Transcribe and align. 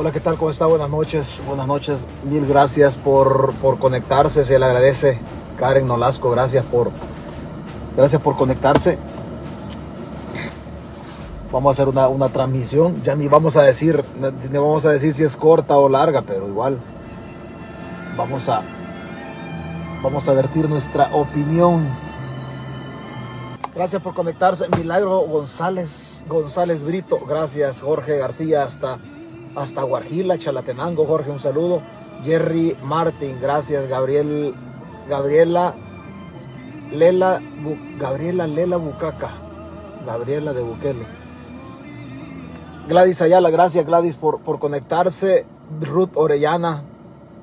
Hola, 0.00 0.12
¿qué 0.12 0.20
tal? 0.20 0.38
¿Cómo 0.38 0.50
está? 0.50 0.64
Buenas 0.64 0.88
noches. 0.88 1.42
Buenas 1.46 1.66
noches. 1.66 2.06
Mil 2.24 2.46
gracias 2.46 2.96
por, 2.96 3.52
por 3.56 3.78
conectarse. 3.78 4.46
Se 4.46 4.58
le 4.58 4.64
agradece. 4.64 5.20
Karen 5.58 5.86
Nolasco, 5.86 6.30
gracias 6.30 6.64
por, 6.64 6.90
gracias 7.94 8.22
por 8.22 8.34
conectarse. 8.34 8.96
Vamos 11.52 11.68
a 11.68 11.72
hacer 11.72 11.88
una, 11.90 12.08
una 12.08 12.30
transmisión. 12.30 13.02
Ya 13.02 13.14
ni 13.14 13.28
vamos 13.28 13.58
a 13.58 13.62
decir, 13.62 14.02
ni 14.50 14.56
vamos 14.56 14.86
a 14.86 14.90
decir 14.90 15.12
si 15.12 15.22
es 15.22 15.36
corta 15.36 15.76
o 15.76 15.86
larga, 15.86 16.22
pero 16.22 16.48
igual 16.48 16.80
vamos 18.16 18.48
a, 18.48 18.62
vamos 20.02 20.26
a 20.30 20.32
vertir 20.32 20.66
nuestra 20.66 21.10
opinión. 21.12 21.86
Gracias 23.74 24.00
por 24.00 24.14
conectarse. 24.14 24.66
Milagro 24.78 25.18
González, 25.26 26.24
González 26.26 26.84
Brito. 26.84 27.18
Gracias, 27.28 27.82
Jorge 27.82 28.16
García, 28.16 28.62
hasta, 28.62 28.96
hasta 29.54 29.82
Guarjila, 29.82 30.38
Chalatenango. 30.38 31.06
Jorge, 31.06 31.30
un 31.30 31.38
saludo. 31.38 31.82
Jerry 32.24 32.76
Martin, 32.84 33.38
gracias. 33.40 33.88
Gabriel, 33.88 34.54
Gabriela, 35.08 35.74
Lela, 36.92 37.40
Gabriela 37.98 38.46
Lela 38.46 38.76
Bucaca. 38.76 39.30
Gabriela 40.06 40.52
de 40.52 40.62
Bukele. 40.62 41.06
Gladys 42.88 43.22
Ayala, 43.22 43.50
gracias 43.50 43.86
Gladys 43.86 44.16
por, 44.16 44.40
por 44.40 44.58
conectarse. 44.58 45.46
Ruth 45.80 46.10
Orellana. 46.14 46.82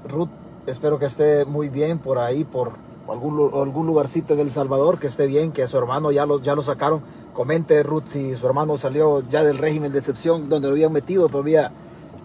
Ruth, 0.07 0.29
espero 0.65 0.99
que 0.99 1.05
esté 1.05 1.45
muy 1.45 1.69
bien 1.69 1.99
por 1.99 2.17
ahí, 2.17 2.43
por, 2.43 2.73
algún, 3.09 3.51
algún 3.53 3.87
lugarcito 3.87 4.33
en 4.33 4.41
El 4.41 4.51
Salvador, 4.51 4.99
que 4.99 5.07
esté 5.07 5.27
bien, 5.27 5.51
que 5.51 5.65
su 5.67 5.77
hermano 5.77 6.11
ya 6.11 6.25
lo, 6.25 6.41
ya 6.41 6.55
lo 6.55 6.61
sacaron. 6.61 7.01
Comente 7.33 7.81
Ruth 7.83 8.07
si 8.07 8.35
su 8.35 8.45
hermano 8.45 8.77
salió 8.77 9.21
ya 9.29 9.43
del 9.43 9.57
régimen 9.57 9.91
de 9.91 9.99
excepción 9.99 10.49
donde 10.49 10.67
lo 10.67 10.73
habían 10.73 10.91
metido 10.91 11.29
todavía 11.29 11.71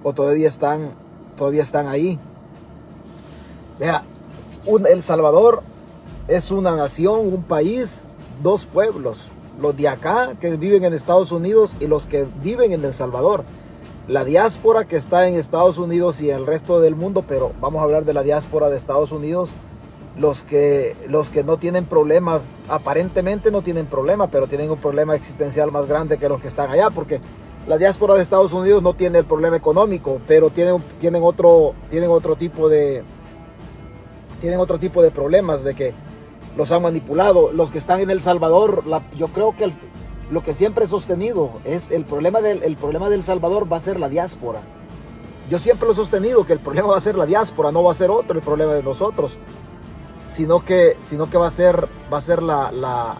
o 0.03 0.12
todavía 0.12 0.48
están, 0.48 0.92
todavía 1.36 1.62
están 1.62 1.89
ahí. 1.89 2.19
Vea, 3.78 4.03
El 4.89 5.03
Salvador 5.03 5.62
es 6.28 6.50
una 6.50 6.77
nación, 6.77 7.20
un 7.20 7.42
país, 7.42 8.06
dos 8.42 8.67
pueblos. 8.67 9.28
Los 9.61 9.77
de 9.77 9.89
acá 9.89 10.34
que 10.41 10.56
viven 10.56 10.84
en 10.84 10.95
Estados 10.95 11.33
Unidos 11.33 11.77
y 11.80 11.86
los 11.86 12.06
que 12.06 12.27
viven 12.42 12.73
en 12.73 12.84
El 12.84 12.95
Salvador. 12.95 13.45
La 14.08 14.25
diáspora 14.25 14.84
que 14.84 14.97
está 14.97 15.28
en 15.28 15.34
Estados 15.34 15.78
Unidos 15.78 16.20
y 16.20 16.30
el 16.30 16.47
resto 16.47 16.80
del 16.80 16.97
mundo, 16.97 17.25
pero 17.27 17.53
vamos 17.61 17.80
a 17.80 17.84
hablar 17.84 18.05
de 18.05 18.14
la 18.14 18.23
diáspora 18.23 18.69
de 18.69 18.77
Estados 18.77 19.12
Unidos 19.12 19.50
los 20.19 20.42
que, 20.42 20.95
los 21.08 21.30
que 21.30 21.42
no 21.42 21.56
tienen 21.56 21.86
problema, 21.86 22.41
aparentemente 22.69 23.50
no 23.50 23.62
tienen 23.62 23.86
problema, 23.86 24.27
pero 24.27 24.47
tienen 24.47 24.70
un 24.70 24.78
problema 24.78 25.14
existencial 25.14 25.73
más 25.73 25.86
grande 25.86 26.19
que 26.19 26.28
los 26.28 26.41
que 26.41 26.48
están 26.48 26.70
allá, 26.70 26.91
porque 26.91 27.20
la 27.67 27.79
diáspora 27.79 28.15
de 28.15 28.23
Estados 28.23 28.53
Unidos 28.53 28.83
no 28.83 28.95
tiene 28.95 29.19
el 29.19 29.25
problema 29.25 29.57
económico, 29.57 30.21
pero 30.27 30.51
tienen, 30.51 30.75
otro, 31.23 31.75
tienen 31.91 32.11
otro 32.11 32.37
tipo 32.37 32.69
de 32.69 33.03
tienen 34.41 34.59
otro 34.59 34.79
tipo 34.79 35.03
de 35.03 35.13
problemas 35.13 35.63
de 35.63 35.75
que 35.75 35.95
los 36.57 36.73
han 36.73 36.83
manipulado. 36.83 37.53
Los 37.53 37.71
que 37.71 37.79
están 37.79 38.01
en 38.01 38.11
El 38.11 38.21
Salvador, 38.21 38.83
yo 39.17 39.29
creo 39.29 39.55
que 39.57 39.73
lo 40.33 40.43
que 40.43 40.53
siempre 40.53 40.87
he 40.87 40.89
sostenido 40.89 41.51
es 41.65 41.93
el 41.93 42.05
problema, 42.05 42.41
del, 42.41 42.63
el 42.65 42.77
problema 42.77 43.09
del 43.09 43.23
Salvador 43.23 43.73
va 43.73 43.77
a 43.77 43.81
ser 43.81 44.01
la 44.01 44.09
diáspora. 44.09 44.61
Yo 45.49 45.61
siempre 45.61 45.87
lo 45.87 45.93
he 45.93 45.97
sostenido 45.97 46.45
que 46.45 46.55
el 46.55 46.59
problema 46.59 46.89
va 46.89 46.97
a 46.97 47.01
ser 47.01 47.17
la 47.17 47.27
diáspora, 47.27 47.71
no 47.71 47.85
va 47.85 47.93
a 47.93 47.95
ser 47.95 48.11
otro 48.11 48.37
el 48.37 48.45
problema 48.45 48.75
de 48.75 48.83
nosotros 48.83 49.39
sino 50.33 50.65
que, 50.65 50.97
sino 51.01 51.29
que 51.29 51.39
va 51.39 51.49
a 51.49 51.51
ser, 51.51 51.89
va 52.13 52.19
a 52.19 52.21
ser 52.21 52.43
la, 52.43 52.73
la, 52.73 53.17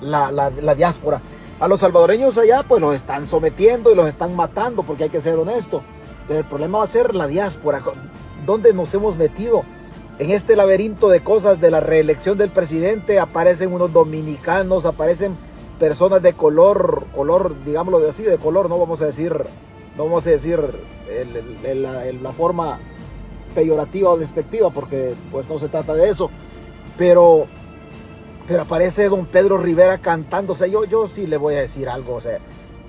la, 0.00 0.30
la, 0.30 0.74
diáspora. 0.74 1.20
A 1.60 1.68
los 1.68 1.80
salvadoreños 1.80 2.36
allá 2.36 2.64
pues 2.66 2.80
los 2.80 2.94
están 2.94 3.26
sometiendo 3.26 3.92
y 3.92 3.94
los 3.94 4.08
están 4.08 4.34
matando 4.34 4.82
porque 4.82 5.04
hay 5.04 5.10
que 5.10 5.20
ser 5.20 5.38
honesto. 5.38 5.82
Pero 6.26 6.40
el 6.40 6.44
problema 6.44 6.78
va 6.78 6.84
a 6.84 6.88
ser 6.88 7.14
la 7.14 7.26
diáspora. 7.26 7.80
¿Dónde 8.44 8.72
nos 8.72 8.92
hemos 8.94 9.16
metido? 9.16 9.62
En 10.18 10.30
este 10.30 10.56
laberinto 10.56 11.08
de 11.08 11.20
cosas 11.20 11.60
de 11.60 11.70
la 11.70 11.80
reelección 11.80 12.38
del 12.38 12.50
presidente 12.50 13.18
aparecen 13.18 13.72
unos 13.72 13.92
dominicanos, 13.92 14.86
aparecen 14.86 15.36
personas 15.78 16.22
de 16.22 16.34
color, 16.34 17.04
color, 17.14 17.54
digámoslo 17.64 18.00
de 18.00 18.10
así, 18.10 18.22
de 18.22 18.38
color, 18.38 18.68
no 18.68 18.78
vamos 18.78 19.02
a 19.02 19.06
decir, 19.06 19.32
no 19.96 20.04
vamos 20.04 20.26
a 20.26 20.30
decir 20.30 20.60
la 22.22 22.32
forma 22.32 22.78
peyorativa 23.54 24.10
o 24.10 24.16
despectiva, 24.16 24.70
porque 24.70 25.14
pues 25.32 25.48
no 25.48 25.58
se 25.58 25.68
trata 25.68 25.94
de 25.94 26.08
eso. 26.10 26.30
Pero, 26.96 27.46
pero 28.46 28.62
aparece 28.62 29.08
don 29.08 29.26
Pedro 29.26 29.58
Rivera 29.58 29.98
cantando. 29.98 30.52
O 30.52 30.56
sea, 30.56 30.66
yo, 30.66 30.84
yo 30.84 31.06
sí 31.06 31.26
le 31.26 31.36
voy 31.36 31.54
a 31.54 31.60
decir 31.60 31.88
algo. 31.88 32.14
O 32.14 32.20
sea, 32.20 32.38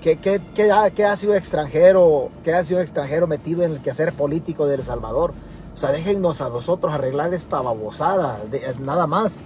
¿qué, 0.02 0.16
qué, 0.16 0.40
qué, 0.54 0.70
ha, 0.70 0.90
qué 0.90 1.04
ha 1.04 1.16
sido 1.16 1.34
extranjero? 1.34 2.30
¿Qué 2.44 2.52
ha 2.52 2.62
sido 2.64 2.80
extranjero 2.80 3.26
metido 3.26 3.62
en 3.62 3.72
el 3.72 3.80
quehacer 3.80 4.12
político 4.12 4.66
de 4.66 4.76
El 4.76 4.82
Salvador? 4.82 5.32
O 5.74 5.76
sea, 5.76 5.92
déjennos 5.92 6.40
a 6.40 6.48
nosotros 6.48 6.92
arreglar 6.92 7.34
esta 7.34 7.60
babosada. 7.60 8.38
nada 8.80 9.06
más. 9.06 9.42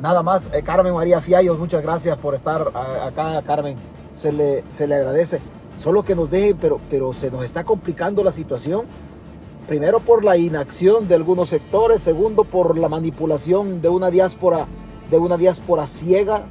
Nada 0.00 0.22
más. 0.22 0.48
Eh, 0.52 0.62
Carmen 0.62 0.94
María 0.94 1.20
Fiallos, 1.20 1.58
muchas 1.58 1.82
gracias 1.82 2.16
por 2.18 2.34
estar 2.34 2.70
acá, 3.02 3.42
Carmen. 3.42 3.76
Se 4.14 4.32
le, 4.32 4.64
se 4.68 4.86
le 4.86 4.94
agradece. 4.94 5.40
Solo 5.76 6.02
que 6.02 6.14
nos 6.14 6.30
dejen, 6.30 6.56
pero, 6.56 6.80
pero 6.90 7.12
se 7.12 7.30
nos 7.30 7.44
está 7.44 7.64
complicando 7.64 8.24
la 8.24 8.32
situación 8.32 8.86
primero 9.66 10.00
por 10.00 10.24
la 10.24 10.36
inacción 10.36 11.08
de 11.08 11.16
algunos 11.16 11.48
sectores, 11.48 12.00
segundo 12.00 12.44
por 12.44 12.78
la 12.78 12.88
manipulación 12.88 13.82
de 13.82 13.88
una 13.88 14.10
diáspora, 14.10 14.66
de 15.10 15.18
una 15.18 15.36
diáspora 15.36 15.86
ciega, 15.86 16.42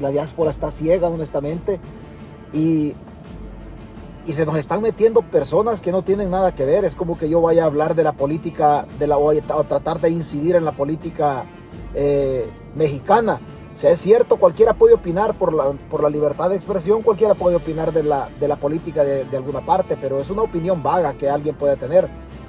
la 0.00 0.10
diáspora 0.10 0.50
está 0.50 0.70
ciega 0.70 1.08
honestamente, 1.08 1.78
y, 2.52 2.94
y 4.26 4.32
se 4.32 4.46
nos 4.46 4.56
están 4.56 4.82
metiendo 4.82 5.22
personas 5.22 5.80
que 5.80 5.92
no 5.92 6.02
tienen 6.02 6.30
nada 6.30 6.54
que 6.54 6.64
ver, 6.64 6.84
es 6.84 6.94
como 6.94 7.18
que 7.18 7.28
yo 7.28 7.40
vaya 7.40 7.64
a 7.64 7.66
hablar 7.66 7.94
de 7.94 8.04
la 8.04 8.12
política, 8.12 8.86
de 8.98 9.06
la, 9.06 9.18
o 9.18 9.64
tratar 9.64 10.00
de 10.00 10.10
incidir 10.10 10.56
en 10.56 10.64
la 10.64 10.72
política 10.72 11.44
eh, 11.94 12.46
mexicana. 12.74 13.38
O 13.74 13.76
sea, 13.76 13.90
es 13.90 14.00
cierto, 14.00 14.36
cualquiera 14.36 14.74
puede 14.74 14.92
opinar 14.92 15.32
por 15.32 15.54
la, 15.54 15.72
por 15.90 16.02
la 16.02 16.10
libertad 16.10 16.50
de 16.50 16.56
expresión, 16.56 17.00
cualquiera 17.00 17.34
puede 17.34 17.56
opinar 17.56 17.90
de 17.90 18.02
la, 18.02 18.28
de 18.38 18.46
la 18.46 18.56
política 18.56 19.02
de, 19.02 19.24
de 19.24 19.36
alguna 19.38 19.64
parte, 19.64 19.96
pero 19.98 20.20
es 20.20 20.28
una 20.28 20.42
opinión 20.42 20.82
vaga 20.82 21.14
que 21.14 21.30
alguien 21.30 21.54
puede 21.54 21.76
tener. 21.76 22.06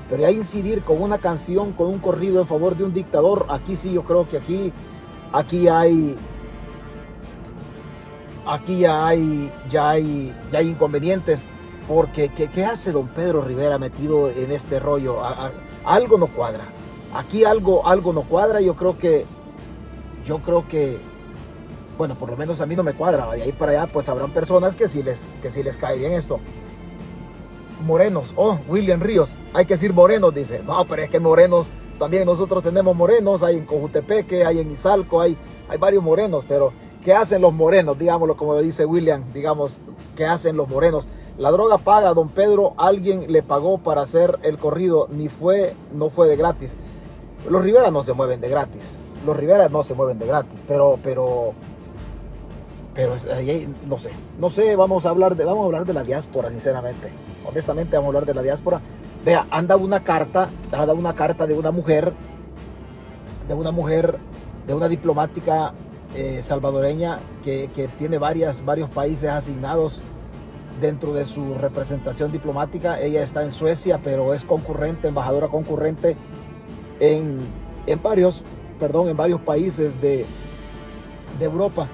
Pero 0.09 0.22
ya 0.22 0.31
incidir 0.31 0.84
con 0.84 1.01
una 1.01 1.18
canción, 1.18 1.72
con 1.72 1.88
un 1.88 2.00
corrido 2.00 2.41
en 2.41 2.47
favor 2.47 2.75
de 2.75 2.84
un 2.84 2.94
dictador, 2.94 3.45
aquí 3.50 3.78
sí 3.78 3.94
yo 3.94 4.03
creo 4.03 4.28
que 4.28 4.38
aquí, 4.38 4.74
aquí 5.34 5.68
hay, 5.68 6.16
aquí 8.46 8.80
ya 8.80 9.08
hay, 9.08 9.52
ya 9.70 9.90
hay, 9.90 10.34
ya 10.52 10.60
hay 10.60 10.70
inconvenientes. 10.70 11.48
Porque, 11.88 12.30
¿qué, 12.30 12.64
hace 12.64 12.94
don 12.94 13.10
Pedro 13.10 13.42
Rivera 13.42 13.78
metido 13.78 14.30
en 14.30 14.54
este 14.54 14.80
rollo? 14.80 15.18
algo 15.84 16.18
no 16.18 16.28
cuadra. 16.28 16.70
Aquí 17.14 17.44
algo, 17.44 17.86
algo 17.86 18.14
no 18.14 18.22
cuadra. 18.22 18.62
Yo 18.62 18.76
creo 18.76 18.98
que, 18.98 19.26
yo 20.24 20.40
creo 20.40 20.66
que, 20.66 20.98
bueno, 21.98 22.16
por 22.16 22.30
lo 22.30 22.38
menos 22.38 22.62
a 22.62 22.66
mí 22.66 22.78
no 22.78 22.84
me 22.84 22.94
cuadra. 22.94 23.30
De 23.34 23.44
ahí 23.44 23.52
para 23.52 23.74
allá, 23.74 23.88
pues 23.88 24.08
habrán 24.08 24.32
personas 24.32 24.78
que 24.78 24.88
sí 24.88 25.04
les, 25.04 25.28
que 25.42 25.50
sí 25.50 25.62
les 25.62 25.76
cae 25.76 25.98
bien 25.98 26.14
esto 26.14 26.40
morenos. 27.84 28.34
Oh, 28.36 28.60
William 28.68 29.02
Ríos, 29.02 29.38
hay 29.54 29.66
que 29.66 29.76
decir 29.76 29.94
morenos, 29.94 30.34
dice. 30.34 30.62
No, 30.66 30.86
pero 30.86 31.04
es 31.04 31.10
que 31.10 31.20
morenos, 31.20 31.68
también 32.00 32.26
nosotros 32.26 32.64
tenemos 32.64 32.96
morenos, 32.96 33.44
hay 33.44 33.58
en 33.58 33.66
Cojutepeque, 33.66 34.46
hay 34.46 34.59
en 34.59 34.72
Izalco, 34.72 35.22
hay, 35.22 35.38
hay 35.70 35.78
varios 35.78 36.04
morenos, 36.04 36.44
pero 36.48 36.74
¿qué 37.04 37.14
hacen 37.14 37.42
los 37.42 37.54
morenos? 37.54 37.98
Digámoslo 37.98 38.36
como 38.36 38.58
dice 38.59 38.86
William, 38.86 39.24
digamos, 39.34 39.78
¿qué 40.16 40.26
hacen 40.26 40.58
los 40.58 40.68
morenos? 40.68 41.08
La 41.38 41.52
droga 41.52 41.78
paga, 41.78 42.14
don 42.14 42.30
Pedro, 42.30 42.74
alguien 42.78 43.31
le 43.31 43.44
pagó 43.44 43.78
para 43.78 44.02
hacer 44.02 44.40
el 44.44 44.58
corrido, 44.58 45.08
ni 45.09 45.30
fue, 45.30 45.76
no 45.94 46.09
fue 46.09 46.28
de 46.28 46.36
gratis. 46.36 46.72
Los 47.50 47.63
Rivera 47.63 47.92
no 47.92 48.04
se 48.04 48.13
mueven 48.13 48.40
de 48.40 48.50
gratis. 48.50 48.98
Los 49.25 49.36
Rivera 49.38 49.69
no 49.69 49.84
se 49.84 49.94
mueven 49.94 50.19
de 50.19 50.28
gratis, 50.28 50.63
pero, 50.68 51.00
pero, 51.04 51.54
pero 52.94 53.13
no 53.88 53.98
sé, 53.98 54.12
no 54.40 54.50
sé, 54.50 54.75
vamos 54.75 55.06
a 55.06 55.10
hablar 55.10 55.36
de, 55.36 55.45
vamos 55.45 55.63
a 55.63 55.66
hablar 55.66 55.86
de 55.86 55.94
la 55.94 56.04
diáspora, 56.04 56.50
sinceramente. 56.50 57.12
Honestamente, 57.45 57.95
vamos 57.95 58.07
a 58.07 58.10
hablar 58.10 58.25
de 58.25 58.34
la 58.34 58.42
diáspora. 58.42 58.81
Vea, 59.25 59.48
anda 59.52 59.78
una 59.78 60.04
carta, 60.04 60.50
anda 60.72 60.94
una 60.94 61.14
carta 61.14 61.48
de 61.48 61.54
una 61.54 61.72
mujer, 61.72 62.12
de 63.48 63.54
una 63.54 63.72
mujer, 63.72 64.20
de 64.68 64.74
una 64.74 64.90
diplomática 64.90 65.74
eh, 66.16 66.44
salvadoreña 66.44 67.20
que, 67.44 67.70
tiene 67.98 68.18
varios 68.18 68.62
países 68.94 69.30
asignados 69.30 70.02
dentro 70.81 71.14
de 71.14 71.25
su 71.25 71.56
representación 71.56 72.34
diplomática. 72.34 73.00
Ella 73.00 73.24
está 73.24 73.44
en 73.44 73.52
Suecia, 73.52 74.02
pero 74.04 74.34
es 74.34 74.44
concurrente, 74.44 75.08
embajadora 75.08 75.48
concurrente 75.48 76.18
en, 77.00 77.38
en 77.88 78.04
varios, 78.04 78.44
perdón, 78.78 79.08
en 79.08 79.16
varios 79.16 79.40
países 79.40 80.02
de, 80.02 80.26
de 81.40 81.46
Europa. 81.46 81.88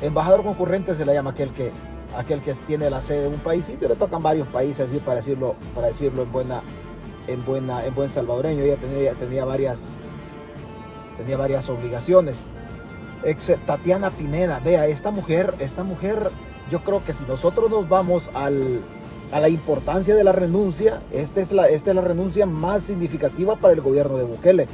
Embajador 0.00 0.42
concurrente 0.42 0.94
se 0.94 1.04
le 1.04 1.12
llama 1.12 1.30
aquel 1.32 1.50
que, 1.50 1.72
aquel 2.16 2.40
que 2.40 2.54
tiene 2.54 2.90
la 2.90 3.02
sede 3.02 3.22
de 3.22 3.28
un 3.28 3.38
país 3.38 3.68
y 3.68 3.76
le 3.76 3.94
tocan 3.96 4.22
varios 4.22 4.48
países 4.48 4.88
así 4.88 4.98
para 4.98 5.16
decirlo, 5.16 5.54
para 5.74 5.88
decirlo 5.88 6.22
en 6.22 6.32
buena, 6.32 6.62
en 7.26 7.44
buena, 7.44 7.84
en 7.84 7.94
buen 7.94 8.08
salvadoreño. 8.08 8.62
Ella 8.62 8.76
tenía, 8.76 9.14
tenía 9.14 9.44
varias, 9.44 9.94
tenía 11.16 11.36
varias 11.36 11.68
obligaciones. 11.68 12.44
Tatiana 13.66 14.10
Pineda, 14.10 14.60
vea, 14.60 14.86
esta 14.86 15.10
mujer, 15.10 15.54
esta 15.58 15.82
mujer, 15.82 16.30
yo 16.70 16.80
creo 16.84 17.04
que 17.04 17.12
si 17.12 17.24
nosotros 17.24 17.70
nos 17.70 17.88
vamos 17.88 18.30
al, 18.34 18.80
a 19.32 19.40
la 19.40 19.48
importancia 19.48 20.14
de 20.14 20.22
la 20.22 20.32
renuncia, 20.32 21.02
esta 21.12 21.40
es 21.40 21.50
la, 21.50 21.66
esta 21.66 21.90
es 21.90 21.96
la 21.96 22.02
renuncia 22.02 22.46
más 22.46 22.84
significativa 22.84 23.56
para 23.56 23.74
el 23.74 23.80
gobierno 23.80 24.16
de 24.16 24.24
Bukele. 24.24 24.66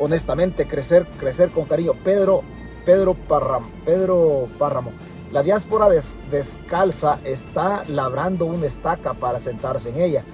Honestamente, 0.00 0.66
crecer, 0.66 1.06
crecer 1.20 1.50
con 1.50 1.66
cariño. 1.66 1.92
Pedro, 2.02 2.42
Pedro 2.84 3.14
Párramo, 3.14 3.68
Pedro 3.84 4.48
Párramo. 4.58 4.90
La 5.34 5.42
diáspora 5.42 5.88
descalza 6.30 7.18
está 7.24 7.82
labrando 7.88 8.46
una 8.46 8.66
estaca 8.66 9.14
para 9.14 9.40
sentarse 9.40 9.88
en 9.88 10.00
ella. 10.00 10.24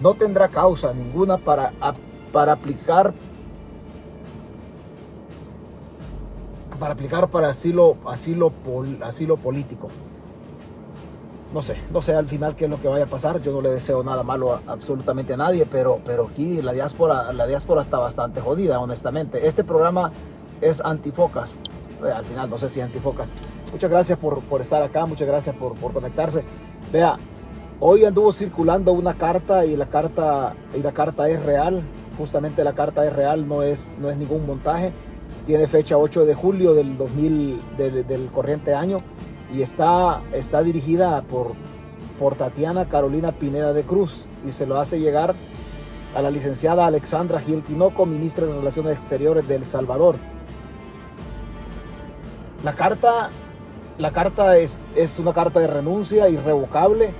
No 0.00 0.14
tendrá 0.14 0.48
causa 0.48 0.94
ninguna 0.94 1.36
para, 1.36 1.70
para 2.32 2.52
aplicar 2.52 3.12
para 6.80 6.94
aplicar 6.94 7.28
para 7.28 7.50
asilo, 7.50 7.98
asilo, 8.06 8.50
asilo 9.02 9.36
político 9.36 9.88
no 11.52 11.60
sé, 11.60 11.80
no 11.92 12.00
sé 12.02 12.14
al 12.14 12.26
final 12.26 12.56
qué 12.56 12.64
es 12.64 12.70
lo 12.70 12.80
que 12.80 12.88
vaya 12.88 13.04
a 13.04 13.08
pasar. 13.08 13.40
Yo 13.40 13.52
no 13.52 13.60
le 13.60 13.70
deseo 13.70 14.02
nada 14.02 14.22
malo 14.22 14.60
absolutamente 14.66 15.34
a 15.34 15.36
nadie, 15.36 15.66
pero, 15.66 16.00
pero 16.04 16.28
aquí 16.30 16.60
la 16.62 16.72
diáspora, 16.72 17.32
la 17.32 17.46
diáspora 17.46 17.82
está 17.82 17.98
bastante 17.98 18.40
jodida, 18.40 18.78
honestamente. 18.80 19.46
Este 19.46 19.64
programa 19.64 20.10
es 20.60 20.80
antifocas. 20.80 21.56
Eh, 22.04 22.10
al 22.10 22.24
final, 22.24 22.50
no 22.50 22.58
sé 22.58 22.68
si 22.68 22.80
antifocas. 22.80 23.28
Muchas 23.72 23.90
gracias 23.90 24.18
por, 24.18 24.40
por 24.40 24.60
estar 24.60 24.82
acá, 24.82 25.06
muchas 25.06 25.28
gracias 25.28 25.54
por, 25.56 25.74
por, 25.74 25.92
conectarse. 25.92 26.42
Vea, 26.92 27.16
hoy 27.80 28.04
anduvo 28.04 28.32
circulando 28.32 28.92
una 28.92 29.14
carta 29.14 29.64
y 29.66 29.76
la 29.76 29.86
carta, 29.86 30.54
y 30.74 30.82
la 30.82 30.92
carta 30.92 31.28
es 31.28 31.42
real. 31.44 31.82
Justamente 32.16 32.64
la 32.64 32.72
carta 32.72 33.06
es 33.06 33.12
real, 33.12 33.46
no 33.46 33.62
es, 33.62 33.94
no 33.98 34.10
es 34.10 34.16
ningún 34.16 34.46
montaje. 34.46 34.92
Tiene 35.46 35.66
fecha 35.66 35.96
8 35.96 36.24
de 36.24 36.34
julio 36.34 36.74
del 36.74 36.96
2000, 36.96 37.60
del, 37.76 38.06
del 38.06 38.26
corriente 38.28 38.74
año 38.74 39.00
y 39.52 39.62
está, 39.62 40.20
está 40.32 40.62
dirigida 40.62 41.22
por, 41.22 41.52
por 42.18 42.34
Tatiana 42.34 42.88
Carolina 42.88 43.32
Pineda 43.32 43.72
de 43.72 43.82
Cruz 43.82 44.26
y 44.46 44.52
se 44.52 44.66
lo 44.66 44.78
hace 44.78 45.00
llegar 45.00 45.34
a 46.14 46.22
la 46.22 46.30
licenciada 46.30 46.86
Alexandra 46.86 47.40
Gil 47.40 47.62
Tinoco, 47.62 48.06
ministra 48.06 48.46
de 48.46 48.54
Relaciones 48.54 48.96
Exteriores 48.96 49.46
de 49.46 49.64
Salvador. 49.64 50.16
La 52.64 52.74
carta, 52.74 53.30
la 53.98 54.12
carta 54.12 54.56
es, 54.58 54.78
es 54.94 55.18
una 55.18 55.32
carta 55.32 55.60
de 55.60 55.66
renuncia 55.66 56.28
irrevocable, 56.28 57.10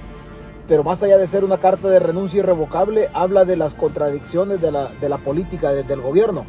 pero 0.69 0.85
más 0.85 1.03
allá 1.03 1.19
de 1.19 1.27
ser 1.27 1.45
una 1.45 1.59
carta 1.59 1.89
de 1.89 1.99
renuncia 1.99 2.39
irrevocable, 2.39 3.09
habla 3.15 3.45
de 3.45 3.57
las 3.57 3.75
contradicciones 3.75 4.61
de 4.61 4.71
la, 4.71 4.89
de 5.01 5.09
la 5.09 5.19
política 5.19 5.73
del 5.73 6.01
gobierno. 6.01 6.45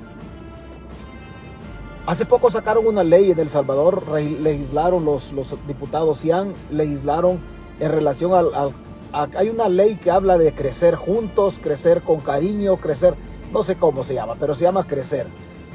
Hace 2.06 2.26
poco 2.26 2.50
sacaron 2.50 2.88
una 2.88 3.04
ley 3.04 3.32
en 3.32 3.40
El 3.40 3.50
Salvador, 3.50 4.04
legislaron 4.20 5.06
los, 5.06 5.32
los 5.32 5.56
diputados 5.68 6.26
han 6.26 6.54
legislaron 6.72 7.40
en 7.80 7.92
relación 7.92 8.34
al, 8.34 8.74
Hay 9.14 9.50
una 9.50 9.70
ley 9.70 9.96
que 9.96 10.12
habla 10.12 10.38
de 10.38 10.54
crecer 10.54 10.96
juntos, 10.96 11.60
crecer 11.62 12.02
con 12.02 12.20
cariño, 12.20 12.78
crecer, 12.78 13.16
no 13.54 13.64
sé 13.64 13.78
cómo 13.78 14.04
se 14.04 14.16
llama, 14.16 14.36
pero 14.40 14.56
se 14.56 14.64
llama 14.64 14.86
crecer. 14.86 15.28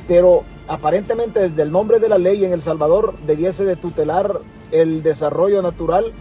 Pero 0.07 0.43
aparentemente 0.69 1.41
desde 1.41 1.63
el 1.63 1.73
nombre 1.73 1.99
de 1.99 2.09
la 2.09 2.19
ley 2.19 2.45
en 2.45 2.53
El 2.53 2.63
Salvador 2.63 3.15
debiese 3.27 3.65
de 3.65 3.77
tutelar 3.77 4.41
el 4.71 5.03
desarrollo 5.03 5.63
natural 5.63 6.13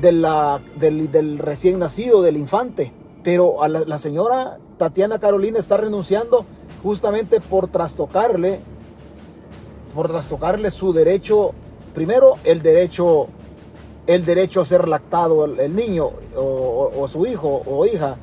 del, 0.00 1.38
recién 1.38 1.78
nacido, 1.78 2.22
del 2.22 2.36
infante. 2.36 2.92
Pero 3.22 3.62
a 3.62 3.68
la, 3.68 3.80
la 3.80 3.98
señora 3.98 4.58
Tatiana 4.78 5.18
Carolina 5.18 5.58
está 5.58 5.76
renunciando 5.76 6.46
justamente 6.82 7.40
por 7.40 7.68
trastocarle 7.68 8.60
por 9.94 10.08
trastocarle 10.08 10.70
su 10.70 10.92
derecho, 10.92 11.52
primero 11.94 12.36
el 12.44 12.62
derecho, 12.62 13.28
el 14.06 14.24
derecho 14.24 14.60
a 14.60 14.64
ser 14.64 14.88
lactado 14.88 15.44
el, 15.44 15.74
niño 15.74 16.10
o, 16.36 17.06
su 17.08 17.26
hijo 17.26 17.62
o 17.66 17.86
hija, 17.86 18.16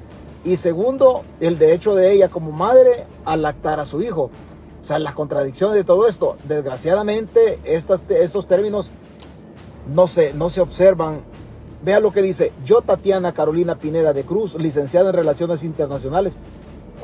y 0.46 0.56
segundo 0.56 1.24
el 1.40 1.60
derecho 1.60 1.94
de 1.96 2.12
ella 2.14 2.30
como 2.30 2.52
madre 2.52 3.06
a 3.26 3.36
lactar 3.36 3.80
a 3.80 3.86
su 3.86 4.02
hijo. 4.02 4.30
O 4.82 4.84
sea, 4.84 5.00
las 5.00 5.14
contradicciones 5.14 5.76
de 5.76 5.84
todo 5.84 6.08
esto, 6.08 6.38
desgraciadamente 6.48 7.60
estas, 7.64 8.04
estos 8.10 8.48
términos 8.48 8.90
no 9.94 10.08
se, 10.08 10.34
no 10.34 10.50
se 10.50 10.62
observan. 10.62 11.22
Vea 11.84 12.00
lo 12.00 12.12
que 12.12 12.22
dice, 12.22 12.52
yo 12.66 12.82
Tatiana 12.82 13.34
Carolina 13.34 13.76
Pineda 13.78 14.14
de 14.14 14.24
Cruz, 14.24 14.56
licenciada 14.56 15.10
en 15.10 15.16
Relaciones 15.16 15.64
Internacionales. 15.64 16.38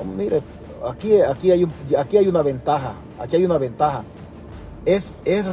Oh, 0.02 0.06
mire, 0.06 0.42
aquí, 0.88 1.22
aquí, 1.22 1.52
hay 1.52 1.68
aquí 1.98 2.18
hay 2.18 2.28
una 2.28 2.42
ventaja, 2.42 2.96
aquí 3.20 3.36
hay 3.36 3.46
una 3.46 3.58
ventaja 3.58 4.04
es, 4.86 5.22
es 5.26 5.46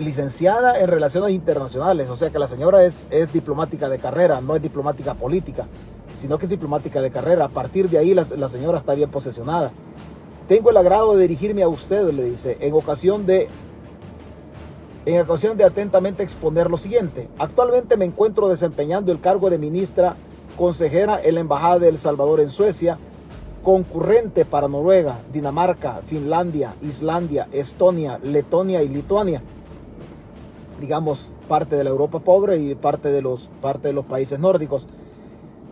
licenciada 0.00 0.78
en 0.78 0.88
Relaciones 0.88 1.32
Internacionales, 1.32 2.08
o 2.08 2.16
sea 2.16 2.30
que 2.30 2.38
la 2.38 2.46
señora 2.46 2.84
es, 2.84 3.06
es 3.10 3.32
diplomática 3.32 3.88
de 3.88 3.98
carrera, 3.98 4.40
no 4.40 4.54
es 4.54 4.62
diplomática 4.62 5.14
política, 5.14 5.66
sino 6.14 6.38
que 6.38 6.46
es 6.46 6.50
diplomática 6.50 7.00
de 7.00 7.10
carrera. 7.10 7.46
A 7.46 7.48
partir 7.48 7.88
de 7.88 7.98
ahí 7.98 8.14
la, 8.14 8.24
la 8.36 8.48
señora 8.48 8.78
está 8.78 8.94
bien 8.94 9.10
posesionada. 9.10 9.72
Tengo 10.50 10.70
el 10.70 10.76
agrado 10.78 11.14
de 11.14 11.28
dirigirme 11.28 11.62
a 11.62 11.68
usted, 11.68 12.10
le 12.10 12.24
dice, 12.24 12.56
en 12.58 12.74
ocasión 12.74 13.24
de 13.24 13.46
en 15.06 15.20
ocasión 15.20 15.56
de 15.56 15.62
atentamente 15.62 16.24
exponer 16.24 16.68
lo 16.68 16.76
siguiente. 16.76 17.28
Actualmente 17.38 17.96
me 17.96 18.04
encuentro 18.04 18.48
desempeñando 18.48 19.12
el 19.12 19.20
cargo 19.20 19.48
de 19.48 19.58
ministra 19.58 20.16
consejera 20.58 21.20
en 21.22 21.36
la 21.36 21.42
Embajada 21.42 21.78
de 21.78 21.90
El 21.90 21.98
Salvador 21.98 22.40
en 22.40 22.48
Suecia 22.48 22.98
concurrente 23.62 24.44
para 24.44 24.66
Noruega, 24.66 25.20
Dinamarca, 25.32 26.00
Finlandia, 26.04 26.74
Islandia, 26.82 27.46
Estonia, 27.52 28.18
Letonia 28.20 28.82
y 28.82 28.88
Lituania. 28.88 29.44
Digamos, 30.80 31.32
parte 31.46 31.76
de 31.76 31.84
la 31.84 31.90
Europa 31.90 32.18
pobre 32.18 32.56
y 32.56 32.74
parte 32.74 33.12
de 33.12 33.22
los, 33.22 33.48
parte 33.62 33.86
de 33.86 33.94
los 33.94 34.04
países 34.04 34.40
nórdicos. 34.40 34.88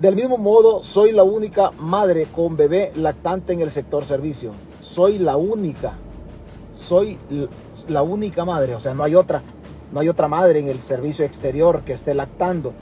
Del 0.01 0.15
mismo 0.15 0.39
modo, 0.39 0.85
soy 0.85 1.11
la 1.11 1.25
única 1.25 1.73
madre 1.73 2.29
con 2.33 2.57
bebé 2.57 2.93
lactante 2.95 3.53
en 3.53 3.63
el 3.63 3.73
sector 3.73 4.05
servicio. 4.05 4.53
Soy 4.81 5.19
la 5.19 5.37
única. 5.37 5.95
Soy 6.71 7.19
la 7.89 8.03
única 8.03 8.45
madre, 8.45 8.77
o 8.77 8.81
sea, 8.81 8.95
no 8.95 9.03
hay 9.03 9.17
otra. 9.17 9.43
No 9.91 9.99
hay 9.99 10.09
otra 10.09 10.29
madre 10.29 10.61
en 10.61 10.69
el 10.69 10.83
servicio 10.83 11.25
exterior 11.25 11.83
que 11.83 11.95
esté 11.95 12.15
lactando. 12.15 12.75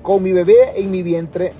Con 0.00 0.22
mi 0.22 0.32
bebé 0.32 0.80
en 0.80 0.90
mi 0.90 1.02
vientre, 1.02 1.52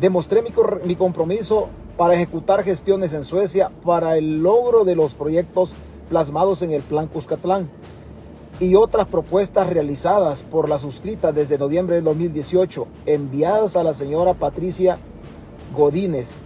demostré 0.00 0.40
mi, 0.40 0.50
mi 0.84 0.96
compromiso 0.96 1.68
para 1.98 2.14
ejecutar 2.14 2.64
gestiones 2.64 3.12
en 3.12 3.24
Suecia 3.24 3.70
para 3.84 4.16
el 4.16 4.42
logro 4.42 4.84
de 4.84 4.96
los 4.96 5.12
proyectos 5.12 5.74
plasmados 6.08 6.62
en 6.62 6.70
el 6.70 6.80
Plan 6.80 7.08
Cuscatlán 7.08 7.68
y 8.60 8.74
otras 8.74 9.06
propuestas 9.06 9.70
realizadas 9.70 10.42
por 10.42 10.68
la 10.68 10.78
suscrita 10.78 11.32
desde 11.32 11.58
noviembre 11.58 11.96
de 11.96 12.02
2018 12.02 12.86
enviadas 13.06 13.76
a 13.76 13.84
la 13.84 13.94
señora 13.94 14.34
Patricia 14.34 14.98
Godínez, 15.76 16.42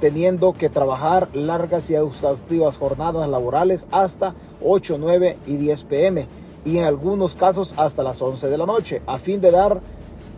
teniendo 0.00 0.54
que 0.54 0.70
trabajar 0.70 1.28
largas 1.34 1.90
y 1.90 1.96
exhaustivas 1.96 2.78
jornadas 2.78 3.28
laborales 3.28 3.86
hasta 3.90 4.34
8, 4.64 4.96
9 4.98 5.38
y 5.46 5.56
10 5.56 5.84
pm 5.84 6.26
y 6.64 6.78
en 6.78 6.84
algunos 6.84 7.34
casos 7.34 7.74
hasta 7.76 8.02
las 8.02 8.22
11 8.22 8.48
de 8.48 8.58
la 8.58 8.66
noche 8.66 9.02
a 9.06 9.18
fin 9.18 9.40
de 9.40 9.50
dar 9.50 9.80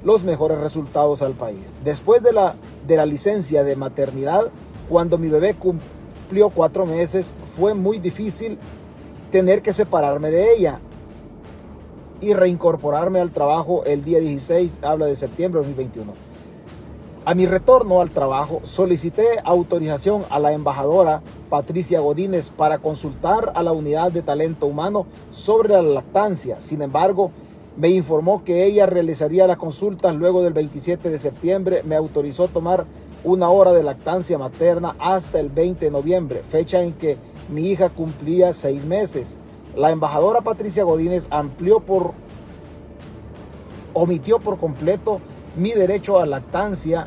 los 0.03 0.25
mejores 0.25 0.59
resultados 0.59 1.23
al 1.23 1.35
país. 1.35 1.63
Después 1.85 2.25
de 2.25 2.33
la, 2.33 2.57
de 2.89 2.97
la 2.97 3.07
licencia 3.07 3.63
de 3.63 3.77
maternidad, 3.77 4.51
cuando 4.89 5.19
mi 5.19 5.29
bebé 5.29 5.55
cumplió 5.55 6.51
cuatro 6.51 6.85
meses, 6.85 7.33
fue 7.57 7.75
muy 7.75 7.99
difícil 7.99 8.59
tener 9.31 9.63
que 9.63 9.73
separarme 9.73 10.33
de 10.33 10.55
ella 10.55 10.81
y 12.23 12.35
reincorporarme 12.35 13.21
al 13.21 13.33
trabajo 13.33 13.85
el 13.85 14.05
día 14.05 14.21
16, 14.21 14.81
habla 14.83 15.07
de 15.07 15.17
septiembre 15.17 15.61
de 15.61 15.67
2021. 15.67 16.13
A 17.25 17.35
mi 17.35 17.47
retorno 17.47 18.01
al 18.01 18.11
trabajo, 18.11 18.61
solicité 18.63 19.27
autorización 19.45 20.25
a 20.31 20.39
la 20.39 20.53
embajadora 20.53 21.23
Patricia 21.51 22.01
Godínez 22.01 22.51
para 22.51 22.79
consultar 22.79 23.53
a 23.55 23.63
la 23.63 23.73
unidad 23.73 24.11
de 24.11 24.23
talento 24.23 24.67
humano 24.67 25.07
sobre 25.31 25.71
la 25.71 25.83
lactancia. 25.83 26.61
Sin 26.61 26.83
embargo, 26.83 27.31
me 27.77 27.91
informó 27.91 28.45
que 28.45 28.65
ella 28.65 28.87
realizaría 28.87 29.47
las 29.47 29.57
consultas 29.57 30.15
luego 30.15 30.43
del 30.43 30.53
27 30.53 31.11
de 31.11 31.19
septiembre. 31.19 31.83
Me 31.85 31.97
autorizó 31.97 32.49
tomar 32.49 32.87
una 33.25 33.49
hora 33.51 33.73
de 33.73 33.83
lactancia 33.83 34.37
materna 34.37 34.97
hasta 34.99 35.39
el 35.39 35.49
20 35.49 35.85
de 35.85 35.91
noviembre, 35.91 36.43
fecha 36.49 36.83
en 36.83 36.93
que 36.93 37.17
mi 37.49 37.69
hija 37.69 37.89
cumplía 37.89 38.53
seis 38.53 38.85
meses. 38.85 39.37
La 39.77 39.91
embajadora 39.91 40.43
Patricia 40.43 40.85
Godínez 40.85 41.27
amplió 41.31 41.81
por, 41.81 42.13
omitió 43.95 44.39
por 44.39 44.59
completo 44.59 45.21
mi 45.57 45.73
derecho 45.73 46.19
a 46.19 46.27
lactancia 46.27 47.07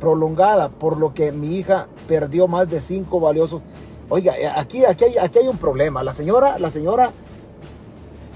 prolongada, 0.00 0.70
por 0.70 0.98
lo 0.98 1.14
que 1.14 1.32
mi 1.32 1.56
hija 1.56 1.88
perdió 2.08 2.48
más 2.48 2.68
de 2.68 2.80
cinco 2.80 3.20
valiosos. 3.20 3.62
Oiga, 4.08 4.34
aquí, 4.56 4.84
aquí, 4.84 5.04
hay, 5.04 5.18
aquí 5.18 5.38
hay 5.38 5.48
un 5.48 5.58
problema. 5.58 6.02
La 6.02 6.12
señora, 6.12 6.58
la 6.58 6.70
señora 6.70 7.12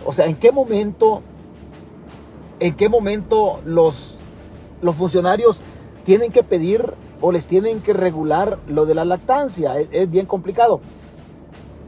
o 0.07 0.13
sea, 0.13 0.27
¿en 0.27 0.37
qué 0.37 0.53
momento, 0.53 1.23
en 2.61 2.75
qué 2.75 2.89
momento 2.89 3.61
los, 3.65 4.19
los 4.83 4.95
funcionarios 4.97 5.63
tienen 6.05 6.31
que 6.31 6.43
pedir 6.43 6.93
o 7.21 7.33
les 7.33 7.47
tienen 7.47 7.81
que 7.81 7.95
regular 7.95 8.59
lo 8.69 8.85
de 8.85 8.95
la 8.95 9.05
lactancia? 9.05 9.79
Es, 9.79 10.11
bien 10.11 10.27
complicado. 10.27 10.81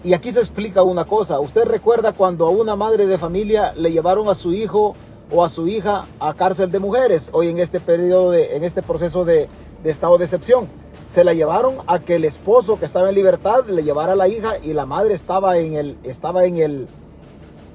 Y 0.07 0.15
aquí 0.15 0.31
se 0.31 0.39
explica 0.39 0.85
una 0.85 1.05
cosa. 1.05 1.41
¿Usted 1.41 1.65
recuerda 1.65 2.13
cuando 2.13 2.47
a 2.47 2.51
una 2.51 2.77
madre 2.77 3.07
de 3.07 3.19
familia 3.19 3.73
le 3.77 3.91
llevaron 3.91 4.29
a 4.29 4.37
su 4.37 4.53
hijo 4.53 4.95
o 5.33 5.45
a 5.45 5.49
su 5.49 5.67
hija 5.67 6.07
a 6.21 6.33
cárcel 6.35 6.71
de 6.71 6.79
mujeres, 6.79 7.29
hoy 7.33 7.49
en 7.49 7.59
este 7.59 7.81
periodo, 7.81 8.31
de, 8.31 8.55
en 8.55 8.63
este 8.63 8.85
proceso 8.85 9.25
de, 9.25 9.49
de 9.83 9.91
estado 9.91 10.17
de 10.17 10.23
excepción. 10.23 10.69
Se 11.07 11.25
la 11.25 11.35
llevaron 11.35 11.79
a 11.89 11.99
que 11.99 12.15
el 12.15 12.25
esposo 12.25 12.79
que 12.79 12.85
estaba 12.85 13.09
en 13.09 13.17
libertad 13.17 13.67
le 13.67 13.83
llevara 13.83 14.13
a 14.13 14.15
la 14.15 14.29
hija 14.29 14.59
y 14.63 14.75
la 14.75 14.87
madre 14.87 15.13
estaba 15.13 15.59
en 15.59 15.75
el, 15.75 15.99
estaba 16.05 16.45
en 16.45 16.59
el, 16.59 16.87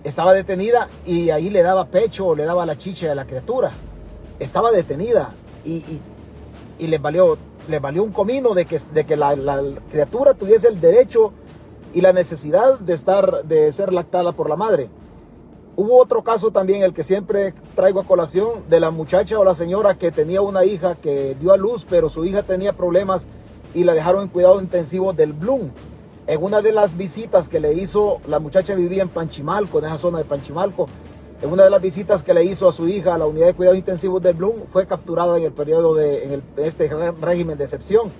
estaba 0.05 0.31
detenida 0.31 0.87
y 1.05 1.31
ahí 1.31 1.49
le 1.49 1.61
daba 1.63 1.87
pecho 1.87 2.27
o 2.27 2.35
le 2.35 2.45
daba 2.45 2.65
la 2.65 2.77
chicha 2.77 3.11
a 3.11 3.15
la 3.15 3.25
criatura. 3.25 3.73
Estaba 4.39 4.71
detenida 4.71 5.33
y, 5.65 5.79
y, 5.79 6.01
y 6.79 6.87
le, 6.87 6.97
valió, 6.97 7.37
valió 7.81 8.03
un 8.03 8.13
comino 8.13 8.53
de 8.53 8.63
que, 8.63 8.79
de 8.93 9.05
que 9.05 9.17
la, 9.17 9.35
criatura 9.91 10.33
tuviese 10.33 10.69
el 10.69 10.79
derecho 10.79 11.33
y 11.93 12.01
la 12.01 12.13
necesidad 12.13 12.79
de, 12.79 12.93
estar, 12.93 13.43
de 13.45 13.71
ser 13.71 13.93
lactada 13.93 14.31
por 14.31 14.49
la 14.49 14.55
madre. 14.55 14.89
Hubo 15.75 15.97
otro 15.97 16.23
caso 16.23 16.51
también, 16.51 16.83
el 16.83 16.93
que 16.93 17.03
siempre 17.03 17.53
traigo 17.75 18.01
a 18.01 18.03
colación, 18.03 18.63
de 18.69 18.79
la 18.79 18.91
muchacha 18.91 19.39
o 19.39 19.43
la 19.43 19.53
señora 19.53 19.97
que 19.97 20.11
tenía 20.11 20.41
una 20.41 20.65
hija 20.65 20.95
que 20.95 21.35
dio 21.39 21.53
a 21.53 21.57
luz, 21.57 21.85
pero 21.89 22.09
su 22.09 22.25
hija 22.25 22.43
tenía 22.43 22.73
problemas 22.73 23.25
y 23.73 23.83
la 23.83 23.93
dejaron 23.93 24.23
en 24.23 24.27
cuidado 24.27 24.59
intensivo 24.59 25.13
del 25.13 25.33
Bloom. 25.33 25.71
En 26.27 26.43
una 26.43 26.61
de 26.61 26.71
las 26.71 26.97
visitas 26.97 27.47
que 27.47 27.59
le 27.59 27.73
hizo, 27.73 28.19
la 28.27 28.39
muchacha 28.39 28.75
vivía 28.75 29.01
en 29.01 29.09
Panchimalco, 29.09 29.79
en 29.79 29.85
esa 29.85 29.97
zona 29.97 30.17
de 30.19 30.25
Panchimalco. 30.25 30.87
En 31.41 31.51
una 31.51 31.63
de 31.63 31.71
las 31.71 31.81
visitas 31.81 32.21
que 32.21 32.33
le 32.35 32.43
hizo 32.43 32.69
a 32.69 32.73
su 32.73 32.87
hija 32.87 33.15
a 33.15 33.17
la 33.17 33.25
unidad 33.25 33.47
de 33.47 33.53
cuidados 33.55 33.79
intensivos 33.79 34.21
del 34.21 34.35
Bloom, 34.35 34.67
fue 34.71 34.85
capturada 34.85 35.37
en 35.37 35.45
el 35.45 35.51
periodo 35.51 35.95
de 35.95 36.41
este 36.57 36.87
régimen 37.19 37.57
de 37.57 37.63
excepción. 37.63 38.11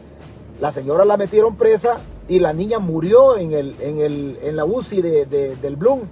La 0.59 0.71
señora 0.71 1.05
la 1.05 1.17
metieron 1.17 1.55
presa 1.55 1.99
y 2.31 2.39
la 2.39 2.53
niña 2.53 2.79
murió 2.79 3.37
en, 3.37 3.51
el, 3.51 3.75
en, 3.81 3.99
el, 3.99 4.39
en 4.41 4.55
la 4.55 4.63
UCI 4.63 5.01
de, 5.01 5.25
de, 5.25 5.57
del 5.57 5.75
Bloom. 5.75 6.03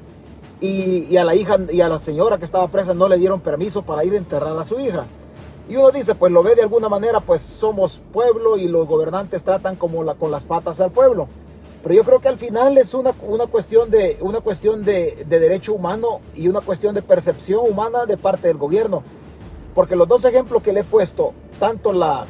Y, 0.59 1.07
y, 1.09 1.15
a 1.15 1.23
la 1.23 1.33
hija 1.33 1.57
y 1.71 1.79
a 1.79 1.87
la 1.87 1.97
señora 1.97 2.37
que 2.37 2.43
estaba 2.43 2.67
presa 2.67 2.93
no 2.93 3.07
le 3.07 3.17
dieron 3.17 3.39
permiso 3.39 3.83
para 3.83 4.03
ir 4.03 4.11
a 4.11 4.17
enterrar 4.17 4.59
a 4.59 4.65
su 4.65 4.77
hija. 4.81 5.05
Y 5.69 5.77
uno 5.77 5.91
dice, 5.91 6.15
pues 6.15 6.33
lo 6.33 6.43
ve 6.43 6.55
de 6.55 6.63
alguna 6.63 6.89
manera, 6.89 7.21
pues 7.21 7.41
somos 7.41 8.01
pueblo 8.11 8.57
y 8.57 8.67
los 8.67 8.85
gobernantes 8.85 9.43
tratan 9.43 9.77
como 9.77 10.03
la, 10.03 10.15
con 10.15 10.29
las 10.29 10.45
patas 10.45 10.81
al 10.81 10.91
pueblo. 10.91 11.29
Pero 11.81 11.95
yo 11.95 12.03
creo 12.03 12.19
que 12.19 12.27
al 12.27 12.37
final 12.37 12.77
es 12.77 12.93
una, 12.93 13.13
una 13.25 13.47
cuestión, 13.47 13.89
de, 13.89 14.17
una 14.19 14.41
cuestión 14.41 14.83
de, 14.83 15.23
de, 15.25 15.39
derecho 15.39 15.71
humano 15.71 16.19
y 16.35 16.49
una 16.49 16.59
cuestión 16.59 16.93
de 16.95 17.01
percepción 17.01 17.61
humana 17.65 18.05
de 18.05 18.17
parte 18.17 18.49
del 18.49 18.57
gobierno. 18.57 19.03
Porque 19.73 19.95
los 19.95 20.09
dos 20.09 20.25
ejemplos 20.25 20.61
que 20.63 20.73
le 20.73 20.81
he 20.81 20.83
puesto, 20.83 21.31
tanto 21.61 21.93
la, 21.93 22.25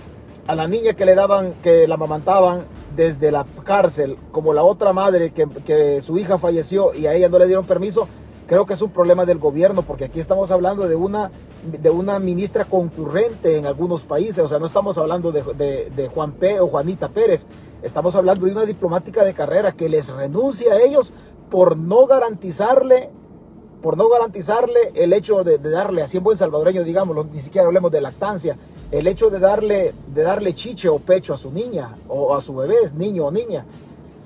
a 0.49 0.55
la 0.55 0.67
niña 0.67 0.93
que 0.93 1.05
le 1.05 1.13
daban, 1.13 1.53
que 1.61 1.87
la 1.87 1.93
amamantaban 1.93 2.65
desde 2.95 3.31
la 3.31 3.45
cárcel, 3.63 4.17
como 4.31 4.51
la 4.51 4.63
otra 4.63 4.93
madre 4.93 5.29
que, 5.29 5.47
que 5.63 6.01
su 6.01 6.17
hija 6.17 6.39
falleció 6.39 6.95
y 6.95 7.05
a 7.05 7.13
ella 7.13 7.29
no 7.29 7.37
le 7.37 7.45
dieron 7.45 7.67
permiso, 7.67 8.07
creo 8.47 8.65
que 8.65 8.73
es 8.73 8.81
un 8.81 8.89
problema 8.89 9.27
del 9.27 9.37
gobierno, 9.37 9.83
porque 9.83 10.05
aquí 10.05 10.19
estamos 10.19 10.49
hablando 10.49 10.87
de 10.87 10.95
una, 10.95 11.29
de 11.63 11.91
una 11.91 12.17
ministra 12.17 12.65
concurrente 12.65 13.59
en 13.59 13.67
algunos 13.67 14.05
países, 14.05 14.39
o 14.39 14.47
sea, 14.47 14.57
no 14.57 14.65
estamos 14.65 14.97
hablando 14.97 15.31
de, 15.31 15.43
de, 15.53 15.91
de, 15.95 16.07
Juan 16.07 16.31
P. 16.31 16.59
o 16.59 16.67
Juanita 16.67 17.09
Pérez, 17.09 17.45
estamos 17.83 18.15
hablando 18.15 18.47
de 18.47 18.53
una 18.53 18.65
diplomática 18.65 19.23
de 19.23 19.35
carrera 19.35 19.73
que 19.73 19.87
les 19.87 20.09
renuncia 20.09 20.73
a 20.73 20.81
ellos 20.81 21.13
por 21.51 21.77
no 21.77 22.07
garantizarle 22.07 23.11
por 23.81 23.97
no 23.97 24.09
garantizarle 24.09 24.91
el 24.93 25.13
hecho 25.13 25.43
de, 25.43 25.57
de 25.57 25.69
darle, 25.69 26.01
así 26.01 26.17
en 26.17 26.23
buen 26.23 26.37
salvadoreño, 26.37 26.83
digámoslo, 26.83 27.25
ni 27.25 27.39
siquiera 27.39 27.67
hablemos 27.67 27.91
de 27.91 28.01
lactancia, 28.01 28.57
el 28.91 29.07
hecho 29.07 29.29
de 29.29 29.39
darle, 29.39 29.93
de 30.13 30.23
darle 30.23 30.53
chiche 30.53 30.89
o 30.89 30.99
pecho 30.99 31.33
a 31.33 31.37
su 31.37 31.51
niña 31.51 31.95
o 32.07 32.35
a 32.35 32.41
su 32.41 32.55
bebé, 32.55 32.75
niño 32.95 33.27
o 33.27 33.31
niña. 33.31 33.65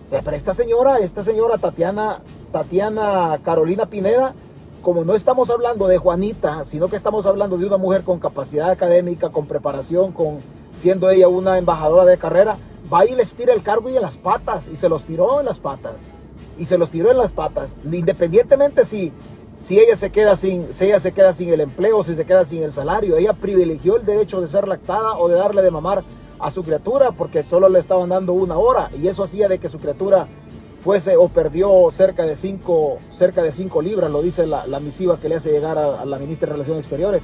O 0.05 0.09
sea, 0.09 0.21
pero 0.21 0.35
esta 0.35 0.53
señora, 0.53 0.99
esta 0.99 1.23
señora 1.23 1.57
Tatiana, 1.57 2.21
Tatiana 2.51 3.39
Carolina 3.43 3.85
Pineda, 3.85 4.33
como 4.81 5.05
no 5.05 5.15
estamos 5.15 5.49
hablando 5.49 5.87
de 5.87 5.97
Juanita, 5.97 6.65
sino 6.65 6.89
que 6.89 6.97
estamos 6.97 7.25
hablando 7.25 7.57
de 7.57 7.65
una 7.65 7.77
mujer 7.77 8.03
con 8.03 8.19
capacidad 8.19 8.69
académica, 8.69 9.29
con 9.29 9.45
preparación, 9.45 10.11
con 10.11 10.39
siendo 10.73 11.09
ella 11.09 11.27
una 11.27 11.57
embajadora 11.57 12.05
de 12.05 12.17
carrera, 12.17 12.57
va 12.91 13.05
y 13.05 13.15
les 13.15 13.33
tira 13.33 13.53
el 13.53 13.63
cargo 13.63 13.89
y 13.89 13.95
en 13.95 14.01
las 14.01 14.17
patas, 14.17 14.67
y 14.67 14.75
se 14.75 14.89
los 14.89 15.05
tiró 15.05 15.39
en 15.39 15.45
las 15.45 15.59
patas, 15.59 15.95
y 16.57 16.65
se 16.65 16.77
los 16.77 16.89
tiró 16.89 17.11
en 17.11 17.17
las 17.17 17.31
patas, 17.31 17.77
independientemente 17.89 18.83
si 18.83 19.13
si 19.63 19.79
ella 19.79 19.95
se 19.95 20.11
queda 20.11 20.35
sin, 20.35 20.73
si 20.73 20.83
ella 20.83 20.99
se 20.99 21.13
queda 21.13 21.31
sin 21.31 21.49
el 21.49 21.61
empleo, 21.61 22.03
si 22.03 22.15
se 22.15 22.25
queda 22.25 22.43
sin 22.43 22.63
el 22.63 22.73
salario, 22.73 23.15
ella 23.15 23.31
privilegió 23.31 23.95
el 23.95 24.05
derecho 24.05 24.41
de 24.41 24.47
ser 24.49 24.67
lactada 24.67 25.17
o 25.17 25.29
de 25.29 25.35
darle 25.35 25.61
de 25.61 25.71
mamar 25.71 26.03
a 26.37 26.51
su 26.51 26.63
criatura 26.63 27.13
porque 27.13 27.43
solo 27.43 27.69
le 27.69 27.79
estaban 27.79 28.09
dando 28.09 28.33
una 28.33 28.57
hora 28.57 28.89
y 29.01 29.07
eso 29.07 29.23
hacía 29.23 29.47
de 29.47 29.59
que 29.59 29.69
su 29.69 29.79
criatura 29.79 30.27
fuese 30.81 31.15
o 31.15 31.29
perdió 31.29 31.89
cerca 31.91 32.25
de 32.25 32.35
5 32.35 32.97
cerca 33.09 33.41
de 33.41 33.53
cinco 33.53 33.81
libras, 33.81 34.11
lo 34.11 34.21
dice 34.21 34.45
la, 34.45 34.67
la, 34.67 34.81
misiva 34.81 35.17
que 35.21 35.29
le 35.29 35.35
hace 35.35 35.53
llegar 35.53 35.77
a, 35.77 36.01
a 36.01 36.05
la 36.05 36.19
ministra 36.19 36.47
de 36.47 36.53
Relaciones 36.53 36.81
Exteriores. 36.81 37.23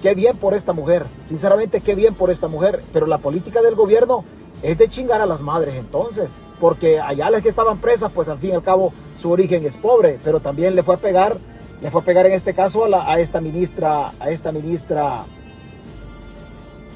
Qué 0.00 0.14
bien 0.14 0.38
por 0.38 0.54
esta 0.54 0.72
mujer, 0.72 1.04
sinceramente 1.22 1.82
qué 1.82 1.94
bien 1.94 2.14
por 2.14 2.30
esta 2.30 2.48
mujer, 2.48 2.82
pero 2.94 3.06
la 3.06 3.18
política 3.18 3.60
del 3.60 3.74
gobierno 3.74 4.24
es 4.62 4.78
de 4.78 4.88
chingar 4.88 5.20
a 5.20 5.26
las 5.26 5.42
madres 5.42 5.74
entonces, 5.74 6.38
porque 6.60 6.98
allá 6.98 7.28
las 7.28 7.42
que 7.42 7.50
estaban 7.50 7.78
presas, 7.78 8.10
pues 8.14 8.28
al 8.30 8.38
fin 8.38 8.50
y 8.50 8.54
al 8.54 8.62
cabo 8.62 8.94
su 9.20 9.30
origen 9.30 9.66
es 9.66 9.76
pobre, 9.76 10.18
pero 10.24 10.40
también 10.40 10.74
le 10.74 10.82
fue 10.82 10.94
a 10.94 10.98
pegar 10.98 11.36
le 11.80 11.90
fue 11.90 12.00
a 12.00 12.04
pegar 12.04 12.26
en 12.26 12.32
este 12.32 12.54
caso 12.54 12.84
a, 12.92 13.20
esta 13.20 13.40
ministra, 13.40 14.12
a 14.18 14.30
esta 14.30 14.50
ministra, 14.50 15.24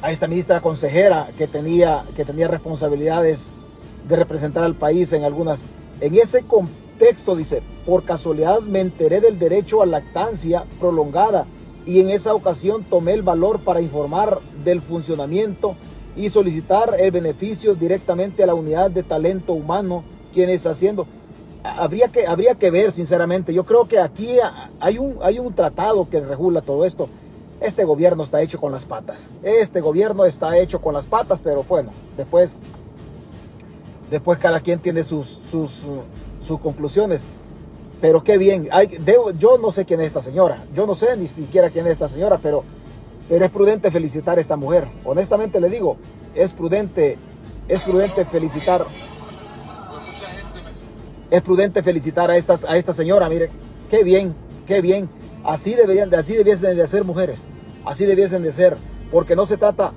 a 0.01 0.11
esta 0.11 0.27
ministra 0.27 0.61
consejera 0.61 1.29
que 1.39 1.47
tenía, 1.47 2.05
que 2.17 2.25
tenía 2.25 2.49
responsabilidades 2.49 3.51
de 4.09 4.17
representar 4.17 4.65
al 4.65 4.75
país 4.75 5.13
en 5.13 5.25
algunas. 5.25 5.63
En 6.01 6.15
ese 6.17 6.43
contexto 6.43 7.37
dice, 7.37 7.63
por 7.87 8.05
casualidad 8.05 8.61
me 8.61 8.81
enteré 8.81 9.21
del 9.21 9.39
derecho 9.39 9.83
a 9.83 9.87
lactancia 9.87 10.65
prolongada 10.81 11.47
y 11.87 12.01
en 12.01 12.11
esa 12.11 12.35
ocasión 12.35 12.85
tomé 12.85 13.13
el 13.13 13.23
valor 13.23 13.61
para 13.61 13.81
informar 13.81 14.41
del 14.65 14.83
funcionamiento 14.83 15.77
y 16.17 16.29
solicitar 16.31 16.97
el 16.99 17.11
beneficio 17.13 17.75
directamente 17.75 18.43
a 18.43 18.47
la 18.47 18.55
unidad 18.55 18.91
de 18.91 19.03
talento 19.03 19.53
humano, 19.53 20.03
quienes 20.33 20.67
haciendo 20.67 21.07
habría 21.65 22.09
que, 22.09 22.27
habría 22.27 22.55
que 22.55 22.71
ver, 22.71 22.91
sinceramente. 22.91 23.55
Yo 23.55 23.65
creo 23.65 23.87
que 23.87 23.99
aquí 23.99 24.37
hay 24.81 24.99
un, 24.99 25.19
hay 25.23 25.39
un 25.39 25.55
tratado 25.55 26.09
que 26.09 26.21
regula 26.21 26.61
todo 26.61 26.85
esto. 26.85 27.09
Este 27.61 27.85
gobierno 27.85 28.25
está 28.25 28.43
hecho 28.43 28.61
con 28.61 28.73
las 28.73 28.85
patas. 28.85 29.31
Este 29.43 29.81
gobierno 29.81 30.25
está 30.25 30.57
hecho 30.59 30.81
con 30.81 30.95
las 30.95 31.07
patas, 31.07 31.41
pero 31.43 31.63
bueno, 31.63 31.91
después, 32.17 32.61
después 34.11 34.39
cada 34.39 34.61
quien 34.61 34.81
tiene 34.81 35.05
sus, 35.05 35.39
sus, 35.51 36.59
conclusiones. 36.61 37.23
Pero 38.01 38.25
qué 38.25 38.37
bien. 38.37 38.69
Yo 39.39 39.59
no 39.59 39.71
sé 39.71 39.85
quién 39.85 40.01
es 40.01 40.09
esta 40.09 40.23
señora. 40.23 40.65
Yo 40.75 40.87
no 40.87 40.97
sé 40.97 41.17
ni 41.17 41.29
siquiera 41.29 41.71
quién 41.71 41.87
es 41.87 41.93
esta 41.93 42.09
señora, 42.09 42.39
pero, 42.43 42.65
pero 43.29 43.45
es 43.45 43.51
prudente 43.51 43.93
felicitar 43.93 44.39
a 44.39 44.41
esta 44.41 44.57
mujer. 44.57 44.89
Honestamente 45.05 45.61
le 45.61 45.69
digo, 45.69 45.97
es 46.35 46.53
prudente, 46.53 47.17
es 47.69 47.81
prudente 47.83 48.25
felicitar 48.25 48.83
es 51.33 51.41
prudente 51.41 51.83
felicitar 51.83 52.31
a, 52.31 52.37
estas, 52.37 52.63
a 52.65 52.77
esta 52.77 52.93
señora. 52.93 53.27
Mire, 53.27 53.49
qué 53.91 54.05
bien, 54.05 54.35
qué 54.67 54.83
bien. 54.83 55.09
Así 55.45 55.75
deberían, 55.75 56.11
de, 56.11 56.19
así 56.19 56.35
debiesen 56.35 56.77
de 56.77 56.87
ser 56.87 57.05
mujeres. 57.05 57.47
Así 57.87 58.05
debiesen 58.05 58.43
de 58.43 58.53
ser. 58.53 58.77
Porque 59.11 59.35
no 59.35 59.47
se 59.47 59.57
trata. 59.57 59.95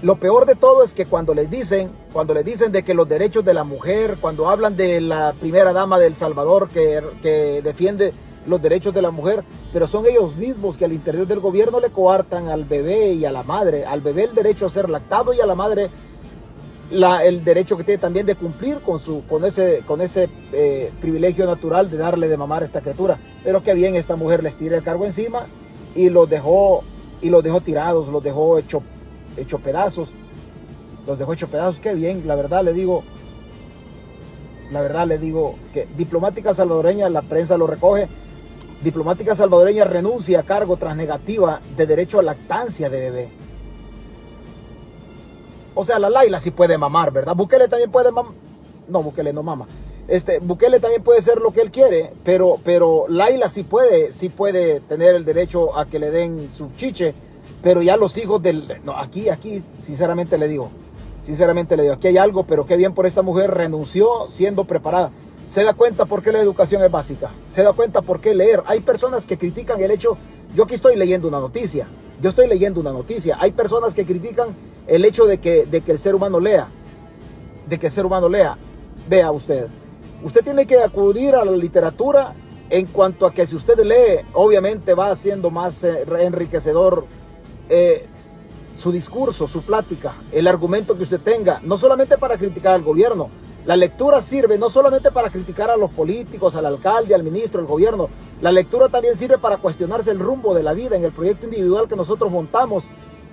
Lo 0.00 0.16
peor 0.16 0.46
de 0.46 0.54
todo 0.54 0.82
es 0.82 0.94
que 0.94 1.04
cuando 1.04 1.34
les 1.34 1.50
dicen, 1.50 1.90
cuando 2.14 2.32
les 2.32 2.46
dicen 2.46 2.72
de 2.72 2.82
que 2.82 2.94
los 2.94 3.06
derechos 3.06 3.44
de 3.44 3.52
la 3.52 3.62
mujer, 3.62 4.16
cuando 4.22 4.48
hablan 4.48 4.74
de 4.74 5.02
la 5.02 5.34
primera 5.38 5.74
dama 5.74 5.98
del 5.98 6.16
Salvador 6.16 6.70
que, 6.70 7.02
que 7.20 7.60
defiende 7.62 8.14
los 8.46 8.62
derechos 8.62 8.94
de 8.94 9.02
la 9.02 9.10
mujer, 9.10 9.44
pero 9.74 9.86
son 9.86 10.06
ellos 10.06 10.34
mismos 10.36 10.78
que 10.78 10.86
al 10.86 10.94
interior 10.94 11.26
del 11.26 11.40
gobierno 11.40 11.78
le 11.78 11.90
coartan 11.90 12.48
al 12.48 12.64
bebé 12.64 13.12
y 13.12 13.26
a 13.26 13.32
la 13.32 13.42
madre, 13.42 13.84
al 13.84 14.00
bebé 14.00 14.24
el 14.24 14.34
derecho 14.34 14.64
a 14.64 14.70
ser 14.70 14.88
lactado 14.88 15.34
y 15.34 15.40
a 15.42 15.46
la 15.46 15.54
madre 15.54 15.90
el 16.90 17.44
derecho 17.44 17.76
que 17.76 17.84
tiene 17.84 18.00
también 18.00 18.26
de 18.26 18.34
cumplir 18.34 18.80
con, 18.80 18.98
su, 18.98 19.22
con 19.26 19.44
ese, 19.44 19.82
con 19.86 20.00
ese 20.00 20.28
eh, 20.52 20.92
privilegio 21.00 21.46
natural 21.46 21.90
de 21.90 21.96
darle 21.96 22.28
de 22.28 22.36
mamar 22.36 22.62
a 22.62 22.66
esta 22.66 22.80
criatura. 22.80 23.18
Pero 23.44 23.62
que 23.62 23.74
bien 23.74 23.94
esta 23.96 24.16
mujer 24.16 24.42
les 24.42 24.56
tira 24.56 24.76
el 24.76 24.82
cargo 24.82 25.06
encima 25.06 25.46
y 25.94 26.10
los 26.10 26.28
dejó, 26.28 26.82
y 27.22 27.30
los 27.30 27.42
dejó 27.42 27.60
tirados, 27.60 28.08
los 28.08 28.22
dejó 28.22 28.58
hecho, 28.58 28.82
hecho 29.36 29.58
pedazos. 29.58 30.12
Los 31.06 31.18
dejó 31.18 31.32
hecho 31.32 31.48
pedazos. 31.48 31.80
Qué 31.80 31.94
bien, 31.94 32.26
la 32.26 32.34
verdad 32.34 32.64
le 32.64 32.72
digo, 32.72 33.04
la 34.70 34.82
verdad 34.82 35.06
le 35.06 35.18
digo 35.18 35.56
que 35.72 35.86
diplomática 35.96 36.54
salvadoreña, 36.54 37.08
la 37.08 37.22
prensa 37.22 37.56
lo 37.56 37.66
recoge. 37.66 38.08
Diplomática 38.82 39.34
salvadoreña 39.34 39.84
renuncia 39.84 40.40
a 40.40 40.42
cargo 40.42 40.76
tras 40.76 40.96
negativa 40.96 41.60
de 41.76 41.86
derecho 41.86 42.18
a 42.18 42.22
lactancia 42.22 42.88
de 42.88 43.00
bebé. 43.00 43.49
O 45.74 45.84
sea, 45.84 45.98
la 45.98 46.10
Laila 46.10 46.40
sí 46.40 46.50
puede 46.50 46.76
mamar, 46.78 47.12
¿verdad? 47.12 47.34
Bukele 47.34 47.68
también 47.68 47.90
puede 47.90 48.10
mamar. 48.10 48.32
No, 48.88 49.02
Bukele 49.02 49.32
no 49.32 49.42
mama. 49.42 49.66
Este, 50.08 50.40
Bukele 50.40 50.80
también 50.80 51.02
puede 51.02 51.22
ser 51.22 51.38
lo 51.38 51.52
que 51.52 51.60
él 51.60 51.70
quiere, 51.70 52.12
pero, 52.24 52.58
pero 52.64 53.04
Laila 53.08 53.48
sí 53.48 53.62
puede, 53.62 54.12
sí 54.12 54.28
puede 54.28 54.80
tener 54.80 55.14
el 55.14 55.24
derecho 55.24 55.78
a 55.78 55.86
que 55.86 56.00
le 56.00 56.10
den 56.10 56.52
su 56.52 56.70
chiche, 56.74 57.14
pero 57.62 57.80
ya 57.80 57.96
los 57.96 58.16
hijos 58.16 58.42
del... 58.42 58.80
No, 58.84 58.96
aquí, 58.96 59.28
aquí, 59.28 59.62
sinceramente 59.78 60.36
le 60.36 60.48
digo, 60.48 60.70
sinceramente 61.22 61.76
le 61.76 61.84
digo, 61.84 61.94
aquí 61.94 62.08
hay 62.08 62.18
algo, 62.18 62.42
pero 62.44 62.66
qué 62.66 62.76
bien 62.76 62.92
por 62.92 63.06
esta 63.06 63.22
mujer, 63.22 63.52
renunció 63.52 64.26
siendo 64.28 64.64
preparada. 64.64 65.12
Se 65.50 65.64
da 65.64 65.74
cuenta 65.74 66.04
por 66.04 66.22
qué 66.22 66.30
la 66.30 66.38
educación 66.38 66.80
es 66.84 66.92
básica, 66.92 67.32
se 67.48 67.64
da 67.64 67.72
cuenta 67.72 68.02
por 68.02 68.20
qué 68.20 68.36
leer. 68.36 68.62
Hay 68.66 68.78
personas 68.78 69.26
que 69.26 69.36
critican 69.36 69.80
el 69.80 69.90
hecho, 69.90 70.16
yo 70.54 70.62
aquí 70.62 70.74
estoy 70.74 70.94
leyendo 70.94 71.26
una 71.26 71.40
noticia, 71.40 71.88
yo 72.22 72.30
estoy 72.30 72.46
leyendo 72.46 72.78
una 72.78 72.92
noticia, 72.92 73.36
hay 73.40 73.50
personas 73.50 73.92
que 73.92 74.06
critican 74.06 74.54
el 74.86 75.04
hecho 75.04 75.26
de 75.26 75.38
que, 75.38 75.66
de 75.66 75.80
que 75.80 75.90
el 75.90 75.98
ser 75.98 76.14
humano 76.14 76.38
lea, 76.38 76.68
de 77.68 77.80
que 77.80 77.88
el 77.88 77.92
ser 77.92 78.06
humano 78.06 78.28
lea. 78.28 78.56
Vea 79.08 79.32
usted, 79.32 79.66
usted 80.22 80.44
tiene 80.44 80.66
que 80.66 80.78
acudir 80.78 81.34
a 81.34 81.44
la 81.44 81.50
literatura 81.50 82.32
en 82.68 82.86
cuanto 82.86 83.26
a 83.26 83.34
que 83.34 83.44
si 83.44 83.56
usted 83.56 83.76
lee, 83.80 84.24
obviamente 84.34 84.94
va 84.94 85.12
siendo 85.16 85.50
más 85.50 85.82
eh, 85.82 86.04
enriquecedor 86.20 87.06
eh, 87.68 88.06
su 88.72 88.92
discurso, 88.92 89.48
su 89.48 89.62
plática, 89.62 90.14
el 90.30 90.46
argumento 90.46 90.96
que 90.96 91.02
usted 91.02 91.20
tenga, 91.20 91.58
no 91.64 91.76
solamente 91.76 92.18
para 92.18 92.38
criticar 92.38 92.74
al 92.74 92.82
gobierno. 92.82 93.30
La 93.66 93.76
lectura 93.76 94.22
sirve 94.22 94.56
no 94.56 94.70
solamente 94.70 95.10
para 95.10 95.30
criticar 95.30 95.68
a 95.70 95.76
los 95.76 95.90
políticos, 95.90 96.56
al 96.56 96.64
alcalde, 96.64 97.14
al 97.14 97.22
ministro, 97.22 97.60
al 97.60 97.66
gobierno. 97.66 98.08
La 98.40 98.52
lectura 98.52 98.88
también 98.88 99.16
sirve 99.16 99.36
para 99.36 99.58
cuestionarse 99.58 100.10
el 100.10 100.18
rumbo 100.18 100.54
de 100.54 100.62
la 100.62 100.72
vida 100.72 100.96
en 100.96 101.04
el 101.04 101.12
proyecto 101.12 101.44
individual 101.44 101.86
que 101.86 101.96
nosotros 101.96 102.30
montamos 102.32 102.88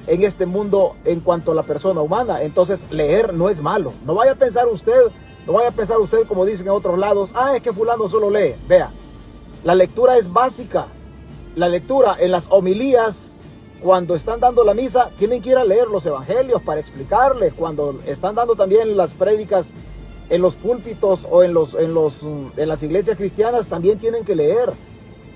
en 0.05 0.23
este 0.23 0.45
mundo 0.45 0.95
en 1.05 1.21
cuanto 1.21 1.53
a 1.53 1.55
la 1.55 1.63
persona 1.63 2.01
humana. 2.01 2.43
Entonces, 2.43 2.85
leer 2.91 3.33
no 3.33 3.47
es 3.47 3.61
malo. 3.61 3.93
No 4.05 4.15
vaya 4.15 4.33
a 4.33 4.35
pensar 4.35 4.67
usted, 4.67 5.11
no 5.45 5.53
vaya 5.53 5.69
a 5.69 5.71
pensar 5.71 5.97
usted 5.99 6.27
como 6.27 6.45
dicen 6.45 6.67
en 6.67 6.73
otros 6.73 6.99
lados, 6.99 7.31
ah, 7.33 7.55
es 7.55 7.61
que 7.61 7.71
fulano 7.71 8.09
solo 8.09 8.29
lee. 8.29 8.55
Vea, 8.67 8.91
la 9.63 9.75
lectura 9.75 10.17
es 10.17 10.31
básica. 10.31 10.87
La 11.55 11.69
lectura 11.69 12.17
en 12.19 12.31
las 12.31 12.47
homilías 12.51 13.37
cuando 13.81 14.15
están 14.15 14.39
dando 14.39 14.63
la 14.63 14.73
misa, 14.73 15.11
tienen 15.17 15.41
que 15.41 15.51
ir 15.51 15.57
a 15.57 15.63
leer 15.63 15.87
los 15.87 16.05
evangelios 16.05 16.61
para 16.63 16.81
explicarle. 16.81 17.51
Cuando 17.51 17.99
están 18.05 18.35
dando 18.35 18.55
también 18.55 18.97
las 18.97 19.13
prédicas 19.13 19.71
en 20.29 20.41
los 20.41 20.55
púlpitos 20.55 21.27
o 21.29 21.43
en, 21.43 21.53
los, 21.53 21.73
en, 21.75 21.93
los, 21.93 22.23
en 22.23 22.67
las 22.67 22.83
iglesias 22.83 23.17
cristianas, 23.17 23.67
también 23.67 23.99
tienen 23.99 24.25
que 24.25 24.35
leer. 24.35 24.73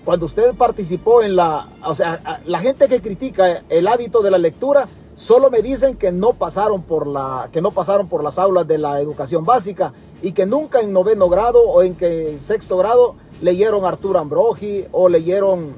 Cuando 0.03 0.25
usted 0.25 0.53
participó 0.55 1.21
en 1.21 1.36
la, 1.36 1.69
o 1.86 1.93
sea, 1.93 2.41
la 2.45 2.60
gente 2.60 2.88
que 2.88 3.01
critica 3.01 3.63
el 3.69 3.88
hábito 3.88 4.21
de 4.21 4.31
la 4.31 4.38
lectura, 4.38 4.88
solo 5.15 5.51
me 5.51 5.62
dicen 5.62 5.95
que 5.95 6.12
no 6.12 6.33
pasaron 6.33 6.81
por 6.81 7.05
la, 7.05 7.50
que 7.51 7.62
no 7.62 7.71
pasaron 7.71 8.07
por 8.10 8.24
las 8.24 8.39
aulas 8.39 8.67
de 8.67 8.79
la 8.79 9.00
educación 9.00 9.45
básica 9.45 9.93
y 10.21 10.31
que 10.31 10.45
nunca 10.45 10.81
en 10.81 10.91
noveno 10.91 11.29
grado 11.29 11.62
o 11.62 11.83
en 11.83 11.95
que 11.95 12.38
sexto 12.39 12.77
grado 12.77 13.15
leyeron 13.41 13.86
Arturo 13.86 14.19
Ambrogi 14.19 14.86
o 14.91 15.07
leyeron 15.07 15.75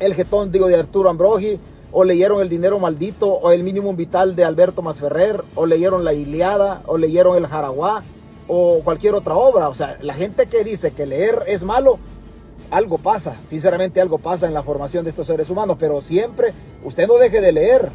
el 0.00 0.14
getón, 0.14 0.50
digo, 0.50 0.66
de 0.66 0.76
Arturo 0.76 1.10
Ambrogi, 1.10 1.60
o 1.92 2.04
leyeron 2.04 2.40
El 2.40 2.48
dinero 2.48 2.78
maldito, 2.78 3.28
o 3.28 3.52
El 3.52 3.62
mínimo 3.62 3.92
vital 3.94 4.34
de 4.34 4.44
Alberto 4.44 4.82
Masferrer, 4.82 5.44
o 5.54 5.66
leyeron 5.66 6.04
La 6.04 6.14
Iliada, 6.14 6.82
o 6.86 6.98
leyeron 6.98 7.36
El 7.36 7.46
Jaraguá, 7.46 8.02
o 8.52 8.80
cualquier 8.82 9.14
otra 9.14 9.36
obra. 9.36 9.68
O 9.68 9.74
sea, 9.74 9.96
la 10.02 10.14
gente 10.14 10.46
que 10.46 10.64
dice 10.64 10.90
que 10.90 11.06
leer 11.06 11.44
es 11.46 11.62
malo, 11.62 11.98
algo 12.70 12.98
pasa, 12.98 13.36
sinceramente 13.44 14.00
algo 14.00 14.18
pasa 14.18 14.46
en 14.46 14.54
la 14.54 14.64
formación 14.64 15.04
de 15.04 15.10
estos 15.10 15.28
seres 15.28 15.48
humanos, 15.50 15.76
pero 15.78 16.00
siempre 16.00 16.52
usted 16.84 17.06
no 17.06 17.14
deje 17.14 17.40
de 17.40 17.52
leer, 17.52 17.90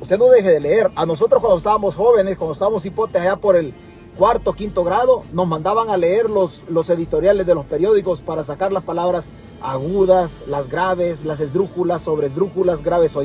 usted 0.00 0.18
no 0.18 0.28
deje 0.28 0.50
de 0.50 0.60
leer. 0.60 0.90
A 0.94 1.04
nosotros 1.04 1.40
cuando 1.40 1.58
estábamos 1.58 1.96
jóvenes, 1.96 2.38
cuando 2.38 2.52
estábamos 2.52 2.86
hipotes 2.86 3.22
por 3.40 3.56
el 3.56 3.74
cuarto, 4.16 4.52
quinto 4.52 4.84
grado, 4.84 5.24
nos 5.32 5.48
mandaban 5.48 5.90
a 5.90 5.96
leer 5.96 6.30
los, 6.30 6.62
los 6.68 6.88
editoriales 6.88 7.44
de 7.46 7.54
los 7.54 7.64
periódicos 7.64 8.20
para 8.20 8.44
sacar 8.44 8.72
las 8.72 8.84
palabras 8.84 9.30
agudas, 9.62 10.44
las 10.46 10.68
graves, 10.68 11.24
las 11.24 11.40
esdrújulas, 11.40 12.02
sobre 12.02 12.28
esdrújulas, 12.28 12.82
graves 12.82 13.16
o 13.16 13.22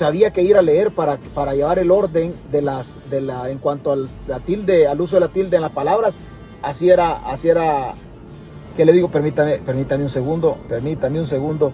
había 0.00 0.32
que 0.32 0.42
ir 0.42 0.56
a 0.56 0.62
leer 0.62 0.92
para, 0.92 1.18
para 1.34 1.54
llevar 1.54 1.78
el 1.78 1.90
orden 1.90 2.34
de 2.50 2.62
las, 2.62 3.00
de 3.10 3.20
la, 3.20 3.50
en 3.50 3.58
cuanto 3.58 3.92
al 3.92 4.08
tilde, 4.46 4.86
al 4.86 5.00
uso 5.00 5.16
de 5.16 5.20
la 5.20 5.28
tilde 5.28 5.56
en 5.56 5.62
las 5.62 5.72
palabras. 5.72 6.18
Así 6.62 6.90
era, 6.90 7.12
así 7.30 7.48
era, 7.48 7.94
que 8.76 8.84
le 8.84 8.92
digo, 8.92 9.10
permítame, 9.10 9.58
permítame 9.58 10.04
un 10.04 10.08
segundo, 10.08 10.56
permítame 10.68 11.20
un 11.20 11.26
segundo. 11.26 11.72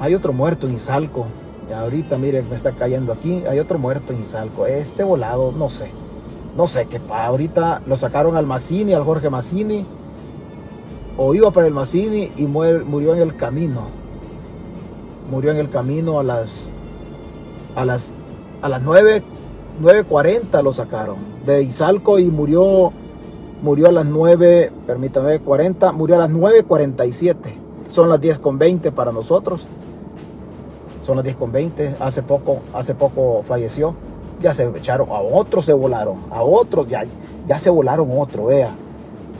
Hay 0.00 0.14
otro 0.14 0.32
muerto 0.32 0.66
en 0.66 0.74
Izalco. 0.74 1.26
ahorita, 1.74 2.18
miren, 2.18 2.48
me 2.48 2.56
está 2.56 2.72
cayendo 2.72 3.12
aquí. 3.12 3.44
Hay 3.48 3.58
otro 3.58 3.78
muerto 3.78 4.12
en 4.12 4.20
Izalco. 4.20 4.66
Este 4.66 5.04
volado, 5.04 5.52
no 5.52 5.68
sé 5.68 5.90
no 6.56 6.66
sé 6.66 6.86
qué, 6.86 7.00
ahorita 7.10 7.82
lo 7.86 7.96
sacaron 7.96 8.36
al 8.36 8.46
Mazzini, 8.46 8.94
al 8.94 9.04
Jorge 9.04 9.28
Mazzini, 9.28 9.84
o 11.18 11.34
iba 11.34 11.50
para 11.50 11.66
el 11.66 11.74
Mazzini 11.74 12.32
y 12.36 12.46
murió 12.46 13.14
en 13.14 13.20
el 13.20 13.36
camino. 13.36 13.88
Murió 15.30 15.50
en 15.50 15.58
el 15.58 15.68
camino 15.68 16.18
a 16.18 16.22
las 16.22 16.72
a 17.76 17.84
las 17.84 18.14
a 18.62 18.68
las 18.68 18.82
9 18.82 19.22
9:40 19.80 20.62
lo 20.62 20.72
sacaron 20.72 21.16
de 21.44 21.62
Izalco 21.62 22.18
y 22.18 22.30
murió 22.30 22.92
murió 23.62 23.88
a 23.88 23.92
las 23.92 24.06
9, 24.06 24.72
permítame, 24.86 25.38
40, 25.40 25.92
murió 25.92 26.16
a 26.16 26.18
las 26.18 26.30
9:47. 26.30 27.36
Son 27.88 28.08
las 28.08 28.20
10 28.20 28.38
con 28.40 28.58
20 28.58 28.90
para 28.92 29.12
nosotros. 29.12 29.64
Son 31.00 31.16
las 31.16 31.24
10 31.24 31.36
con 31.36 31.52
20. 31.52 31.96
Hace 32.00 32.22
poco, 32.22 32.58
hace 32.74 32.94
poco 32.94 33.42
falleció 33.44 33.94
ya 34.40 34.52
se 34.54 34.68
echaron, 34.68 35.08
a 35.10 35.20
otros 35.20 35.64
se 35.64 35.72
volaron, 35.72 36.24
a 36.30 36.42
otros 36.42 36.88
ya, 36.88 37.04
ya 37.46 37.58
se 37.58 37.70
volaron 37.70 38.08
otro, 38.18 38.46
vea. 38.46 38.70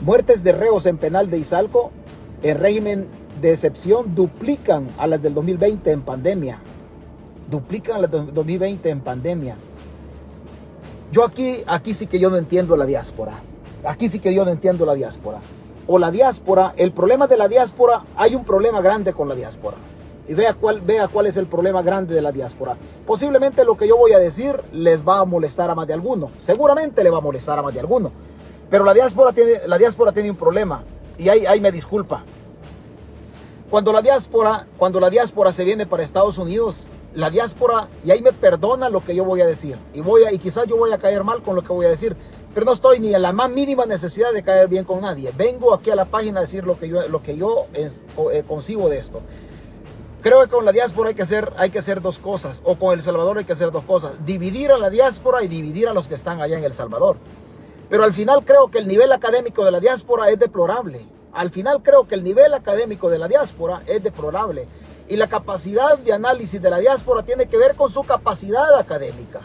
Muertes 0.01 0.43
de 0.43 0.51
reos 0.51 0.85
en 0.85 0.97
penal 0.97 1.29
de 1.29 1.37
Izalco 1.37 1.91
en 2.43 2.59
régimen 2.59 3.07
de 3.41 3.51
excepción 3.51 4.15
duplican 4.15 4.87
a 4.97 5.07
las 5.07 5.21
del 5.21 5.33
2020 5.33 5.91
en 5.91 6.01
pandemia. 6.01 6.59
Duplican 7.49 7.95
a 7.95 7.99
las 7.99 8.11
del 8.11 8.33
2020 8.33 8.89
en 8.89 8.99
pandemia. 9.01 9.57
Yo 11.11 11.23
aquí, 11.23 11.63
aquí 11.67 11.93
sí 11.93 12.07
que 12.07 12.19
yo 12.19 12.29
no 12.29 12.37
entiendo 12.37 12.75
la 12.75 12.85
diáspora. 12.85 13.39
Aquí 13.83 14.09
sí 14.09 14.19
que 14.19 14.33
yo 14.33 14.43
no 14.43 14.51
entiendo 14.51 14.85
la 14.85 14.93
diáspora. 14.93 15.39
O 15.87 15.99
la 15.99 16.11
diáspora, 16.11 16.73
el 16.75 16.91
problema 16.91 17.27
de 17.27 17.37
la 17.37 17.47
diáspora, 17.47 18.03
hay 18.15 18.35
un 18.35 18.43
problema 18.43 18.81
grande 18.81 19.13
con 19.13 19.29
la 19.29 19.35
diáspora 19.35 19.77
y 20.27 20.33
vea 20.33 20.53
cuál, 20.53 20.81
vea 20.81 21.07
cuál 21.07 21.27
es 21.27 21.37
el 21.37 21.47
problema 21.47 21.81
grande 21.81 22.13
de 22.13 22.21
la 22.21 22.31
diáspora. 22.31 22.75
Posiblemente 23.05 23.63
lo 23.63 23.77
que 23.77 23.87
yo 23.87 23.97
voy 23.97 24.11
a 24.11 24.19
decir 24.19 24.61
les 24.73 25.07
va 25.07 25.19
a 25.19 25.25
molestar 25.25 25.69
a 25.69 25.75
más 25.75 25.87
de 25.87 25.93
alguno. 25.93 26.31
Seguramente 26.37 27.03
le 27.03 27.09
va 27.09 27.19
a 27.19 27.21
molestar 27.21 27.57
a 27.57 27.61
más 27.61 27.73
de 27.73 27.79
alguno. 27.79 28.11
Pero 28.69 28.83
la 28.83 28.93
diáspora 28.93 29.31
tiene, 29.31 29.53
la 29.67 29.77
diáspora 29.77 30.11
tiene 30.11 30.29
un 30.29 30.35
problema. 30.35 30.83
Y 31.17 31.29
ahí, 31.29 31.45
ahí 31.45 31.61
me 31.61 31.71
disculpa. 31.71 32.23
Cuando 33.69 33.93
la 33.93 34.01
diáspora, 34.01 34.67
cuando 34.77 34.99
la 34.99 35.09
diáspora 35.09 35.53
se 35.53 35.63
viene 35.63 35.85
para 35.85 36.03
Estados 36.03 36.37
Unidos, 36.37 36.85
la 37.17 37.31
diáspora, 37.31 37.87
y 38.05 38.11
ahí 38.11 38.21
me 38.21 38.31
perdona 38.31 38.89
lo 38.89 39.03
que 39.03 39.15
yo 39.15 39.25
voy 39.25 39.41
a 39.41 39.47
decir. 39.47 39.75
Y 39.91 40.01
voy 40.01 40.25
a, 40.25 40.31
y 40.31 40.37
quizás 40.37 40.67
yo 40.67 40.77
voy 40.77 40.91
a 40.91 40.99
caer 40.99 41.23
mal 41.23 41.41
con 41.41 41.55
lo 41.55 41.63
que 41.63 41.73
voy 41.73 41.87
a 41.87 41.89
decir. 41.89 42.15
Pero 42.53 42.67
no 42.67 42.73
estoy 42.73 42.99
ni 42.99 43.15
en 43.15 43.23
la 43.23 43.33
más 43.33 43.49
mínima 43.49 43.87
necesidad 43.87 44.31
de 44.31 44.43
caer 44.43 44.67
bien 44.67 44.83
con 44.83 45.01
nadie. 45.01 45.33
Vengo 45.35 45.73
aquí 45.73 45.89
a 45.89 45.95
la 45.95 46.05
página 46.05 46.39
a 46.39 46.41
decir 46.41 46.63
lo 46.63 46.77
que 46.77 46.87
yo, 46.87 47.07
lo 47.07 47.23
que 47.23 47.35
yo 47.35 47.65
es, 47.73 48.05
eh, 48.31 48.43
concibo 48.47 48.87
de 48.87 48.99
esto. 48.99 49.21
Creo 50.21 50.43
que 50.43 50.49
con 50.49 50.63
la 50.63 50.71
diáspora 50.71 51.09
hay 51.09 51.15
que, 51.15 51.23
hacer, 51.23 51.53
hay 51.57 51.71
que 51.71 51.79
hacer 51.79 52.01
dos 52.01 52.19
cosas, 52.19 52.61
o 52.63 52.75
con 52.75 52.93
El 52.93 53.01
Salvador 53.01 53.39
hay 53.39 53.45
que 53.45 53.53
hacer 53.53 53.71
dos 53.71 53.83
cosas, 53.85 54.11
dividir 54.23 54.71
a 54.71 54.77
la 54.77 54.91
diáspora 54.91 55.43
y 55.43 55.47
dividir 55.47 55.87
a 55.87 55.93
los 55.93 56.07
que 56.07 56.13
están 56.13 56.39
allá 56.39 56.59
en 56.59 56.63
El 56.65 56.75
Salvador. 56.75 57.17
Pero 57.89 58.03
al 58.03 58.13
final 58.13 58.45
creo 58.45 58.69
que 58.69 58.77
el 58.77 58.87
nivel 58.87 59.11
académico 59.11 59.65
de 59.65 59.71
la 59.71 59.79
diáspora 59.79 60.29
es 60.29 60.37
deplorable. 60.37 61.03
Al 61.33 61.49
final 61.49 61.81
creo 61.81 62.07
que 62.07 62.13
el 62.13 62.23
nivel 62.23 62.53
académico 62.53 63.09
de 63.09 63.17
la 63.17 63.27
diáspora 63.27 63.81
es 63.87 64.03
deplorable. 64.03 64.67
Y 65.09 65.15
la 65.15 65.27
capacidad 65.27 65.97
de 65.97 66.13
análisis 66.13 66.61
de 66.61 66.69
la 66.69 66.79
diáspora 66.79 67.23
tiene 67.23 67.47
que 67.47 67.57
ver 67.57 67.75
con 67.75 67.89
su 67.89 68.03
capacidad 68.03 68.77
académica. 68.77 69.39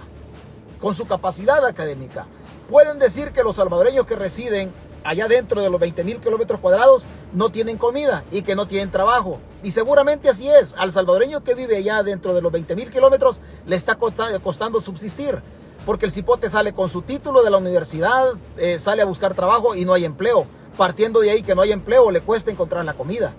Con 0.80 0.94
su 0.94 1.06
capacidad 1.06 1.64
académica. 1.64 2.26
Pueden 2.68 2.98
decir 2.98 3.30
que 3.32 3.44
los 3.44 3.56
salvadoreños 3.56 4.06
que 4.06 4.16
residen 4.16 4.72
allá 5.04 5.28
dentro 5.28 5.60
de 5.60 5.70
los 5.70 5.80
20 5.80 6.04
mil 6.04 6.18
kilómetros 6.18 6.60
cuadrados 6.60 7.04
no 7.32 7.50
tienen 7.50 7.78
comida 7.78 8.24
y 8.32 8.42
que 8.42 8.56
no 8.56 8.66
tienen 8.66 8.90
trabajo. 8.90 9.38
Y 9.62 9.70
seguramente 9.70 10.28
así 10.28 10.48
es. 10.48 10.74
Al 10.76 10.92
salvadoreño 10.92 11.44
que 11.44 11.54
vive 11.54 11.76
allá 11.76 12.02
dentro 12.02 12.34
de 12.34 12.42
los 12.42 12.50
20 12.50 12.74
mil 12.74 12.90
kilómetros 12.90 13.40
le 13.66 13.76
está 13.76 13.96
costando 13.96 14.80
subsistir. 14.80 15.40
Porque 15.86 16.06
el 16.06 16.12
cipote 16.12 16.48
sale 16.48 16.72
con 16.72 16.88
su 16.88 17.02
título 17.02 17.42
de 17.42 17.50
la 17.50 17.58
universidad, 17.58 18.32
eh, 18.56 18.78
sale 18.78 19.02
a 19.02 19.04
buscar 19.04 19.34
trabajo 19.34 19.74
y 19.74 19.84
no 19.84 19.94
hay 19.94 20.04
empleo. 20.04 20.46
Partiendo 20.76 21.20
de 21.20 21.30
ahí 21.30 21.42
que 21.42 21.54
no 21.54 21.62
hay 21.62 21.72
empleo, 21.72 22.10
le 22.10 22.20
cuesta 22.20 22.50
encontrar 22.50 22.84
la 22.84 22.94
comida. 22.94 23.34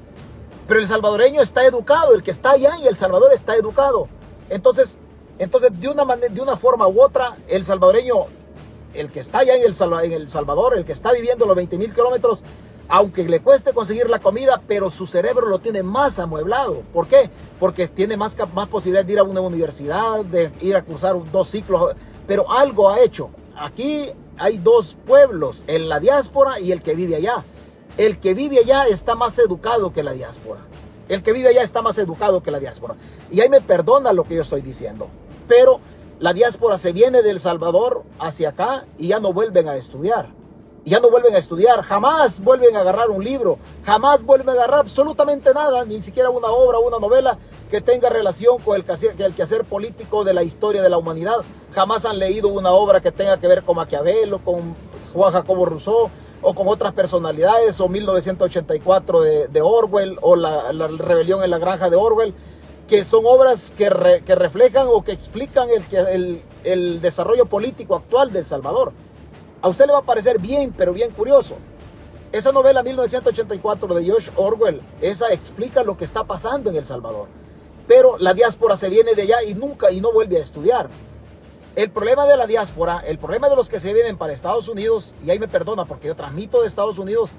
Pero 0.67 0.79
el 0.79 0.87
salvadoreño 0.87 1.41
está 1.41 1.65
educado, 1.65 2.13
el 2.13 2.23
que 2.23 2.31
está 2.31 2.51
allá 2.51 2.75
en 2.79 2.87
El 2.87 2.95
Salvador 2.95 3.33
está 3.33 3.55
educado. 3.55 4.07
Entonces, 4.49 4.97
entonces 5.39 5.71
de, 5.79 5.87
una 5.89 6.05
de 6.15 6.41
una 6.41 6.57
forma 6.57 6.87
u 6.87 7.01
otra, 7.01 7.37
el 7.47 7.65
salvadoreño 7.65 8.27
el 8.93 9.11
que 9.11 9.19
está 9.19 9.39
allá 9.39 9.55
en 9.55 9.63
El, 9.63 10.29
Salvador, 10.29 10.77
el 10.77 10.85
que 10.85 10.91
está 10.91 11.11
viviendo 11.11 11.45
los 11.45 11.55
20 11.55 11.77
mil 11.77 11.93
kilómetros, 11.93 12.43
aunque 12.87 13.23
le 13.23 13.41
cueste 13.41 13.73
conseguir 13.73 14.09
la 14.09 14.19
comida, 14.19 14.61
pero 14.67 14.91
su 14.91 15.07
cerebro 15.07 15.47
lo 15.47 15.59
tiene 15.59 15.83
más 15.83 16.19
amueblado. 16.19 16.83
¿Por 16.93 17.07
qué? 17.07 17.29
Porque 17.59 17.87
tiene 17.87 18.17
más, 18.17 18.37
más 18.53 18.67
posibilidad 18.67 19.05
de 19.05 19.13
ir 19.13 19.19
a 19.19 19.23
una 19.23 19.41
universidad, 19.41 20.23
de 20.25 20.51
ir 20.61 20.75
a 20.75 20.83
cursar 20.83 21.15
dos 21.31 21.49
ciclos, 21.49 21.95
pero 22.27 22.51
algo 22.51 22.89
ha 22.89 23.01
hecho. 23.01 23.29
Aquí 23.55 24.11
hay 24.37 24.57
dos 24.57 24.97
pueblos, 25.05 25.63
el 25.67 25.89
la 25.89 25.99
diáspora 25.99 26.59
y 26.59 26.71
el 26.71 26.81
que 26.81 26.95
vive 26.95 27.15
allá. 27.15 27.43
El 27.97 28.19
que 28.19 28.33
vive 28.33 28.59
allá 28.59 28.87
está 28.87 29.13
más 29.13 29.37
educado 29.37 29.93
que 29.93 30.01
la 30.01 30.13
diáspora. 30.13 30.61
El 31.09 31.21
que 31.21 31.31
vive 31.31 31.49
allá 31.49 31.61
está 31.61 31.83
más 31.83 31.97
educado 31.99 32.41
que 32.41 32.49
la 32.49 32.59
diáspora. 32.59 32.95
Y 33.29 33.41
ahí 33.41 33.49
me 33.49 33.61
perdona 33.61 34.13
lo 34.13 34.23
que 34.23 34.35
yo 34.35 34.41
estoy 34.41 34.61
diciendo. 34.61 35.09
Pero 35.47 35.79
la 36.19 36.33
diáspora 36.33 36.79
se 36.79 36.91
viene 36.91 37.21
del 37.21 37.39
Salvador 37.39 38.03
hacia 38.17 38.49
acá 38.49 38.85
y 38.97 39.09
ya 39.09 39.19
no 39.19 39.31
vuelven 39.31 39.67
a 39.67 39.75
estudiar. 39.75 40.29
ya 40.85 40.99
no 40.99 41.09
vuelven 41.09 41.33
a 41.33 41.37
estudiar, 41.37 41.81
jamás 41.81 42.43
vuelven 42.43 42.75
a 42.75 42.81
agarrar 42.81 43.09
un 43.09 43.23
libro, 43.23 43.57
jamás 43.85 44.21
vuelven 44.21 44.49
a 44.49 44.51
agarrar 44.51 44.79
absolutamente 44.79 45.53
nada, 45.53 45.85
ni 45.85 46.01
siquiera 46.01 46.29
una 46.29 46.49
obra, 46.49 46.77
una 46.77 46.99
novela 46.99 47.37
que 47.69 47.79
tenga 47.79 48.09
relación 48.09 48.57
con 48.59 48.75
el 48.75 48.83
quehacer, 48.83 49.15
el 49.17 49.33
quehacer 49.33 49.63
político 49.63 50.25
de 50.25 50.33
la 50.33 50.43
historia 50.43 50.81
de 50.81 50.89
la 50.89 50.97
humanidad. 50.97 51.37
Jamás 51.73 52.03
han 52.03 52.19
leído 52.19 52.49
una 52.49 52.71
obra 52.71 52.99
que 52.99 53.13
tenga 53.13 53.39
que 53.39 53.47
ver 53.47 53.63
con 53.63 53.77
Maquiavelo, 53.77 54.39
con 54.39 54.75
Juan 55.13 55.31
Jacobo 55.31 55.65
Rousseau 55.65 56.09
o 56.43 56.53
con 56.53 56.67
otras 56.67 56.93
personalidades, 56.93 57.79
o 57.79 57.89
1984 57.89 59.21
de, 59.21 59.61
Orwell, 59.61 60.17
o 60.21 60.35
la, 60.35 60.71
rebelión 60.97 61.43
en 61.43 61.49
la 61.49 61.57
granja 61.57 61.89
de 61.89 61.95
Orwell, 61.95 62.33
que 62.87 63.05
son 63.05 63.23
obras 63.25 63.73
que, 63.75 63.89
reflejan 63.89 64.87
o 64.89 65.03
que 65.03 65.13
explican 65.13 65.69
el, 65.69 66.43
el 66.63 67.01
desarrollo 67.01 67.45
político 67.45 67.95
actual 67.95 68.31
de 68.31 68.39
El 68.39 68.45
Salvador. 68.45 68.91
A 69.61 69.69
usted 69.69 69.85
le 69.85 69.93
va 69.93 69.99
a 69.99 70.03
parecer 70.03 70.39
bien, 70.39 70.73
pero 70.77 70.93
bien 70.93 71.11
curioso. 71.11 71.55
Esa 72.33 72.51
novela 72.51 72.83
1984 72.83 73.93
de 73.93 74.03
George 74.03 74.31
Orwell, 74.35 74.81
esa 75.01 75.31
explica 75.31 75.83
lo 75.83 75.95
que 75.95 76.03
está 76.03 76.23
pasando 76.23 76.69
en 76.69 76.75
El 76.75 76.85
Salvador. 76.85 77.27
Pero 77.87 78.17
la 78.17 78.33
diáspora 78.33 78.75
se 78.75 78.89
viene 78.89 79.13
de 79.13 79.21
allá 79.21 79.43
y 79.43 79.53
nunca 79.53 79.91
y 79.91 80.01
no 80.01 80.11
vuelve 80.11 80.37
a 80.37 80.41
estudiar. 80.41 80.89
El 81.75 81.89
problema 81.89 82.27
de 82.27 82.37
la 82.37 82.45
diáspora, 82.45 83.03
el 83.03 83.17
problema 83.17 83.49
de 83.49 83.55
los 83.55 83.67
que 83.67 83.79
se 83.79 83.95
vienen 83.95 84.15
para 84.15 84.31
Estados 84.31 84.67
Unidos, 84.67 85.15
y 85.25 85.31
ahí 85.31 85.39
me 85.39 85.47
perdona 85.47 85.85
porque 85.85 86.07
yo 86.07 86.15
transmito 86.15 86.61
de 86.61 86.67
Estados 86.67 86.99
Unidos, 86.99 87.31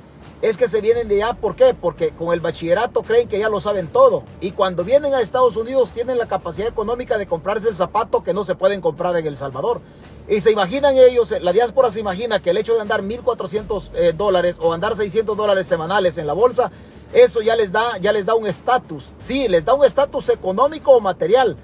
es 0.43 0.57
que 0.57 0.67
se 0.67 0.81
vienen 0.81 1.07
de 1.07 1.23
allá. 1.23 1.35
¿Por 1.35 1.55
qué? 1.55 1.73
Porque 1.73 2.11
con 2.11 2.35
el 2.35 2.41
bachillerato 2.41 3.05
creen 3.05 3.29
que 3.29 3.39
ya 3.39 3.49
lo 3.49 3.61
saben 3.61 3.87
todo. 3.87 4.25
Y 4.41 4.51
cuando 4.51 4.83
vienen 4.83 5.15
a 5.15 5.21
Estados 5.21 5.57
Unidos 5.57 5.93
tienen 5.93 6.19
la 6.19 6.27
capacidad 6.27 6.67
económica 6.67 7.17
de 7.17 7.29
comprarse 7.29 7.69
el 7.69 7.77
zapato 7.77 8.25
que 8.25 8.35
no 8.35 8.43
se 8.43 8.57
pueden 8.57 8.81
comprar 8.81 9.17
en 9.17 9.25
El 9.25 9.37
Salvador. 9.37 9.81
Y 10.27 10.41
se 10.41 10.51
imaginan 10.51 10.97
ellos, 10.99 11.33
la 11.41 11.53
diáspora 11.53 11.93
se 11.93 12.01
imagina 12.01 12.41
que 12.41 12.51
el 12.51 12.57
hecho 12.57 12.75
de 12.75 12.81
andar 12.81 13.03
1.400 13.03 13.91
eh, 13.95 14.15
dólares 14.17 14.57
o 14.61 14.73
andar 14.73 14.97
600 14.97 15.37
dólares 15.37 15.69
semanales 15.69 16.19
en 16.19 16.27
la 16.27 16.33
bolsa, 16.33 16.73
eso 17.13 17.41
ya 17.41 17.55
les 17.55 17.71
da, 17.71 17.99
ya 17.99 18.13
les 18.13 18.27
da 18.27 18.35
un 18.35 18.47
estatus. 18.47 19.13
Sí, 19.17 19.47
les 19.47 19.65
da 19.65 19.75
un 19.75 19.85
estatus 19.85 20.29
económico 20.31 20.91
o 20.91 21.01
material, 21.01 21.57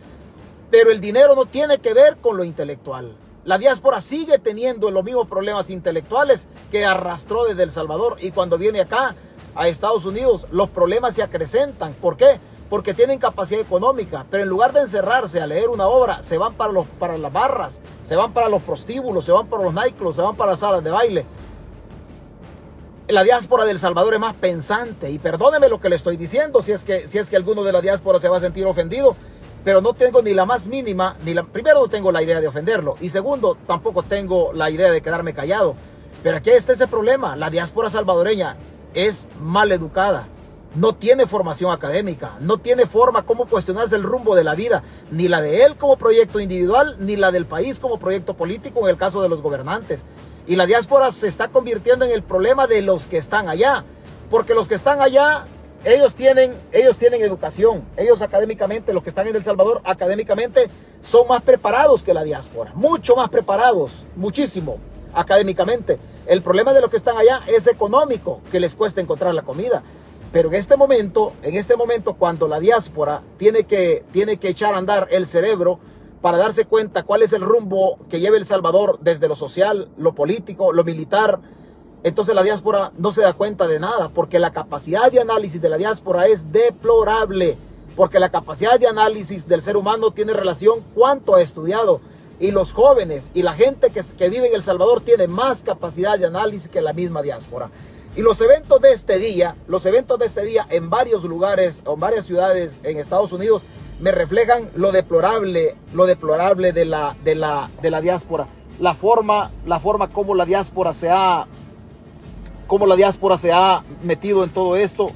pero 0.71 0.91
el 0.91 1.01
dinero 1.01 1.35
no 1.35 1.47
tiene 1.47 1.79
que 1.79 1.95
ver 1.95 2.17
con 2.19 2.37
lo 2.37 2.45
intelectual. 2.45 3.17
La 3.45 3.59
diáspora 3.59 4.01
sigue 4.01 4.39
teniendo 4.39 4.91
los 4.91 5.03
mismos 5.03 5.27
problemas 5.27 5.71
intelectuales 5.71 6.47
que 6.71 6.85
arrastró 6.85 7.45
desde 7.45 7.63
El 7.63 7.73
Salvador 7.73 8.19
y 8.21 8.31
cuando 8.33 8.59
viene 8.59 8.81
acá 8.81 9.15
a 9.55 9.69
Estados 9.69 10.05
Unidos 10.05 10.47
los 10.51 10.69
problemas 10.69 11.15
se 11.15 11.23
acrecentan. 11.23 11.95
¿Por 11.95 12.17
qué? 12.17 12.39
porque 12.71 12.95
tienen 12.95 13.19
capacidad 13.19 13.61
económica, 13.61 14.25
pero 14.31 14.45
en 14.45 14.49
lugar 14.49 14.73
de 14.73 14.83
encerrarse 14.83 15.41
a 15.41 15.47
leer 15.47 15.69
una 15.69 15.89
obra, 15.89 16.23
se 16.23 16.39
van 16.39 16.55
para, 16.55 16.73
los, 16.73 16.87
para 16.87 17.19
las 17.19 17.33
barras, 17.33 17.81
se 18.05 18.15
van 18.15 18.33
para 18.33 18.49
los 18.49 18.63
prostíbulos, 18.63 19.25
se 19.25 19.33
van 19.33 19.49
para 19.49 19.65
los 19.65 19.75
nightclubs, 19.75 20.15
se 20.15 20.23
van 20.23 20.37
para 20.37 20.53
las 20.53 20.61
salas 20.61 20.83
de 20.85 20.91
baile. 20.91 21.27
La 23.09 23.25
diáspora 23.25 23.65
del 23.65 23.81
Salvador 23.81 24.15
es 24.15 24.21
más 24.21 24.37
pensante 24.37 25.11
y 25.11 25.19
perdóneme 25.19 25.69
lo 25.69 25.81
que 25.81 25.89
le 25.89 25.97
estoy 25.97 26.17
diciendo 26.17 26.63
si 26.63 26.71
es 26.71 26.85
que, 26.85 27.09
si 27.09 27.19
es 27.19 27.29
que 27.29 27.35
alguno 27.35 27.65
de 27.65 27.73
la 27.73 27.81
diáspora 27.81 28.21
se 28.21 28.29
va 28.29 28.37
a 28.37 28.41
sentir 28.41 28.65
ofendido, 28.67 29.17
pero 29.65 29.81
no 29.81 29.93
tengo 29.95 30.23
ni 30.23 30.33
la 30.33 30.47
más 30.47 30.67
mínima, 30.67 31.17
ni 31.25 31.35
la, 31.35 31.43
primero 31.43 31.81
no 31.81 31.89
tengo 31.89 32.13
la 32.13 32.23
idea 32.23 32.41
de 32.41 32.49
ofenderlo 32.49 32.97
y 33.01 33.11
segundo 33.11 33.57
tampoco 33.67 34.03
tengo 34.03 34.53
la 34.53 34.71
idea 34.71 34.91
de 34.91 35.03
quedarme 35.03 35.35
callado. 35.35 35.75
Pero 36.23 36.37
aquí 36.37 36.51
está 36.51 36.73
ese 36.73 36.87
problema, 36.87 37.37
la 37.37 37.51
diáspora 37.51 37.91
salvadoreña 37.91 38.57
es 38.95 39.29
mal 39.41 39.73
educada, 39.73 40.29
no 40.75 40.95
tiene 40.95 41.27
formación 41.27 41.73
académica, 41.73 42.37
no 42.41 42.59
tiene 42.59 42.87
forma 42.87 43.25
cómo 43.25 43.47
cuestionarse 43.47 43.97
el 43.97 44.03
rumbo 44.03 44.35
de 44.35 44.45
la 44.45 44.55
vida, 44.55 44.83
ni 45.11 45.29
la 45.29 45.41
de 45.41 45.65
él 45.65 45.77
como 45.77 45.97
proyecto 45.97 46.41
individual, 46.41 46.97
ni 46.99 47.17
la 47.17 47.33
del 47.33 47.47
país 47.47 47.81
como 47.81 47.99
proyecto 47.99 48.35
político 48.35 48.81
en 48.81 48.89
el 48.89 48.97
caso 48.97 49.23
de 49.23 49.29
los 49.29 49.43
gobernantes. 49.43 50.05
Y 50.47 50.57
la 50.57 50.67
diáspora 50.67 51.11
se 51.13 51.29
está 51.29 51.49
convirtiendo 51.49 52.05
en 52.05 52.13
el 52.13 52.23
problema 52.23 52.67
de 52.67 52.83
los 52.83 53.07
que 53.07 53.19
están 53.19 53.49
allá, 53.49 53.85
porque 54.31 54.55
los 54.55 54.69
que 54.69 54.75
están 54.75 55.01
allá, 55.01 55.47
ellos 55.85 56.15
tienen, 56.15 56.55
ellos 56.73 56.99
tienen 56.99 57.23
educación, 57.23 57.85
ellos 57.97 58.21
académicamente, 58.21 58.93
los 58.93 59.03
que 59.03 59.09
están 59.09 59.27
en 59.27 59.37
El 59.37 59.43
Salvador 59.43 59.81
académicamente 59.85 60.69
son 61.01 61.27
más 61.29 61.43
preparados 61.43 62.03
que 62.03 62.13
la 62.13 62.23
diáspora, 62.23 62.73
mucho 62.75 63.17
más 63.17 63.31
preparados, 63.31 64.05
muchísimo 64.17 64.79
académicamente. 65.15 65.99
El 66.27 66.43
problema 66.43 66.73
de 66.73 66.81
los 66.83 66.91
que 66.91 66.99
están 66.99 67.17
allá 67.17 67.41
es 67.47 67.67
económico, 67.67 68.41
que 68.53 68.61
les 68.61 68.75
cuesta 68.75 69.01
encontrar 69.01 69.35
la 69.35 69.43
comida. 69.43 69.83
Pero 70.33 70.49
en 70.49 70.55
este 70.55 70.77
momento, 70.77 71.33
en 71.43 71.57
este 71.57 71.77
momento 71.77 72.15
cuando 72.15 72.47
la 72.47 72.61
diáspora 72.61 73.23
tiene 73.37 73.65
que, 73.65 74.05
tiene 74.13 74.37
que 74.37 74.49
echar 74.49 74.75
a 74.75 74.79
andar 74.79 75.09
el 75.11 75.27
cerebro 75.27 75.81
para 76.21 76.37
darse 76.37 76.67
cuenta 76.67 77.03
cuál 77.03 77.23
es 77.23 77.33
el 77.33 77.41
rumbo 77.41 77.99
que 78.09 78.21
lleva 78.21 78.37
El 78.37 78.47
Salvador 78.47 78.99
desde 79.01 79.29
lo 79.29 79.35
social, 79.35 79.89
lo 79.97 80.15
político, 80.15 80.73
lo 80.73 80.85
militar, 80.85 81.41
entonces 82.03 82.35
la 82.35 82.43
diáspora 82.43 82.93
no 82.97 83.13
se 83.13 83.23
da 83.23 83.35
cuenta 83.35 83.67
de 83.67 83.79
nada, 83.79 84.09
porque 84.09 84.39
la 84.39 84.53
capacidad 84.53 85.11
de 85.13 85.21
análisis 85.21 85.61
de 85.61 85.69
la 85.69 85.77
diáspora 85.77 86.27
es 86.27 86.51
deplorable, 86.53 87.59
porque 87.97 88.21
la 88.21 88.31
capacidad 88.31 88.79
de 88.81 88.87
análisis 88.87 89.47
del 89.47 89.63
ser 89.63 89.77
humano 89.77 90.11
tiene 90.11 90.33
relación 90.33 90.81
cuánto 90.95 91.35
ha 91.35 91.43
estudiado. 91.43 92.01
Y 92.39 92.53
los 92.53 92.73
jóvenes 92.73 93.31
y 93.35 93.43
la 93.43 93.53
gente 93.53 93.91
que, 93.91 94.03
que 94.17 94.31
vive 94.31 94.49
en 94.49 94.55
El 94.55 94.63
Salvador 94.63 95.03
tiene 95.03 95.27
más 95.29 95.63
capacidad 95.63 96.19
de 96.19 96.25
análisis 96.25 96.71
que 96.71 96.81
la 96.81 96.95
misma 96.95 97.21
diáspora. 97.21 97.71
Y 98.17 98.23
los 98.23 98.41
eventos 98.41 98.81
de 98.81 98.93
este 98.93 99.19
día, 99.19 99.55
los 99.69 99.85
eventos 99.87 100.19
de 100.19 100.27
este 100.27 100.43
día 100.43 100.67
en 100.71 100.91
varios 100.91 101.23
lugares 101.23 101.83
en 101.87 102.01
varias 102.01 102.25
ciudades 102.25 102.81
en 102.83 102.97
Estados 102.97 103.33
Unidos 103.33 103.63
me 104.01 104.11
reflejan 104.11 104.71
lo 104.75 104.91
deplorable, 104.91 105.77
lo 105.93 106.07
deplorable 106.07 106.73
de 106.73 106.87
la, 106.87 107.15
de 107.23 107.35
la, 107.35 107.71
de 107.83 107.91
la 107.91 108.01
diáspora. 108.01 108.47
La 108.81 108.95
forma, 108.95 109.51
la 109.67 109.79
forma 109.79 110.09
como 110.09 110.35
la 110.35 110.47
diáspora 110.47 110.95
se 110.95 111.11
ha, 111.11 111.47
como 112.71 112.87
la 112.87 112.95
diáspora 112.95 113.37
se 113.37 113.51
ha 113.53 113.83
metido 114.01 114.45
en 114.45 114.51
todo 114.51 114.77
esto. 114.77 115.11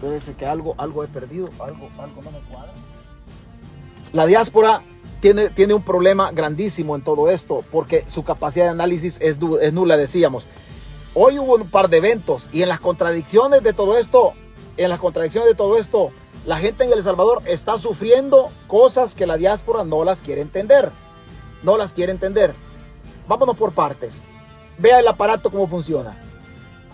Parece 0.00 0.32
que 0.32 0.46
algo, 0.46 0.74
algo 0.78 1.04
he 1.04 1.06
perdido, 1.06 1.50
algo, 1.60 1.90
algo 1.98 2.22
no 2.22 2.30
me 2.30 2.40
cuadra. 2.50 2.72
La 4.14 4.24
diáspora 4.24 4.80
tiene, 5.20 5.50
tiene 5.50 5.74
un 5.74 5.82
problema 5.82 6.32
grandísimo 6.32 6.96
en 6.96 7.04
todo 7.04 7.28
esto 7.28 7.62
porque 7.70 8.06
su 8.06 8.24
capacidad 8.24 8.64
de 8.64 8.70
análisis 8.70 9.18
es, 9.20 9.36
es 9.60 9.72
nula, 9.74 9.98
decíamos. 9.98 10.46
Hoy 11.12 11.38
hubo 11.38 11.56
un 11.56 11.68
par 11.68 11.90
de 11.90 11.98
eventos 11.98 12.48
y 12.54 12.62
en 12.62 12.70
las 12.70 12.80
contradicciones 12.80 13.62
de 13.62 13.74
todo 13.74 13.98
esto, 13.98 14.32
en 14.78 14.88
las 14.88 14.98
contradicciones 14.98 15.50
de 15.50 15.54
todo 15.54 15.76
esto, 15.76 16.10
la 16.46 16.56
gente 16.56 16.84
en 16.84 16.92
El 16.94 17.02
Salvador 17.02 17.42
está 17.44 17.78
sufriendo 17.78 18.48
cosas 18.66 19.14
que 19.14 19.26
la 19.26 19.36
diáspora 19.36 19.84
no 19.84 20.04
las 20.04 20.22
quiere 20.22 20.40
entender. 20.40 20.90
No 21.62 21.76
las 21.76 21.92
quiere 21.92 22.12
entender. 22.12 22.54
Vámonos 23.28 23.58
por 23.58 23.72
partes. 23.72 24.22
Vea 24.78 25.00
el 25.00 25.08
aparato 25.08 25.50
cómo 25.50 25.66
funciona. 25.66 26.23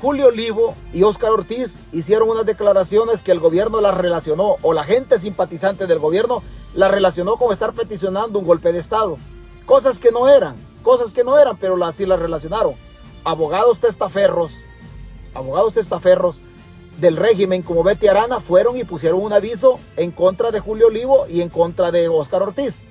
Julio 0.00 0.28
Olivo 0.28 0.74
y 0.92 1.02
Óscar 1.02 1.30
Ortiz 1.30 1.78
hicieron 1.92 2.30
unas 2.30 2.46
declaraciones 2.46 3.22
que 3.22 3.32
el 3.32 3.40
gobierno 3.40 3.80
las 3.80 3.96
relacionó, 3.96 4.56
o 4.62 4.72
la 4.72 4.84
gente 4.84 5.18
simpatizante 5.18 5.86
del 5.86 5.98
gobierno 5.98 6.42
las 6.74 6.90
relacionó 6.90 7.36
con 7.36 7.52
estar 7.52 7.72
peticionando 7.72 8.38
un 8.38 8.46
golpe 8.46 8.72
de 8.72 8.78
Estado. 8.78 9.18
Cosas 9.66 9.98
que 9.98 10.10
no 10.10 10.28
eran, 10.28 10.56
cosas 10.82 11.12
que 11.12 11.24
no 11.24 11.38
eran, 11.38 11.56
pero 11.58 11.82
así 11.84 12.06
las 12.06 12.18
relacionaron 12.18 12.74
abogados 13.24 13.80
testaferros, 13.80 14.52
abogados 15.34 15.74
testaferros 15.74 16.40
del 16.98 17.16
régimen 17.16 17.62
como 17.62 17.82
Betty 17.82 18.08
Arana 18.08 18.40
fueron 18.40 18.76
y 18.76 18.84
pusieron 18.84 19.22
un 19.22 19.32
aviso 19.32 19.78
en 19.96 20.10
contra 20.10 20.50
de 20.50 20.60
Julio 20.60 20.88
Olivo 20.88 21.26
y 21.28 21.40
en 21.40 21.48
contra 21.48 21.90
de 21.90 22.08
Óscar 22.08 22.42
Ortiz. 22.42 22.82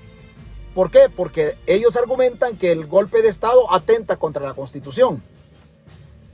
¿Por 0.74 0.92
qué? 0.92 1.10
Porque 1.14 1.58
ellos 1.68 1.96
argumentan 1.96 2.58
que 2.58 2.72
el 2.72 2.88
golpe 2.88 3.22
de 3.22 3.30
Estado 3.30 3.72
atenta 3.72 4.18
contra 4.18 4.46
la 4.46 4.54
Constitución. 4.54 5.22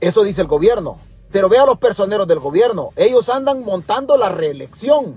Eso 0.00 0.22
dice 0.24 0.42
el 0.42 0.46
gobierno. 0.46 0.98
Pero 1.32 1.48
vea 1.48 1.66
los 1.66 1.78
personeros 1.78 2.26
del 2.28 2.38
gobierno. 2.38 2.90
Ellos 2.96 3.28
andan 3.28 3.64
montando 3.64 4.16
la 4.16 4.28
reelección. 4.28 5.16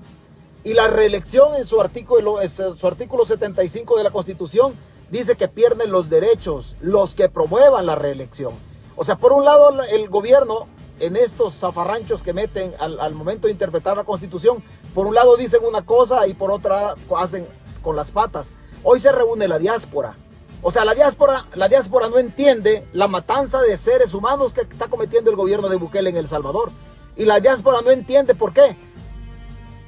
Y 0.64 0.74
la 0.74 0.88
reelección 0.88 1.56
en 1.56 1.66
su 1.66 1.80
artículo, 1.80 2.38
su 2.78 2.88
artículo 2.88 3.26
75 3.26 3.98
de 3.98 4.04
la 4.04 4.12
Constitución 4.12 4.74
dice 5.10 5.36
que 5.36 5.48
pierden 5.48 5.92
los 5.92 6.10
derechos 6.10 6.76
los 6.82 7.16
que 7.16 7.30
promuevan 7.30 7.86
la 7.86 7.96
reelección. 7.96 8.54
O 8.96 9.04
sea, 9.04 9.16
por 9.16 9.32
un 9.32 9.46
lado 9.46 9.82
el 9.84 10.10
gobierno 10.10 10.68
en 11.00 11.16
estos 11.16 11.56
zafarranchos 11.56 12.22
que 12.22 12.34
meten 12.34 12.74
al, 12.80 13.14
momento 13.14 13.48
de 13.48 13.54
interpretar 13.54 13.96
la 13.96 14.04
constitución, 14.04 14.62
por 14.94 15.08
un 15.08 15.16
lado 15.16 15.38
dicen 15.38 15.62
una 15.66 15.86
cosa 15.86 16.28
y 16.28 16.34
por 16.34 16.52
otra 16.52 16.96
hacen 17.16 17.48
con 17.82 17.96
las 17.96 18.12
patas. 18.12 18.52
Hoy 18.84 19.00
se 19.00 19.12
reúne 19.12 19.48
la 19.48 19.60
diáspora. 19.60 20.18
O 20.62 20.72
sea, 20.72 20.86
la 20.86 20.94
diáspora, 20.94 21.46
la 21.56 21.70
diáspora 21.70 22.10
no 22.10 22.18
entiende 22.18 22.88
la 22.94 23.08
matanza 23.08 23.62
de 23.62 23.78
seres 23.78 24.14
humanos 24.14 24.54
que 24.54 24.62
está 24.62 24.88
cometiendo 24.88 25.30
el 25.30 25.38
gobierno 25.38 25.70
de 25.70 25.78
Bukele 25.78 26.10
en 26.10 26.18
El 26.18 26.28
Salvador. 26.28 26.72
Y 27.16 27.26
la 27.26 27.40
diáspora 27.40 27.82
no 27.82 27.92
entiende 27.92 28.36
por 28.36 28.54
qué. 28.54 28.76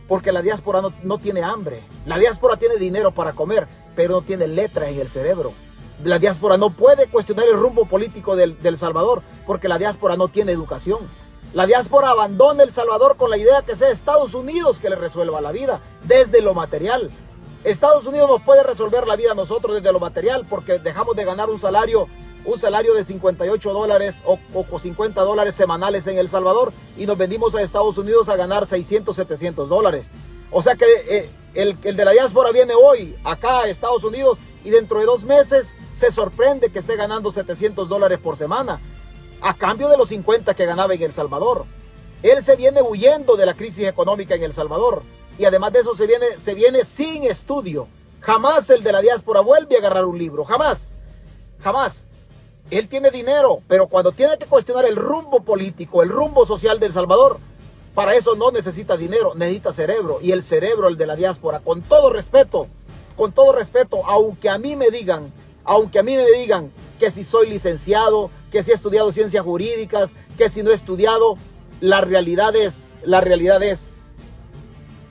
Porque 0.08 0.32
la 0.32 0.42
diáspora 0.42 0.82
no, 0.82 0.94
no 1.04 1.18
tiene 1.18 1.44
hambre. 1.44 1.84
La 2.06 2.18
diáspora 2.18 2.58
tiene 2.58 2.78
dinero 2.78 3.12
para 3.12 3.34
comer, 3.34 3.68
pero 3.96 4.16
no 4.16 4.22
tiene 4.22 4.48
letra 4.48 4.90
en 4.90 5.00
el 5.00 5.10
cerebro. 5.10 5.54
La 6.04 6.18
diáspora 6.18 6.58
no 6.58 6.72
puede 6.72 7.08
cuestionar 7.08 7.46
el 7.48 7.58
rumbo 7.60 7.86
político 7.86 8.36
del, 8.36 8.78
Salvador 8.78 9.22
porque 9.46 9.68
la 9.68 9.78
diáspora 9.78 10.16
no 10.18 10.30
tiene 10.30 10.52
educación. 10.52 11.00
La 11.54 11.68
diáspora 11.68 12.10
abandona 12.10 12.64
El 12.64 12.72
Salvador 12.72 13.18
con 13.18 13.30
la 13.30 13.38
idea 13.38 13.62
que 13.62 13.76
sea 13.76 13.90
Estados 13.90 14.34
Unidos 14.34 14.80
que 14.80 14.90
le 14.90 14.96
resuelva 14.96 15.42
la 15.42 15.52
vida 15.52 15.80
desde 16.04 16.42
lo 16.42 16.56
material. 16.56 17.12
Estados 17.64 18.08
Unidos 18.08 18.28
nos 18.28 18.42
puede 18.42 18.64
resolver 18.64 19.06
la 19.06 19.16
vida 19.16 19.34
a 19.34 19.36
nosotros 19.36 19.76
desde 19.76 19.94
lo 19.94 20.00
material 20.00 20.46
porque 20.50 20.80
dejamos 20.80 21.16
de 21.16 21.26
ganar 21.26 21.50
un 21.50 21.60
salario 21.60 22.08
un 22.44 22.60
salario 22.60 22.96
de 22.96 23.04
58 23.04 23.72
dólares 23.72 24.22
o, 24.26 24.40
o 24.54 24.80
50 24.80 25.22
dólares 25.22 25.54
semanales 25.54 26.08
en 26.08 26.18
El 26.18 26.28
Salvador 26.28 26.74
y 26.98 27.06
nos 27.06 27.16
vendimos 27.16 27.54
a 27.54 27.62
Estados 27.62 28.00
Unidos 28.00 28.30
a 28.30 28.36
ganar 28.36 28.66
600, 28.66 29.16
700 29.16 29.70
dólares. 29.70 30.08
O 30.50 30.64
sea 30.64 30.76
que 30.76 30.86
eh, 31.08 31.30
el, 31.54 31.78
el 31.84 31.96
de 31.96 32.06
la 32.06 32.12
diáspora 32.12 32.52
viene 32.52 32.74
hoy 32.74 33.16
acá 33.24 33.60
a 33.60 33.68
Estados 33.70 34.04
Unidos 34.04 34.40
y 34.64 34.72
dentro 34.72 35.00
de 35.00 35.06
dos 35.06 35.24
meses 35.24 35.76
se 35.92 36.12
sorprende 36.12 36.72
que 36.72 36.80
esté 36.80 36.96
ganando 36.96 37.32
700 37.32 37.88
dólares 37.88 38.18
por 38.18 38.38
semana, 38.38 38.80
a 39.42 39.54
cambio 39.54 39.88
de 39.88 39.98
los 39.98 40.10
50 40.10 40.56
que 40.56 40.66
ganaba 40.66 40.96
en 40.96 41.02
El 41.04 41.14
Salvador. 41.14 41.66
Él 42.24 42.44
se 42.44 42.56
viene 42.56 42.82
huyendo 42.82 43.36
de 43.36 43.46
la 43.46 43.54
crisis 43.54 43.88
económica 43.88 44.34
en 44.34 44.44
El 44.44 44.54
Salvador 44.54 45.04
y 45.38 45.46
además 45.46 45.74
de 45.74 45.80
eso 45.80 45.96
se 45.96 46.08
viene, 46.08 46.38
se 46.38 46.54
viene 46.54 46.86
sin 46.86 47.24
estudio. 47.24 47.88
Jamás 48.22 48.70
el 48.70 48.84
de 48.84 48.92
la 48.92 49.02
diáspora 49.02 49.42
vuelve 49.42 49.76
a 49.76 49.80
agarrar 49.80 50.06
un 50.06 50.18
libro, 50.18 50.46
jamás, 50.46 50.92
jamás. 51.60 52.06
Él 52.70 52.88
tiene 52.88 53.12
dinero, 53.12 53.62
pero 53.68 53.88
cuando 53.88 54.12
tiene 54.12 54.38
que 54.38 54.46
cuestionar 54.46 54.86
el 54.86 54.96
rumbo 54.96 55.42
político, 55.42 56.04
el 56.04 56.10
rumbo 56.10 56.46
social 56.46 56.80
de 56.80 56.86
El 56.86 56.94
Salvador, 56.94 57.40
para 57.94 58.16
eso 58.16 58.36
no 58.36 58.52
necesita 58.52 58.96
dinero, 58.96 59.34
necesita 59.36 59.74
cerebro. 59.74 60.20
Y 60.22 60.32
el 60.32 60.44
cerebro, 60.44 60.88
el 60.88 60.98
de 60.98 61.08
la 61.08 61.16
diáspora, 61.16 61.60
con 61.60 61.82
todo 61.82 62.10
respeto, 62.10 62.68
con 63.18 63.34
todo 63.34 63.52
respeto, 63.52 64.06
aunque 64.06 64.50
a 64.50 64.58
mí 64.58 64.76
me 64.76 64.90
digan, 64.90 65.34
aunque 65.66 66.00
a 66.00 66.04
mí 66.04 66.16
me 66.16 66.30
digan 66.32 66.72
que 67.00 67.12
si 67.12 67.24
soy 67.24 67.50
licenciado, 67.50 68.30
que 68.52 68.64
si 68.64 68.72
he 68.72 68.74
estudiado 68.74 69.12
ciencias 69.12 69.44
jurídicas, 69.44 70.12
que 70.38 70.50
si 70.50 70.64
no 70.64 70.72
he 70.72 70.76
estudiado, 70.76 71.38
la 71.82 72.02
realidad 72.02 72.56
es, 72.56 72.90
la 73.04 73.22
realidad 73.22 73.62
es 73.64 73.92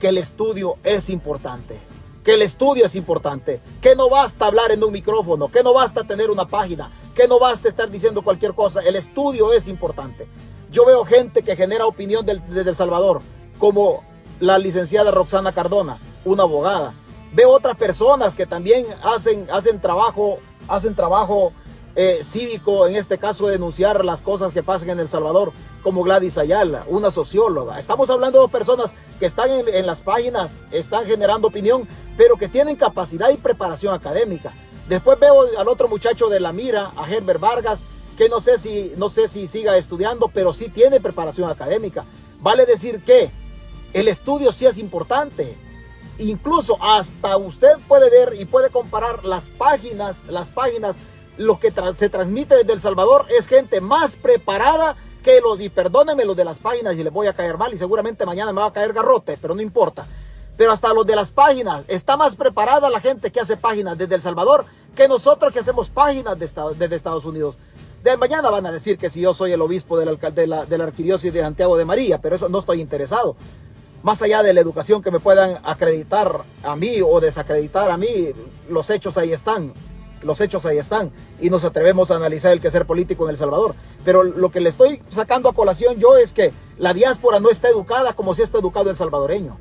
que 0.01 0.09
el 0.09 0.19
estudio 0.19 0.77
es 0.83 1.11
importante. 1.11 1.79
Que 2.25 2.35
el 2.35 2.43
estudio 2.43 2.87
es 2.87 2.97
importante. 2.97 3.61
Que 3.81 3.95
no 3.95 4.09
basta 4.09 4.47
hablar 4.47 4.73
en 4.73 4.83
un 4.83 4.93
micrófono. 4.93 5.49
Que 5.49 5.63
no 5.63 5.75
basta 5.75 6.03
tener 6.05 6.31
una 6.31 6.47
página. 6.47 6.91
Que 7.15 7.29
no 7.29 7.39
basta 7.39 7.69
estar 7.69 7.89
diciendo 7.89 8.23
cualquier 8.23 8.55
cosa. 8.55 8.81
El 8.81 8.97
estudio 8.97 9.53
es 9.53 9.69
importante. 9.69 10.27
Yo 10.71 10.87
veo 10.87 11.05
gente 11.05 11.43
que 11.43 11.57
genera 11.57 11.87
opinión 11.87 12.25
desde 12.25 12.71
El 12.71 12.77
Salvador, 12.77 13.23
como 13.59 14.03
la 14.39 14.59
licenciada 14.59 15.11
Roxana 15.11 15.53
Cardona, 15.53 15.99
una 16.25 16.45
abogada. 16.45 16.95
Veo 17.33 17.51
otras 17.51 17.77
personas 17.77 18.35
que 18.35 18.47
también 18.47 18.87
hacen, 19.03 19.49
hacen 19.51 19.81
trabajo, 19.81 20.39
hacen 20.69 20.95
trabajo 20.95 21.53
eh, 21.97 22.21
cívico, 22.23 22.87
en 22.87 22.97
este 22.97 23.19
caso 23.19 23.49
denunciar 23.49 24.05
las 24.05 24.23
cosas 24.23 24.53
que 24.53 24.63
pasan 24.63 24.91
en 24.91 25.01
El 25.01 25.09
Salvador, 25.09 25.53
como 25.83 26.03
Gladys 26.03 26.39
Ayala, 26.39 26.85
una 26.89 27.11
socióloga. 27.11 27.79
Estamos 27.79 28.11
hablando 28.11 28.43
de 28.43 28.49
personas 28.49 28.93
que 29.19 29.27
están 29.27 29.51
en, 29.51 29.87
las 29.87 30.03
páginas, 30.03 30.61
están 30.71 31.07
generando 31.07 31.49
opinión, 31.49 31.89
pero 32.17 32.37
que 32.37 32.49
tienen 32.49 32.77
capacidad 32.77 33.31
y 33.31 33.37
preparación 33.37 33.95
académica. 33.95 34.53
Después 34.89 35.19
veo 35.19 35.47
al 35.59 35.69
otro 35.69 35.89
muchacho 35.89 36.29
de 36.29 36.41
la 36.41 36.53
mira, 36.53 36.93
a 36.97 37.11
Herbert 37.11 37.41
Vargas, 37.41 37.81
que 38.17 38.29
no 38.29 38.41
sé 38.41 38.59
si, 38.59 38.93
no 38.97 39.09
sé 39.09 39.29
si 39.29 39.47
siga 39.47 39.77
estudiando, 39.77 40.29
pero 40.29 40.53
sí 40.53 40.69
tiene 40.69 41.01
preparación 41.01 41.51
académica. 41.51 42.05
Vale 42.41 42.67
decir 42.67 43.03
que 43.03 43.31
el 43.93 44.09
estudio 44.09 44.53
sí 44.53 44.67
es 44.67 44.79
importante. 44.79 45.57
Incluso 46.19 46.77
hasta 46.83 47.37
usted 47.39 47.79
puede 47.89 48.11
ver 48.11 48.35
y 48.39 48.45
puede 48.45 48.69
comparar 48.69 49.25
las 49.25 49.49
páginas, 49.49 50.25
las 50.27 50.51
páginas, 50.51 50.97
lo 51.41 51.59
que 51.59 51.73
se 51.95 52.11
transmite 52.11 52.55
desde 52.55 52.75
El 52.75 52.83
Salvador 52.83 53.25
es 53.31 53.47
gente 53.47 53.81
más 53.81 54.17
preparada 54.17 54.97
que 55.25 55.41
los, 55.41 55.59
y 55.63 55.71
perdónenme 55.71 56.27
los 56.27 56.37
de 56.37 56.45
las 56.45 56.59
páginas 56.59 56.97
y 56.97 57.03
les 57.03 57.11
voy 57.11 57.29
a 57.29 57.33
caer 57.33 57.57
mal 57.57 57.73
y 57.73 57.79
seguramente 57.79 58.27
mañana 58.27 58.53
me 58.53 58.61
va 58.61 58.67
a 58.67 58.73
caer 58.75 58.93
garrote, 58.93 59.39
pero 59.41 59.55
no 59.55 59.63
importa. 59.63 60.07
Pero 60.59 60.71
hasta 60.71 60.93
los 60.93 61.07
de 61.07 61.17
las 61.17 61.31
páginas, 61.31 61.85
está 61.89 62.19
más 62.19 62.37
preparada 62.37 62.91
la 62.91 63.01
gente 63.01 63.33
que 63.33 63.41
hace 63.41 63.57
páginas 63.57 63.97
desde 63.97 64.17
El 64.17 64.21
Salvador 64.21 64.67
que 64.95 65.09
nosotros 65.09 65.51
que 65.51 65.61
hacemos 65.61 65.89
páginas 65.89 66.39
desde 66.39 66.95
Estados 66.95 67.25
Unidos. 67.25 67.57
De 68.05 68.19
mañana 68.19 68.51
van 68.51 68.67
a 68.67 68.73
decir 68.73 68.99
que 68.99 69.09
si 69.09 69.23
yo 69.23 69.33
soy 69.33 69.53
el 69.53 69.63
obispo 69.63 69.99
de 69.99 70.47
la, 70.47 70.67
arquidiócesis 70.85 71.33
de 71.33 71.41
Santiago 71.41 71.79
de 71.79 71.87
María, 71.87 72.19
pero 72.21 72.37
eso 72.37 72.51
no 72.51 72.59
estoy 72.59 72.83
interesado. 72.83 73.35
Más 74.03 74.21
allá 74.21 74.43
de 74.43 74.53
la 74.53 74.61
educación 74.61 75.01
que 75.03 75.11
me 75.11 75.21
puedan 75.21 75.59
acreditar 75.63 76.43
a 76.63 76.77
mí 76.77 77.01
o 77.01 77.19
desacreditar 77.19 77.91
a 77.91 77.97
mí, 77.97 78.29
los 78.69 78.91
hechos 78.91 79.17
ahí 79.17 79.33
están. 79.33 79.73
Los 80.23 80.41
hechos 80.41 80.67
ahí 80.67 80.79
están. 80.79 81.11
Y 81.41 81.51
nos 81.51 81.65
atrevemos 81.65 82.11
a 82.11 82.17
analizar 82.17 82.53
el 82.53 82.61
quehacer 82.61 82.87
político 82.87 83.25
en 83.25 83.31
El 83.31 83.37
Salvador. 83.37 83.75
Pero 84.05 84.23
lo 84.23 84.51
que 84.51 84.61
le 84.61 84.69
estoy 84.69 85.03
sacando 85.11 85.49
a 85.49 85.55
colación 85.55 85.99
yo 85.99 86.17
es 86.17 86.33
que 86.33 86.53
la 86.79 86.95
diáspora 86.95 87.41
no 87.41 87.51
está 87.51 87.69
educada 87.69 88.13
como 88.13 88.35
si 88.35 88.43
está 88.43 88.59
educado 88.59 88.91
el 88.91 88.97
salvadoreño. 88.97 89.57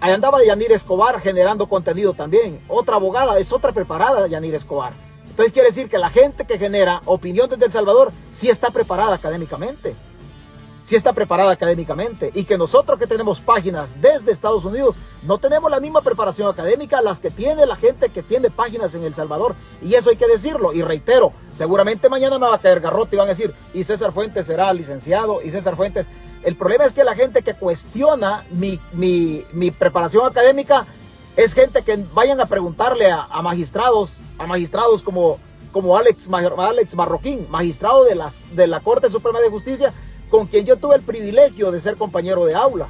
Ahí 0.00 0.12
andaba 0.12 0.44
Yanir 0.44 0.72
Escobar 0.72 1.20
generando 1.20 1.68
contenido 1.68 2.12
también. 2.14 2.60
Otra 2.68 2.96
abogada, 2.96 3.38
es 3.38 3.52
otra 3.52 3.72
preparada 3.72 4.26
Yanir 4.26 4.54
Escobar 4.54 5.06
entonces 5.36 5.52
quiere 5.52 5.68
decir 5.68 5.90
que 5.90 5.98
la 5.98 6.08
gente 6.08 6.46
que 6.46 6.58
genera 6.58 7.02
opinión 7.04 7.50
desde 7.50 7.66
El 7.66 7.72
Salvador 7.72 8.10
sí 8.32 8.48
está 8.48 8.70
preparada 8.70 9.16
académicamente. 9.16 9.94
Sí 10.86 10.94
está 10.94 11.12
preparada 11.12 11.50
académicamente. 11.50 12.30
Y 12.32 12.44
que 12.44 12.56
nosotros 12.56 12.96
que 12.96 13.08
tenemos 13.08 13.40
páginas 13.40 14.00
desde 14.00 14.30
Estados 14.30 14.64
Unidos 14.64 14.94
no 15.24 15.38
tenemos 15.38 15.68
la 15.68 15.80
misma 15.80 16.00
preparación 16.00 16.48
académica 16.48 17.02
las 17.02 17.18
que 17.18 17.32
tiene 17.32 17.66
la 17.66 17.74
gente 17.74 18.10
que 18.10 18.22
tiene 18.22 18.50
páginas 18.50 18.94
en 18.94 19.02
El 19.02 19.12
Salvador. 19.12 19.56
Y 19.82 19.94
eso 19.94 20.10
hay 20.10 20.16
que 20.16 20.28
decirlo. 20.28 20.72
Y 20.72 20.82
reitero, 20.82 21.32
seguramente 21.54 22.08
mañana 22.08 22.38
me 22.38 22.46
va 22.46 22.54
a 22.54 22.60
caer 22.60 22.78
garrote 22.78 23.16
y 23.16 23.18
van 23.18 23.26
a 23.26 23.30
decir, 23.30 23.52
y 23.74 23.82
César 23.82 24.12
Fuentes 24.12 24.46
será 24.46 24.72
licenciado, 24.72 25.42
y 25.42 25.50
César 25.50 25.74
Fuentes... 25.74 26.06
El 26.44 26.54
problema 26.54 26.84
es 26.84 26.92
que 26.92 27.02
la 27.02 27.16
gente 27.16 27.42
que 27.42 27.54
cuestiona 27.54 28.46
mi, 28.52 28.78
mi, 28.92 29.44
mi 29.52 29.72
preparación 29.72 30.24
académica 30.24 30.86
es 31.34 31.52
gente 31.52 31.82
que 31.82 31.96
vayan 32.14 32.40
a 32.40 32.46
preguntarle 32.46 33.10
a, 33.10 33.26
magistrados, 33.42 34.20
a 34.38 34.46
magistrados 34.46 35.02
como, 35.02 35.40
como 35.72 35.96
Alex, 35.96 36.28
Alex 36.30 36.94
Marroquín, 36.94 37.48
magistrado 37.50 38.04
de, 38.04 38.14
las, 38.14 38.54
de 38.54 38.68
la 38.68 38.78
Corte 38.78 39.10
Suprema 39.10 39.40
de 39.40 39.50
Justicia, 39.50 39.92
con 40.30 40.46
quien 40.46 40.64
yo 40.64 40.76
tuve 40.76 40.96
el 40.96 41.02
privilegio 41.02 41.70
de 41.70 41.80
ser 41.80 41.96
compañero 41.96 42.44
de 42.46 42.54
aula. 42.54 42.88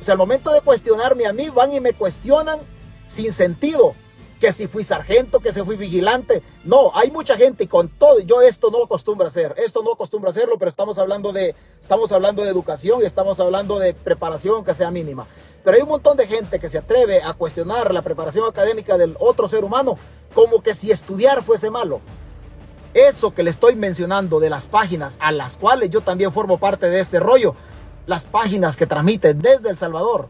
O 0.00 0.04
sea, 0.04 0.12
al 0.12 0.18
momento 0.18 0.52
de 0.52 0.60
cuestionarme 0.60 1.26
a 1.26 1.32
mí, 1.32 1.48
van 1.48 1.72
y 1.72 1.80
me 1.80 1.92
cuestionan 1.94 2.58
sin 3.06 3.32
sentido. 3.32 3.94
Que 4.40 4.52
si 4.52 4.66
fui 4.66 4.84
sargento, 4.84 5.40
que 5.40 5.52
si 5.52 5.62
fui 5.62 5.76
vigilante. 5.76 6.42
No, 6.64 6.90
hay 6.94 7.10
mucha 7.10 7.36
gente 7.36 7.64
y 7.64 7.66
con 7.66 7.88
todo, 7.88 8.20
yo 8.20 8.42
esto 8.42 8.70
no 8.70 8.84
acostumbro 8.84 9.24
a 9.24 9.28
hacer, 9.28 9.54
esto 9.56 9.82
no 9.82 9.92
acostumbro 9.92 10.28
a 10.28 10.32
hacerlo, 10.32 10.58
pero 10.58 10.68
estamos 10.68 10.98
hablando 10.98 11.32
de, 11.32 11.54
estamos 11.80 12.12
hablando 12.12 12.42
de 12.42 12.50
educación 12.50 13.00
y 13.00 13.06
estamos 13.06 13.40
hablando 13.40 13.78
de 13.78 13.94
preparación 13.94 14.62
que 14.62 14.74
sea 14.74 14.90
mínima. 14.90 15.26
Pero 15.62 15.76
hay 15.76 15.82
un 15.82 15.88
montón 15.88 16.18
de 16.18 16.26
gente 16.26 16.58
que 16.58 16.68
se 16.68 16.76
atreve 16.76 17.22
a 17.22 17.32
cuestionar 17.32 17.94
la 17.94 18.02
preparación 18.02 18.46
académica 18.46 18.98
del 18.98 19.16
otro 19.18 19.48
ser 19.48 19.64
humano 19.64 19.96
como 20.34 20.62
que 20.62 20.74
si 20.74 20.90
estudiar 20.90 21.42
fuese 21.42 21.70
malo. 21.70 22.00
Eso 22.94 23.34
que 23.34 23.42
le 23.42 23.50
estoy 23.50 23.74
mencionando 23.74 24.38
de 24.38 24.50
las 24.50 24.68
páginas 24.68 25.16
a 25.20 25.32
las 25.32 25.56
cuales 25.56 25.90
yo 25.90 26.00
también 26.00 26.32
formo 26.32 26.58
parte 26.58 26.88
de 26.88 27.00
este 27.00 27.18
rollo, 27.18 27.56
las 28.06 28.24
páginas 28.24 28.76
que 28.76 28.86
transmiten 28.86 29.40
desde 29.40 29.68
El 29.68 29.78
Salvador, 29.78 30.28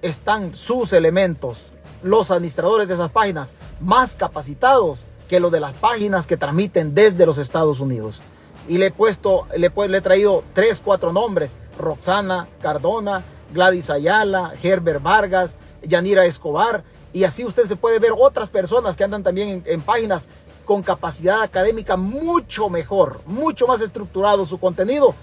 están 0.00 0.54
sus 0.54 0.94
elementos, 0.94 1.72
los 2.02 2.30
administradores 2.30 2.88
de 2.88 2.94
esas 2.94 3.10
páginas, 3.10 3.54
más 3.80 4.16
capacitados 4.16 5.04
que 5.28 5.40
los 5.40 5.52
de 5.52 5.60
las 5.60 5.74
páginas 5.74 6.26
que 6.26 6.36
transmiten 6.36 6.94
desde 6.94 7.26
los 7.26 7.36
Estados 7.38 7.80
Unidos. 7.80 8.22
Y 8.66 8.78
le 8.78 8.86
he 8.86 8.90
puesto, 8.90 9.46
le, 9.54 9.70
he 9.96 10.00
traído 10.00 10.42
tres, 10.54 10.80
cuatro 10.82 11.12
nombres, 11.12 11.58
Roxana 11.78 12.48
Cardona, 12.62 13.24
Gladys 13.52 13.90
Ayala, 13.90 14.54
Herbert 14.62 15.02
Vargas, 15.02 15.58
Yanira 15.82 16.24
Escobar, 16.24 16.82
y 17.14 17.22
así 17.24 17.44
usted 17.44 17.66
se 17.66 17.76
puede 17.76 18.00
ver 18.00 18.12
otras 18.16 18.50
personas 18.50 18.96
que 18.96 19.04
andan 19.04 19.22
también 19.22 19.62
en, 19.66 19.80
páginas 19.82 20.26
con 20.64 20.82
capacidad 20.82 21.42
académica 21.42 21.96
mucho 21.96 22.68
mejor, 22.68 23.20
mucho 23.26 23.66
más 23.66 23.80
estructurado 23.80 24.46
su 24.46 24.58
contenido 24.58 25.14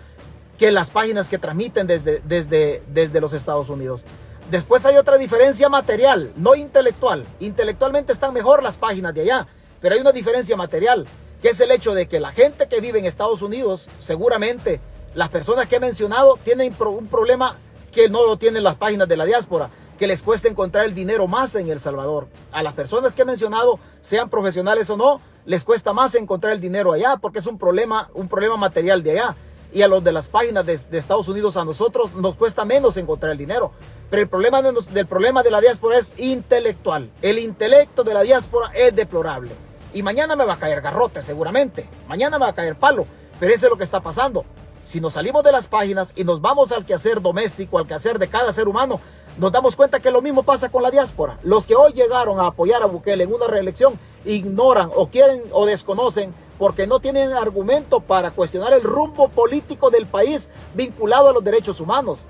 que 0.58 0.72
las 0.72 0.92
páginas 0.92 1.28
que 1.28 1.40
transmiten 1.40 1.88
desde, 1.88 2.22
desde, 2.24 2.84
desde 2.88 3.20
los 3.22 3.34
Estados 3.34 3.70
Unidos. 3.70 4.04
Después 4.52 4.86
hay 4.86 4.98
otra 4.98 5.18
diferencia 5.18 5.70
material, 5.70 6.34
no 6.36 6.56
intelectual. 6.56 7.26
Intelectualmente 7.40 8.14
están 8.14 8.34
mejor 8.34 8.62
las 8.62 8.78
páginas 8.78 9.14
de 9.14 9.22
allá, 9.22 9.48
pero 9.80 9.96
hay 9.96 10.02
una 10.02 10.12
diferencia 10.12 10.56
material, 10.56 11.08
que 11.42 11.50
es 11.50 11.60
el 11.62 11.72
hecho 11.72 11.94
de 11.94 12.08
que 12.08 12.20
la 12.20 12.32
gente 12.32 12.68
que 12.68 12.82
vive 12.82 13.00
en 13.00 13.06
Estados 13.06 13.42
Unidos, 13.42 13.88
seguramente 14.00 14.80
las 15.16 15.30
personas 15.30 15.68
que 15.68 15.78
he 15.78 15.80
mencionado, 15.80 16.38
tienen 16.44 16.76
un 16.80 17.08
problema 17.08 17.58
que 17.92 18.10
no 18.10 18.26
lo 18.26 18.38
tienen 18.38 18.64
las 18.64 18.76
páginas 18.76 19.08
de 19.08 19.18
la 19.18 19.26
diáspora, 19.26 19.70
que 19.98 20.08
les 20.08 20.22
cuesta 20.24 20.48
encontrar 20.48 20.86
el 20.86 20.94
dinero 20.94 21.28
más 21.28 21.56
en 21.56 21.70
El 21.70 21.80
Salvador. 21.80 22.28
A 22.52 22.64
las 22.64 22.74
personas 22.74 23.16
que 23.16 23.22
he 23.22 23.26
mencionado, 23.26 23.80
sean 24.02 24.30
profesionales 24.30 24.90
o 24.90 24.98
no, 24.98 25.22
les 25.46 25.64
cuesta 25.64 25.94
más 25.94 26.16
encontrar 26.16 26.54
el 26.54 26.62
dinero 26.62 26.94
allá 26.94 27.18
porque 27.18 27.40
es 27.40 27.48
un 27.48 27.58
problema, 27.58 28.10
un 28.14 28.28
problema 28.28 28.58
material 28.58 29.04
de 29.04 29.12
allá. 29.12 29.36
Y 29.74 29.84
a 29.84 29.88
los 29.88 30.04
de 30.04 30.12
las 30.12 30.28
páginas 30.28 30.66
de, 30.66 30.74
Estados 30.98 31.30
Unidos, 31.30 31.56
a 31.56 31.64
nosotros 31.64 32.14
nos 32.14 32.36
cuesta 32.36 32.66
menos 32.66 32.98
encontrar 32.98 33.32
el 33.32 33.38
dinero. 33.38 33.72
Pero 34.10 34.22
el 34.22 34.28
problema 34.28 34.62
del 34.62 35.08
problema 35.08 35.44
de 35.44 35.52
la 35.52 35.62
diáspora 35.62 35.98
es 35.98 36.14
intelectual. 36.18 37.10
El 37.22 37.40
intelecto 37.40 38.04
de 38.04 38.14
la 38.14 38.22
diáspora 38.22 38.72
es 38.76 38.94
deplorable. 38.94 39.52
Y 39.94 40.04
mañana 40.04 40.36
me 40.36 40.46
va 40.46 40.56
a 40.56 40.60
caer 40.60 40.82
garrote, 40.82 41.22
seguramente. 41.22 41.88
Mañana 42.10 42.38
me 42.38 42.46
va 42.46 42.52
a 42.52 42.56
caer 42.56 42.76
palo. 42.76 43.06
Pero 43.40 43.54
eso 43.54 43.68
es 43.68 43.70
lo 43.72 43.78
que 43.78 43.86
está 43.86 44.02
pasando. 44.02 44.44
Si 44.84 45.00
nos 45.00 45.14
salimos 45.14 45.44
de 45.44 45.52
las 45.52 45.68
páginas 45.68 46.12
y 46.16 46.24
nos 46.24 46.42
vamos 46.42 46.72
al 46.72 46.86
quehacer 46.86 47.22
doméstico, 47.22 47.78
al 47.78 47.88
quehacer 47.88 48.20
de 48.20 48.28
cada 48.28 48.52
ser 48.52 48.68
humano, 48.68 49.00
nos 49.38 49.52
damos 49.52 49.76
cuenta 49.76 50.00
que 50.00 50.12
lo 50.12 50.22
mismo 50.22 50.44
pasa 50.44 50.70
con 50.70 50.84
la 50.84 50.92
diáspora. 50.92 51.40
Los 51.44 51.66
que 51.66 51.76
hoy 51.76 51.94
llegaron 51.94 52.40
a 52.40 52.48
apoyar 52.48 52.84
a 52.84 52.88
Bukele 52.88 53.24
en 53.24 53.34
una 53.34 53.48
reelección 53.48 53.98
ignoran 54.26 54.92
o 54.96 55.08
quieren 55.08 55.44
o 55.52 55.66
desconocen 55.66 56.34
porque 56.60 56.86
no 56.86 57.00
tienen 57.00 57.34
argumento 57.34 58.02
para 58.02 58.32
cuestionar 58.32 58.74
el 58.74 58.84
rumbo 58.84 59.30
político 59.30 59.90
del 59.90 60.06
país 60.06 60.50
vinculado 60.76 61.30
a 61.30 61.34
los 61.34 61.44
derechos 61.44 61.80
humanos. 61.80 62.26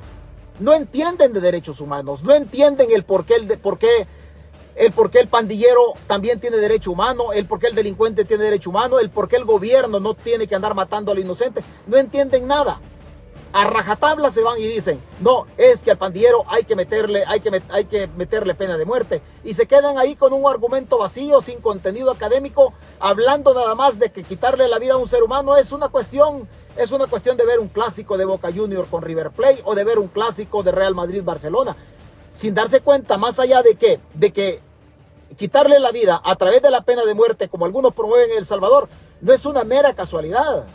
No 0.59 0.73
entienden 0.73 1.33
de 1.33 1.41
derechos 1.41 1.81
humanos, 1.81 2.23
no 2.23 2.33
entienden 2.33 2.91
el 2.91 3.03
por 3.03 3.25
qué, 3.25 3.35
el, 3.35 3.57
por 3.57 3.77
qué, 3.77 4.07
el 4.75 4.91
por 4.91 5.09
qué 5.09 5.19
el 5.19 5.27
pandillero 5.27 5.95
también 6.07 6.39
tiene 6.39 6.57
derecho 6.57 6.91
humano, 6.91 7.33
el 7.33 7.45
por 7.45 7.59
qué 7.59 7.67
el 7.67 7.75
delincuente 7.75 8.25
tiene 8.25 8.43
derecho 8.43 8.69
humano, 8.69 8.99
el 8.99 9.09
por 9.09 9.27
qué 9.27 9.37
el 9.37 9.43
gobierno 9.43 9.99
no 9.99 10.13
tiene 10.13 10.47
que 10.47 10.55
andar 10.55 10.75
matando 10.75 11.11
al 11.11 11.19
inocente. 11.19 11.63
No 11.87 11.97
entienden 11.97 12.47
nada 12.47 12.79
a 13.53 13.65
rajatabla 13.65 14.31
se 14.31 14.41
van 14.41 14.57
y 14.59 14.65
dicen, 14.65 15.01
no, 15.19 15.45
es 15.57 15.81
que 15.81 15.91
al 15.91 15.97
pandillero 15.97 16.43
hay 16.47 16.63
que 16.63 16.75
meterle, 16.75 17.23
hay 17.27 17.41
que, 17.41 17.61
hay 17.69 17.85
que 17.85 18.07
meterle 18.07 18.55
pena 18.55 18.77
de 18.77 18.85
muerte. 18.85 19.21
Y 19.43 19.53
se 19.53 19.67
quedan 19.67 19.97
ahí 19.97 20.15
con 20.15 20.33
un 20.33 20.49
argumento 20.49 20.97
vacío, 20.97 21.41
sin 21.41 21.59
contenido 21.59 22.11
académico, 22.11 22.73
hablando 22.99 23.53
nada 23.53 23.75
más 23.75 23.99
de 23.99 24.11
que 24.11 24.23
quitarle 24.23 24.67
la 24.67 24.79
vida 24.79 24.93
a 24.93 24.97
un 24.97 25.07
ser 25.07 25.23
humano 25.23 25.57
es 25.57 25.71
una 25.71 25.89
cuestión, 25.89 26.47
es 26.77 26.91
una 26.91 27.07
cuestión 27.07 27.37
de 27.37 27.45
ver 27.45 27.59
un 27.59 27.67
clásico 27.67 28.17
de 28.17 28.25
Boca 28.25 28.51
Junior 28.53 28.87
con 28.87 29.01
River 29.01 29.31
Plate 29.31 29.61
o 29.65 29.75
de 29.75 29.83
ver 29.83 29.99
un 29.99 30.07
clásico 30.07 30.63
de 30.63 30.71
Real 30.71 30.95
Madrid 30.95 31.23
Barcelona. 31.23 31.75
Sin 32.31 32.53
darse 32.53 32.79
cuenta, 32.79 33.17
más 33.17 33.39
allá 33.39 33.61
de 33.61 33.75
que, 33.75 33.99
de 34.13 34.31
que 34.31 34.61
quitarle 35.37 35.79
la 35.79 35.91
vida 35.91 36.21
a 36.23 36.35
través 36.37 36.61
de 36.61 36.71
la 36.71 36.81
pena 36.81 37.03
de 37.03 37.13
muerte, 37.13 37.49
como 37.49 37.65
algunos 37.65 37.93
promueven 37.93 38.31
en 38.31 38.37
El 38.37 38.45
Salvador, 38.45 38.87
no 39.19 39.33
es 39.33 39.45
una 39.45 39.63
mera 39.63 39.93
casualidad. 39.93 40.65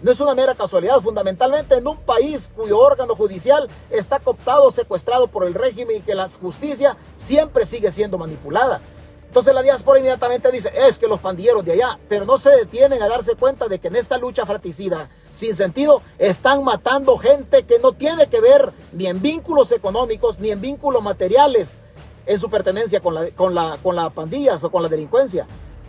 No 0.00 0.12
es 0.12 0.20
una 0.20 0.34
mera 0.34 0.54
casualidad, 0.54 1.00
fundamentalmente 1.00 1.74
en 1.74 1.86
un 1.86 1.96
país 1.96 2.52
cuyo 2.54 2.78
órgano 2.78 3.16
judicial 3.16 3.68
está 3.90 4.20
cooptado, 4.20 4.70
secuestrado 4.70 5.26
por 5.26 5.44
el 5.44 5.54
régimen 5.54 5.96
y 5.96 6.00
que 6.00 6.14
la 6.14 6.28
justicia 6.28 6.96
siempre 7.16 7.66
sigue 7.66 7.90
siendo 7.90 8.16
manipulada. 8.16 8.80
Entonces 9.26 9.52
la 9.52 9.62
diáspora 9.62 9.98
inmediatamente 9.98 10.50
dice, 10.50 10.72
es 10.74 10.98
que 10.98 11.06
los 11.06 11.20
pandilleros 11.20 11.64
de 11.64 11.72
allá, 11.72 11.98
pero 12.08 12.24
no 12.24 12.38
se 12.38 12.50
detienen 12.50 13.02
a 13.02 13.08
darse 13.08 13.34
cuenta 13.34 13.68
de 13.68 13.78
que 13.78 13.88
en 13.88 13.96
esta 13.96 14.16
lucha 14.16 14.46
fratricida 14.46 15.10
sin 15.30 15.54
sentido 15.54 16.00
están 16.18 16.64
matando 16.64 17.18
gente 17.18 17.64
que 17.64 17.78
no 17.78 17.92
tiene 17.92 18.28
que 18.28 18.40
ver 18.40 18.72
ni 18.92 19.06
en 19.06 19.20
vínculos 19.20 19.70
económicos 19.72 20.38
ni 20.38 20.50
en 20.50 20.60
vínculos 20.60 21.02
materiales 21.02 21.78
en 22.24 22.40
su 22.40 22.48
pertenencia 22.48 23.00
con 23.00 23.14
la, 23.14 23.30
con 23.32 23.54
la, 23.54 23.78
con 23.82 23.96
las 23.96 24.12
pandillas 24.12 24.64
o 24.64 24.70
con 24.70 24.82
la 24.82 24.88
delincuencia. 24.88 25.46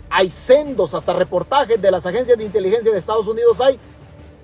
Hay 0.10 0.30
sendos, 0.30 0.94
hasta 0.94 1.14
reportajes 1.14 1.82
de 1.82 1.92
las 1.92 2.06
agencias 2.06 2.38
de 2.38 2.44
inteligencia 2.44 2.92
de 2.92 2.98
Estados 2.98 3.28
Unidos 3.28 3.62
hay 3.62 3.80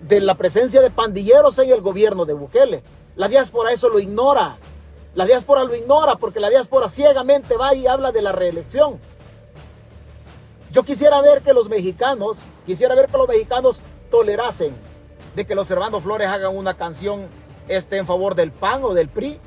de 0.08 0.20
la 0.22 0.36
presencia 0.36 0.82
de 0.82 0.92
pandilleros 0.92 1.58
en 1.60 1.72
el 1.72 1.82
gobierno 1.82 2.26
de 2.26 2.34
Bukele. 2.34 2.84
La 3.16 3.28
diáspora 3.28 3.72
eso 3.72 3.90
lo 3.90 4.00
ignora. 4.00 4.58
La 5.16 5.26
diáspora 5.26 5.64
lo 5.64 5.76
ignora 5.76 6.16
porque 6.16 6.40
la 6.40 6.50
diáspora 6.50 6.90
ciegamente 6.90 7.56
va 7.58 7.74
y 7.74 7.88
habla 7.88 8.12
de 8.12 8.22
la 8.22 8.32
reelección. 8.32 9.00
Yo 10.72 10.84
quisiera 10.84 11.22
ver 11.22 11.42
que 11.42 11.54
los 11.54 11.70
mexicanos, 11.70 12.38
quisiera 12.66 12.96
ver 12.96 13.08
que 13.08 13.18
los 13.18 13.28
mexicanos 13.28 13.80
tolerasen 14.12 14.76
de 15.36 15.46
que 15.46 15.56
los 15.56 15.72
hermanos 15.72 16.04
Flores 16.04 16.28
hagan 16.28 16.56
una 16.56 16.76
canción 16.76 17.28
este, 17.68 17.98
en 17.98 18.06
favor 18.06 18.36
del 18.36 18.52
PAN 18.52 18.84
o 18.84 18.94
del 18.94 19.10
PRI, 19.10 19.40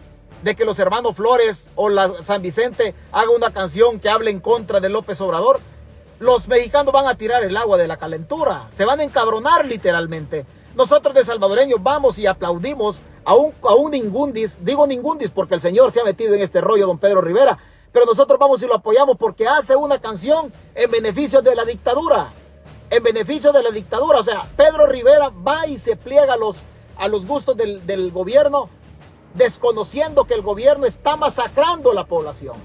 de 0.42 0.56
que 0.56 0.64
los 0.64 0.78
hermanos 0.78 1.14
Flores 1.16 1.70
o 1.74 1.88
la 1.88 2.22
San 2.22 2.42
Vicente 2.42 2.94
hagan 3.12 3.34
una 3.36 3.52
canción 3.52 4.00
que 4.00 4.08
hable 4.08 4.30
en 4.30 4.40
contra 4.40 4.80
de 4.80 4.88
López 4.88 5.20
Obrador 5.20 5.60
los 6.18 6.48
mexicanos 6.48 6.92
van 6.92 7.06
a 7.06 7.14
tirar 7.14 7.44
el 7.44 7.56
agua 7.56 7.76
de 7.76 7.86
la 7.86 7.96
calentura, 7.96 8.66
se 8.70 8.84
van 8.84 9.00
a 9.00 9.04
encabronar 9.04 9.64
literalmente. 9.64 10.44
Nosotros 10.74 11.14
de 11.14 11.24
salvadoreños 11.24 11.82
vamos 11.82 12.18
y 12.18 12.26
aplaudimos 12.26 13.02
a 13.24 13.34
un, 13.34 13.52
a 13.62 13.74
un 13.74 13.90
ningundis, 13.92 14.64
digo 14.64 14.86
ningundis 14.86 15.30
porque 15.30 15.54
el 15.54 15.60
señor 15.60 15.92
se 15.92 16.00
ha 16.00 16.04
metido 16.04 16.34
en 16.34 16.42
este 16.42 16.60
rollo, 16.60 16.86
don 16.86 16.98
Pedro 16.98 17.20
Rivera, 17.20 17.58
pero 17.92 18.06
nosotros 18.06 18.38
vamos 18.38 18.62
y 18.62 18.66
lo 18.66 18.74
apoyamos 18.76 19.16
porque 19.16 19.46
hace 19.46 19.74
una 19.76 20.00
canción 20.00 20.52
en 20.74 20.90
beneficio 20.90 21.42
de 21.42 21.54
la 21.54 21.64
dictadura, 21.64 22.30
en 22.90 23.02
beneficio 23.02 23.52
de 23.52 23.62
la 23.62 23.70
dictadura. 23.70 24.18
O 24.18 24.24
sea, 24.24 24.46
Pedro 24.56 24.86
Rivera 24.86 25.30
va 25.30 25.66
y 25.66 25.78
se 25.78 25.96
pliega 25.96 26.34
a 26.34 26.36
los, 26.36 26.56
a 26.96 27.08
los 27.08 27.26
gustos 27.26 27.56
del, 27.56 27.86
del 27.86 28.12
gobierno, 28.12 28.68
desconociendo 29.34 30.24
que 30.24 30.34
el 30.34 30.42
gobierno 30.42 30.86
está 30.86 31.16
masacrando 31.16 31.92
a 31.92 31.94
la 31.94 32.04
población. 32.04 32.56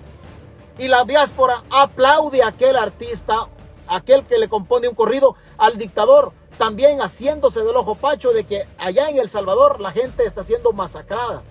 Y 0.78 0.88
la 0.88 1.04
diáspora 1.06 1.64
aplaude 1.70 2.42
a 2.42 2.48
aquel 2.48 2.76
artista, 2.76 3.48
aquel 3.88 4.26
que 4.26 4.40
le 4.40 4.50
compone 4.50 4.88
un 4.88 4.96
corrido 4.96 5.36
al 5.58 5.78
dictador, 5.78 6.32
también 6.58 7.00
haciéndose 7.00 7.64
del 7.64 7.76
ojo 7.76 7.96
pacho 7.96 8.32
de 8.32 8.44
que 8.44 8.68
allá 8.78 9.10
en 9.10 9.20
El 9.20 9.30
Salvador 9.30 9.80
la 9.80 9.92
gente 9.92 10.24
está 10.24 10.44
siendo 10.44 10.72
masacrada. 10.72 11.44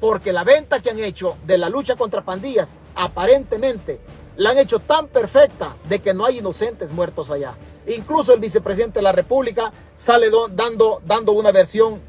Porque 0.00 0.32
la 0.32 0.44
venta 0.44 0.80
que 0.80 0.90
han 0.90 0.98
hecho 0.98 1.36
de 1.44 1.58
la 1.58 1.68
lucha 1.68 1.96
contra 1.96 2.22
pandillas, 2.22 2.76
aparentemente, 2.94 4.00
la 4.36 4.50
han 4.50 4.58
hecho 4.58 4.78
tan 4.78 5.08
perfecta 5.08 5.74
de 5.88 6.00
que 6.00 6.14
no 6.14 6.26
hay 6.26 6.38
inocentes 6.38 6.92
muertos 6.92 7.30
allá. 7.30 7.54
Incluso 7.86 8.34
el 8.34 8.40
vicepresidente 8.40 8.98
de 8.98 9.04
la 9.04 9.12
República 9.12 9.72
sale 9.94 10.30
dando, 10.50 11.00
dando 11.04 11.32
una 11.32 11.50
versión, 11.50 12.00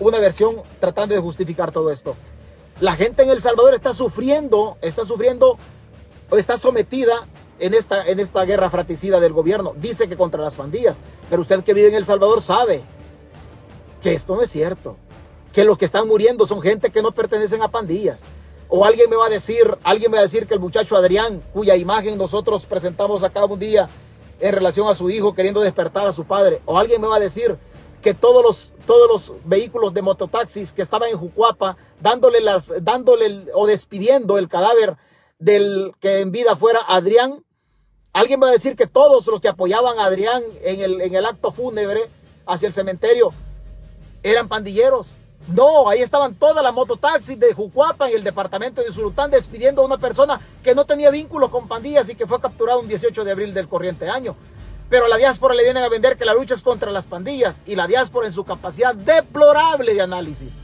una 0.00 0.18
versión 0.18 0.62
tratando 0.80 1.14
de 1.14 1.20
justificar 1.20 1.72
todo 1.72 1.90
esto. 1.90 2.16
La 2.82 2.96
gente 2.96 3.22
en 3.22 3.30
El 3.30 3.40
Salvador 3.40 3.74
está 3.74 3.94
sufriendo, 3.94 4.76
está 4.80 5.04
sufriendo 5.04 5.56
o 6.28 6.36
está 6.36 6.58
sometida 6.58 7.28
en 7.60 7.74
esta, 7.74 8.04
en 8.04 8.18
esta 8.18 8.44
guerra 8.44 8.70
fratricida 8.70 9.20
del 9.20 9.32
gobierno. 9.32 9.72
Dice 9.76 10.08
que 10.08 10.16
contra 10.16 10.42
las 10.42 10.56
pandillas. 10.56 10.96
Pero 11.30 11.42
usted 11.42 11.62
que 11.62 11.74
vive 11.74 11.90
en 11.90 11.94
El 11.94 12.04
Salvador 12.04 12.42
sabe 12.42 12.82
que 14.02 14.14
esto 14.14 14.34
no 14.34 14.42
es 14.42 14.50
cierto. 14.50 14.96
Que 15.52 15.62
los 15.62 15.78
que 15.78 15.84
están 15.84 16.08
muriendo 16.08 16.44
son 16.44 16.60
gente 16.60 16.90
que 16.90 17.02
no 17.02 17.12
pertenecen 17.12 17.62
a 17.62 17.68
pandillas. 17.68 18.20
O 18.68 18.84
alguien 18.84 19.08
me 19.08 19.14
va 19.14 19.26
a 19.26 19.30
decir, 19.30 19.78
alguien 19.84 20.10
me 20.10 20.16
va 20.16 20.22
a 20.22 20.24
decir 20.24 20.48
que 20.48 20.54
el 20.54 20.60
muchacho 20.60 20.96
Adrián, 20.96 21.40
cuya 21.52 21.76
imagen 21.76 22.18
nosotros 22.18 22.66
presentamos 22.66 23.22
acá 23.22 23.44
un 23.44 23.60
día 23.60 23.88
en 24.40 24.52
relación 24.52 24.88
a 24.88 24.96
su 24.96 25.08
hijo 25.08 25.36
queriendo 25.36 25.60
despertar 25.60 26.08
a 26.08 26.12
su 26.12 26.24
padre. 26.24 26.60
O 26.64 26.76
alguien 26.76 27.00
me 27.00 27.06
va 27.06 27.14
a 27.14 27.20
decir 27.20 27.56
que 28.02 28.14
todos 28.14 28.42
los, 28.42 28.70
todos 28.86 29.08
los 29.08 29.38
vehículos 29.44 29.94
de 29.94 30.02
mototaxis 30.02 30.72
que 30.72 30.82
estaban 30.82 31.08
en 31.08 31.18
Jucuapa, 31.18 31.76
dándole, 32.00 32.40
las, 32.40 32.72
dándole 32.82 33.46
o 33.54 33.66
despidiendo 33.66 34.38
el 34.38 34.48
cadáver 34.48 34.96
del 35.38 35.92
que 36.00 36.20
en 36.20 36.32
vida 36.32 36.56
fuera 36.56 36.80
Adrián, 36.86 37.44
alguien 38.12 38.42
va 38.42 38.48
a 38.48 38.52
decir 38.52 38.76
que 38.76 38.86
todos 38.86 39.26
los 39.26 39.40
que 39.40 39.48
apoyaban 39.48 39.98
a 39.98 40.06
Adrián 40.06 40.42
en 40.62 40.80
el, 40.80 41.00
en 41.00 41.14
el 41.14 41.24
acto 41.24 41.52
fúnebre 41.52 42.10
hacia 42.44 42.66
el 42.66 42.74
cementerio 42.74 43.32
eran 44.22 44.48
pandilleros. 44.48 45.14
No, 45.48 45.88
ahí 45.88 46.00
estaban 46.00 46.36
todas 46.36 46.62
las 46.62 46.72
mototaxis 46.72 47.38
de 47.38 47.52
Jucuapa 47.52 48.08
en 48.08 48.16
el 48.16 48.24
departamento 48.24 48.80
de 48.80 48.92
Sultán 48.92 49.30
despidiendo 49.30 49.82
a 49.82 49.86
una 49.86 49.98
persona 49.98 50.40
que 50.62 50.74
no 50.74 50.84
tenía 50.84 51.10
vínculo 51.10 51.50
con 51.50 51.66
pandillas 51.66 52.08
y 52.08 52.14
que 52.14 52.26
fue 52.26 52.40
capturado 52.40 52.78
un 52.78 52.86
18 52.86 53.24
de 53.24 53.32
abril 53.32 53.52
del 53.52 53.68
corriente 53.68 54.08
año. 54.08 54.36
Pero 54.92 55.06
a 55.06 55.08
la 55.08 55.16
diáspora 55.16 55.54
le 55.54 55.62
vienen 55.62 55.82
a 55.82 55.88
vender 55.88 56.18
que 56.18 56.26
la 56.26 56.34
lucha 56.34 56.52
es 56.52 56.60
contra 56.60 56.90
las 56.90 57.06
pandillas 57.06 57.62
y 57.64 57.76
la 57.76 57.86
diáspora 57.86 58.26
en 58.26 58.32
su 58.34 58.44
capacidad 58.44 58.94
deplorable 58.94 59.94
de 59.94 60.02
análisis. 60.02 60.58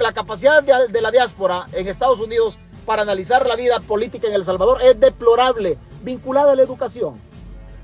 La 0.00 0.12
capacidad 0.12 0.60
de, 0.60 0.88
de 0.88 1.00
la 1.00 1.12
diáspora 1.12 1.68
en 1.70 1.86
Estados 1.86 2.18
Unidos 2.18 2.58
para 2.84 3.02
analizar 3.02 3.46
la 3.46 3.54
vida 3.54 3.78
política 3.78 4.26
en 4.26 4.34
El 4.34 4.44
Salvador 4.44 4.82
es 4.82 4.98
deplorable, 4.98 5.78
vinculada 6.02 6.50
a 6.50 6.56
la 6.56 6.64
educación. 6.64 7.20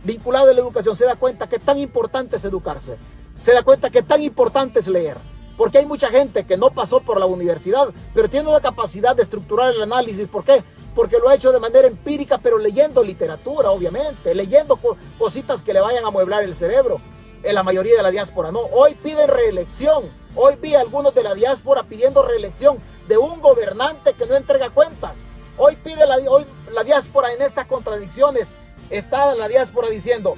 Vinculada 0.02 0.50
a 0.50 0.54
la 0.54 0.60
educación, 0.60 0.96
se 0.96 1.04
da 1.04 1.14
cuenta 1.14 1.48
que 1.48 1.60
tan 1.60 1.78
importante 1.78 2.34
es 2.34 2.44
educarse. 2.44 2.96
Se 3.38 3.52
da 3.52 3.62
cuenta 3.62 3.90
que 3.90 4.02
tan 4.02 4.22
importante 4.22 4.80
es 4.80 4.88
leer. 4.88 5.18
Porque 5.60 5.76
hay 5.76 5.84
mucha 5.84 6.08
gente 6.08 6.44
que 6.44 6.56
no 6.56 6.70
pasó 6.70 7.00
por 7.00 7.20
la 7.20 7.26
universidad, 7.26 7.90
pero 8.14 8.30
tiene 8.30 8.48
una 8.48 8.62
capacidad 8.62 9.14
de 9.14 9.22
estructurar 9.22 9.74
el 9.74 9.82
análisis. 9.82 10.26
¿Por 10.26 10.42
qué? 10.42 10.64
porque 10.94 11.18
lo 11.18 11.28
ha 11.28 11.34
hecho 11.34 11.52
de 11.52 11.60
manera 11.60 11.86
empírica, 11.86 12.38
pero 12.38 12.56
leyendo 12.56 13.02
literatura, 13.02 13.70
obviamente, 13.70 14.34
leyendo 14.34 14.78
cositas 15.18 15.60
que 15.60 15.74
le 15.74 15.82
vayan 15.82 16.02
a 16.02 16.08
amueblar 16.08 16.44
el 16.44 16.54
cerebro. 16.54 16.98
En 17.42 17.54
la 17.54 17.62
mayoría 17.62 17.94
de 17.94 18.02
la 18.02 18.10
diáspora 18.10 18.50
no. 18.50 18.60
Hoy 18.72 18.94
piden 18.94 19.28
reelección. 19.28 20.04
Hoy 20.34 20.56
vi 20.56 20.76
a 20.76 20.80
algunos 20.80 21.14
de 21.14 21.24
la 21.24 21.34
diáspora 21.34 21.82
pidiendo 21.82 22.22
reelección 22.22 22.78
de 23.06 23.18
un 23.18 23.42
gobernante 23.42 24.14
que 24.14 24.24
no 24.24 24.36
entrega 24.36 24.70
cuentas. 24.70 25.26
Hoy 25.58 25.76
pide 25.76 26.06
la, 26.06 26.16
hoy 26.16 26.46
la 26.72 26.84
diáspora 26.84 27.34
en 27.34 27.42
estas 27.42 27.66
contradicciones. 27.66 28.48
Está 28.88 29.34
la 29.34 29.46
diáspora 29.46 29.90
diciendo, 29.90 30.36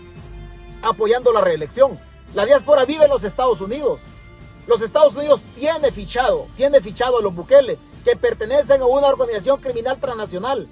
apoyando 0.82 1.32
la 1.32 1.42
reelección. 1.42 1.96
La 2.34 2.44
diáspora 2.44 2.84
vive 2.86 3.04
en 3.04 3.10
los 3.10 3.22
Estados 3.22 3.60
Unidos. 3.60 4.00
Los 4.66 4.80
Estados 4.80 5.14
Unidos 5.14 5.44
tiene 5.56 5.90
fichado, 5.90 6.46
tiene 6.56 6.80
fichado 6.80 7.18
a 7.18 7.22
los 7.22 7.34
Bukele 7.34 7.78
que 8.04 8.16
pertenecen 8.16 8.80
a 8.80 8.86
una 8.86 9.08
organización 9.08 9.60
criminal 9.60 9.98
transnacional. 9.98 10.68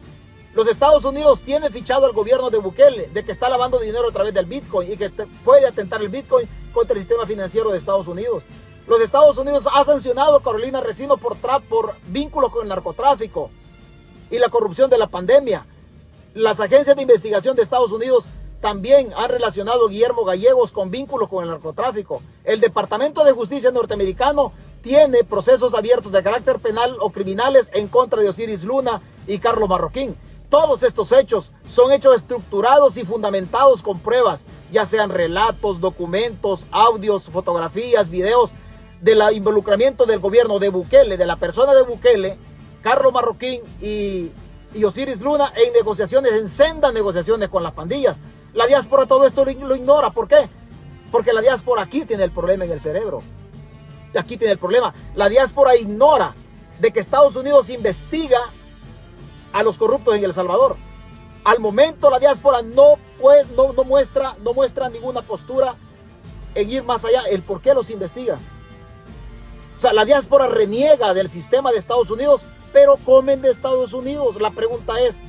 Los 0.54 0.68
Estados 0.68 1.04
Unidos 1.04 1.40
tienen 1.42 1.72
fichado 1.72 2.06
al 2.06 2.12
gobierno 2.12 2.50
de 2.50 2.58
Bukele 2.58 3.08
de 3.08 3.24
que 3.24 3.32
está 3.32 3.48
lavando 3.48 3.78
dinero 3.78 4.08
a 4.08 4.12
través 4.12 4.34
del 4.34 4.46
Bitcoin 4.46 4.92
y 4.92 4.96
que 4.96 5.10
puede 5.44 5.66
atentar 5.66 6.00
el 6.02 6.08
Bitcoin 6.08 6.48
contra 6.72 6.94
el 6.94 7.00
sistema 7.00 7.26
financiero 7.26 7.70
de 7.70 7.78
Estados 7.78 8.06
Unidos. 8.06 8.42
Los 8.86 9.00
Estados 9.00 9.38
Unidos 9.38 9.68
ha 9.72 9.84
sancionado 9.84 10.36
a 10.36 10.42
Carolina 10.42 10.80
Recino 10.80 11.16
por, 11.16 11.36
por 11.68 11.94
vínculos 12.06 12.50
con 12.50 12.62
el 12.62 12.68
narcotráfico 12.68 13.50
y 14.30 14.38
la 14.38 14.48
corrupción 14.48 14.90
de 14.90 14.98
la 14.98 15.06
pandemia. 15.06 15.66
Las 16.34 16.60
agencias 16.60 16.96
de 16.96 17.02
investigación 17.02 17.56
de 17.56 17.62
Estados 17.62 17.92
Unidos 17.92 18.26
también 18.60 19.12
han 19.16 19.30
relacionado 19.30 19.88
Guillermo 19.88 20.24
Gallegos 20.24 20.70
con 20.72 20.90
vínculos 20.90 21.28
con 21.28 21.44
el 21.44 21.50
narcotráfico. 21.50 22.22
El 22.44 22.60
Departamento 22.60 23.24
de 23.24 23.32
Justicia 23.32 23.70
norteamericano 23.70 24.52
tiene 24.82 25.24
procesos 25.24 25.74
abiertos 25.74 26.12
de 26.12 26.22
carácter 26.22 26.58
penal 26.58 26.96
o 27.00 27.10
criminales 27.10 27.70
en 27.72 27.88
contra 27.88 28.20
de 28.20 28.28
Osiris 28.28 28.64
Luna 28.64 29.00
y 29.26 29.38
Carlos 29.38 29.68
Marroquín. 29.68 30.16
Todos 30.50 30.82
estos 30.82 31.12
hechos 31.12 31.52
son 31.68 31.92
hechos 31.92 32.16
estructurados 32.16 32.96
y 32.96 33.04
fundamentados 33.04 33.82
con 33.82 34.00
pruebas. 34.00 34.44
ya 34.70 34.86
sean 34.86 35.10
relatos, 35.10 35.80
documentos, 35.80 36.64
audios, 36.70 37.24
fotografías, 37.24 38.08
videos 38.08 38.52
del 39.00 39.20
involucramiento 39.32 40.06
del 40.06 40.20
gobierno 40.20 40.60
de 40.60 40.68
Bukele, 40.68 41.16
de 41.16 41.26
la 41.26 41.36
persona 41.36 41.74
de 41.74 41.82
Bukele, 41.82 42.38
Carlos 42.80 43.12
Marroquín 43.12 43.62
y, 43.80 44.30
Osiris 44.84 45.20
Luna 45.20 45.52
en 45.56 45.72
negociaciones, 45.72 46.32
en 46.32 46.48
sendas 46.48 46.92
negociaciones 46.92 47.48
con 47.48 47.64
las 47.64 47.72
pandillas. 47.72 48.20
La 48.54 48.66
diáspora 48.66 49.06
todo 49.06 49.26
esto 49.26 49.44
lo, 49.44 49.76
ignora. 49.76 50.10
¿Por 50.10 50.28
qué? 50.28 50.48
Porque 51.10 51.32
la 51.32 51.40
diáspora 51.40 51.82
aquí 51.82 52.04
tiene 52.04 52.24
el 52.24 52.30
problema 52.30 52.64
en 52.64 52.72
el 52.72 52.80
cerebro. 52.80 53.22
Aquí 54.18 54.36
tiene 54.36 54.52
el 54.52 54.58
problema. 54.58 54.92
La 55.14 55.28
diáspora 55.28 55.76
ignora 55.76 56.34
de 56.78 56.92
que 56.92 57.00
Estados 57.00 57.36
Unidos 57.36 57.70
investiga 57.70 58.40
a 59.52 59.62
los 59.62 59.78
corruptos 59.78 60.16
en 60.16 60.24
El 60.24 60.34
Salvador. 60.34 60.76
Al 61.44 61.58
momento 61.58 62.10
la 62.10 62.18
diáspora 62.18 62.62
no, 62.62 62.96
muestra, 63.86 64.36
no 64.42 64.52
muestra 64.52 64.88
ninguna 64.88 65.22
postura 65.22 65.76
en 66.54 66.70
ir 66.70 66.82
más 66.84 67.04
allá. 67.04 67.22
El 67.30 67.42
por 67.42 67.60
qué 67.60 67.72
los 67.72 67.90
investiga. 67.90 68.38
O 69.76 69.80
sea, 69.80 69.92
la 69.92 70.04
diáspora 70.04 70.46
reniega 70.46 71.14
del 71.14 71.28
sistema 71.28 71.70
de 71.70 71.78
Estados 71.78 72.10
Unidos, 72.10 72.44
pero 72.72 72.98
comen 72.98 73.40
de 73.40 73.50
Estados 73.50 73.92
Unidos. 73.92 74.40
La 74.40 74.50
pregunta 74.50 75.00
es, 75.00 75.20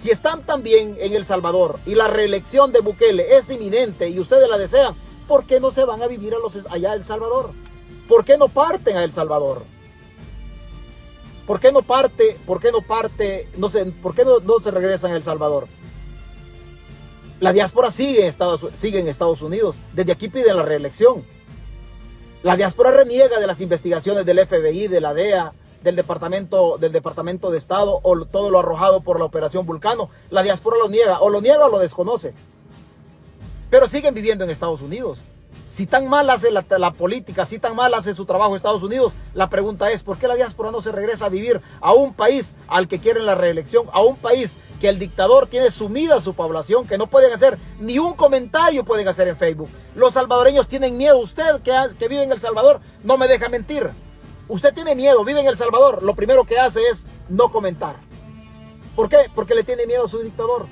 si 0.00 0.10
están 0.10 0.44
también 0.44 0.96
en 1.00 1.14
El 1.14 1.24
Salvador 1.24 1.80
y 1.84 1.94
la 1.94 2.06
reelección 2.06 2.72
de 2.72 2.80
Bukele 2.80 3.36
es 3.36 3.50
inminente 3.50 4.08
y 4.08 4.20
ustedes 4.20 4.48
la 4.48 4.56
desean, 4.56 4.94
¿por 5.26 5.44
qué 5.44 5.60
no 5.60 5.70
se 5.70 5.84
van 5.84 6.02
a 6.02 6.06
vivir 6.06 6.34
a 6.34 6.38
los, 6.38 6.56
allá 6.70 6.92
a 6.92 6.94
El 6.94 7.04
Salvador? 7.04 7.50
¿Por 8.08 8.24
qué 8.24 8.38
no 8.38 8.48
parten 8.48 8.96
a 8.96 9.04
El 9.04 9.12
Salvador? 9.12 9.64
¿Por 11.46 11.60
qué 11.60 11.72
no 11.72 11.82
parte? 11.82 12.38
¿Por 12.46 12.60
qué 12.60 12.70
no 12.70 12.82
parte? 12.82 13.48
No 13.56 13.70
sé, 13.70 13.86
¿por 13.86 14.14
qué 14.14 14.24
no, 14.24 14.38
no 14.38 14.60
se 14.60 14.70
regresan 14.70 15.12
a 15.12 15.16
El 15.16 15.24
Salvador? 15.24 15.66
La 17.40 17.52
diáspora 17.52 17.90
sigue 17.90 18.22
en, 18.22 18.26
Estados, 18.26 18.66
sigue 18.76 19.00
en 19.00 19.08
Estados 19.08 19.42
Unidos. 19.42 19.76
Desde 19.92 20.12
aquí 20.12 20.28
piden 20.28 20.56
la 20.56 20.62
reelección. 20.62 21.24
La 22.42 22.56
diáspora 22.56 22.90
reniega 22.90 23.38
de 23.40 23.46
las 23.46 23.60
investigaciones 23.60 24.24
del 24.26 24.46
FBI, 24.46 24.88
de 24.88 25.00
la 25.00 25.14
DEA, 25.14 25.52
del 25.82 25.96
Departamento, 25.96 26.78
del 26.78 26.92
Departamento 26.92 27.50
de 27.50 27.58
Estado 27.58 28.00
o 28.02 28.24
todo 28.24 28.50
lo 28.50 28.58
arrojado 28.58 29.00
por 29.00 29.18
la 29.18 29.24
Operación 29.24 29.66
Vulcano. 29.66 30.10
La 30.30 30.42
diáspora 30.42 30.76
lo 30.78 30.88
niega, 30.88 31.20
o 31.20 31.30
lo 31.30 31.40
niega 31.40 31.66
o 31.66 31.68
lo 31.68 31.78
desconoce. 31.78 32.34
Pero 33.70 33.88
siguen 33.88 34.14
viviendo 34.14 34.44
en 34.44 34.50
Estados 34.50 34.80
Unidos. 34.80 35.22
Si 35.68 35.86
tan 35.86 36.08
mal 36.08 36.30
hace 36.30 36.50
la, 36.50 36.92
política, 36.92 37.44
si 37.44 37.58
tan 37.58 37.76
mal 37.76 37.92
hace 37.92 38.14
su 38.14 38.24
trabajo 38.24 38.56
Estados 38.56 38.82
Unidos, 38.82 39.12
la 39.34 39.50
pregunta 39.50 39.90
es, 39.90 40.02
¿por 40.02 40.16
qué 40.16 40.26
la 40.26 40.34
diáspora 40.34 40.70
no 40.70 40.80
se 40.80 40.92
regresa 40.92 41.26
a 41.26 41.28
vivir 41.28 41.60
a 41.82 41.92
un 41.92 42.14
país 42.14 42.54
al 42.68 42.88
que 42.88 43.00
quieren 43.00 43.26
la 43.26 43.34
reelección, 43.34 43.86
a 43.92 44.00
un 44.00 44.16
país 44.16 44.56
que 44.80 44.88
el 44.88 44.98
dictador 44.98 45.46
tiene 45.46 45.70
sumida 45.70 46.16
a 46.16 46.20
su 46.22 46.32
población, 46.32 46.86
que 46.86 46.96
no 46.96 47.08
pueden 47.08 47.34
hacer 47.34 47.58
ni 47.80 47.98
un 47.98 48.14
comentario 48.14 48.82
pueden 48.82 49.08
hacer 49.08 49.28
en 49.28 49.36
Facebook? 49.36 49.68
Los 49.94 50.14
salvadoreños 50.14 50.68
tienen 50.68 50.96
miedo. 50.96 51.18
Usted 51.18 51.60
que, 51.60 51.74
que 51.98 52.08
vive 52.08 52.22
en 52.22 52.32
El 52.32 52.40
Salvador, 52.40 52.80
no 53.04 53.18
me 53.18 53.28
deja 53.28 53.50
mentir. 53.50 53.90
Usted 54.48 54.72
tiene 54.72 54.94
miedo, 54.94 55.24
vive 55.24 55.40
en 55.40 55.46
El 55.46 55.56
Salvador, 55.58 56.02
lo 56.02 56.14
primero 56.14 56.44
que 56.44 56.58
hace 56.58 56.80
es 56.88 57.04
no 57.28 57.52
comentar. 57.52 57.96
¿Por 58.96 59.08
qué? 59.10 59.30
Porque 59.34 59.54
le 59.54 59.62
tiene 59.62 59.86
miedo 59.86 60.04
a 60.04 60.08
su 60.08 60.20
dictador. 60.20 60.66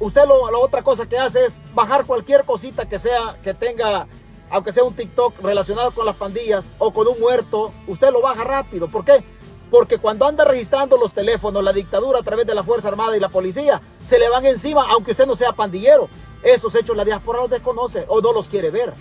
Usted 0.00 0.22
lo, 0.26 0.50
la 0.50 0.58
otra 0.58 0.82
cosa 0.82 1.06
que 1.06 1.18
hace 1.18 1.44
es 1.44 1.58
bajar 1.74 2.06
cualquier 2.06 2.44
cosita 2.44 2.88
que 2.88 2.98
sea, 2.98 3.38
que 3.44 3.52
tenga, 3.52 4.08
aunque 4.50 4.72
sea 4.72 4.84
un 4.84 4.96
TikTok 4.96 5.38
relacionado 5.42 5.92
con 5.92 6.06
las 6.06 6.16
pandillas 6.16 6.64
o 6.78 6.92
con 6.92 7.06
un 7.06 7.20
muerto, 7.20 7.72
usted 7.86 8.10
lo 8.10 8.22
baja 8.22 8.42
rápido. 8.42 8.88
¿Por 8.88 9.04
qué? 9.04 9.22
Porque 9.70 9.98
cuando 9.98 10.26
anda 10.26 10.44
registrando 10.44 10.96
los 10.96 11.12
teléfonos, 11.12 11.62
la 11.62 11.72
dictadura 11.74 12.20
a 12.20 12.22
través 12.22 12.46
de 12.46 12.54
la 12.54 12.64
Fuerza 12.64 12.88
Armada 12.88 13.16
y 13.16 13.20
la 13.20 13.28
policía, 13.28 13.82
se 14.02 14.18
le 14.18 14.30
van 14.30 14.46
encima, 14.46 14.86
aunque 14.90 15.10
usted 15.10 15.26
no 15.26 15.36
sea 15.36 15.52
pandillero. 15.52 16.08
Esos 16.42 16.74
hechos 16.74 16.96
la 16.96 17.04
diáspora 17.04 17.40
los 17.40 17.50
desconoce 17.50 18.06
o 18.08 18.20
no 18.22 18.32
los 18.32 18.48
quiere 18.48 18.70
ver. 18.70 18.94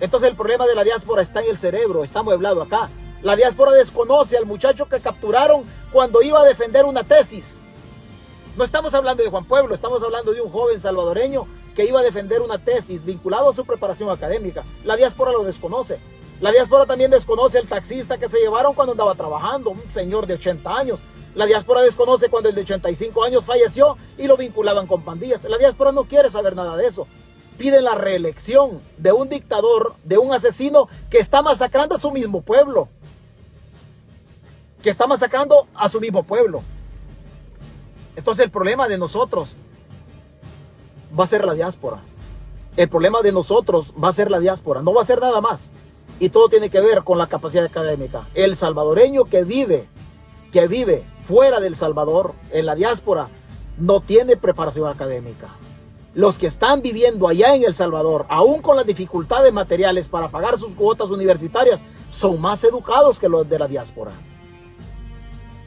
Entonces 0.00 0.30
el 0.30 0.36
problema 0.36 0.66
de 0.66 0.74
la 0.74 0.84
diáspora 0.84 1.22
está 1.22 1.42
en 1.42 1.50
el 1.50 1.58
cerebro, 1.58 2.04
está 2.04 2.22
mueblado 2.22 2.62
acá. 2.62 2.90
La 3.22 3.34
diáspora 3.34 3.72
desconoce 3.72 4.36
al 4.36 4.46
muchacho 4.46 4.88
que 4.88 5.00
capturaron 5.00 5.64
cuando 5.90 6.22
iba 6.22 6.40
a 6.40 6.44
defender 6.44 6.84
una 6.84 7.02
tesis. 7.02 7.60
No 8.56 8.64
estamos 8.64 8.94
hablando 8.94 9.22
de 9.22 9.30
Juan 9.30 9.44
Pueblo, 9.44 9.74
estamos 9.74 10.02
hablando 10.02 10.32
de 10.32 10.40
un 10.40 10.50
joven 10.50 10.80
salvadoreño 10.80 11.46
que 11.74 11.84
iba 11.84 12.00
a 12.00 12.02
defender 12.02 12.40
una 12.40 12.58
tesis 12.58 13.04
vinculado 13.04 13.50
a 13.50 13.54
su 13.54 13.64
preparación 13.64 14.10
académica. 14.10 14.64
La 14.84 14.96
diáspora 14.96 15.32
lo 15.32 15.44
desconoce. 15.44 15.98
La 16.40 16.52
diáspora 16.52 16.86
también 16.86 17.10
desconoce 17.10 17.58
el 17.58 17.66
taxista 17.66 18.18
que 18.18 18.28
se 18.28 18.38
llevaron 18.38 18.74
cuando 18.74 18.92
andaba 18.92 19.14
trabajando, 19.14 19.70
un 19.70 19.90
señor 19.90 20.26
de 20.26 20.34
80 20.34 20.74
años. 20.74 21.00
La 21.34 21.46
diáspora 21.46 21.82
desconoce 21.82 22.30
cuando 22.30 22.48
el 22.48 22.54
de 22.54 22.62
85 22.62 23.24
años 23.24 23.44
falleció 23.44 23.96
y 24.16 24.26
lo 24.26 24.36
vinculaban 24.36 24.86
con 24.86 25.02
pandillas. 25.02 25.44
La 25.44 25.58
diáspora 25.58 25.92
no 25.92 26.04
quiere 26.04 26.30
saber 26.30 26.56
nada 26.56 26.76
de 26.76 26.86
eso. 26.86 27.06
Pide 27.58 27.80
la 27.82 27.94
reelección 27.94 28.80
de 28.98 29.12
un 29.12 29.28
dictador, 29.28 29.94
de 30.04 30.18
un 30.18 30.32
asesino 30.32 30.88
que 31.10 31.18
está 31.18 31.42
masacrando 31.42 31.94
a 31.94 31.98
su 31.98 32.10
mismo 32.10 32.42
pueblo. 32.42 32.88
Que 34.82 34.90
está 34.90 35.06
masacrando 35.06 35.66
a 35.74 35.88
su 35.88 36.00
mismo 36.00 36.22
pueblo. 36.22 36.62
Entonces 38.14 38.44
el 38.44 38.50
problema 38.50 38.88
de 38.88 38.98
nosotros 38.98 39.56
va 41.18 41.24
a 41.24 41.28
ser 41.28 41.44
la 41.44 41.54
diáspora. 41.54 42.00
El 42.76 42.88
problema 42.88 43.22
de 43.22 43.32
nosotros 43.32 43.92
va 44.02 44.08
a 44.08 44.12
ser 44.12 44.30
la 44.30 44.38
diáspora, 44.38 44.82
no 44.82 44.92
va 44.92 45.02
a 45.02 45.06
ser 45.06 45.20
nada 45.20 45.40
más. 45.40 45.70
Y 46.18 46.28
todo 46.30 46.48
tiene 46.48 46.70
que 46.70 46.80
ver 46.80 47.04
con 47.04 47.18
la 47.18 47.26
capacidad 47.26 47.64
académica. 47.64 48.26
El 48.34 48.56
salvadoreño 48.56 49.24
que 49.24 49.44
vive, 49.44 49.88
que 50.52 50.66
vive 50.66 51.04
fuera 51.26 51.60
del 51.60 51.76
Salvador, 51.76 52.32
en 52.52 52.66
la 52.66 52.74
diáspora, 52.74 53.28
no 53.78 54.00
tiene 54.00 54.36
preparación 54.36 54.88
académica. 54.88 55.48
Los 56.16 56.36
que 56.36 56.46
están 56.46 56.80
viviendo 56.80 57.28
allá 57.28 57.54
en 57.54 57.62
El 57.62 57.74
Salvador, 57.74 58.24
aún 58.30 58.62
con 58.62 58.74
las 58.74 58.86
dificultades 58.86 59.52
materiales 59.52 60.08
para 60.08 60.30
pagar 60.30 60.56
sus 60.56 60.74
cuotas 60.74 61.10
universitarias, 61.10 61.84
son 62.08 62.40
más 62.40 62.64
educados 62.64 63.18
que 63.18 63.28
los 63.28 63.46
de 63.46 63.58
la 63.58 63.68
diáspora. 63.68 64.12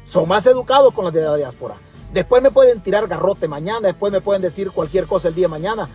Son 0.06 0.28
más 0.28 0.48
educados 0.48 0.92
con 0.92 1.06
los 1.06 1.14
de 1.14 1.22
la 1.22 1.36
diáspora. 1.36 1.76
Después 2.12 2.42
me 2.42 2.50
pueden 2.50 2.82
tirar 2.82 3.08
garrote 3.08 3.48
mañana, 3.48 3.90
después 3.90 4.12
me 4.12 4.22
pueden 4.22 4.42
decir 4.42 4.72
cualquier 4.72 5.06
cosa 5.06 5.28
el 5.28 5.36
día 5.36 5.44
de 5.44 5.50
mañana. 5.50 5.88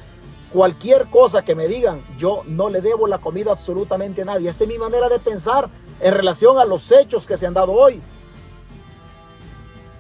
Cualquier 0.53 1.07
cosa 1.07 1.45
que 1.45 1.57
me 1.57 1.67
digan, 1.67 2.05
yo 2.17 2.43
no 2.47 2.71
le 2.71 2.81
debo 2.81 3.09
la 3.09 3.19
comida 3.19 3.51
absolutamente 3.51 4.23
a 4.23 4.27
nadie. 4.27 4.49
Esta 4.49 4.63
es 4.63 4.71
mi 4.71 4.79
manera 4.79 5.09
de 5.09 5.19
pensar 5.19 5.69
en 5.99 6.15
relación 6.15 6.59
a 6.59 6.65
los 6.65 6.93
hechos 6.93 7.27
que 7.27 7.37
se 7.37 7.49
han 7.49 7.55
dado 7.55 7.73
hoy. 7.73 8.01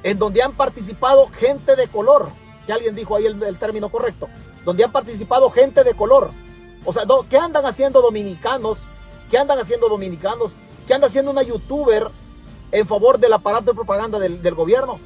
En 0.04 0.16
donde 0.16 0.44
han 0.44 0.52
participado 0.52 1.26
gente 1.26 1.74
de 1.74 1.88
color. 1.88 2.28
Que 2.68 2.72
alguien 2.72 2.94
dijo 2.94 3.16
ahí 3.16 3.26
el, 3.26 3.58
término 3.58 3.90
correcto. 3.90 4.28
Donde 4.64 4.84
han 4.84 4.92
participado 4.92 5.50
gente 5.50 5.84
de 5.84 5.94
color. 5.94 6.30
O 6.84 6.92
sea, 6.92 7.04
¿qué 7.28 7.38
andan 7.38 7.64
haciendo 7.66 8.02
dominicanos? 8.02 8.78
¿Qué 9.30 9.38
andan 9.38 9.58
haciendo 9.58 9.88
dominicanos? 9.88 10.54
¿Qué 10.86 10.94
anda 10.94 11.06
haciendo 11.06 11.30
una 11.30 11.42
youtuber 11.42 12.08
en 12.70 12.86
favor 12.86 13.18
del 13.18 13.32
aparato 13.32 13.66
de 13.66 13.74
propaganda 13.74 14.18
del, 14.18 14.54
gobierno? 14.54 15.00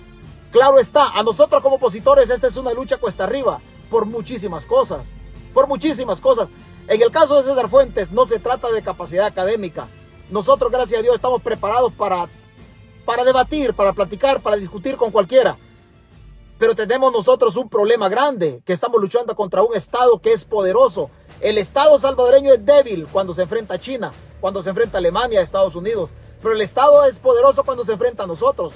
Claro 0.50 0.78
está, 0.78 1.10
a 1.10 1.22
nosotros 1.22 1.62
como 1.62 1.76
opositores 1.76 2.30
esta 2.30 2.46
es 2.46 2.56
una 2.56 2.72
lucha 2.72 2.96
cuesta 2.96 3.24
arriba 3.24 3.60
por 3.90 4.06
muchísimas 4.06 4.66
cosas, 4.66 5.12
por 5.54 5.68
muchísimas 5.68 6.20
cosas. 6.20 6.48
En 6.88 7.00
el 7.00 7.10
caso 7.10 7.36
de 7.36 7.42
César 7.42 7.68
Fuentes 7.68 8.10
no 8.10 8.26
se 8.26 8.38
trata 8.38 8.72
de 8.72 8.82
capacidad 8.82 9.26
académica. 9.26 9.88
Nosotros, 10.30 10.70
gracias 10.72 11.00
a 11.00 11.02
Dios, 11.02 11.14
estamos 11.14 11.42
preparados 11.42 11.92
para, 11.92 12.28
para 13.04 13.24
debatir, 13.24 13.74
para 13.74 13.92
platicar, 13.92 14.40
para 14.40 14.56
discutir 14.56 14.96
con 14.96 15.10
cualquiera. 15.10 15.56
Pero 16.58 16.74
tenemos 16.74 17.12
nosotros 17.12 17.56
un 17.56 17.68
problema 17.68 18.08
grande, 18.08 18.60
que 18.64 18.72
estamos 18.72 19.00
luchando 19.00 19.36
contra 19.36 19.62
un 19.62 19.76
Estado 19.76 20.18
que 20.18 20.32
es 20.32 20.44
poderoso. 20.44 21.08
El 21.40 21.56
Estado 21.56 21.98
salvadoreño 21.98 22.52
es 22.52 22.64
débil 22.64 23.06
cuando 23.12 23.32
se 23.32 23.42
enfrenta 23.42 23.74
a 23.74 23.78
China, 23.78 24.12
cuando 24.40 24.62
se 24.62 24.70
enfrenta 24.70 24.96
a 24.96 25.00
Alemania, 25.00 25.38
a 25.38 25.44
Estados 25.44 25.76
Unidos. 25.76 26.10
Pero 26.42 26.54
el 26.54 26.60
Estado 26.60 27.04
es 27.04 27.20
poderoso 27.20 27.62
cuando 27.62 27.84
se 27.84 27.92
enfrenta 27.92 28.24
a 28.24 28.26
nosotros. 28.26 28.72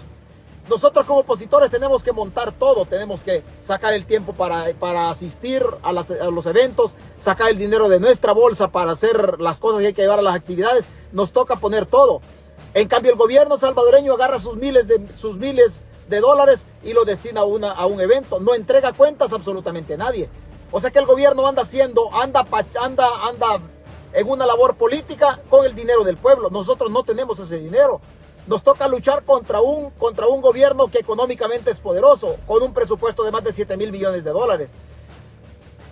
Nosotros 0.69 1.07
como 1.07 1.21
opositores 1.21 1.73
tenemos 1.73 2.05
que 2.05 2.13
montar 2.13 2.53
todo, 2.53 2.85
tenemos 2.85 3.25
que 3.25 3.43
sacar 3.61 3.95
el 3.95 4.07
tiempo 4.07 4.33
para, 4.33 4.73
para 4.75 5.11
asistir 5.11 5.65
a, 5.83 5.93
los 5.93 6.47
eventos, 6.47 6.95
sacar 7.19 7.51
el 7.51 7.59
dinero 7.59 7.89
de 7.89 7.99
nuestra 7.99 8.33
bolsa 8.33 8.69
para 8.69 8.93
hacer 8.93 9.41
las 9.41 9.59
cosas 9.59 9.81
que 9.81 9.89
hay 9.89 9.93
que 9.93 10.03
llevar 10.03 10.21
a 10.21 10.23
las 10.23 10.37
actividades, 10.37 10.85
nos 11.11 11.33
toca 11.33 11.57
poner 11.57 11.87
todo. 11.87 12.21
En 12.75 12.87
cambio 12.87 13.11
el 13.11 13.19
gobierno 13.19 13.59
salvadoreño 13.59 14.13
agarra 14.13 14.39
sus 14.39 14.57
miles 14.57 14.87
de, 14.87 15.05
sus 15.17 15.37
miles 15.37 15.83
de 16.13 16.21
dólares 16.21 16.67
y 16.85 16.93
lo 16.93 17.05
destina 17.05 17.41
a, 17.41 17.45
una, 17.45 17.73
a 17.73 17.87
un 17.87 18.01
evento, 18.01 18.39
no 18.39 18.55
entrega 18.55 18.93
cuentas 18.93 19.33
absolutamente 19.33 19.95
a 19.95 19.97
nadie. 19.97 20.29
O 20.71 20.81
sea 20.81 20.91
que 20.91 20.99
el 20.99 21.07
gobierno 21.07 21.47
anda 21.47 21.63
haciendo, 21.63 22.15
anda, 22.15 22.47
anda, 22.81 23.09
anda 23.29 23.61
en 24.13 24.29
una 24.29 24.47
labor 24.47 24.77
política 24.77 25.41
con 25.51 25.65
el 25.65 25.75
dinero 25.75 26.05
del 26.05 26.17
pueblo. 26.17 26.51
Nosotros 26.51 26.91
no 26.91 27.03
tenemos 27.03 27.39
ese 27.39 27.59
dinero. 27.59 28.01
Nos 28.47 28.63
toca 28.63 28.89
luchar 28.89 29.25
contra 29.25 29.61
un, 29.61 29.91
contra 29.91 30.27
un 30.27 30.41
gobierno 30.41 30.89
que 30.89 30.99
económicamente 30.99 31.71
es 31.71 31.79
poderoso, 31.79 32.37
con 32.47 32.63
un 32.63 32.75
presupuesto 32.75 33.23
de 33.23 33.31
más 33.31 33.45
de 33.45 33.53
7 33.53 33.77
mil 33.77 33.93
millones 33.93 34.25
de 34.25 34.31
dólares. 34.31 34.71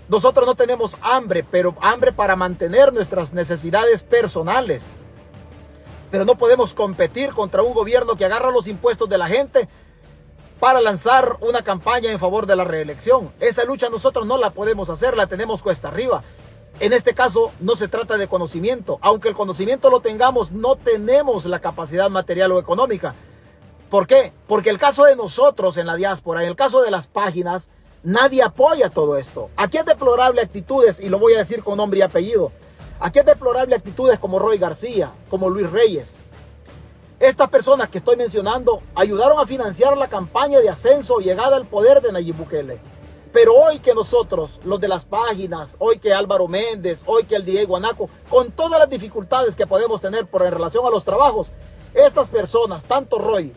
Nosotros 0.09 0.45
no 0.45 0.57
tenemos 0.57 0.97
hambre, 1.03 1.45
pero 1.49 1.77
hambre 1.81 2.13
para 2.13 2.35
mantener 2.35 2.93
nuestras 2.93 3.33
necesidades 3.33 4.03
personales. 4.03 4.83
Pero 6.11 6.25
no 6.25 6.35
podemos 6.35 6.75
competir 6.75 7.33
contra 7.33 7.63
un 7.63 7.73
gobierno 7.73 8.17
que 8.17 8.25
agarra 8.25 8.51
los 8.51 8.67
impuestos 8.67 9.09
de 9.09 9.19
la 9.19 9.29
gente 9.29 9.69
para 10.61 10.83
lanzar 10.83 11.39
una 11.41 11.63
campaña 11.63 12.13
en 12.13 12.19
favor 12.19 12.47
de 12.47 12.55
la 12.55 12.65
reelección. 12.65 13.33
Esa 13.41 13.65
lucha 13.65 13.89
nosotros 13.89 14.27
no 14.27 14.37
la 14.37 14.51
podemos 14.51 14.91
hacer, 14.91 15.17
la 15.17 15.27
tenemos 15.27 15.63
cuesta 15.63 15.89
arriba. 15.89 16.23
En 16.81 16.93
este 16.93 17.15
caso 17.15 17.51
no 17.61 17.77
se 17.77 17.89
trata 17.89 18.19
de 18.19 18.29
conocimiento. 18.29 18.99
Aunque 19.01 19.29
el 19.29 19.35
conocimiento 19.35 19.89
lo 19.89 20.01
tengamos, 20.01 20.53
no 20.53 20.77
tenemos 20.77 21.47
la 21.47 21.61
capacidad 21.61 22.11
material 22.11 22.53
o 22.53 22.61
económica. 22.61 23.15
¿Por 23.89 24.07
qué? 24.07 24.33
Porque 24.47 24.71
el 24.71 24.79
caso 24.79 25.05
de 25.05 25.17
nosotros 25.17 25.79
en 25.79 25.87
la 25.87 25.97
diáspora, 25.97 26.43
en 26.43 26.49
el 26.49 26.57
caso 26.57 26.83
de 26.83 26.91
las 26.91 27.07
páginas, 27.07 27.71
nadie 28.03 28.43
apoya 28.43 28.91
todo 28.91 29.17
esto. 29.17 29.49
Aquí 29.57 29.79
es 29.79 29.87
deplorable 29.87 30.43
actitudes, 30.43 31.01
y 31.01 31.09
lo 31.09 31.19
voy 31.19 31.35
a 31.35 31.39
decir 31.39 31.65
con 31.65 31.79
nombre 31.79 31.99
y 31.99 32.03
apellido. 32.03 32.53
Aquí 33.01 33.19
es 33.19 33.27
deplorable 33.27 33.75
actitudes 33.75 34.19
como 34.19 34.39
Roy 34.39 34.59
García, 34.59 35.11
como 35.31 35.49
Luis 35.49 35.71
Reyes. 35.71 36.20
Estas 37.21 37.51
personas 37.51 37.91
que 37.91 37.99
estoy 37.99 38.17
mencionando 38.17 38.81
ayudaron 38.95 39.39
a 39.39 39.47
financiar 39.47 39.95
la 39.95 40.09
campaña 40.09 40.59
de 40.61 40.71
ascenso 40.71 41.21
y 41.21 41.25
llegada 41.25 41.55
al 41.55 41.67
poder 41.67 42.01
de 42.01 42.11
Nayib 42.13 42.35
Bukele. 42.35 42.81
Pero 43.31 43.55
hoy 43.57 43.79
que 43.79 43.93
nosotros, 43.93 44.59
los 44.65 44.81
de 44.81 44.89
las 44.89 45.05
páginas, 45.05 45.77
hoy 45.81 45.99
que 45.99 46.15
Álvaro 46.15 46.49
Méndez, 46.49 47.03
hoy 47.05 47.25
que 47.25 47.37
el 47.37 47.45
Diego 47.45 47.77
Anaco, 47.77 48.09
con 48.31 48.51
todas 48.53 48.81
las 48.81 48.89
dificultades 48.89 49.55
que 49.55 49.67
podemos 49.67 50.01
tener 50.01 50.25
por 50.29 50.43
en 50.43 50.53
relación 50.53 50.87
a 50.87 50.91
los 50.91 51.05
trabajos, 51.05 51.53
estas 51.93 52.31
personas, 52.31 52.85
tanto 52.85 53.19
Roy, 53.19 53.53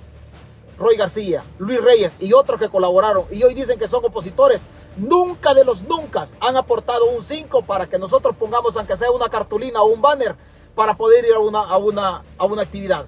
Roy 0.78 0.98
García, 0.98 1.42
Luis 1.58 1.82
Reyes 1.82 2.18
y 2.20 2.34
otros 2.34 2.60
que 2.60 2.68
colaboraron 2.68 3.24
y 3.32 3.44
hoy 3.44 3.54
dicen 3.54 3.80
que 3.80 3.88
son 3.88 4.04
opositores, 4.04 4.66
nunca 4.98 5.54
de 5.54 5.64
los 5.64 5.84
nunca 5.84 6.28
han 6.42 6.58
aportado 6.58 7.06
un 7.06 7.24
5 7.24 7.62
para 7.62 7.88
que 7.88 7.98
nosotros 7.98 8.36
pongamos 8.36 8.76
aunque 8.76 8.98
sea 8.98 9.12
una 9.12 9.30
cartulina 9.30 9.82
o 9.82 9.86
un 9.86 10.02
banner 10.02 10.36
para 10.76 10.98
poder 10.98 11.24
ir 11.24 11.34
a 11.34 11.40
una, 11.40 11.62
a 11.62 11.78
una, 11.78 12.24
a 12.38 12.46
una 12.46 12.64
actividad. 12.64 13.06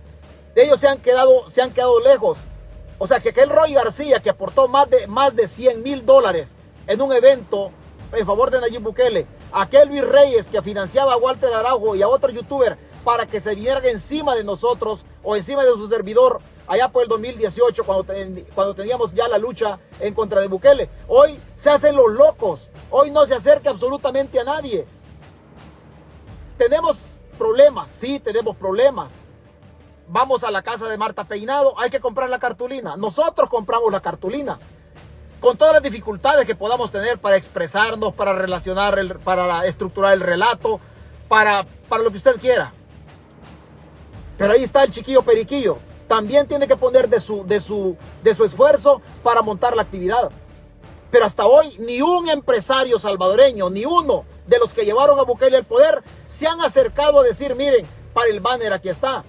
Ellos 0.55 0.79
se 0.79 0.87
han 0.87 0.99
quedado, 0.99 1.49
se 1.49 1.61
han 1.61 1.71
quedado 1.71 1.99
lejos. 1.99 2.37
O 2.97 3.07
sea, 3.07 3.19
que 3.19 3.29
aquel 3.29 3.49
Roy 3.49 3.73
García 3.73 4.21
que 4.21 4.29
aportó 4.29 4.69
más 4.69 4.89
de, 4.89 5.05
más 5.05 5.35
de 5.35 5.49
100 5.49 5.83
mil 5.83 6.05
dólares 6.05 6.55
en 6.87 7.01
un 7.01 7.11
evento 7.11 7.71
en 8.13 8.25
favor 8.25 8.49
de 8.49 8.61
Nayib 8.61 8.81
Bukele, 8.81 9.27
aquel 9.51 9.89
Luis 9.89 10.07
Reyes 10.07 10.47
que 10.47 10.61
financiaba 10.61 11.13
a 11.13 11.17
Walter 11.17 11.53
Araujo 11.53 11.95
y 11.95 12.01
a 12.01 12.07
otro 12.07 12.29
youtuber 12.29 12.77
para 13.03 13.25
que 13.25 13.41
se 13.41 13.53
vinieran 13.53 13.85
encima 13.85 14.33
de 14.35 14.45
nosotros 14.45 15.05
o 15.23 15.35
encima 15.35 15.65
de 15.65 15.71
su 15.71 15.87
servidor 15.87 16.39
allá 16.67 16.87
por 16.89 17.03
el 17.03 17.09
2018 17.09 17.83
cuando, 17.83 18.13
cuando 18.53 18.73
teníamos 18.73 19.13
ya 19.13 19.27
la 19.27 19.37
lucha 19.37 19.79
en 19.99 20.13
contra 20.13 20.39
de 20.39 20.47
Bukele. 20.47 20.89
Hoy 21.07 21.37
se 21.57 21.69
hacen 21.69 21.97
los 21.97 22.13
locos, 22.13 22.69
hoy 22.89 23.11
no 23.11 23.25
se 23.25 23.35
acerca 23.35 23.71
absolutamente 23.71 24.39
a 24.39 24.45
nadie. 24.45 24.85
Tenemos 26.57 27.19
problemas, 27.37 27.91
sí, 27.91 28.21
tenemos 28.21 28.55
problemas 28.55 29.11
vamos 30.07 30.43
a 30.43 30.51
la 30.51 30.61
casa 30.61 30.87
de 30.87 30.97
Marta 30.97 31.23
Peinado, 31.25 31.79
hay 31.79 31.89
que 31.89 31.99
comprar 31.99 32.29
la 32.29 32.39
cartulina. 32.39 32.95
Nosotros 32.97 33.49
compramos 33.49 33.91
la 33.91 34.01
cartulina. 34.01 34.59
Con 35.39 35.57
todas 35.57 35.73
las 35.73 35.83
dificultades 35.83 36.45
que 36.45 36.55
podamos 36.55 36.91
tener 36.91 37.19
para 37.19 37.35
expresarnos, 37.35 38.13
para 38.13 38.33
relacionar, 38.33 38.97
el, 38.97 39.19
para 39.19 39.65
estructurar 39.65 40.13
el 40.13 40.21
relato, 40.21 40.79
para, 41.27 41.65
para 41.89 42.03
lo 42.03 42.11
que 42.11 42.17
usted 42.17 42.39
quiera. 42.39 42.73
Pero 44.37 44.53
ahí 44.53 44.63
está 44.63 44.83
el 44.83 44.91
chiquillo 44.91 45.21
periquillo. 45.21 45.77
También 46.07 46.47
tiene 46.47 46.67
que 46.67 46.75
poner 46.75 47.09
de 47.09 47.19
su, 47.19 47.45
de 47.45 47.59
su, 47.59 47.97
de 48.23 48.33
su 48.33 48.43
esfuerzo 48.45 49.01
para 49.23 49.41
montar 49.41 49.75
la 49.75 49.81
actividad. 49.81 50.31
Pero 51.11 51.25
hasta 51.25 51.45
hoy 51.45 51.75
ni 51.79 52.01
un 52.01 52.29
empresario 52.29 52.99
salvadoreño, 52.99 53.69
ni 53.69 53.85
uno 53.85 54.25
de 54.47 54.59
los 54.59 54.73
que 54.73 54.85
llevaron 54.85 55.19
a 55.19 55.23
Bukele 55.23 55.57
el 55.57 55.63
poder, 55.63 56.03
se 56.27 56.47
han 56.47 56.61
acercado 56.61 57.19
a 57.19 57.23
decir, 57.23 57.55
miren, 57.55 57.85
para 58.13 58.29
el 58.29 58.39
banner 58.39 58.73
aquí 58.73 58.89
está 58.89 59.23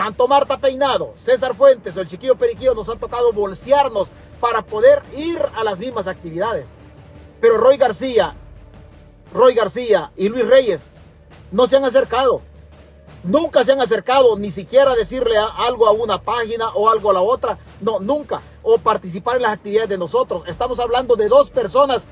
tanto 0.00 0.26
Marta 0.26 0.56
Peinado, 0.56 1.12
César 1.22 1.54
Fuentes 1.54 1.94
o 1.94 2.00
el 2.00 2.06
chiquillo 2.06 2.34
Periquillo 2.34 2.74
nos 2.74 2.88
han 2.88 2.98
tocado 2.98 3.34
bolsearnos 3.34 4.08
para 4.40 4.62
poder 4.62 5.02
ir 5.14 5.38
a 5.54 5.62
las 5.62 5.78
mismas 5.78 6.06
actividades. 6.06 6.70
Pero 7.38 7.58
Roy 7.58 7.76
García, 7.76 8.34
Roy 9.34 9.52
García 9.52 10.10
y 10.16 10.30
Luis 10.30 10.46
Reyes 10.46 10.88
no 11.52 11.66
se 11.66 11.76
han 11.76 11.84
acercado. 11.84 12.40
Nunca 13.24 13.62
se 13.62 13.72
han 13.72 13.80
acercado 13.82 14.38
ni 14.38 14.50
siquiera 14.50 14.94
decirle 14.94 15.36
algo 15.36 15.86
a 15.86 15.90
una 15.90 16.22
página 16.22 16.70
o 16.70 16.88
algo 16.88 17.10
a 17.10 17.12
la 17.12 17.20
otra. 17.20 17.58
No, 17.82 18.00
nunca. 18.00 18.40
O 18.62 18.78
participar 18.78 19.36
en 19.36 19.42
las 19.42 19.52
actividades 19.52 19.90
de 19.90 19.98
nosotros. 19.98 20.44
Estamos 20.46 20.80
hablando 20.80 21.14
de 21.14 21.28
dos 21.28 21.50
personas 21.50 22.06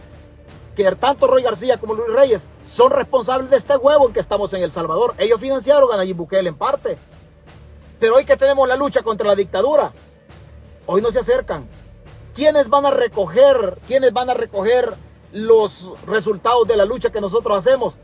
que 0.77 0.85
tanto 0.97 1.27
Roy 1.27 1.43
García 1.43 1.79
como 1.79 1.95
Luis 1.95 2.13
Reyes 2.13 2.49
son 2.63 2.91
responsables 2.91 3.49
de 3.49 3.57
este 3.57 3.79
huevo 3.79 4.09
en 4.09 4.13
que 4.13 4.21
estamos 4.21 4.53
en 4.53 4.63
El 4.63 4.73
Salvador. 4.73 5.15
Ellos 5.17 5.41
financiaron 5.41 5.91
a 5.91 5.97
Nayib 5.97 6.17
Bukele 6.17 6.51
en 6.51 6.59
parte. 6.59 6.99
Pero 7.99 8.17
hoy 8.17 8.25
que 8.25 8.37
tenemos 8.37 8.69
la 8.69 8.77
lucha 8.77 9.03
contra 9.03 9.27
la 9.27 9.35
dictadura, 9.35 9.93
hoy 10.87 11.03
no 11.03 11.11
se 11.11 11.21
acercan. 11.21 11.67
¿Quiénes 12.35 12.69
van 12.69 12.87
a 12.87 12.91
recoger, 12.91 13.79
van 14.13 14.31
a 14.31 14.35
recoger 14.35 14.95
los 15.33 15.91
resultados 16.07 16.69
de 16.69 16.77
la 16.77 16.85
lucha 16.85 17.11
que 17.11 17.21
nosotros 17.21 17.59
hacemos? 17.59 17.99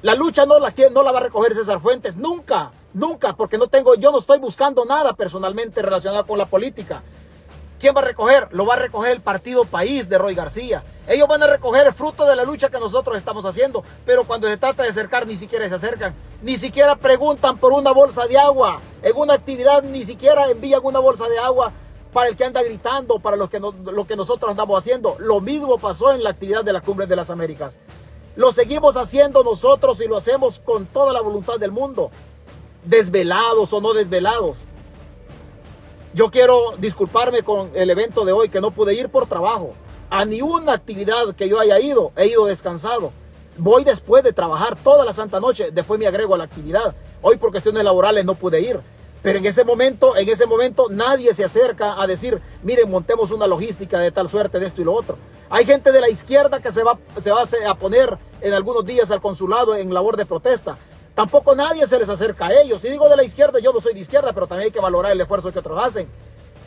La 0.00 0.14
lucha 0.14 0.46
no 0.46 0.58
la, 0.58 0.72
no 0.90 1.02
la 1.02 1.12
va 1.12 1.20
a 1.20 1.24
recoger 1.24 1.54
César 1.54 1.80
Fuentes, 1.80 2.16
nunca, 2.16 2.72
nunca, 2.94 3.36
porque 3.36 3.58
no 3.58 3.68
tengo, 3.68 3.94
yo 3.94 4.10
no 4.10 4.18
estoy 4.18 4.38
buscando 4.38 4.84
nada 4.84 5.12
personalmente 5.12 5.82
relacionado 5.82 6.26
con 6.26 6.38
la 6.38 6.46
política. 6.46 7.02
¿Quién 7.82 7.96
va 7.96 8.00
a 8.00 8.04
recoger? 8.04 8.46
Lo 8.52 8.64
va 8.64 8.74
a 8.74 8.76
recoger 8.76 9.10
el 9.10 9.20
Partido 9.20 9.64
País 9.64 10.08
de 10.08 10.16
Roy 10.16 10.36
García. 10.36 10.84
Ellos 11.08 11.26
van 11.26 11.42
a 11.42 11.48
recoger 11.48 11.84
el 11.84 11.92
fruto 11.92 12.24
de 12.24 12.36
la 12.36 12.44
lucha 12.44 12.70
que 12.70 12.78
nosotros 12.78 13.16
estamos 13.16 13.44
haciendo, 13.44 13.82
pero 14.06 14.22
cuando 14.22 14.46
se 14.46 14.56
trata 14.56 14.84
de 14.84 14.90
acercar 14.90 15.26
ni 15.26 15.36
siquiera 15.36 15.68
se 15.68 15.74
acercan, 15.74 16.14
ni 16.42 16.58
siquiera 16.58 16.94
preguntan 16.94 17.58
por 17.58 17.72
una 17.72 17.90
bolsa 17.90 18.28
de 18.28 18.38
agua. 18.38 18.80
En 19.02 19.16
una 19.16 19.34
actividad 19.34 19.82
ni 19.82 20.04
siquiera 20.04 20.48
envían 20.48 20.80
una 20.84 21.00
bolsa 21.00 21.28
de 21.28 21.40
agua 21.40 21.72
para 22.12 22.28
el 22.28 22.36
que 22.36 22.44
anda 22.44 22.62
gritando, 22.62 23.18
para 23.18 23.36
los 23.36 23.50
que 23.50 23.58
lo 23.58 24.06
que 24.06 24.14
nosotros 24.14 24.52
andamos 24.52 24.78
haciendo. 24.78 25.16
Lo 25.18 25.40
mismo 25.40 25.76
pasó 25.76 26.12
en 26.12 26.22
la 26.22 26.30
actividad 26.30 26.62
de 26.62 26.74
la 26.74 26.82
Cumbre 26.82 27.06
de 27.06 27.16
las 27.16 27.30
Américas. 27.30 27.74
Lo 28.36 28.52
seguimos 28.52 28.96
haciendo 28.96 29.42
nosotros 29.42 30.00
y 30.00 30.06
lo 30.06 30.18
hacemos 30.18 30.60
con 30.60 30.86
toda 30.86 31.12
la 31.12 31.20
voluntad 31.20 31.58
del 31.58 31.72
mundo, 31.72 32.12
desvelados 32.84 33.72
o 33.72 33.80
no 33.80 33.92
desvelados. 33.92 34.66
Yo 36.14 36.30
quiero 36.30 36.74
disculparme 36.76 37.42
con 37.42 37.70
el 37.74 37.88
evento 37.88 38.26
de 38.26 38.32
hoy 38.32 38.50
que 38.50 38.60
no 38.60 38.70
pude 38.70 38.92
ir 38.92 39.08
por 39.08 39.26
trabajo. 39.26 39.72
A 40.10 40.26
ni 40.26 40.42
una 40.42 40.74
actividad 40.74 41.34
que 41.34 41.48
yo 41.48 41.58
haya 41.58 41.80
ido, 41.80 42.12
he 42.16 42.26
ido 42.26 42.44
descansado. 42.44 43.12
Voy 43.56 43.82
después 43.82 44.22
de 44.22 44.34
trabajar 44.34 44.76
toda 44.76 45.06
la 45.06 45.14
santa 45.14 45.40
noche, 45.40 45.70
después 45.72 45.98
me 45.98 46.06
agrego 46.06 46.34
a 46.34 46.38
la 46.38 46.44
actividad. 46.44 46.94
Hoy 47.22 47.38
por 47.38 47.50
cuestiones 47.50 47.82
laborales 47.82 48.26
no 48.26 48.34
pude 48.34 48.60
ir. 48.60 48.78
Pero 49.22 49.38
en 49.38 49.46
ese 49.46 49.64
momento, 49.64 50.14
en 50.14 50.28
ese 50.28 50.44
momento 50.44 50.88
nadie 50.90 51.32
se 51.32 51.44
acerca 51.44 51.98
a 51.98 52.06
decir, 52.06 52.42
miren, 52.62 52.90
montemos 52.90 53.30
una 53.30 53.46
logística 53.46 53.98
de 53.98 54.10
tal 54.12 54.28
suerte 54.28 54.58
de 54.58 54.66
esto 54.66 54.82
y 54.82 54.84
lo 54.84 54.92
otro. 54.92 55.16
Hay 55.48 55.64
gente 55.64 55.92
de 55.92 56.00
la 56.02 56.10
izquierda 56.10 56.60
que 56.60 56.72
se 56.72 56.82
va, 56.82 56.98
se 57.18 57.30
va 57.30 57.44
a 57.70 57.74
poner 57.74 58.18
en 58.42 58.52
algunos 58.52 58.84
días 58.84 59.10
al 59.10 59.22
consulado 59.22 59.76
en 59.76 59.94
labor 59.94 60.18
de 60.18 60.26
protesta. 60.26 60.76
Tampoco 61.14 61.54
nadie 61.54 61.86
se 61.86 61.98
les 61.98 62.08
acerca 62.08 62.46
a 62.46 62.62
ellos. 62.62 62.80
Si 62.80 62.88
digo 62.88 63.08
de 63.08 63.16
la 63.16 63.24
izquierda, 63.24 63.58
yo 63.58 63.72
no 63.72 63.80
soy 63.80 63.94
de 63.94 64.00
izquierda, 64.00 64.32
pero 64.32 64.46
también 64.46 64.66
hay 64.66 64.72
que 64.72 64.80
valorar 64.80 65.12
el 65.12 65.20
esfuerzo 65.20 65.52
que 65.52 65.58
otros 65.58 65.82
hacen. 65.82 66.08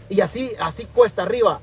Y 0.10 0.22
así, 0.22 0.52
así 0.60 0.86
cuesta 0.86 1.24
arriba. 1.24 1.62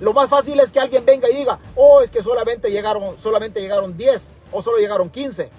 Lo 0.00 0.12
más 0.14 0.30
fácil 0.30 0.58
es 0.58 0.72
que 0.72 0.80
alguien 0.80 1.04
venga 1.04 1.28
y 1.28 1.36
diga, 1.36 1.58
oh, 1.76 2.00
es 2.00 2.10
que 2.10 2.22
solamente 2.22 2.70
llegaron, 2.70 3.18
solamente 3.18 3.60
llegaron 3.60 3.96
10 3.96 4.34
o 4.50 4.62
solo 4.62 4.78
llegaron 4.78 5.10
15. 5.10 5.50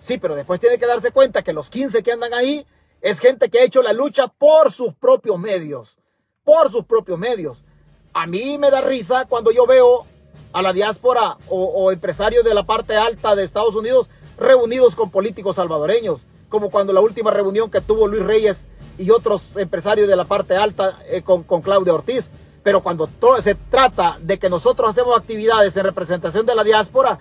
Sí, 0.00 0.18
pero 0.18 0.34
después 0.34 0.60
tiene 0.60 0.78
que 0.78 0.86
darse 0.86 1.12
cuenta 1.12 1.42
que 1.42 1.52
los 1.52 1.70
15 1.70 2.02
que 2.02 2.12
andan 2.12 2.34
ahí 2.34 2.66
es 3.00 3.20
gente 3.20 3.48
que 3.48 3.60
ha 3.60 3.64
hecho 3.64 3.82
la 3.82 3.92
lucha 3.92 4.26
por 4.26 4.72
sus 4.72 4.94
propios 4.94 5.38
medios. 5.38 5.98
Por 6.42 6.70
sus 6.70 6.84
propios 6.84 7.18
medios. 7.18 7.64
A 8.12 8.26
mí 8.26 8.58
me 8.58 8.70
da 8.70 8.80
risa 8.80 9.26
cuando 9.26 9.52
yo 9.52 9.66
veo 9.66 10.04
a 10.52 10.62
la 10.62 10.72
diáspora 10.72 11.36
o, 11.48 11.64
o 11.64 11.92
empresarios 11.92 12.44
de 12.44 12.54
la 12.54 12.64
parte 12.64 12.96
alta 12.96 13.36
de 13.36 13.44
Estados 13.44 13.76
Unidos 13.76 14.10
reunidos 14.38 14.94
con 14.94 15.10
políticos 15.10 15.56
salvadoreños, 15.56 16.26
como 16.48 16.70
cuando 16.70 16.92
la 16.92 17.00
última 17.00 17.30
reunión 17.30 17.70
que 17.70 17.80
tuvo 17.80 18.06
Luis 18.06 18.24
Reyes 18.24 18.66
y 18.98 19.10
otros 19.10 19.56
empresarios 19.56 20.08
de 20.08 20.16
la 20.16 20.24
parte 20.24 20.56
alta 20.56 20.98
eh, 21.06 21.22
con, 21.22 21.42
con 21.42 21.62
Claudia 21.62 21.94
Ortiz. 21.94 22.30
Pero 22.62 22.82
cuando 22.82 23.08
se 23.40 23.54
trata 23.54 24.18
de 24.20 24.38
que 24.38 24.50
nosotros 24.50 24.90
hacemos 24.90 25.16
actividades 25.16 25.76
en 25.76 25.84
representación 25.84 26.44
de 26.44 26.54
la 26.54 26.64
diáspora, 26.64 27.18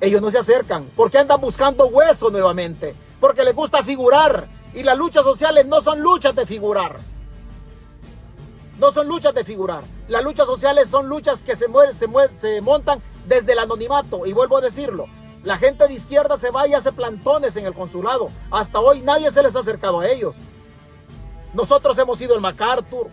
ellos 0.00 0.22
no 0.22 0.30
se 0.30 0.38
acercan. 0.38 0.88
porque 0.96 1.18
andan 1.18 1.40
buscando 1.40 1.86
hueso 1.86 2.30
nuevamente? 2.30 2.94
Porque 3.20 3.44
les 3.44 3.54
gusta 3.54 3.82
figurar. 3.82 4.46
Y 4.74 4.82
las 4.82 4.96
luchas 4.96 5.24
sociales 5.24 5.66
no 5.66 5.80
son 5.80 6.00
luchas 6.00 6.34
de 6.34 6.46
figurar. 6.46 6.96
No 8.78 8.92
son 8.92 9.08
luchas 9.08 9.34
de 9.34 9.44
figurar. 9.44 9.82
Las 10.08 10.22
luchas 10.22 10.46
sociales 10.46 10.88
son 10.88 11.08
luchas 11.08 11.42
que 11.42 11.56
se, 11.56 11.66
se, 11.98 12.38
se 12.38 12.60
montan 12.60 13.00
desde 13.26 13.52
el 13.52 13.58
anonimato. 13.58 14.26
Y 14.26 14.32
vuelvo 14.32 14.58
a 14.58 14.60
decirlo, 14.60 15.06
la 15.46 15.58
gente 15.58 15.86
de 15.86 15.94
izquierda 15.94 16.36
se 16.38 16.50
va 16.50 16.66
y 16.66 16.74
hace 16.74 16.90
plantones 16.90 17.56
en 17.56 17.66
el 17.66 17.72
consulado. 17.72 18.30
Hasta 18.50 18.80
hoy 18.80 19.00
nadie 19.00 19.30
se 19.30 19.44
les 19.44 19.54
ha 19.54 19.60
acercado 19.60 20.00
a 20.00 20.08
ellos. 20.08 20.34
Nosotros 21.54 21.96
hemos 21.98 22.20
ido 22.20 22.34
al 22.34 22.40
MacArthur. 22.40 23.06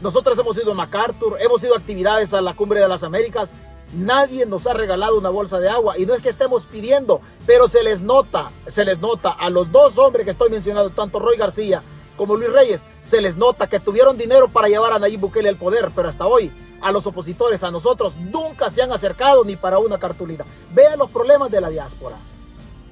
Nosotros 0.00 0.38
hemos 0.38 0.56
ido 0.56 0.70
al 0.70 0.76
MacArthur. 0.78 1.36
Hemos 1.38 1.62
ido 1.62 1.74
a 1.74 1.76
actividades 1.76 2.32
a 2.32 2.40
la 2.40 2.54
Cumbre 2.54 2.80
de 2.80 2.88
las 2.88 3.02
Américas. 3.02 3.52
Nadie 3.92 4.46
nos 4.46 4.66
ha 4.66 4.72
regalado 4.72 5.18
una 5.18 5.28
bolsa 5.28 5.58
de 5.58 5.68
agua. 5.68 5.98
Y 5.98 6.06
no 6.06 6.14
es 6.14 6.22
que 6.22 6.30
estemos 6.30 6.64
pidiendo, 6.64 7.20
pero 7.44 7.68
se 7.68 7.82
les 7.82 8.00
nota, 8.00 8.50
se 8.68 8.86
les 8.86 9.00
nota 9.00 9.28
a 9.28 9.50
los 9.50 9.70
dos 9.70 9.98
hombres 9.98 10.24
que 10.24 10.30
estoy 10.30 10.48
mencionando, 10.48 10.88
tanto 10.88 11.18
Roy 11.18 11.36
García 11.36 11.82
como 12.16 12.36
Luis 12.36 12.50
Reyes, 12.50 12.80
se 13.02 13.20
les 13.20 13.36
nota 13.36 13.68
que 13.68 13.80
tuvieron 13.80 14.16
dinero 14.16 14.48
para 14.48 14.68
llevar 14.68 14.94
a 14.94 14.98
Nayib 14.98 15.20
Bukele 15.20 15.50
al 15.50 15.56
poder, 15.56 15.90
pero 15.94 16.08
hasta 16.08 16.26
hoy 16.26 16.50
a 16.80 16.92
los 16.92 17.06
opositores, 17.06 17.62
a 17.62 17.70
nosotros, 17.70 18.16
nunca 18.16 18.70
se 18.70 18.82
han 18.82 18.92
acercado 18.92 19.44
ni 19.44 19.56
para 19.56 19.78
una 19.78 19.98
cartulina. 19.98 20.44
Vean 20.72 20.98
los 20.98 21.10
problemas 21.10 21.50
de 21.50 21.60
la 21.60 21.70
diáspora. 21.70 22.16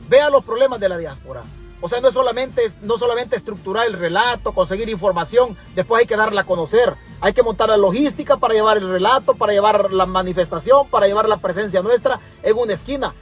Vean 0.08 0.32
los 0.32 0.44
problemas 0.44 0.80
de 0.80 0.88
la 0.88 0.98
diáspora. 0.98 1.42
O 1.80 1.88
sea, 1.88 2.00
no 2.00 2.08
es 2.08 2.14
solamente, 2.14 2.72
no 2.82 2.96
solamente 2.96 3.36
estructurar 3.36 3.86
el 3.86 3.92
relato, 3.92 4.52
conseguir 4.52 4.88
información, 4.88 5.56
después 5.74 6.00
hay 6.00 6.06
que 6.06 6.16
darla 6.16 6.40
a 6.40 6.44
conocer. 6.44 6.94
Hay 7.20 7.32
que 7.32 7.42
montar 7.42 7.68
la 7.68 7.76
logística 7.76 8.38
para 8.38 8.54
llevar 8.54 8.78
el 8.78 8.88
relato, 8.88 9.34
para 9.34 9.52
llevar 9.52 9.92
la 9.92 10.06
manifestación, 10.06 10.88
para 10.88 11.06
llevar 11.06 11.28
la 11.28 11.36
presencia 11.36 11.82
nuestra 11.82 12.20
en 12.42 12.56
una 12.56 12.72
esquina. 12.72 13.14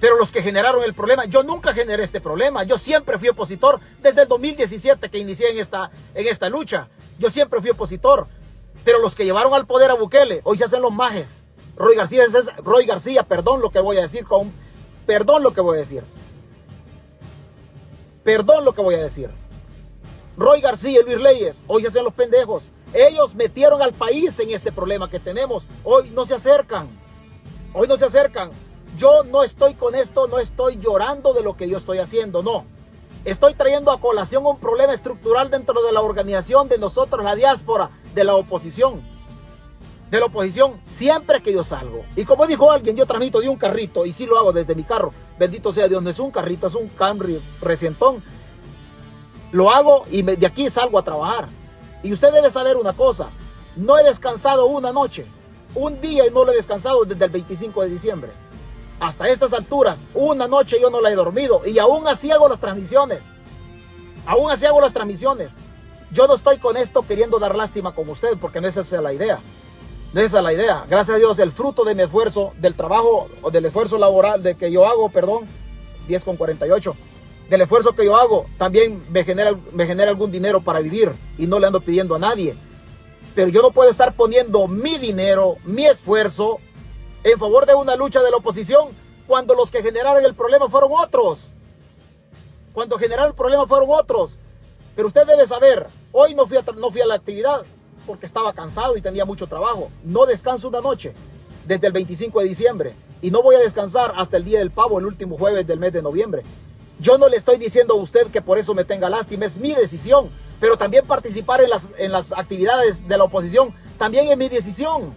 Pero 0.00 0.16
los 0.16 0.32
que 0.32 0.42
generaron 0.42 0.82
el 0.82 0.94
problema, 0.94 1.26
yo 1.26 1.42
nunca 1.42 1.74
generé 1.74 2.02
este 2.02 2.20
problema. 2.20 2.64
Yo 2.64 2.78
siempre 2.78 3.18
fui 3.18 3.28
opositor 3.28 3.78
desde 4.00 4.22
el 4.22 4.28
2017 4.28 5.10
que 5.10 5.18
inicié 5.18 5.50
en 5.50 5.58
esta, 5.58 5.90
en 6.14 6.26
esta 6.26 6.48
lucha. 6.48 6.88
Yo 7.18 7.30
siempre 7.30 7.60
fui 7.60 7.70
opositor. 7.70 8.26
Pero 8.84 8.98
los 8.98 9.14
que 9.14 9.24
llevaron 9.24 9.54
al 9.54 9.66
poder 9.66 9.90
a 9.90 9.94
Bukele, 9.94 10.40
hoy 10.44 10.58
se 10.58 10.64
hacen 10.64 10.82
los 10.82 10.92
majes. 10.92 11.42
Roy 11.76 11.96
García, 11.96 12.24
Roy 12.62 12.86
García, 12.86 13.22
perdón 13.22 13.60
lo 13.60 13.70
que 13.70 13.80
voy 13.80 13.96
a 13.98 14.02
decir, 14.02 14.26
perdón 15.06 15.42
lo 15.42 15.52
que 15.52 15.60
voy 15.60 15.78
a 15.78 15.80
decir. 15.80 16.02
Perdón 18.22 18.64
lo 18.64 18.74
que 18.74 18.82
voy 18.82 18.96
a 18.96 19.02
decir. 19.02 19.30
Roy 20.36 20.60
García 20.60 21.00
y 21.00 21.04
Luis 21.04 21.18
Leyes, 21.18 21.62
hoy 21.66 21.82
se 21.82 21.88
hacen 21.88 22.04
los 22.04 22.14
pendejos. 22.14 22.64
Ellos 22.92 23.34
metieron 23.34 23.82
al 23.82 23.92
país 23.92 24.38
en 24.40 24.50
este 24.50 24.72
problema 24.72 25.08
que 25.08 25.20
tenemos. 25.20 25.66
Hoy 25.84 26.10
no 26.10 26.26
se 26.26 26.34
acercan. 26.34 26.88
Hoy 27.72 27.86
no 27.88 27.96
se 27.96 28.04
acercan. 28.04 28.50
Yo 28.96 29.24
no 29.24 29.42
estoy 29.42 29.74
con 29.74 29.94
esto, 29.94 30.26
no 30.26 30.38
estoy 30.38 30.78
llorando 30.78 31.32
de 31.32 31.42
lo 31.42 31.56
que 31.56 31.68
yo 31.68 31.78
estoy 31.78 31.98
haciendo, 31.98 32.42
no. 32.42 32.64
Estoy 33.24 33.54
trayendo 33.54 33.90
a 33.90 34.00
colación 34.00 34.44
un 34.46 34.58
problema 34.58 34.92
estructural 34.92 35.50
dentro 35.50 35.82
de 35.82 35.92
la 35.92 36.00
organización 36.00 36.68
de 36.68 36.78
nosotros, 36.78 37.24
la 37.24 37.36
diáspora, 37.36 37.90
de 38.14 38.24
la 38.24 38.34
oposición. 38.34 39.00
De 40.10 40.18
la 40.18 40.26
oposición, 40.26 40.80
siempre 40.82 41.42
que 41.42 41.52
yo 41.52 41.62
salgo. 41.62 42.04
Y 42.16 42.24
como 42.24 42.46
dijo 42.46 42.70
alguien, 42.70 42.96
yo 42.96 43.06
transmito 43.06 43.40
de 43.40 43.48
un 43.48 43.56
carrito 43.56 44.06
y 44.06 44.12
sí 44.12 44.26
lo 44.26 44.38
hago 44.38 44.52
desde 44.52 44.74
mi 44.74 44.82
carro. 44.82 45.12
Bendito 45.38 45.72
sea 45.72 45.88
Dios, 45.88 46.02
no 46.02 46.10
es 46.10 46.18
un 46.18 46.30
carrito, 46.30 46.66
es 46.66 46.74
un 46.74 46.88
Camry 46.88 47.40
recientón. 47.60 48.22
Lo 49.52 49.70
hago 49.70 50.04
y 50.10 50.22
de 50.22 50.46
aquí 50.46 50.68
salgo 50.68 50.98
a 50.98 51.04
trabajar. 51.04 51.48
Y 52.02 52.12
usted 52.12 52.32
debe 52.32 52.50
saber 52.50 52.76
una 52.76 52.92
cosa, 52.92 53.30
no 53.76 53.98
he 53.98 54.02
descansado 54.02 54.66
una 54.66 54.92
noche, 54.92 55.26
un 55.74 56.00
día 56.00 56.26
y 56.26 56.30
no 56.30 56.44
lo 56.44 56.52
he 56.52 56.56
descansado 56.56 57.04
desde 57.04 57.24
el 57.24 57.30
25 57.30 57.82
de 57.82 57.88
diciembre 57.88 58.30
hasta 59.00 59.28
estas 59.28 59.52
alturas, 59.54 60.06
una 60.14 60.46
noche 60.46 60.78
yo 60.78 60.90
no 60.90 61.00
la 61.00 61.10
he 61.10 61.14
dormido 61.14 61.62
y 61.64 61.78
aún 61.78 62.06
así 62.06 62.30
hago 62.30 62.48
las 62.48 62.60
transmisiones. 62.60 63.24
Aún 64.26 64.50
así 64.50 64.66
hago 64.66 64.80
las 64.80 64.92
transmisiones. 64.92 65.52
Yo 66.12 66.26
no 66.26 66.34
estoy 66.34 66.58
con 66.58 66.76
esto 66.76 67.02
queriendo 67.06 67.38
dar 67.38 67.54
lástima 67.54 67.94
con 67.94 68.08
usted 68.08 68.36
porque 68.40 68.60
no 68.60 68.66
esa 68.66 68.80
es 68.80 68.92
la 68.92 69.12
idea. 69.12 69.40
No 70.12 70.20
esa 70.20 70.38
es 70.38 70.44
la 70.44 70.52
idea. 70.52 70.84
Gracias 70.88 71.16
a 71.16 71.18
Dios, 71.18 71.38
el 71.38 71.52
fruto 71.52 71.84
de 71.84 71.94
mi 71.94 72.02
esfuerzo, 72.02 72.52
del 72.58 72.74
trabajo 72.74 73.28
o 73.42 73.50
del 73.50 73.66
esfuerzo 73.66 73.96
laboral 73.96 74.42
de 74.42 74.56
que 74.56 74.72
yo 74.72 74.86
hago, 74.86 75.08
perdón, 75.10 75.44
10 76.08 76.24
con 76.24 76.36
48, 76.36 76.96
del 77.48 77.60
esfuerzo 77.60 77.94
que 77.94 78.04
yo 78.04 78.16
hago, 78.16 78.46
también 78.58 79.04
me 79.10 79.24
genera, 79.24 79.54
me 79.72 79.86
genera 79.86 80.10
algún 80.10 80.32
dinero 80.32 80.60
para 80.60 80.80
vivir 80.80 81.12
y 81.38 81.46
no 81.46 81.60
le 81.60 81.68
ando 81.68 81.80
pidiendo 81.80 82.16
a 82.16 82.18
nadie. 82.18 82.56
Pero 83.36 83.48
yo 83.48 83.62
no 83.62 83.70
puedo 83.70 83.88
estar 83.88 84.14
poniendo 84.14 84.66
mi 84.66 84.98
dinero, 84.98 85.56
mi 85.64 85.86
esfuerzo 85.86 86.58
en 87.22 87.38
favor 87.38 87.66
de 87.66 87.74
una 87.74 87.94
lucha 87.94 88.20
de 88.20 88.30
la 88.32 88.38
oposición 88.38 88.88
cuando 89.28 89.54
los 89.54 89.70
que 89.70 89.82
generaron 89.82 90.24
el 90.24 90.34
problema 90.34 90.68
fueron 90.68 90.90
otros. 90.92 91.38
Cuando 92.72 92.98
generaron 92.98 93.30
el 93.30 93.36
problema 93.36 93.66
fueron 93.66 93.90
otros. 93.92 94.38
Pero 94.96 95.08
usted 95.08 95.26
debe 95.26 95.46
saber, 95.46 95.86
hoy 96.12 96.34
no 96.34 96.46
fui 96.46 96.56
a, 96.56 96.62
no 96.76 96.90
fui 96.90 97.00
a 97.00 97.06
la 97.06 97.14
actividad 97.14 97.62
porque 98.06 98.26
estaba 98.26 98.52
cansado 98.52 98.96
y 98.96 99.02
tenía 99.02 99.24
mucho 99.24 99.46
trabajo. 99.46 99.90
No 100.04 100.26
descanso 100.26 100.68
una 100.68 100.80
noche 100.80 101.12
desde 101.66 101.86
el 101.86 101.92
25 101.92 102.40
de 102.40 102.48
diciembre 102.48 102.94
y 103.22 103.30
no 103.30 103.42
voy 103.42 103.56
a 103.56 103.60
descansar 103.60 104.12
hasta 104.16 104.36
el 104.36 104.44
día 104.44 104.58
del 104.58 104.70
pavo, 104.70 104.98
el 104.98 105.06
último 105.06 105.36
jueves 105.38 105.66
del 105.66 105.78
mes 105.78 105.92
de 105.92 106.02
noviembre. 106.02 106.42
Yo 106.98 107.16
no 107.16 107.28
le 107.28 107.36
estoy 107.36 107.56
diciendo 107.56 107.94
a 107.94 107.96
usted 107.96 108.26
que 108.28 108.42
por 108.42 108.58
eso 108.58 108.74
me 108.74 108.84
tenga 108.84 109.08
lástima, 109.08 109.46
es 109.46 109.58
mi 109.58 109.74
decisión. 109.74 110.28
Pero 110.60 110.76
también 110.76 111.06
participar 111.06 111.62
en 111.62 111.70
las, 111.70 111.86
en 111.96 112.12
las 112.12 112.32
actividades 112.32 113.06
de 113.08 113.16
la 113.16 113.24
oposición 113.24 113.74
también 113.98 114.28
es 114.28 114.36
mi 114.36 114.48
decisión. 114.48 115.14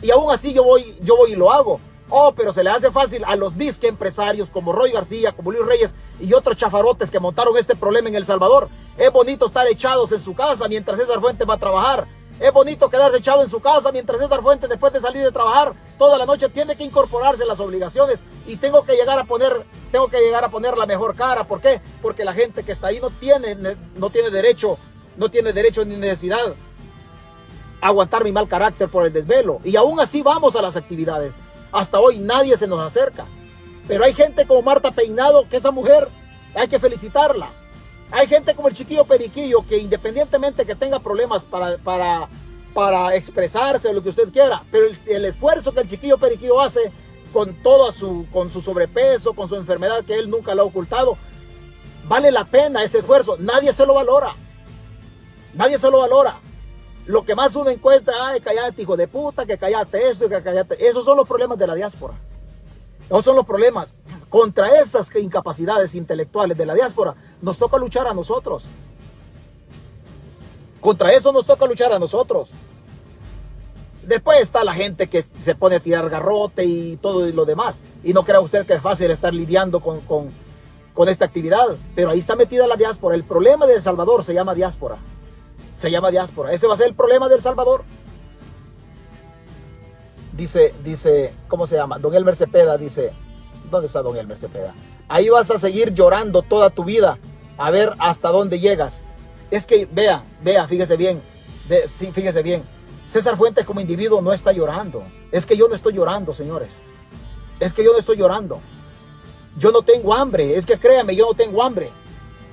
Y 0.00 0.10
aún 0.10 0.32
así 0.32 0.52
yo 0.52 0.62
voy, 0.62 0.96
yo 1.00 1.16
voy 1.16 1.32
y 1.32 1.36
lo 1.36 1.50
hago. 1.50 1.80
Oh, 2.16 2.32
pero 2.32 2.52
se 2.52 2.62
le 2.62 2.70
hace 2.70 2.92
fácil 2.92 3.24
a 3.26 3.34
los 3.34 3.58
disque 3.58 3.88
empresarios 3.88 4.48
como 4.48 4.72
Roy 4.72 4.92
García, 4.92 5.32
como 5.32 5.50
Luis 5.50 5.66
Reyes 5.66 5.94
y 6.20 6.32
otros 6.32 6.56
chafarotes 6.56 7.10
que 7.10 7.18
montaron 7.18 7.56
este 7.56 7.74
problema 7.74 8.08
en 8.08 8.14
El 8.14 8.24
Salvador. 8.24 8.68
Es 8.96 9.12
bonito 9.12 9.46
estar 9.46 9.66
echados 9.66 10.12
en 10.12 10.20
su 10.20 10.32
casa 10.32 10.68
mientras 10.68 10.96
César 10.96 11.20
Fuentes 11.20 11.44
va 11.44 11.54
a 11.54 11.58
trabajar. 11.58 12.06
Es 12.38 12.52
bonito 12.52 12.88
quedarse 12.88 13.18
echado 13.18 13.42
en 13.42 13.50
su 13.50 13.58
casa 13.58 13.90
mientras 13.90 14.20
César 14.20 14.42
Fuentes 14.42 14.70
después 14.70 14.92
de 14.92 15.00
salir 15.00 15.24
de 15.24 15.32
trabajar 15.32 15.72
toda 15.98 16.16
la 16.16 16.24
noche 16.24 16.48
tiene 16.50 16.76
que 16.76 16.84
incorporarse 16.84 17.42
a 17.42 17.46
las 17.46 17.58
obligaciones 17.58 18.22
y 18.46 18.58
tengo 18.58 18.84
que 18.84 18.92
llegar 18.92 19.18
a 19.18 19.24
poner 19.24 19.66
tengo 19.90 20.06
que 20.06 20.20
llegar 20.20 20.44
a 20.44 20.50
poner 20.50 20.78
la 20.78 20.86
mejor 20.86 21.16
cara. 21.16 21.42
¿Por 21.42 21.60
qué? 21.60 21.80
Porque 22.00 22.24
la 22.24 22.32
gente 22.32 22.62
que 22.62 22.70
está 22.70 22.86
ahí 22.86 23.00
no 23.00 23.10
tiene 23.10 23.56
no 23.96 24.10
tiene 24.10 24.30
derecho, 24.30 24.78
no 25.16 25.32
tiene 25.32 25.52
derecho 25.52 25.84
ni 25.84 25.96
necesidad 25.96 26.54
aguantar 27.80 28.22
mi 28.22 28.30
mal 28.30 28.46
carácter 28.46 28.88
por 28.88 29.04
el 29.04 29.12
desvelo. 29.12 29.58
Y 29.64 29.74
aún 29.74 29.98
así 29.98 30.22
vamos 30.22 30.54
a 30.54 30.62
las 30.62 30.76
actividades. 30.76 31.34
Hasta 31.74 31.98
hoy 31.98 32.20
nadie 32.20 32.56
se 32.56 32.68
nos 32.68 32.80
acerca. 32.80 33.26
Pero 33.88 34.04
hay 34.04 34.14
gente 34.14 34.46
como 34.46 34.62
Marta 34.62 34.92
Peinado, 34.92 35.48
que 35.50 35.56
esa 35.56 35.72
mujer 35.72 36.08
hay 36.54 36.68
que 36.68 36.78
felicitarla. 36.78 37.50
Hay 38.12 38.28
gente 38.28 38.54
como 38.54 38.68
el 38.68 38.74
chiquillo 38.74 39.04
Periquillo, 39.04 39.66
que 39.66 39.78
independientemente 39.78 40.64
que 40.64 40.76
tenga 40.76 41.00
problemas 41.00 41.44
para, 41.44 41.76
para, 41.78 42.28
para 42.72 43.16
expresarse 43.16 43.88
o 43.88 43.92
lo 43.92 44.04
que 44.04 44.10
usted 44.10 44.30
quiera, 44.30 44.62
pero 44.70 44.86
el, 45.06 45.24
esfuerzo 45.24 45.74
que 45.74 45.80
el 45.80 45.88
chiquillo 45.88 46.16
Periquillo 46.16 46.60
hace 46.60 46.92
con 47.32 47.54
todo 47.54 47.90
su, 47.90 48.26
con 48.32 48.50
su 48.50 48.62
sobrepeso, 48.62 49.32
con 49.32 49.48
su 49.48 49.56
enfermedad 49.56 50.04
que 50.04 50.16
él 50.16 50.30
nunca 50.30 50.54
lo 50.54 50.62
ha 50.62 50.66
ocultado, 50.66 51.18
vale 52.06 52.30
la 52.30 52.44
pena 52.44 52.84
ese 52.84 52.98
esfuerzo. 52.98 53.36
Nadie 53.40 53.72
se 53.72 53.84
lo 53.84 53.94
valora. 53.94 54.36
Nadie 55.54 55.76
se 55.78 55.90
lo 55.90 55.98
valora. 55.98 56.38
Lo 57.06 57.24
que 57.24 57.34
más 57.34 57.54
uno 57.54 57.68
encuentra, 57.68 58.14
ay, 58.28 58.40
callate, 58.40 58.80
hijo 58.80 58.96
de 58.96 59.06
puta, 59.06 59.44
que 59.44 59.58
callate 59.58 60.08
esto, 60.08 60.28
que 60.28 60.42
callate. 60.42 60.86
Esos 60.86 61.04
son 61.04 61.16
los 61.16 61.28
problemas 61.28 61.58
de 61.58 61.66
la 61.66 61.74
diáspora. 61.74 62.14
Esos 63.06 63.24
son 63.24 63.36
los 63.36 63.44
problemas. 63.44 63.94
Contra 64.30 64.80
esas 64.80 65.14
incapacidades 65.14 65.94
intelectuales 65.94 66.56
de 66.56 66.64
la 66.64 66.74
diáspora, 66.74 67.14
nos 67.42 67.58
toca 67.58 67.76
luchar 67.76 68.06
a 68.06 68.14
nosotros. 68.14 68.64
Contra 70.80 71.12
eso 71.12 71.30
nos 71.30 71.44
toca 71.44 71.66
luchar 71.66 71.92
a 71.92 71.98
nosotros. 71.98 72.50
Después 74.02 74.40
está 74.40 74.64
la 74.64 74.74
gente 74.74 75.06
que 75.08 75.22
se 75.22 75.54
pone 75.54 75.76
a 75.76 75.80
tirar 75.80 76.08
garrote 76.08 76.64
y 76.64 76.96
todo 76.96 77.28
y 77.28 77.32
lo 77.32 77.44
demás. 77.44 77.84
Y 78.02 78.14
no 78.14 78.24
crea 78.24 78.40
usted 78.40 78.66
que 78.66 78.74
es 78.74 78.82
fácil 78.82 79.10
estar 79.10 79.32
lidiando 79.32 79.80
con, 79.80 80.00
con, 80.00 80.30
con 80.94 81.08
esta 81.10 81.26
actividad. 81.26 81.76
Pero 81.94 82.10
ahí 82.10 82.18
está 82.18 82.34
metida 82.34 82.66
la 82.66 82.76
diáspora. 82.76 83.14
El 83.14 83.24
problema 83.24 83.66
de 83.66 83.74
El 83.74 83.82
Salvador 83.82 84.24
se 84.24 84.32
llama 84.32 84.54
diáspora 84.54 84.98
se 85.76 85.90
llama 85.90 86.10
diáspora. 86.10 86.52
Ese 86.52 86.66
va 86.66 86.74
a 86.74 86.76
ser 86.76 86.88
el 86.88 86.94
problema 86.94 87.28
del 87.28 87.40
Salvador. 87.40 87.84
Dice, 90.32 90.74
dice, 90.84 91.32
¿cómo 91.48 91.66
se 91.66 91.76
llama? 91.76 91.98
Don 91.98 92.14
Elmer 92.14 92.34
Cepeda 92.34 92.76
dice, 92.76 93.12
¿dónde 93.70 93.86
está 93.86 94.02
Don 94.02 94.16
Elmer 94.16 94.36
Cepeda? 94.36 94.74
Ahí 95.08 95.28
vas 95.28 95.50
a 95.50 95.58
seguir 95.58 95.94
llorando 95.94 96.42
toda 96.42 96.70
tu 96.70 96.84
vida 96.84 97.18
a 97.56 97.70
ver 97.70 97.92
hasta 97.98 98.30
dónde 98.30 98.58
llegas. 98.58 99.02
Es 99.50 99.66
que, 99.66 99.86
vea, 99.86 100.24
vea, 100.42 100.66
fíjese 100.66 100.96
bien, 100.96 101.22
sí, 101.88 102.10
fíjese 102.12 102.42
bien. 102.42 102.64
César 103.06 103.36
Fuentes 103.36 103.64
como 103.64 103.80
individuo 103.80 104.20
no 104.20 104.32
está 104.32 104.50
llorando. 104.52 105.04
Es 105.30 105.46
que 105.46 105.56
yo 105.56 105.68
no 105.68 105.74
estoy 105.74 105.92
llorando, 105.92 106.34
señores. 106.34 106.70
Es 107.60 107.72
que 107.72 107.84
yo 107.84 107.92
no 107.92 107.98
estoy 107.98 108.16
llorando. 108.16 108.60
Yo 109.56 109.70
no 109.70 109.82
tengo 109.82 110.14
hambre. 110.14 110.56
Es 110.56 110.66
que 110.66 110.78
créame, 110.78 111.14
yo 111.14 111.26
no 111.26 111.34
tengo 111.34 111.62
hambre. 111.62 111.90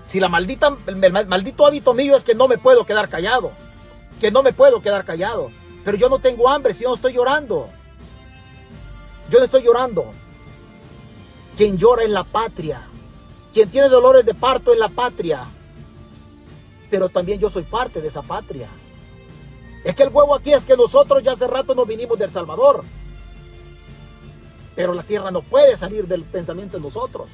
Si 0.03 0.19
la 0.19 0.29
maldita, 0.29 0.75
el 0.87 1.27
maldito 1.27 1.65
hábito 1.65 1.93
mío 1.93 2.15
es 2.15 2.23
que 2.23 2.35
no 2.35 2.47
me 2.47 2.57
puedo 2.57 2.85
quedar 2.85 3.09
callado. 3.09 3.51
Que 4.19 4.31
no 4.31 4.43
me 4.43 4.53
puedo 4.53 4.81
quedar 4.81 5.05
callado. 5.05 5.51
Pero 5.83 5.97
yo 5.97 6.09
no 6.09 6.19
tengo 6.19 6.49
hambre 6.49 6.73
si 6.73 6.83
no 6.83 6.93
estoy 6.93 7.13
llorando. 7.13 7.69
Yo 9.29 9.39
no 9.39 9.45
estoy 9.45 9.63
llorando. 9.63 10.11
Quien 11.57 11.77
llora 11.77 12.03
es 12.03 12.09
la 12.09 12.23
patria. 12.23 12.87
Quien 13.53 13.69
tiene 13.69 13.89
dolores 13.89 14.25
de 14.25 14.33
parto 14.33 14.73
es 14.73 14.79
la 14.79 14.89
patria. 14.89 15.45
Pero 16.89 17.09
también 17.09 17.39
yo 17.39 17.49
soy 17.49 17.63
parte 17.63 18.01
de 18.01 18.07
esa 18.07 18.21
patria. 18.21 18.69
Es 19.83 19.95
que 19.95 20.03
el 20.03 20.09
huevo 20.09 20.35
aquí 20.35 20.53
es 20.53 20.65
que 20.65 20.77
nosotros 20.77 21.23
ya 21.23 21.31
hace 21.31 21.47
rato 21.47 21.73
nos 21.73 21.87
vinimos 21.87 22.19
del 22.19 22.29
Salvador. 22.29 22.83
Pero 24.75 24.93
la 24.93 25.03
tierra 25.03 25.31
no 25.31 25.41
puede 25.41 25.75
salir 25.77 26.07
del 26.07 26.23
pensamiento 26.23 26.77
de 26.77 26.83
nosotros. 26.83 27.29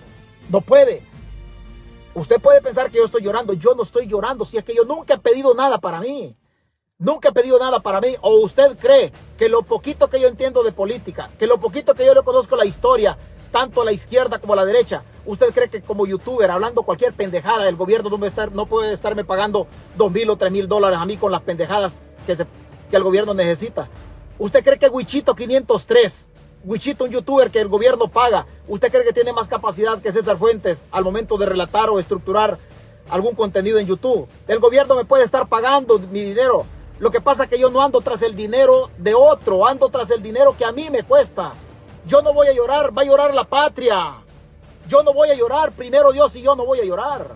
No 0.49 0.61
puede. 0.61 1.03
Usted 2.17 2.41
puede 2.41 2.61
pensar 2.61 2.89
que 2.89 2.97
yo 2.97 3.05
estoy 3.05 3.21
llorando. 3.21 3.53
Yo 3.53 3.75
no 3.75 3.83
estoy 3.83 4.07
llorando. 4.07 4.43
Si 4.43 4.57
es 4.57 4.63
que 4.63 4.73
yo 4.73 4.85
nunca 4.85 5.13
he 5.13 5.17
pedido 5.19 5.53
nada 5.53 5.77
para 5.77 5.99
mí. 5.99 6.35
Nunca 6.97 7.29
he 7.29 7.31
pedido 7.31 7.59
nada 7.59 7.79
para 7.79 8.01
mí. 8.01 8.15
O 8.21 8.39
usted 8.39 8.75
cree 8.75 9.13
que 9.37 9.47
lo 9.47 9.61
poquito 9.61 10.09
que 10.09 10.19
yo 10.19 10.27
entiendo 10.27 10.63
de 10.63 10.71
política, 10.71 11.29
que 11.37 11.45
lo 11.45 11.59
poquito 11.59 11.93
que 11.93 12.07
yo 12.07 12.15
le 12.15 12.23
conozco 12.23 12.55
la 12.55 12.65
historia, 12.65 13.15
tanto 13.51 13.83
a 13.83 13.85
la 13.85 13.91
izquierda 13.91 14.39
como 14.39 14.53
a 14.53 14.55
la 14.55 14.65
derecha. 14.65 15.03
¿Usted 15.27 15.53
cree 15.53 15.69
que 15.69 15.83
como 15.83 16.07
youtuber, 16.07 16.49
hablando 16.49 16.81
cualquier 16.81 17.13
pendejada, 17.13 17.69
el 17.69 17.75
gobierno 17.75 18.09
no, 18.09 18.17
no 18.51 18.65
puede 18.65 18.93
estarme 18.93 19.23
pagando 19.23 19.67
dos 19.95 20.11
mil 20.11 20.27
o 20.31 20.37
tres 20.37 20.51
mil 20.51 20.67
dólares 20.67 20.97
a 20.97 21.05
mí 21.05 21.17
con 21.17 21.31
las 21.31 21.41
pendejadas 21.41 22.01
que, 22.25 22.35
que 22.35 22.97
el 22.97 23.03
gobierno 23.03 23.35
necesita? 23.35 23.89
¿Usted 24.39 24.63
cree 24.63 24.79
que 24.79 24.89
Wichito 24.89 25.35
503, 25.35 26.29
Wichito 26.67 27.05
un 27.05 27.11
youtuber 27.11 27.49
que 27.49 27.61
el 27.61 27.69
gobierno 27.69 28.09
paga, 28.09 28.45
¿usted 28.67 28.91
cree 28.91 29.05
que 29.05 29.13
tiene 29.13 29.31
más 29.31 29.47
capacidad 29.47 30.01
que 30.01 30.11
César 30.11 30.37
Fuentes 30.37 30.85
al 30.91 31.05
momento 31.05 31.37
de 31.37 31.45
relatar 31.45 31.89
o 31.89 31.97
estructurar 31.97 32.57
algún 33.09 33.35
contenido 33.35 33.79
en 33.79 33.87
YouTube? 33.87 34.27
El 34.49 34.59
gobierno 34.59 34.93
me 34.97 35.05
puede 35.05 35.23
estar 35.23 35.47
pagando 35.47 35.97
mi 35.97 36.21
dinero. 36.23 36.65
Lo 36.99 37.09
que 37.09 37.21
pasa 37.21 37.45
es 37.45 37.49
que 37.49 37.57
yo 37.57 37.69
no 37.69 37.81
ando 37.81 38.01
tras 38.01 38.21
el 38.21 38.35
dinero 38.35 38.91
de 38.97 39.13
otro, 39.13 39.65
ando 39.65 39.87
tras 39.87 40.11
el 40.11 40.21
dinero 40.21 40.57
que 40.57 40.65
a 40.65 40.73
mí 40.73 40.89
me 40.89 41.03
cuesta. 41.03 41.53
Yo 42.05 42.21
no 42.21 42.33
voy 42.33 42.47
a 42.47 42.53
llorar, 42.53 42.95
va 42.95 43.03
a 43.03 43.05
llorar 43.05 43.33
la 43.33 43.45
patria. 43.45 44.17
Yo 44.89 45.03
no 45.03 45.13
voy 45.13 45.29
a 45.29 45.35
llorar, 45.35 45.71
primero 45.71 46.11
Dios 46.11 46.35
y 46.35 46.41
yo 46.41 46.53
no 46.53 46.65
voy 46.65 46.81
a 46.81 46.83
llorar. 46.83 47.31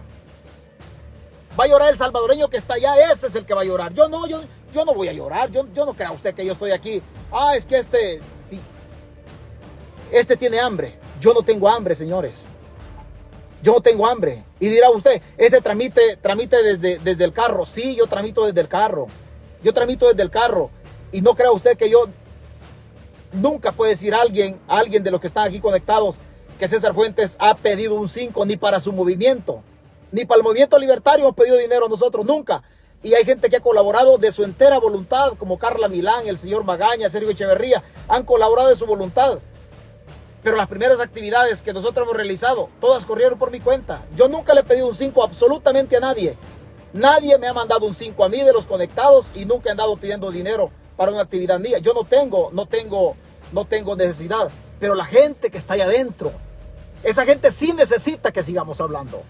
Va 1.58 1.64
a 1.64 1.68
llorar 1.68 1.90
el 1.90 1.98
salvadoreño 1.98 2.50
que 2.50 2.58
está 2.58 2.74
allá, 2.74 3.14
ese 3.14 3.28
es 3.28 3.36
el 3.36 3.46
que 3.46 3.54
va 3.54 3.62
a 3.62 3.66
llorar. 3.66 3.94
Yo 3.94 4.10
no, 4.10 4.28
yo, 4.28 4.42
yo 4.74 4.84
no 4.84 4.94
voy 4.94 5.08
a 5.08 5.14
llorar, 5.14 5.50
yo, 5.52 5.66
yo 5.74 5.86
no 5.86 5.94
crea 5.94 6.12
usted 6.12 6.36
que 6.36 6.46
yo 6.46 6.52
estoy 6.52 6.72
aquí. 6.72 7.02
Ah, 7.32 7.56
es 7.56 7.66
que 7.66 7.78
este, 7.78 8.22
sí, 8.42 8.60
este 10.12 10.38
tiene 10.38 10.60
hambre. 10.60 10.96
Yo 11.20 11.34
no 11.34 11.42
tengo 11.42 11.68
hambre, 11.70 11.96
señores. 11.96 12.34
Yo 13.64 13.74
no 13.74 13.82
tengo 13.82 14.08
hambre. 14.08 14.44
Y 14.60 14.70
dirá 14.70 14.90
usted, 14.90 15.22
este 15.38 15.62
tramite, 15.62 16.18
tramite 16.22 16.62
desde, 16.64 17.00
desde 17.00 17.24
el 17.24 17.34
carro. 17.34 17.66
Sí, 17.66 17.96
yo 17.96 18.08
tramito 18.08 18.46
desde 18.46 18.62
el 18.62 18.68
carro. 18.68 19.08
Yo 19.64 19.74
tramito 19.74 20.08
desde 20.08 20.24
el 20.24 20.30
carro. 20.30 20.70
Y 21.12 21.22
no 21.22 21.36
crea 21.36 21.52
usted 21.52 21.78
que 21.78 21.90
yo 21.90 22.08
nunca 23.34 23.72
puede 23.72 23.92
decir 23.92 24.14
alguien, 24.14 24.60
alguien 24.68 25.04
de 25.04 25.12
los 25.12 25.22
que 25.22 25.28
están 25.28 25.48
aquí 25.48 25.60
conectados, 25.60 26.18
que 26.60 26.68
César 26.68 26.94
Fuentes 26.94 27.36
ha 27.40 27.56
pedido 27.56 27.96
un 27.96 28.10
5 28.10 28.46
ni 28.46 28.58
para 28.58 28.80
su 28.80 28.92
movimiento, 28.92 29.62
ni 30.12 30.26
para 30.26 30.40
el 30.40 30.44
movimiento 30.44 30.78
libertario 30.78 31.26
hemos 31.26 31.36
pedido 31.36 31.58
dinero 31.58 31.88
nosotros, 31.88 32.26
nunca. 32.26 32.64
Y 33.04 33.16
hay 33.16 33.26
gente 33.26 33.50
que 33.50 33.58
ha 33.58 33.62
colaborado 33.62 34.18
de 34.18 34.32
su 34.32 34.44
entera 34.44 34.78
voluntad, 34.80 35.34
como 35.38 35.58
Carla 35.58 35.88
Milán, 35.88 36.28
el 36.28 36.38
señor 36.38 36.64
Magaña, 36.64 37.10
Sergio 37.10 37.32
Echeverría, 37.32 37.84
han 38.08 38.24
colaborado 38.24 38.70
de 38.70 38.76
su 38.76 38.86
voluntad. 38.86 39.40
Pero 40.44 40.58
las 40.58 40.68
primeras 40.68 41.00
actividades 41.00 41.62
que 41.62 41.74
nosotros 41.74 42.06
hemos 42.06 42.18
realizado, 42.18 42.70
todas 42.80 43.06
corrieron 43.06 43.38
por 43.38 43.52
mi 43.52 43.60
cuenta. 43.60 44.04
Yo 44.16 44.28
nunca 44.28 44.54
le 44.54 44.62
he 44.62 44.64
pedido 44.64 44.88
un 44.88 44.96
5 44.96 45.24
absolutamente 45.24 45.98
a 45.98 46.00
nadie. 46.00 46.36
Nadie 46.94 47.38
me 47.38 47.48
ha 47.48 47.54
mandado 47.54 47.86
un 47.86 47.94
5 47.94 48.24
a 48.24 48.30
mí 48.30 48.42
de 48.42 48.52
los 48.52 48.66
conectados 48.66 49.32
y 49.36 49.46
nunca 49.46 49.70
he 49.70 49.72
andado 49.72 49.96
pidiendo 49.98 50.32
dinero 50.32 50.72
para 50.98 51.12
una 51.12 51.22
actividad 51.22 51.60
mía. 51.60 51.78
Yo 51.78 51.94
no 51.94 52.04
tengo, 52.04 52.50
no 52.54 52.66
tengo, 52.66 53.16
no 53.52 53.66
tengo 53.66 53.96
necesidad. 53.96 54.50
Pero 54.80 54.96
la 54.96 55.06
gente 55.06 55.52
que 55.52 55.60
está 55.60 55.76
ahí 55.76 55.82
adentro, 55.82 56.32
esa 57.04 57.24
gente 57.24 57.52
sí 57.52 57.74
necesita 57.74 58.32
que 58.32 58.42
sigamos 58.42 58.82
hablando. 58.82 59.22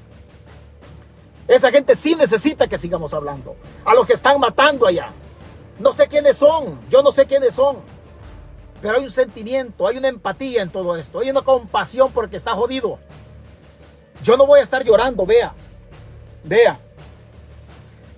Esa 1.47 1.71
gente 1.71 1.97
sí 1.97 2.15
necesita 2.15 2.67
que 2.67 2.77
sigamos 2.77 3.13
hablando. 3.13 3.57
A 3.83 3.93
los 3.93 4.07
que 4.07 4.13
están 4.13 4.39
matando 4.39 4.87
allá. 4.87 5.09
No 5.77 5.91
sé 5.91 6.07
quiénes 6.07 6.37
son. 6.37 6.79
Yo 6.89 7.03
no 7.03 7.11
sé 7.11 7.25
quiénes 7.25 7.53
son. 7.53 7.77
Pero 8.81 8.97
hay 8.97 9.03
un 9.03 9.11
sentimiento, 9.11 9.87
hay 9.87 9.97
una 9.97 10.07
empatía 10.07 10.61
en 10.61 10.69
todo 10.69 10.95
esto. 10.95 11.19
Hay 11.19 11.29
una 11.29 11.41
compasión 11.41 12.11
porque 12.11 12.37
está 12.37 12.53
jodido. 12.53 12.97
Yo 14.23 14.37
no 14.37 14.45
voy 14.45 14.59
a 14.59 14.63
estar 14.63 14.83
llorando, 14.83 15.25
vea. 15.25 15.53
Vea. 16.43 16.79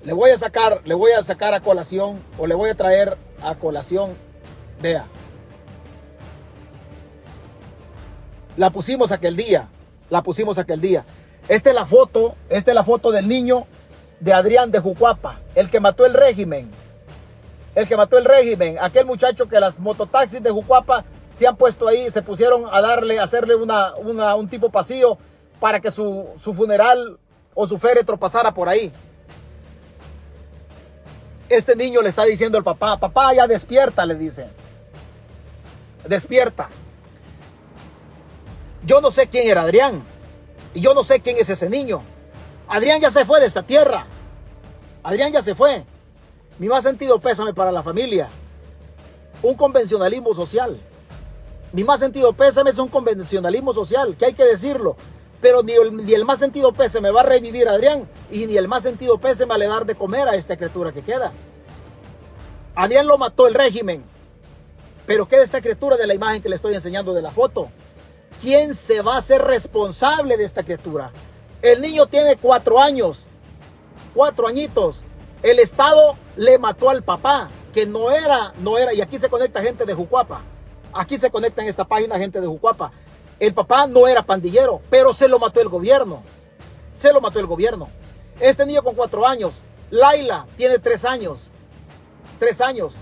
Le 0.03 0.13
voy 0.13 0.31
a 0.31 0.37
sacar, 0.37 0.81
le 0.85 0.95
voy 0.95 1.11
a 1.11 1.23
sacar 1.23 1.53
a 1.53 1.61
colación 1.61 2.21
o 2.37 2.47
le 2.47 2.55
voy 2.55 2.69
a 2.69 2.75
traer 2.75 3.17
a 3.41 3.55
colación. 3.55 4.15
Vea. 4.81 5.05
La 8.55 8.69
pusimos 8.69 9.11
aquel 9.11 9.35
día. 9.35 9.67
La 10.09 10.21
pusimos 10.21 10.57
aquel 10.57 10.79
día. 10.79 11.05
Esta 11.49 11.69
es 11.69 11.75
la 11.75 11.85
foto, 11.85 12.35
esta 12.49 12.71
es 12.71 12.75
la 12.75 12.83
foto 12.83 13.11
del 13.11 13.27
niño 13.27 13.65
de 14.21 14.31
Adrián 14.31 14.71
de 14.71 14.79
Jucuapa, 14.79 15.41
el 15.55 15.69
que 15.69 15.81
mató 15.81 16.05
el 16.05 16.13
régimen. 16.13 16.71
El 17.75 17.87
que 17.87 17.97
mató 17.97 18.17
el 18.17 18.25
régimen, 18.25 18.77
aquel 18.79 19.05
muchacho 19.05 19.47
que 19.47 19.59
las 19.59 19.79
mototaxis 19.79 20.43
de 20.43 20.51
Jucuapa 20.51 21.05
se 21.35 21.47
han 21.47 21.55
puesto 21.55 21.87
ahí, 21.87 22.11
se 22.11 22.21
pusieron 22.21 22.65
a 22.71 22.81
darle, 22.81 23.19
a 23.19 23.23
hacerle 23.23 23.55
una, 23.55 23.95
un 23.95 24.47
tipo 24.47 24.69
pasillo 24.69 25.17
para 25.59 25.79
que 25.79 25.89
su, 25.89 26.27
su 26.37 26.53
funeral 26.53 27.17
o 27.55 27.67
su 27.67 27.79
féretro 27.79 28.17
pasara 28.17 28.53
por 28.53 28.69
ahí. 28.69 28.91
Este 31.49 31.75
niño 31.75 32.01
le 32.01 32.09
está 32.09 32.23
diciendo 32.23 32.57
al 32.57 32.63
papá, 32.63 32.97
papá 32.97 33.33
ya 33.33 33.47
despierta, 33.47 34.05
le 34.05 34.15
dice. 34.15 34.47
Despierta. 36.07 36.69
Yo 38.85 39.01
no 39.01 39.11
sé 39.11 39.27
quién 39.27 39.47
era 39.47 39.61
Adrián. 39.61 40.03
Y 40.73 40.81
yo 40.81 40.93
no 40.93 41.03
sé 41.03 41.21
quién 41.21 41.37
es 41.39 41.49
ese 41.49 41.69
niño. 41.69 42.01
Adrián 42.67 43.01
ya 43.01 43.11
se 43.11 43.25
fue 43.25 43.39
de 43.39 43.45
esta 43.45 43.63
tierra. 43.63 44.05
Adrián 45.03 45.31
ya 45.31 45.41
se 45.41 45.55
fue. 45.55 45.85
Mi 46.59 46.67
más 46.67 46.83
sentido 46.83 47.19
pésame 47.19 47.53
para 47.53 47.71
la 47.71 47.83
familia. 47.83 48.29
Un 49.41 49.55
convencionalismo 49.55 50.33
social. 50.33 50.79
Mi 51.71 51.83
más 51.83 51.99
sentido 51.99 52.33
pésame 52.33 52.69
es 52.69 52.77
un 52.77 52.87
convencionalismo 52.87 53.73
social, 53.73 54.15
que 54.17 54.25
hay 54.25 54.33
que 54.33 54.45
decirlo. 54.45 54.95
Pero 55.41 55.61
ni 55.63 55.73
el, 56.13 56.25
más 56.25 56.39
sentido 56.39 56.71
pésame 56.71 57.11
va 57.11 57.21
a 57.21 57.25
revivir 57.25 57.67
a 57.67 57.73
Adrián 57.73 58.07
y 58.31 58.45
ni 58.45 58.55
el 58.55 58.67
más 58.67 58.83
sentido 58.83 59.17
pésame 59.17 59.57
le 59.57 59.67
dar 59.67 59.85
de 59.85 59.95
comer 59.95 60.29
a 60.29 60.35
esta 60.35 60.55
criatura 60.55 60.91
que 60.91 61.01
queda. 61.01 61.33
Adrián 62.75 63.07
lo 63.07 63.17
mató 63.17 63.47
el 63.47 63.53
régimen. 63.53 64.03
Pero 65.05 65.27
queda 65.27 65.43
esta 65.43 65.61
criatura 65.61 65.97
de 65.97 66.07
la 66.07 66.13
imagen 66.13 66.41
que 66.41 66.47
le 66.47 66.55
estoy 66.55 66.75
enseñando 66.75 67.13
de 67.13 67.21
la 67.21 67.31
foto. 67.31 67.69
¿quién 68.43 68.75
se 68.75 69.01
va 69.01 69.15
a 69.15 69.19
hacer 69.19 69.41
responsable 69.41 70.35
de 70.35 70.43
esta 70.43 70.63
criatura? 70.63 71.11
El 71.61 71.81
niño 71.81 72.07
tiene 72.07 72.35
cuatro 72.35 72.79
años, 72.79 73.25
cuatro 74.13 74.47
añitos. 74.47 75.01
El 75.41 75.59
Estado 75.59 76.15
le 76.35 76.57
mató 76.57 76.89
al 76.89 77.03
papá, 77.03 77.49
que 77.73 77.85
no 77.85 78.11
era, 78.11 78.53
no 78.59 78.77
era, 78.77 78.93
y 78.93 79.01
aquí 79.01 79.19
se 79.19 79.29
conecta 79.29 79.61
gente 79.61 79.85
de 79.85 79.93
Jucuapa. 79.93 80.41
Aquí 80.93 81.17
se 81.17 81.31
conecta 81.31 81.61
en 81.61 81.69
esta 81.69 81.85
página 81.85 82.17
gente 82.17 82.39
de 82.39 82.47
Jucuapa. 82.47 82.91
El 83.39 83.53
papá 83.53 83.87
no 83.87 84.07
era 84.07 84.23
pandillero, 84.23 84.81
pero 84.89 85.13
se 85.13 85.27
lo 85.27 85.39
mató 85.39 85.59
el 85.59 85.69
gobierno. 85.69 86.23
Se 86.95 87.11
lo 87.11 87.19
mató 87.19 87.39
el 87.39 87.47
gobierno. 87.47 87.89
Este 88.39 88.65
niño 88.65 88.83
con 88.83 88.95
cuatro 88.95 89.25
años, 89.25 89.53
Laila 89.89 90.45
tiene 90.55 90.79
tres 90.79 91.03
años. 91.03 91.49
Tres 92.39 92.61
años. 92.61 92.93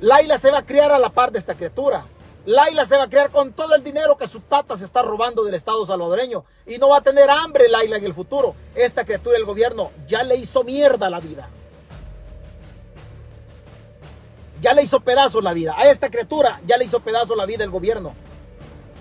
Laila 0.00 0.38
se 0.38 0.50
va 0.50 0.58
a 0.58 0.66
criar 0.66 0.92
a 0.92 0.98
la 0.98 1.10
par 1.10 1.30
de 1.32 1.38
esta 1.38 1.54
criatura. 1.54 2.06
Laila 2.46 2.86
se 2.86 2.96
va 2.96 3.04
a 3.04 3.08
criar 3.08 3.30
con 3.30 3.52
todo 3.52 3.74
el 3.74 3.82
dinero 3.82 4.16
que 4.16 4.28
su 4.28 4.40
tata 4.40 4.76
se 4.76 4.84
está 4.84 5.02
robando 5.02 5.42
del 5.42 5.54
Estado 5.54 5.84
salvadoreño 5.84 6.44
y 6.66 6.78
no 6.78 6.90
va 6.90 6.98
a 6.98 7.02
tener 7.02 7.28
hambre 7.28 7.68
Laila 7.68 7.96
en 7.96 8.04
el 8.04 8.14
futuro. 8.14 8.54
Esta 8.74 9.04
criatura 9.04 9.36
del 9.36 9.44
gobierno 9.44 9.90
ya 10.06 10.22
le 10.22 10.36
hizo 10.36 10.62
mierda 10.62 11.10
la 11.10 11.20
vida. 11.20 11.48
Ya 14.60 14.72
le 14.72 14.82
hizo 14.82 15.00
pedazos 15.00 15.42
la 15.42 15.52
vida. 15.52 15.74
A 15.76 15.90
esta 15.90 16.10
criatura 16.10 16.60
ya 16.66 16.76
le 16.76 16.84
hizo 16.84 17.00
pedazos 17.00 17.36
la 17.36 17.46
vida 17.46 17.64
el 17.64 17.70
gobierno. 17.70 18.14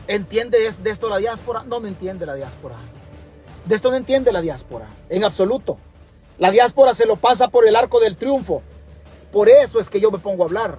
¿Entiende 0.07 0.59
de 0.59 0.89
esto 0.89 1.09
la 1.09 1.17
diáspora? 1.17 1.63
No, 1.63 1.79
no 1.79 1.87
entiende 1.87 2.25
la 2.25 2.35
diáspora. 2.35 2.75
De 3.65 3.73
esto 3.73 3.89
no 3.89 3.97
entiende 3.97 4.31
la 4.31 4.41
diáspora, 4.41 4.87
en 5.09 5.23
absoluto. 5.23 5.77
La 6.37 6.51
diáspora 6.51 6.93
se 6.93 7.07
lo 7.07 7.15
pasa 7.15 7.47
por 7.47 7.67
el 7.67 7.75
arco 7.75 7.99
del 7.99 8.15
triunfo. 8.15 8.61
Por 9.31 9.49
eso 9.49 9.79
es 9.79 9.89
que 9.89 9.99
yo 9.99 10.11
me 10.11 10.19
pongo 10.19 10.43
a 10.43 10.45
hablar. 10.45 10.77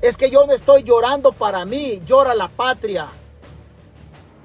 Es 0.00 0.16
que 0.16 0.30
yo 0.30 0.44
no 0.46 0.52
estoy 0.52 0.82
llorando 0.82 1.30
para 1.32 1.64
mí, 1.64 2.02
llora 2.04 2.34
la 2.34 2.48
patria. 2.48 3.08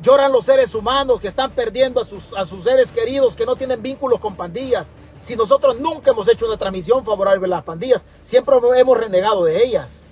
Lloran 0.04 0.32
los 0.32 0.46
seres 0.46 0.76
humanos 0.76 1.20
que 1.20 1.28
están 1.28 1.50
perdiendo 1.50 2.00
a 2.02 2.06
sus, 2.06 2.32
a 2.38 2.46
sus 2.46 2.64
seres 2.64 2.92
queridos 2.92 3.36
que 3.36 3.48
no 3.48 3.56
tienen 3.56 3.82
vínculos 3.82 4.20
con 4.20 4.36
pandillas. 4.36 4.92
Si 5.22 5.36
nosotros 5.36 5.80
nunca 5.80 6.12
hemos 6.12 6.28
hecho 6.28 6.46
una 6.46 6.58
transmisión 6.58 7.04
favorable 7.04 7.46
a 7.46 7.50
las 7.50 7.64
pandillas, 7.64 8.04
siempre 8.24 8.56
hemos 8.76 8.98
renegado 8.98 9.46
de 9.46 9.64
ellas. 9.64 10.04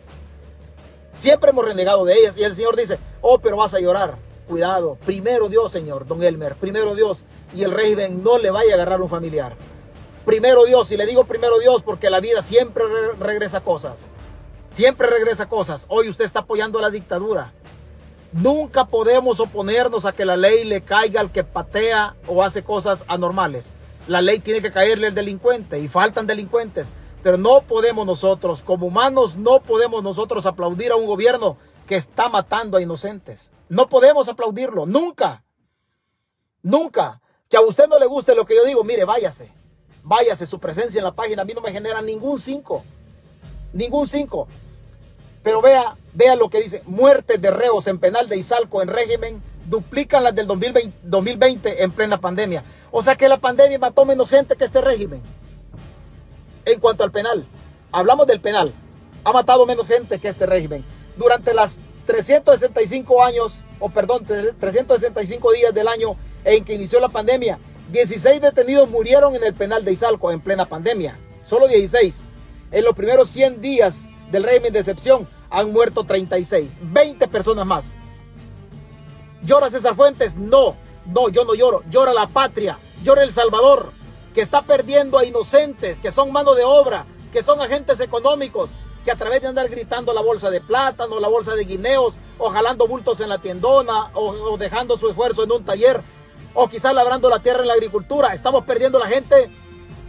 Siempre 1.14 1.52
hemos 1.52 1.66
renegado 1.66 2.06
de 2.06 2.18
ellas. 2.18 2.38
Y 2.38 2.44
el 2.44 2.56
Señor 2.56 2.76
dice, 2.76 3.00
oh, 3.22 3.40
pero 3.40 3.58
vas 3.58 3.74
a 3.74 3.80
llorar. 3.80 4.18
Cuidado, 4.48 4.98
primero 5.06 5.50
Dios, 5.50 5.72
Señor, 5.72 6.06
don 6.06 6.22
Elmer, 6.22 6.56
primero 6.56 6.94
Dios. 6.94 7.24
Y 7.56 7.64
el 7.64 7.72
régimen 7.72 8.24
no 8.24 8.38
le 8.38 8.52
vaya 8.52 8.72
a 8.72 8.76
agarrar 8.76 9.02
un 9.02 9.10
familiar. 9.10 9.56
Primero 10.26 10.66
Dios, 10.66 10.92
y 10.92 10.98
le 10.98 11.06
digo 11.06 11.24
primero 11.26 11.60
Dios 11.60 11.84
porque 11.84 12.10
la 12.10 12.20
vida 12.20 12.42
siempre 12.42 12.84
regresa 13.20 13.62
cosas. 13.62 14.00
Siempre 14.68 15.08
regresa 15.08 15.48
cosas. 15.48 15.86
Hoy 15.88 16.10
usted 16.10 16.26
está 16.26 16.40
apoyando 16.40 16.80
a 16.80 16.82
la 16.82 16.90
dictadura. 16.90 17.54
Nunca 18.32 18.86
podemos 18.86 19.40
oponernos 19.40 20.04
a 20.04 20.12
que 20.12 20.26
la 20.26 20.36
ley 20.36 20.66
le 20.66 20.82
caiga 20.82 21.22
al 21.22 21.32
que 21.32 21.44
patea 21.44 22.16
o 22.28 22.44
hace 22.44 22.64
cosas 22.64 23.06
anormales. 23.08 23.72
La 24.08 24.22
ley 24.22 24.40
tiene 24.40 24.62
que 24.62 24.72
caerle 24.72 25.08
al 25.08 25.16
delincuente 25.16 25.80
y 25.80 25.88
faltan 25.88 26.28
delincuentes. 26.28 26.88
Pero 27.24 27.38
no 27.38 27.62
podemos 27.62 28.06
nosotros, 28.06 28.62
como 28.62 28.86
humanos, 28.86 29.36
no 29.36 29.62
podemos 29.62 30.04
nosotros 30.04 30.46
aplaudir 30.46 30.92
a 30.92 30.96
un 30.96 31.08
gobierno 31.08 31.58
que 31.88 31.96
está 31.96 32.30
matando 32.30 32.78
a 32.78 32.82
inocentes. 32.82 33.52
No 33.68 33.90
podemos 33.90 34.28
aplaudirlo, 34.28 34.86
nunca. 34.86 35.44
Nunca. 36.62 37.22
Que 37.50 37.58
a 37.58 37.62
usted 37.62 37.88
no 37.88 37.98
le 37.98 38.06
guste 38.06 38.36
lo 38.36 38.46
que 38.46 38.56
yo 38.56 38.64
digo, 38.64 38.84
mire, 38.84 39.06
váyase. 39.06 39.52
Váyase, 40.04 40.46
su 40.46 40.60
presencia 40.60 41.00
en 41.00 41.04
la 41.04 41.16
página 41.16 41.42
a 41.42 41.46
mí 41.46 41.54
no 41.54 41.62
me 41.62 41.72
genera 41.72 42.00
ningún 42.02 42.40
cinco. 42.40 42.84
Ningún 43.74 44.08
cinco. 44.08 44.48
Pero 45.42 45.62
vea, 45.62 45.98
vea 46.14 46.36
lo 46.36 46.50
que 46.50 46.62
dice, 46.62 46.84
muerte 46.86 47.40
de 47.40 47.50
reos 47.50 47.88
en 47.88 48.00
penal 48.00 48.30
de 48.30 48.38
Izalco 48.38 48.84
en 48.84 48.88
régimen 48.88 49.42
duplican 49.66 50.24
las 50.24 50.36
del 50.36 50.48
2020, 50.48 50.98
2020 51.04 51.84
en 51.84 51.92
plena 51.92 52.18
pandemia. 52.18 52.64
O 52.92 53.02
sea 53.02 53.16
que 53.16 53.28
la 53.28 53.38
pandemia 53.38 53.80
mató 53.80 54.06
menos 54.06 54.30
gente 54.30 54.56
que 54.56 54.66
este 54.66 54.82
régimen. 54.82 55.22
En 56.66 56.80
cuanto 56.80 57.04
al 57.04 57.12
penal, 57.12 57.46
hablamos 57.92 58.28
del 58.28 58.40
penal, 58.40 58.74
ha 59.24 59.32
matado 59.32 59.66
menos 59.66 59.88
gente 59.88 60.20
que 60.20 60.28
este 60.28 60.46
régimen. 60.46 60.84
Durante 61.18 61.54
las 61.54 61.80
365 62.06 63.24
años, 63.24 63.64
o 63.80 63.90
perdón, 63.90 64.26
365 64.26 65.54
días 65.54 65.74
del 65.74 65.88
año 65.88 66.16
en 66.44 66.64
que 66.64 66.74
inició 66.74 67.00
la 67.00 67.10
pandemia, 67.10 67.60
16 67.92 68.42
detenidos 68.42 68.90
murieron 68.90 69.36
en 69.36 69.44
el 69.44 69.54
penal 69.54 69.86
de 69.86 69.92
Izalco 69.92 70.32
en 70.32 70.42
plena 70.42 70.66
pandemia. 70.66 71.20
Solo 71.44 71.68
16. 71.68 72.22
En 72.72 72.84
los 72.84 72.96
primeros 72.96 73.30
100 73.30 73.62
días 73.62 73.98
del 74.32 74.44
régimen 74.44 74.74
de 74.74 74.80
excepción 74.80 75.28
han 75.50 75.72
muerto 75.72 76.04
36. 76.04 76.80
20 76.82 77.28
personas 77.28 77.66
más. 77.66 77.86
¿Llora 79.46 79.70
César 79.70 79.96
Fuentes? 79.96 80.36
No, 80.36 80.76
no, 81.06 81.30
yo 81.30 81.46
no 81.46 81.54
lloro. 81.54 81.84
Llora 81.90 82.14
la 82.14 82.26
patria, 82.26 82.80
llora 83.04 83.24
El 83.24 83.32
Salvador, 83.32 83.92
que 84.34 84.42
está 84.42 84.64
perdiendo 84.64 85.20
a 85.20 85.26
inocentes, 85.26 86.00
que 86.00 86.12
son 86.12 86.32
mano 86.32 86.56
de 86.56 86.64
obra, 86.64 87.06
que 87.32 87.44
son 87.44 87.62
agentes 87.62 88.00
económicos, 88.00 88.72
que 89.04 89.12
a 89.12 89.16
través 89.16 89.44
de 89.44 89.48
andar 89.48 89.70
gritando 89.70 90.14
la 90.14 90.22
bolsa 90.22 90.50
de 90.50 90.62
plátano, 90.62 91.20
la 91.20 91.28
bolsa 91.28 91.54
de 91.54 91.64
guineos, 91.64 92.16
o 92.40 92.50
jalando 92.50 92.88
bultos 92.88 93.20
en 93.20 93.30
la 93.30 93.38
tiendona, 93.38 94.10
o, 94.16 94.58
dejando 94.58 94.98
su 94.98 95.10
esfuerzo 95.10 95.44
en 95.44 95.52
un 95.52 95.64
taller, 95.64 96.02
o 96.56 96.68
quizás 96.68 96.96
labrando 96.96 97.30
la 97.30 97.40
tierra 97.40 97.62
en 97.62 97.68
la 97.68 97.76
agricultura, 97.76 98.34
estamos 98.34 98.66
perdiendo 98.66 98.98
a 98.98 99.02
la 99.02 99.10
gente, 99.10 99.52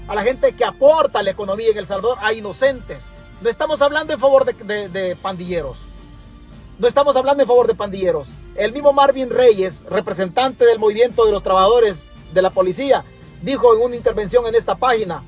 a 0.09 0.15
la 0.15 0.23
gente 0.23 0.57
que 0.57 0.65
aporta 0.65 1.23
la 1.23 1.31
economía 1.31 1.69
en 1.69 1.77
El 1.77 1.87
Salvador, 1.87 2.17
a 2.23 2.33
inocentes. 2.33 3.07
No 3.43 3.51
estamos 3.51 3.83
hablando 3.83 4.15
en 4.15 4.19
favor 4.19 4.47
de 4.47 5.17
pandilleros. 5.21 5.79
No 6.79 6.87
estamos 6.87 7.17
hablando 7.17 7.43
en 7.43 7.47
favor 7.47 7.67
de 7.67 7.75
pandilleros. 7.75 8.29
El 8.55 8.73
mismo 8.73 8.93
Marvin 8.93 9.31
Reyes, 9.31 9.83
representante 9.89 10.67
del 10.67 10.79
movimiento 10.79 11.25
de 11.25 11.33
los 11.33 11.43
trabajadores 11.43 12.05
de 12.35 12.43
la 12.43 12.51
policía, 12.51 13.03
dijo 13.41 13.75
en 13.75 13.81
una 13.81 13.97
intervención 13.97 14.47
en 14.47 14.55
esta 14.55 14.75
página 14.75 15.25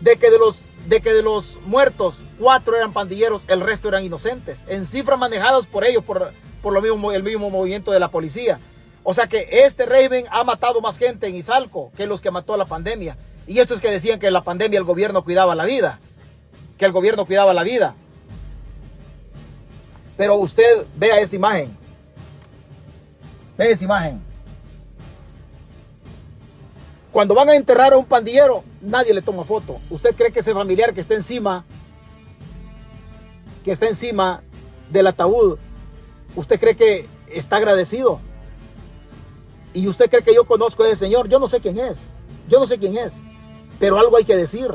de 0.00 0.16
que 0.16 0.30
de 0.30 0.38
los, 0.38 0.62
de 0.88 1.02
que 1.02 1.12
de 1.12 1.22
los 1.22 1.58
muertos, 1.66 2.22
cuatro 2.38 2.76
eran 2.76 2.94
pandilleros, 2.94 3.44
el 3.48 3.60
resto 3.60 3.88
eran 3.88 4.04
inocentes, 4.04 4.64
en 4.68 4.86
cifras 4.86 5.18
manejadas 5.18 5.66
por 5.66 5.84
ellos, 5.84 6.02
por, 6.02 6.32
por 6.62 6.72
lo 6.72 6.80
mismo, 6.80 7.12
el 7.12 7.22
mismo 7.22 7.50
movimiento 7.50 7.92
de 7.92 8.00
la 8.00 8.10
policía. 8.10 8.58
O 9.02 9.12
sea 9.12 9.26
que 9.26 9.48
este 9.50 9.84
régimen 9.84 10.24
ha 10.30 10.44
matado 10.44 10.80
más 10.80 10.96
gente 10.96 11.26
en 11.26 11.34
Izalco 11.34 11.92
que 11.94 12.06
los 12.06 12.22
que 12.22 12.30
mató 12.30 12.56
la 12.56 12.64
pandemia. 12.64 13.18
Y 13.46 13.58
esto 13.58 13.74
es 13.74 13.80
que 13.80 13.90
decían 13.90 14.18
que 14.18 14.30
la 14.30 14.44
pandemia 14.44 14.78
el 14.78 14.84
gobierno 14.84 15.24
cuidaba 15.24 15.54
la 15.54 15.66
vida, 15.66 16.00
que 16.78 16.86
el 16.86 16.92
gobierno 16.92 17.26
cuidaba 17.26 17.52
la 17.52 17.64
vida. 17.64 17.96
Pero 20.20 20.34
usted 20.34 20.84
vea 20.96 21.18
esa 21.18 21.34
imagen. 21.34 21.74
Ve 23.56 23.70
esa 23.70 23.84
imagen. 23.84 24.20
Cuando 27.10 27.34
van 27.34 27.48
a 27.48 27.54
enterrar 27.54 27.94
a 27.94 27.96
un 27.96 28.04
pandillero, 28.04 28.62
nadie 28.82 29.14
le 29.14 29.22
toma 29.22 29.44
foto. 29.44 29.78
¿Usted 29.88 30.14
cree 30.14 30.30
que 30.30 30.40
ese 30.40 30.52
familiar 30.52 30.92
que 30.92 31.00
está 31.00 31.14
encima, 31.14 31.64
que 33.64 33.72
está 33.72 33.88
encima 33.88 34.42
del 34.90 35.06
ataúd, 35.06 35.56
usted 36.36 36.60
cree 36.60 36.76
que 36.76 37.08
está 37.28 37.56
agradecido? 37.56 38.20
Y 39.72 39.88
usted 39.88 40.10
cree 40.10 40.22
que 40.22 40.34
yo 40.34 40.44
conozco 40.44 40.82
a 40.82 40.88
ese 40.88 40.96
señor, 41.06 41.30
yo 41.30 41.38
no 41.38 41.48
sé 41.48 41.60
quién 41.60 41.78
es. 41.78 42.10
Yo 42.46 42.60
no 42.60 42.66
sé 42.66 42.78
quién 42.78 42.98
es. 42.98 43.22
Pero 43.78 43.98
algo 43.98 44.18
hay 44.18 44.26
que 44.26 44.36
decir. 44.36 44.70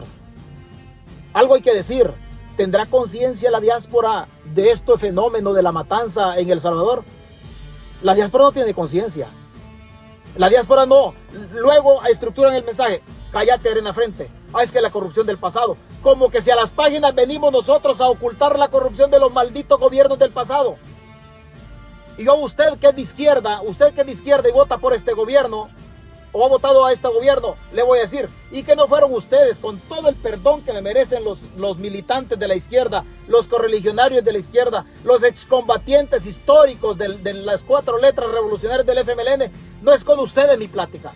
Algo 1.34 1.54
hay 1.54 1.62
que 1.62 1.76
decir. 1.76 2.10
¿Tendrá 2.58 2.88
conciencia 2.88 3.52
la 3.52 3.60
diáspora 3.60 4.28
de 4.54 4.72
este 4.72 4.98
fenómeno 4.98 5.54
de 5.54 5.64
la 5.64 5.72
matanza 5.72 6.38
en 6.38 6.50
El 6.50 6.62
Salvador? 6.62 7.04
La 8.02 8.14
diáspora 8.14 8.46
no 8.46 8.52
tiene 8.52 8.74
conciencia. 8.74 9.30
La 10.38 10.50
diáspora 10.50 10.86
no. 10.86 11.14
Luego 11.54 12.04
estructuran 12.04 12.54
el 12.54 12.64
mensaje. 12.64 13.02
Cállate, 13.32 13.70
arena 13.70 13.94
frente. 13.94 14.30
Ah, 14.54 14.64
es 14.64 14.72
que 14.72 14.82
la 14.82 14.92
corrupción 14.92 15.26
del 15.26 15.38
pasado. 15.38 15.78
Como 16.02 16.30
que 16.30 16.42
si 16.42 16.52
a 16.52 16.56
las 16.56 16.72
páginas 16.72 17.16
venimos 17.16 17.52
nosotros 17.52 18.00
a 18.00 18.08
ocultar 18.08 18.58
la 18.60 18.70
corrupción 18.70 19.10
de 19.12 19.20
los 19.20 19.32
malditos 19.34 19.80
gobiernos 19.80 20.20
del 20.20 20.32
pasado. 20.32 20.78
Y 22.18 22.26
yo, 22.26 22.36
usted 22.36 22.78
que 22.80 22.88
es 22.88 22.96
de 22.96 23.02
izquierda, 23.02 23.62
usted 23.62 23.94
que 23.94 24.02
es 24.02 24.08
de 24.08 24.14
izquierda 24.14 24.48
y 24.48 24.54
vota 24.54 24.78
por 24.78 24.94
este 24.94 25.14
gobierno, 25.14 25.70
o 26.38 26.44
ha 26.44 26.50
votado 26.50 26.84
a 26.84 26.92
este 26.92 27.08
gobierno, 27.08 27.56
le 27.72 27.82
voy 27.82 27.98
a 27.98 28.02
decir, 28.02 28.28
y 28.52 28.64
que 28.64 28.76
no 28.76 28.90
fueron 28.90 29.14
ustedes, 29.14 29.58
con 29.58 29.80
todo 29.80 30.10
el 30.10 30.16
perdón 30.16 30.64
que 30.64 30.74
me 30.74 30.82
merecen 30.82 31.24
los, 31.24 31.40
los 31.56 31.78
militantes 31.78 32.38
de 32.38 32.46
la 32.46 32.56
izquierda, 32.56 33.06
los 33.30 33.48
correligionarios 33.48 34.22
de 34.22 34.34
la 34.34 34.40
izquierda, 34.40 34.86
los 35.06 35.24
excombatientes 35.24 36.26
históricos 36.26 36.98
de, 36.98 37.34
las 37.36 37.64
cuatro 37.64 38.00
letras 38.00 38.30
revolucionarias 38.30 38.86
del 38.86 38.98
FMLN, 38.98 39.50
no 39.82 39.94
es 39.94 40.04
con 40.04 40.20
ustedes 40.20 40.60
mi 40.60 40.68
plática. 40.68 41.14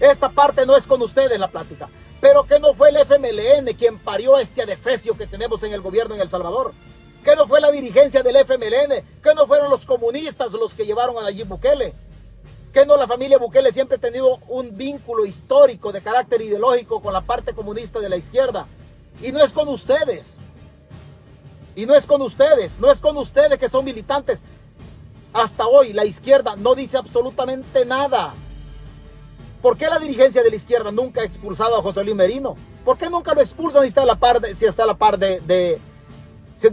Esta 0.00 0.30
parte 0.30 0.66
no 0.66 0.74
es 0.76 0.84
con 0.84 1.00
ustedes 1.00 1.38
la 1.38 1.46
plática. 1.46 1.88
Pero 2.20 2.44
que 2.44 2.58
no 2.58 2.74
fue 2.74 2.88
el 2.88 2.96
FMLN 2.96 3.72
quien 3.78 4.00
parió 4.00 4.36
este 4.36 4.62
adefesio 4.62 5.16
que 5.16 5.28
tenemos 5.28 5.62
en 5.62 5.72
el 5.72 5.80
gobierno 5.80 6.16
en 6.16 6.22
El 6.22 6.28
Salvador. 6.28 6.72
Que 7.22 7.36
no 7.36 7.46
fue 7.46 7.60
la 7.60 7.70
dirigencia 7.70 8.24
del 8.24 8.34
FMLN. 8.34 9.22
Que 9.22 9.34
no 9.36 9.46
fueron 9.46 9.70
los 9.70 9.86
comunistas 9.86 10.52
los 10.52 10.74
que 10.74 10.86
llevaron 10.86 11.16
a 11.18 11.22
Nayib 11.22 11.46
Bukele 11.46 11.94
que 12.72 12.86
no 12.86 12.96
la 12.96 13.06
familia 13.06 13.38
Bukele 13.38 13.72
siempre 13.72 13.96
ha 13.96 14.00
tenido 14.00 14.38
un 14.48 14.76
vínculo 14.76 15.26
histórico 15.26 15.92
de 15.92 16.02
carácter 16.02 16.40
ideológico 16.40 17.00
con 17.00 17.12
la 17.12 17.20
parte 17.20 17.52
comunista 17.52 17.98
de 18.00 18.08
la 18.08 18.16
izquierda. 18.16 18.66
Y 19.22 19.32
no 19.32 19.40
es 19.40 19.52
con 19.52 19.68
ustedes. 19.68 20.34
Y 21.74 21.86
no 21.86 21.94
es 21.94 22.06
con 22.06 22.22
ustedes, 22.22 22.78
no 22.78 22.90
es 22.90 23.00
con 23.00 23.16
ustedes 23.16 23.58
que 23.58 23.68
son 23.68 23.84
militantes. 23.84 24.40
Hasta 25.32 25.66
hoy 25.66 25.92
la 25.92 26.04
izquierda 26.04 26.56
no 26.56 26.74
dice 26.74 26.96
absolutamente 26.96 27.84
nada. 27.84 28.34
¿Por 29.62 29.76
qué 29.76 29.86
la 29.86 29.98
dirigencia 29.98 30.42
de 30.42 30.50
la 30.50 30.56
izquierda 30.56 30.90
nunca 30.90 31.20
ha 31.20 31.24
expulsado 31.24 31.76
a 31.76 31.82
José 31.82 32.02
Luis 32.02 32.16
Merino? 32.16 32.54
¿Por 32.84 32.96
qué 32.96 33.10
nunca 33.10 33.34
lo 33.34 33.40
expulsan 33.40 33.82
si 33.82 33.88
está 33.88 34.02
a 34.02 34.06
la 34.06 34.16
par 34.16 34.40
de, 34.40 34.54
si 34.54 34.64
está 34.64 34.84
a 34.84 34.86
la 34.86 34.96
par 34.96 35.18
de, 35.18 35.40
de, 35.40 35.80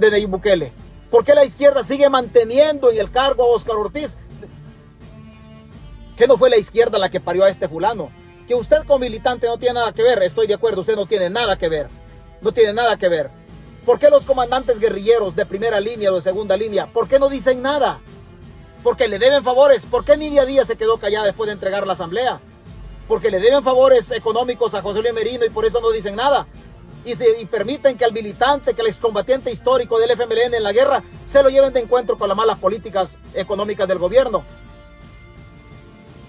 Nayib 0.10 0.30
Bukele? 0.30 0.72
¿Por 1.12 1.24
qué 1.24 1.34
la 1.34 1.46
izquierda 1.46 1.84
sigue 1.84 2.10
manteniendo 2.10 2.90
en 2.90 2.98
el 2.98 3.12
cargo 3.12 3.44
a 3.44 3.48
Oscar 3.48 3.76
Ortiz 3.76 4.18
que 6.18 6.28
no 6.28 6.38
fue 6.38 6.50
la 6.50 6.58
izquierda 6.58 6.98
la 6.98 7.10
que 7.10 7.22
parió 7.22 7.44
a 7.44 7.50
este 7.50 7.70
fulano. 7.70 8.10
Que 8.48 8.56
usted 8.56 8.84
como 8.86 9.00
militante 9.00 9.46
no 9.48 9.58
tiene 9.58 9.76
nada 9.76 9.94
que 9.94 10.04
ver, 10.04 10.22
estoy 10.24 10.48
de 10.48 10.56
acuerdo, 10.56 10.82
usted 10.82 10.96
no 10.96 11.06
tiene 11.06 11.30
nada 11.30 11.58
que 11.58 11.70
ver. 11.70 11.88
No 12.42 12.52
tiene 12.52 12.74
nada 12.74 12.98
que 12.98 13.08
ver. 13.08 13.30
¿Por 13.86 14.00
qué 14.00 14.10
los 14.10 14.26
comandantes 14.26 14.80
guerrilleros 14.80 15.36
de 15.36 15.46
primera 15.46 15.80
línea 15.80 16.12
o 16.12 16.16
de 16.16 16.22
segunda 16.22 16.58
línea, 16.58 16.88
por 16.88 17.08
qué 17.08 17.20
no 17.20 17.30
dicen 17.30 17.62
nada? 17.62 18.00
Porque 18.84 19.08
le 19.08 19.20
deben 19.20 19.44
favores. 19.44 19.86
¿Por 19.86 20.06
qué 20.06 20.18
Nidia 20.18 20.46
Díaz 20.46 20.68
se 20.68 20.76
quedó 20.76 20.98
callada 20.98 21.26
después 21.26 21.48
de 21.48 21.54
entregar 21.54 21.86
la 21.86 21.94
asamblea? 21.94 22.40
Porque 23.08 23.30
le 23.32 23.40
deben 23.40 23.64
favores 23.64 24.12
económicos 24.12 24.74
a 24.74 24.82
José 24.82 25.02
Luis 25.02 25.14
Merino 25.14 25.46
y 25.46 25.50
por 25.50 25.66
eso 25.66 25.82
no 25.82 25.92
dicen 25.92 26.16
nada. 26.16 26.48
Y, 27.06 27.12
y 27.12 27.46
permiten 27.46 27.98
que 27.98 28.06
al 28.06 28.12
militante, 28.12 28.74
que 28.74 28.82
al 28.82 28.88
excombatiente 28.88 29.52
histórico 29.52 30.00
del 30.00 30.12
FMLN 30.12 30.54
en 30.54 30.64
la 30.64 30.74
guerra, 30.74 31.04
se 31.26 31.42
lo 31.44 31.50
lleven 31.50 31.74
de 31.74 31.82
encuentro 31.82 32.18
con 32.18 32.28
las 32.28 32.38
malas 32.38 32.60
políticas 32.60 33.18
económicas 33.34 33.88
del 33.88 34.00
gobierno. 34.00 34.44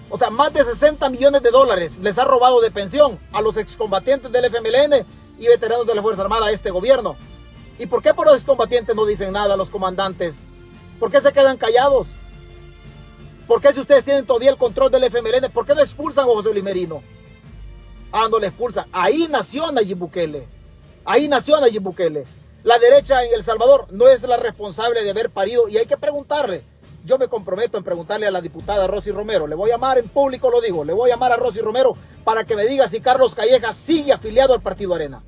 O 0.09 0.17
sea, 0.17 0.29
más 0.29 0.51
de 0.53 0.63
60 0.63 1.07
millones 1.09 1.43
de 1.43 1.51
dólares 1.51 1.99
les 1.99 2.17
ha 2.17 2.25
robado 2.25 2.61
de 2.61 2.71
pensión 2.71 3.19
a 3.31 3.41
los 3.41 3.57
excombatientes 3.57 4.31
del 4.31 4.45
FMLN 4.45 5.05
y 5.37 5.47
veteranos 5.47 5.85
de 5.85 5.93
la 5.93 6.01
Fuerza 6.01 6.23
Armada 6.23 6.47
a 6.47 6.51
este 6.51 6.71
gobierno. 6.71 7.15
¿Y 7.77 7.85
por 7.85 8.01
qué 8.01 8.13
por 8.13 8.25
los 8.25 8.35
excombatientes 8.35 8.95
no 8.95 9.05
dicen 9.05 9.33
nada 9.33 9.55
los 9.55 9.69
comandantes? 9.69 10.47
¿Por 10.99 11.11
qué 11.11 11.21
se 11.21 11.31
quedan 11.31 11.57
callados? 11.57 12.07
¿Por 13.47 13.61
qué 13.61 13.71
si 13.71 13.79
ustedes 13.79 14.03
tienen 14.03 14.25
todavía 14.25 14.49
el 14.49 14.57
control 14.57 14.91
del 14.91 15.03
FMLN, 15.03 15.51
por 15.51 15.65
qué 15.65 15.75
no 15.75 15.81
expulsan 15.81 16.25
a 16.25 16.27
José 16.27 16.51
Luis 16.51 16.63
Merino? 16.63 17.03
Ah, 18.11 18.27
no 18.29 18.39
le 18.39 18.47
expulsan. 18.47 18.87
Ahí 18.91 19.27
nació 19.29 19.71
Nayib 19.71 19.97
Bukele. 19.97 20.47
Ahí 21.05 21.27
nació 21.27 21.61
Nayib 21.61 21.83
Bukele. 21.83 22.25
La 22.63 22.79
derecha 22.79 23.23
en 23.23 23.33
El 23.33 23.43
Salvador 23.43 23.85
no 23.91 24.07
es 24.07 24.23
la 24.23 24.37
responsable 24.37 25.03
de 25.03 25.11
haber 25.11 25.29
parido 25.29 25.69
y 25.69 25.77
hay 25.77 25.85
que 25.85 25.97
preguntarle 25.97 26.63
yo 27.05 27.17
me 27.17 27.27
comprometo 27.27 27.77
en 27.77 27.83
preguntarle 27.83 28.27
a 28.27 28.31
la 28.31 28.41
diputada 28.41 28.87
Rosy 28.87 29.11
Romero, 29.11 29.47
le 29.47 29.55
voy 29.55 29.69
a 29.69 29.73
llamar 29.73 29.97
en 29.97 30.09
público, 30.09 30.49
lo 30.49 30.61
digo, 30.61 30.83
le 30.83 30.93
voy 30.93 31.09
a 31.09 31.13
llamar 31.13 31.31
a 31.31 31.37
Rosy 31.37 31.59
Romero 31.59 31.95
para 32.23 32.43
que 32.43 32.55
me 32.55 32.65
diga 32.65 32.87
si 32.87 32.99
Carlos 32.99 33.35
Callejas 33.35 33.77
sigue 33.77 34.11
afiliado 34.11 34.53
al 34.53 34.61
Partido 34.61 34.93
Arena. 34.93 35.23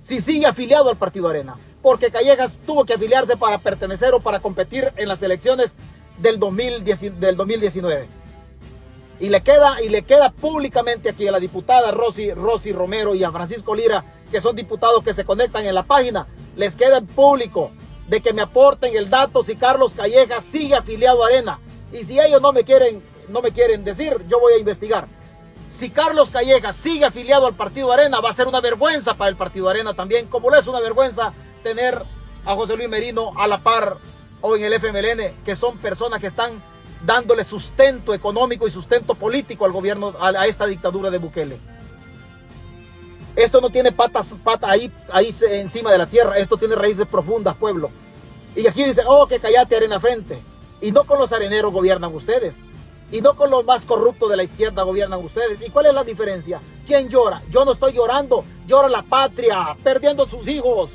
Si 0.00 0.20
sigue 0.20 0.46
afiliado 0.46 0.88
al 0.88 0.96
Partido 0.96 1.28
Arena. 1.28 1.56
Porque 1.82 2.10
Callejas 2.10 2.58
tuvo 2.64 2.84
que 2.84 2.94
afiliarse 2.94 3.36
para 3.36 3.58
pertenecer 3.58 4.14
o 4.14 4.20
para 4.20 4.40
competir 4.40 4.92
en 4.96 5.08
las 5.08 5.22
elecciones 5.22 5.76
del, 6.18 6.38
2019. 6.38 8.08
Y 9.20 9.28
le 9.28 9.40
queda, 9.42 9.82
y 9.82 9.88
le 9.88 10.02
queda 10.02 10.30
públicamente 10.30 11.10
aquí 11.10 11.26
a 11.26 11.32
la 11.32 11.40
diputada 11.40 11.90
Rosy, 11.90 12.32
Rosy 12.32 12.72
Romero 12.72 13.14
y 13.14 13.24
a 13.24 13.32
Francisco 13.32 13.74
Lira, 13.74 14.04
que 14.30 14.40
son 14.40 14.54
diputados 14.54 15.02
que 15.02 15.14
se 15.14 15.24
conectan 15.24 15.66
en 15.66 15.74
la 15.74 15.82
página, 15.82 16.26
les 16.56 16.76
queda 16.76 16.98
en 16.98 17.06
público 17.06 17.70
de 18.08 18.20
que 18.20 18.32
me 18.32 18.42
aporten 18.42 18.96
el 18.96 19.10
dato 19.10 19.44
si 19.44 19.54
Carlos 19.54 19.94
Calleja 19.94 20.40
sigue 20.40 20.74
afiliado 20.74 21.22
a 21.22 21.28
Arena. 21.28 21.60
Y 21.92 22.04
si 22.04 22.18
ellos 22.18 22.40
no 22.40 22.52
me 22.52 22.64
quieren, 22.64 23.02
no 23.28 23.40
me 23.42 23.52
quieren 23.52 23.84
decir, 23.84 24.16
yo 24.28 24.40
voy 24.40 24.54
a 24.54 24.58
investigar. 24.58 25.06
Si 25.70 25.90
Carlos 25.90 26.30
Calleja 26.30 26.72
sigue 26.72 27.04
afiliado 27.04 27.46
al 27.46 27.54
Partido 27.54 27.92
Arena, 27.92 28.20
va 28.20 28.30
a 28.30 28.34
ser 28.34 28.48
una 28.48 28.60
vergüenza 28.60 29.14
para 29.14 29.28
el 29.28 29.36
Partido 29.36 29.68
Arena 29.68 29.94
también, 29.94 30.26
como 30.26 30.50
le 30.50 30.58
es 30.58 30.66
una 30.66 30.80
vergüenza 30.80 31.32
tener 31.62 32.02
a 32.44 32.54
José 32.54 32.76
Luis 32.76 32.88
Merino 32.88 33.32
a 33.36 33.46
la 33.46 33.62
par 33.62 33.98
o 34.40 34.56
en 34.56 34.64
el 34.64 34.72
FMLN, 34.72 35.44
que 35.44 35.56
son 35.56 35.76
personas 35.78 36.20
que 36.20 36.28
están 36.28 36.62
dándole 37.04 37.44
sustento 37.44 38.14
económico 38.14 38.66
y 38.66 38.70
sustento 38.70 39.14
político 39.14 39.64
al 39.64 39.72
gobierno, 39.72 40.14
a, 40.20 40.46
esta 40.46 40.66
dictadura 40.66 41.10
de 41.10 41.18
Bukele. 41.18 41.60
Esto 43.38 43.60
no 43.60 43.70
tiene 43.70 43.92
patas, 43.92 44.34
pata 44.42 44.68
ahí, 44.68 44.92
ahí 45.12 45.32
encima 45.48 45.92
de 45.92 45.98
la 45.98 46.06
tierra, 46.06 46.38
esto 46.38 46.56
tiene 46.56 46.74
raíces 46.74 47.06
profundas, 47.06 47.54
pueblo. 47.54 47.88
Y 48.56 48.66
aquí 48.66 48.82
dice, 48.82 49.02
oh, 49.06 49.28
que 49.28 49.38
callate 49.38 49.76
arena 49.76 50.00
frente. 50.00 50.42
Y 50.80 50.90
no 50.90 51.04
con 51.04 51.20
los 51.20 51.30
areneros 51.30 51.72
gobiernan 51.72 52.12
ustedes. 52.12 52.56
Y 53.12 53.20
no 53.20 53.36
con 53.36 53.48
los 53.48 53.64
más 53.64 53.84
corruptos 53.84 54.28
de 54.28 54.36
la 54.36 54.42
izquierda 54.42 54.82
gobiernan 54.82 55.24
ustedes. 55.24 55.64
¿Y 55.64 55.70
cuál 55.70 55.86
es 55.86 55.94
la 55.94 56.02
diferencia? 56.02 56.60
¿Quién 56.84 57.08
llora? 57.08 57.40
Yo 57.48 57.64
no 57.64 57.70
estoy 57.70 57.92
llorando. 57.92 58.44
Llora 58.66 58.88
la 58.88 59.02
patria, 59.02 59.76
perdiendo 59.84 60.26
sus 60.26 60.48
hijos. 60.48 60.90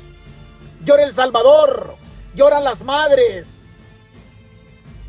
Llora 0.84 1.04
El 1.04 1.14
Salvador. 1.14 1.94
Lloran 2.34 2.62
las 2.62 2.84
madres. 2.84 3.62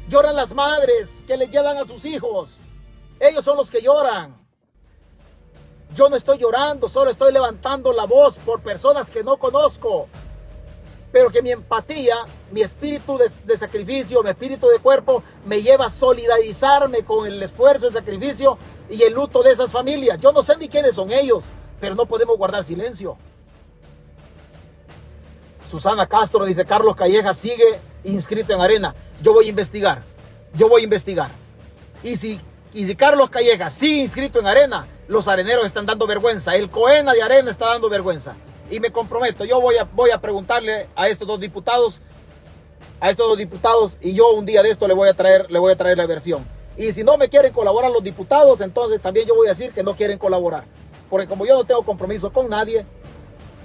Lloran 0.07 0.37
las 0.37 0.53
madres 0.53 1.21
que 1.27 1.35
le 1.35 1.49
llevan 1.49 1.75
a 1.79 1.85
sus 1.85 2.05
hijos. 2.05 2.47
Ellos 3.19 3.43
son 3.43 3.57
los 3.57 3.69
que 3.69 3.81
lloran. 3.81 4.44
Yo 5.93 6.09
no 6.09 6.15
estoy 6.15 6.37
llorando, 6.37 6.89
solo 6.89 7.11
estoy 7.11 7.31
levantando 7.31 7.93
la 7.93 8.05
voz 8.05 8.37
por 8.39 8.61
personas 8.61 9.09
que 9.09 9.23
no 9.23 9.37
conozco 9.37 10.07
pero 11.15 11.31
que 11.31 11.41
mi 11.41 11.49
empatía, 11.49 12.25
mi 12.51 12.61
espíritu 12.61 13.17
de, 13.17 13.57
sacrificio, 13.57 14.21
mi 14.21 14.31
espíritu 14.31 14.67
de 14.67 14.79
cuerpo 14.79 15.23
me 15.45 15.61
lleva 15.61 15.85
a 15.85 15.89
solidarizarme 15.89 17.05
con 17.05 17.25
el 17.25 17.41
esfuerzo, 17.41 17.87
el 17.87 17.93
sacrificio 17.93 18.57
y 18.89 19.01
el 19.01 19.13
luto 19.13 19.41
de 19.41 19.53
esas 19.53 19.71
familias. 19.71 20.19
Yo 20.19 20.33
no 20.33 20.43
sé 20.43 20.57
ni 20.57 20.67
quiénes 20.67 20.93
son 20.93 21.13
ellos, 21.13 21.41
pero 21.79 21.95
no 21.95 22.05
podemos 22.05 22.37
guardar 22.37 22.65
silencio. 22.65 23.15
Susana 25.71 26.05
Castro 26.05 26.43
dice, 26.43 26.65
Carlos 26.65 26.97
Calleja 26.97 27.33
sigue 27.33 27.79
inscrito 28.03 28.51
en 28.51 28.59
Arena. 28.59 28.93
Yo 29.21 29.31
voy 29.31 29.45
a 29.45 29.49
investigar, 29.51 30.03
yo 30.53 30.67
voy 30.67 30.81
a 30.81 30.83
investigar. 30.83 31.29
Y 32.03 32.17
si, 32.17 32.41
y 32.73 32.85
si 32.85 32.93
Carlos 32.93 33.29
Calleja 33.29 33.69
sigue 33.69 34.01
inscrito 34.01 34.41
en 34.41 34.47
Arena, 34.47 34.85
los 35.07 35.27
areneros 35.27 35.65
están 35.65 35.85
dando 35.85 36.07
vergüenza. 36.07 36.55
El 36.55 36.69
Coena 36.69 37.13
de 37.13 37.21
Arena 37.21 37.51
está 37.51 37.67
dando 37.67 37.89
vergüenza 37.89 38.35
y 38.69 38.79
me 38.79 38.91
comprometo, 38.91 39.45
yo 39.45 39.61
voy 39.61 39.77
a, 39.77 39.83
voy 39.83 40.11
a 40.11 40.19
preguntarle 40.19 40.87
a 40.95 41.07
estos 41.07 41.27
dos 41.27 41.39
diputados, 41.39 42.01
a 42.99 43.09
estos 43.09 43.27
dos 43.27 43.37
diputados, 43.37 43.97
y 44.01 44.13
yo 44.13 44.31
un 44.31 44.45
día 44.45 44.63
de 44.63 44.71
esto 44.71 44.87
le 44.87 44.93
voy 44.93 45.09
a 45.09 45.13
traer, 45.13 45.49
le 45.51 45.59
voy 45.59 45.71
a 45.71 45.75
traer 45.75 45.97
la 45.97 46.05
versión. 46.07 46.45
Y 46.77 46.91
si 46.91 47.03
no 47.03 47.17
me 47.17 47.29
quieren 47.29 47.53
colaborar 47.53 47.91
los 47.91 48.03
diputados, 48.03 48.61
entonces 48.61 48.99
también 49.01 49.27
yo 49.27 49.35
voy 49.35 49.47
a 49.47 49.51
decir 49.51 49.71
que 49.71 49.83
no 49.83 49.95
quieren 49.95 50.17
colaborar. 50.17 50.65
Porque 51.09 51.27
como 51.27 51.45
yo 51.45 51.55
no 51.55 51.63
tengo 51.63 51.83
compromiso 51.83 52.33
con 52.33 52.49
nadie, 52.49 52.85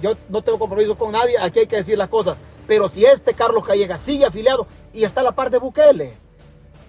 yo 0.01 0.15
no 0.29 0.41
tengo 0.41 0.59
compromiso 0.59 0.97
con 0.97 1.11
nadie, 1.11 1.37
aquí 1.39 1.59
hay 1.59 1.67
que 1.67 1.77
decir 1.77 1.97
las 1.97 2.09
cosas. 2.09 2.37
Pero 2.67 2.87
si 2.87 3.03
este 3.03 3.33
Carlos 3.33 3.65
Calleja 3.65 3.97
sigue 3.97 4.25
afiliado 4.25 4.67
y 4.93 5.03
está 5.03 5.21
a 5.21 5.25
la 5.25 5.31
par 5.33 5.49
de 5.49 5.57
Bukele, 5.57 6.17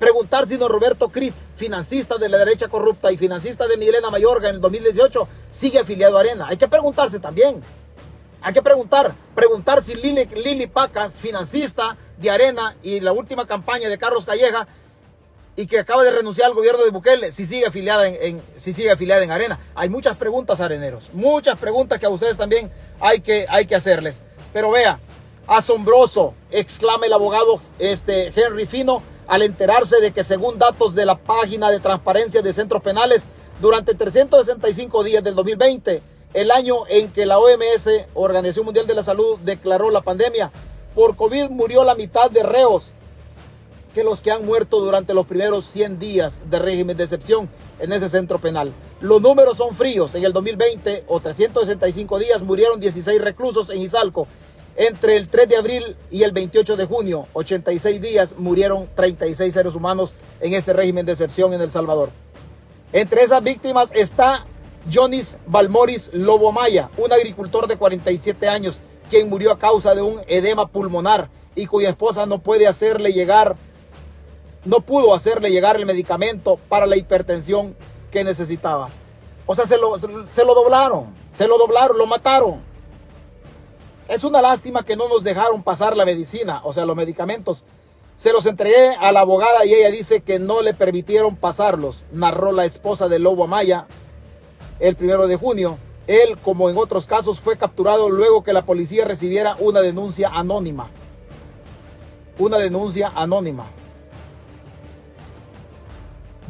preguntar 0.03 0.49
si 0.49 0.57
don 0.57 0.69
Roberto 0.69 1.11
Critz, 1.11 1.47
financista 1.55 2.19
de 2.19 2.29
la 2.29 2.37
derecha 2.37 2.67
corrupta 2.67 3.13
y 3.13 3.17
financista 3.17 3.69
de 3.69 3.77
Milena 3.77 4.11
Mayorga 4.11 4.49
en 4.49 4.57
el 4.57 4.61
2018, 4.61 5.29
sigue 5.53 5.79
afiliado 5.79 6.17
a 6.17 6.23
Arena. 6.23 6.47
Hay 6.49 6.57
que 6.57 6.67
preguntarse 6.67 7.21
también. 7.21 7.63
Hay 8.41 8.53
que 8.53 8.63
preguntar, 8.63 9.15
preguntar 9.33 9.81
si 9.85 9.95
Lili, 9.95 10.67
Pacas, 10.67 11.15
financista 11.15 11.97
de 12.19 12.31
Arena 12.31 12.75
y 12.83 12.99
la 12.99 13.13
última 13.13 13.47
campaña 13.47 13.89
de 13.89 13.97
Carlos 13.97 14.27
Calleja 14.27 14.67
y 15.55 15.69
que 15.69 15.79
acaba 15.79 16.03
de 16.03 16.11
renunciar 16.11 16.49
al 16.49 16.55
gobierno 16.55 16.83
de 16.83 16.91
Bukele, 16.91 17.31
si 17.31 17.47
sigue 17.47 17.67
afiliada 17.67 18.09
en, 18.09 18.43
si 18.57 18.73
sigue 18.73 18.91
afiliada 18.91 19.23
en 19.23 19.31
Arena. 19.31 19.61
Hay 19.77 19.89
muchas 19.89 20.17
preguntas, 20.17 20.61
areneros, 20.61 21.11
muchas 21.13 21.57
preguntas 21.61 22.01
que 22.01 22.07
a 22.07 22.11
ustedes 22.11 22.37
también 22.37 22.73
hay 22.99 23.21
que, 23.21 23.47
hay 23.49 23.67
que 23.67 23.77
hacerles. 23.77 24.21
Pero 24.53 24.73
vea, 24.73 24.99
asombroso, 25.47 26.35
exclama 26.51 27.07
el 27.07 27.13
abogado 27.13 27.63
este, 27.79 28.33
Henry 28.35 28.67
Fino 28.67 29.12
al 29.27 29.43
enterarse 29.43 30.01
de 30.01 30.13
que 30.13 30.25
según 30.25 30.59
datos 30.59 30.95
de 30.95 31.07
la 31.07 31.17
página 31.17 31.71
de 31.71 31.81
transparencia 31.81 32.43
de 32.43 32.53
centros 32.53 32.83
penales, 32.83 33.27
durante 33.61 33.95
365 33.95 35.05
días 35.05 35.23
del 35.23 35.35
2020, 35.35 36.03
el 36.35 36.51
año 36.51 36.87
en 36.89 37.13
que 37.13 37.27
la 37.27 37.39
OMS, 37.39 37.89
Organización 38.15 38.65
Mundial 38.65 38.87
de 38.87 38.95
la 38.95 39.03
Salud, 39.03 39.39
declaró 39.41 39.91
la 39.91 40.01
pandemia. 40.01 40.51
Por 40.95 41.17
COVID 41.17 41.51
murió 41.51 41.85
la 41.85 41.95
mitad 41.95 42.31
de 42.31 42.43
reos 42.43 42.93
que 43.95 44.05
los 44.05 44.23
que 44.23 44.31
han 44.31 44.45
muerto 44.45 44.81
durante 44.81 45.15
los 45.15 45.27
primeros 45.27 45.67
100 45.67 45.99
días 45.99 46.41
de 46.49 46.59
régimen 46.59 46.97
de 46.97 47.05
excepción 47.05 47.51
en 47.79 47.93
ese 47.93 48.09
centro 48.09 48.39
penal. 48.39 48.73
Los 49.01 49.21
números 49.21 49.59
son 49.59 49.75
fríos. 49.75 50.15
En 50.15 50.25
el 50.25 50.33
2020 50.33 51.05
o 51.09 51.21
365 51.21 52.19
días 52.19 52.43
murieron 52.43 52.81
16 52.81 53.21
reclusos 53.21 53.69
en 53.71 53.83
Izalco. 53.83 54.27
Entre 54.77 55.17
el 55.17 55.29
3 55.29 55.49
de 55.49 55.57
abril 55.57 55.97
y 56.11 56.23
el 56.23 56.33
28 56.33 56.77
de 56.77 56.87
junio, 56.87 57.27
86 57.35 58.01
días, 58.01 58.35
murieron 58.39 58.89
36 58.95 59.53
seres 59.53 59.75
humanos 59.75 60.15
en 60.41 60.55
este 60.55 60.73
régimen 60.73 61.05
de 61.05 61.13
excepción 61.13 61.53
en 61.53 61.61
El 61.61 61.71
Salvador. 61.71 62.09
Entre 62.93 63.23
esas 63.23 63.43
víctimas 63.43 63.91
está 63.95 64.47
Jonis 64.93 65.37
Balmoris 65.47 66.11
Lobomaya, 66.15 66.89
un 66.97 67.13
agricultor 67.13 67.67
de 67.67 67.77
47 67.77 68.49
años, 68.49 68.81
quien 69.11 69.29
murió 69.29 69.53
a 69.53 69.59
causa 69.59 69.95
de 69.95 70.01
un 70.01 70.23
edema 70.27 70.67
pulmonar 70.67 71.29
y 71.55 71.67
cuya 71.67 71.91
esposa 71.91 72.25
no 72.25 72.39
puede 72.39 72.67
hacerle 72.67 73.13
llegar, 73.13 73.57
no 74.65 74.81
pudo 74.81 75.15
hacerle 75.15 75.51
llegar 75.51 75.77
el 75.77 75.85
medicamento 75.85 76.59
para 76.69 76.87
la 76.87 76.97
hipertensión 76.97 77.77
que 78.11 78.25
necesitaba. 78.25 78.89
O 79.45 79.55
sea, 79.55 79.67
se 79.67 79.77
lo, 79.77 79.99
se 79.99 80.45
lo 80.45 80.55
doblaron, 80.55 81.15
se 81.35 81.47
lo 81.47 81.59
doblaron, 81.59 81.99
lo 81.99 82.07
mataron. 82.07 82.72
Es 84.13 84.25
una 84.25 84.43
lástima 84.43 84.85
que 84.85 84.95
no 84.95 85.09
nos 85.09 85.25
dejaron 85.25 85.63
pasar 85.63 85.97
la 85.97 86.05
medicina, 86.05 86.61
o 86.65 86.75
sea, 86.75 86.85
los 86.85 86.95
medicamentos. 86.95 87.65
Se 88.15 88.31
los 88.31 88.45
entregué 88.45 88.95
a 89.01 89.11
la 89.11 89.21
abogada 89.21 89.65
y 89.65 89.73
ella 89.73 89.91
dice 89.91 90.21
que 90.21 90.39
no 90.39 90.61
le 90.61 90.75
permitieron 90.75 91.35
pasarlos, 91.35 92.05
narró 92.13 92.53
la 92.53 92.67
esposa 92.67 93.09
de 93.09 93.19
Lobo 93.19 93.45
Amaya, 93.45 93.87
el 94.81 94.97
primero 94.97 95.27
de 95.29 95.37
junio. 95.37 95.79
Él, 96.07 96.37
como 96.45 96.69
en 96.69 96.77
otros 96.77 97.07
casos, 97.07 97.41
fue 97.41 97.57
capturado 97.57 98.11
luego 98.11 98.45
que 98.45 98.53
la 98.53 98.67
policía 98.67 99.07
recibiera 99.07 99.57
una 99.61 99.81
denuncia 99.81 100.29
anónima. 100.29 100.91
Una 102.39 102.59
denuncia 102.59 103.13
anónima. 103.15 103.65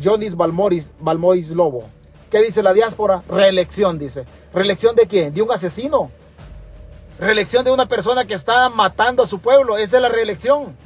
Jonis 0.03 0.35
Balmoris 0.35 1.51
Lobo. 1.51 1.85
¿Qué 2.29 2.43
dice 2.43 2.61
la 2.65 2.73
diáspora? 2.73 3.23
Reelección, 3.29 4.01
dice. 4.01 4.25
¿Reelección 4.53 4.97
de 4.97 5.07
quién? 5.07 5.33
De 5.33 5.43
un 5.43 5.53
asesino. 5.53 6.11
Reelección 7.23 7.65
de 7.65 7.71
una 7.71 7.87
persona 7.87 8.25
que 8.25 8.35
está 8.35 8.69
matando 8.69 9.23
a 9.23 9.29
su 9.29 9.39
pueblo. 9.39 9.79
Esa 9.79 9.99
es 9.99 10.03
la 10.03 10.09
reelección. 10.09 10.77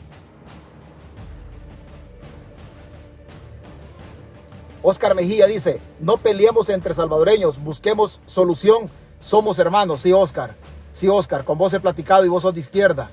Oscar 4.83 5.15
Mejía 5.15 5.47
dice, 5.47 5.81
no 5.99 6.19
peleemos 6.19 6.69
entre 6.69 6.93
salvadoreños, 6.93 7.59
busquemos 7.59 8.21
solución, 8.27 8.91
somos 9.19 9.59
hermanos. 9.59 10.03
Sí, 10.03 10.13
Oscar, 10.13 10.57
sí, 10.93 11.09
Oscar, 11.09 11.43
con 11.43 11.57
vos 11.57 11.73
he 11.73 11.81
platicado 11.81 12.27
y 12.27 12.29
vos 12.29 12.43
sos 12.43 12.53
de 12.53 12.61
izquierda. 12.61 13.11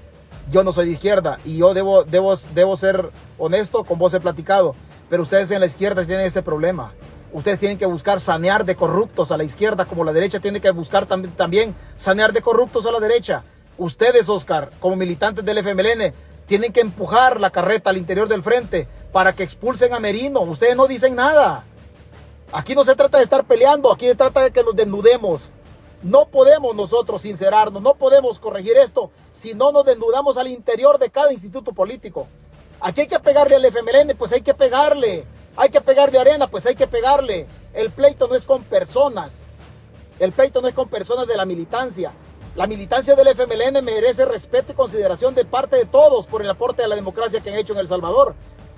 Yo 0.51 0.65
no 0.65 0.74
soy 0.74 0.88
de 0.88 0.91
izquierda 0.91 1.38
y 1.45 1.55
yo 1.55 1.74
debo, 1.74 2.03
debo, 2.03 2.36
debo 2.53 2.76
ser 2.76 3.09
honesto, 3.38 3.86
con 3.86 3.99
vos 3.99 4.13
he 4.13 4.19
platicado. 4.19 4.76
Pero 5.09 5.24
ustedes 5.24 5.49
en 5.51 5.61
la 5.61 5.67
izquierda 5.67 6.05
tienen 6.05 6.26
este 6.26 6.41
problema. 6.41 6.91
Ustedes 7.34 7.57
tienen 7.57 7.79
que 7.79 7.88
buscar 7.88 8.21
sanear 8.21 8.63
de 8.63 8.75
corruptos 8.75 9.31
a 9.31 9.38
la 9.38 9.43
izquierda, 9.43 9.86
como 9.86 10.03
la 10.03 10.13
derecha 10.13 10.39
tiene 10.39 10.61
que 10.61 10.69
buscar 10.69 11.07
también, 11.07 11.75
sanear 11.97 12.31
de 12.31 12.43
corruptos 12.43 12.86
a 12.86 12.91
la 12.91 12.99
derecha. 12.99 13.43
Ustedes, 13.77 14.29
Oscar, 14.29 14.69
como 14.79 14.95
militantes 14.95 15.43
del 15.43 15.57
FMLN, 15.57 16.13
tienen 16.45 16.71
que 16.71 16.81
empujar 16.81 17.39
la 17.39 17.49
carreta 17.49 17.89
al 17.89 17.97
interior 17.97 18.27
del 18.27 18.43
frente 18.43 18.88
para 19.11 19.34
que 19.34 19.41
expulsen 19.41 19.93
a 19.93 19.99
Merino. 19.99 20.41
Ustedes 20.41 20.75
no 20.75 20.86
dicen 20.86 21.15
nada. 21.15 21.63
Aquí 22.51 22.75
no 22.75 22.86
se 22.86 22.95
trata 22.95 23.17
de 23.17 23.23
estar 23.23 23.43
peleando, 23.45 23.91
aquí 23.91 24.05
se 24.05 24.13
trata 24.13 24.41
de 24.41 24.51
que 24.51 24.63
nos 24.63 24.75
desnudemos. 24.75 25.49
No 26.03 26.27
podemos 26.27 26.75
nosotros 26.75 27.23
sincerarnos, 27.23 27.81
no 27.81 27.95
podemos 27.95 28.38
corregir 28.38 28.77
esto 28.77 29.09
si 29.31 29.55
no 29.55 29.71
nos 29.71 29.86
desnudamos 29.86 30.38
al 30.38 30.49
interior 30.49 30.99
de 30.99 31.09
cada 31.09 31.34
instituto 31.34 31.71
político. 31.71 32.27
Aquí 32.79 33.01
hay 33.01 33.07
que 33.07 33.19
pegarle 33.19 33.55
al 33.55 33.65
FMLN, 33.65 34.15
pues 34.17 34.34
hay 34.34 34.41
que 34.41 34.53
pegarle. 34.53 35.25
Hay 35.55 35.69
que 35.69 35.81
pegarle 35.81 36.19
arena, 36.19 36.47
pues 36.47 36.65
hay 36.65 36.75
que 36.75 36.87
pegarle. 36.87 37.47
El 37.73 37.91
pleito 37.91 38.27
no 38.27 38.35
es 38.35 38.45
con 38.45 38.63
personas. 38.63 39.39
El 40.19 40.31
pleito 40.31 40.61
no 40.61 40.67
es 40.67 40.73
con 40.73 40.89
personas 40.89 41.27
de 41.27 41.37
la 41.37 41.45
militancia. 41.45 42.11
La 42.55 42.67
militancia 42.67 43.15
del 43.15 43.27
FMLN 43.27 43.83
merece 43.83 44.25
respeto 44.25 44.71
y 44.71 44.75
consideración 44.75 45.33
de 45.35 45.45
parte 45.45 45.75
de 45.75 45.85
todos 45.85 46.27
por 46.27 46.41
el 46.41 46.49
aporte 46.49 46.83
a 46.83 46.87
la 46.87 46.95
democracia 46.95 47.41
que 47.41 47.49
han 47.49 47.57
hecho 47.57 47.73
en 47.73 47.79
El 47.79 47.87
Salvador. 47.87 48.35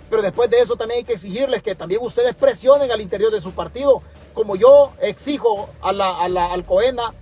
Pero 0.09 0.21
después 0.21 0.49
de 0.49 0.59
eso 0.59 0.75
también 0.75 0.99
hay 0.99 1.03
que 1.03 1.13
exigirles 1.13 1.63
que 1.63 1.75
también 1.75 2.01
ustedes 2.03 2.35
presionen 2.35 2.91
al 2.91 3.01
interior 3.01 3.31
de 3.31 3.41
su 3.41 3.51
partido, 3.51 4.01
como 4.33 4.55
yo 4.55 4.91
exijo 5.01 5.69
a 5.81 5.91
la, 5.91 6.17
a 6.17 6.29
la, 6.29 6.53
al 6.53 6.63
COENA 6.63 7.13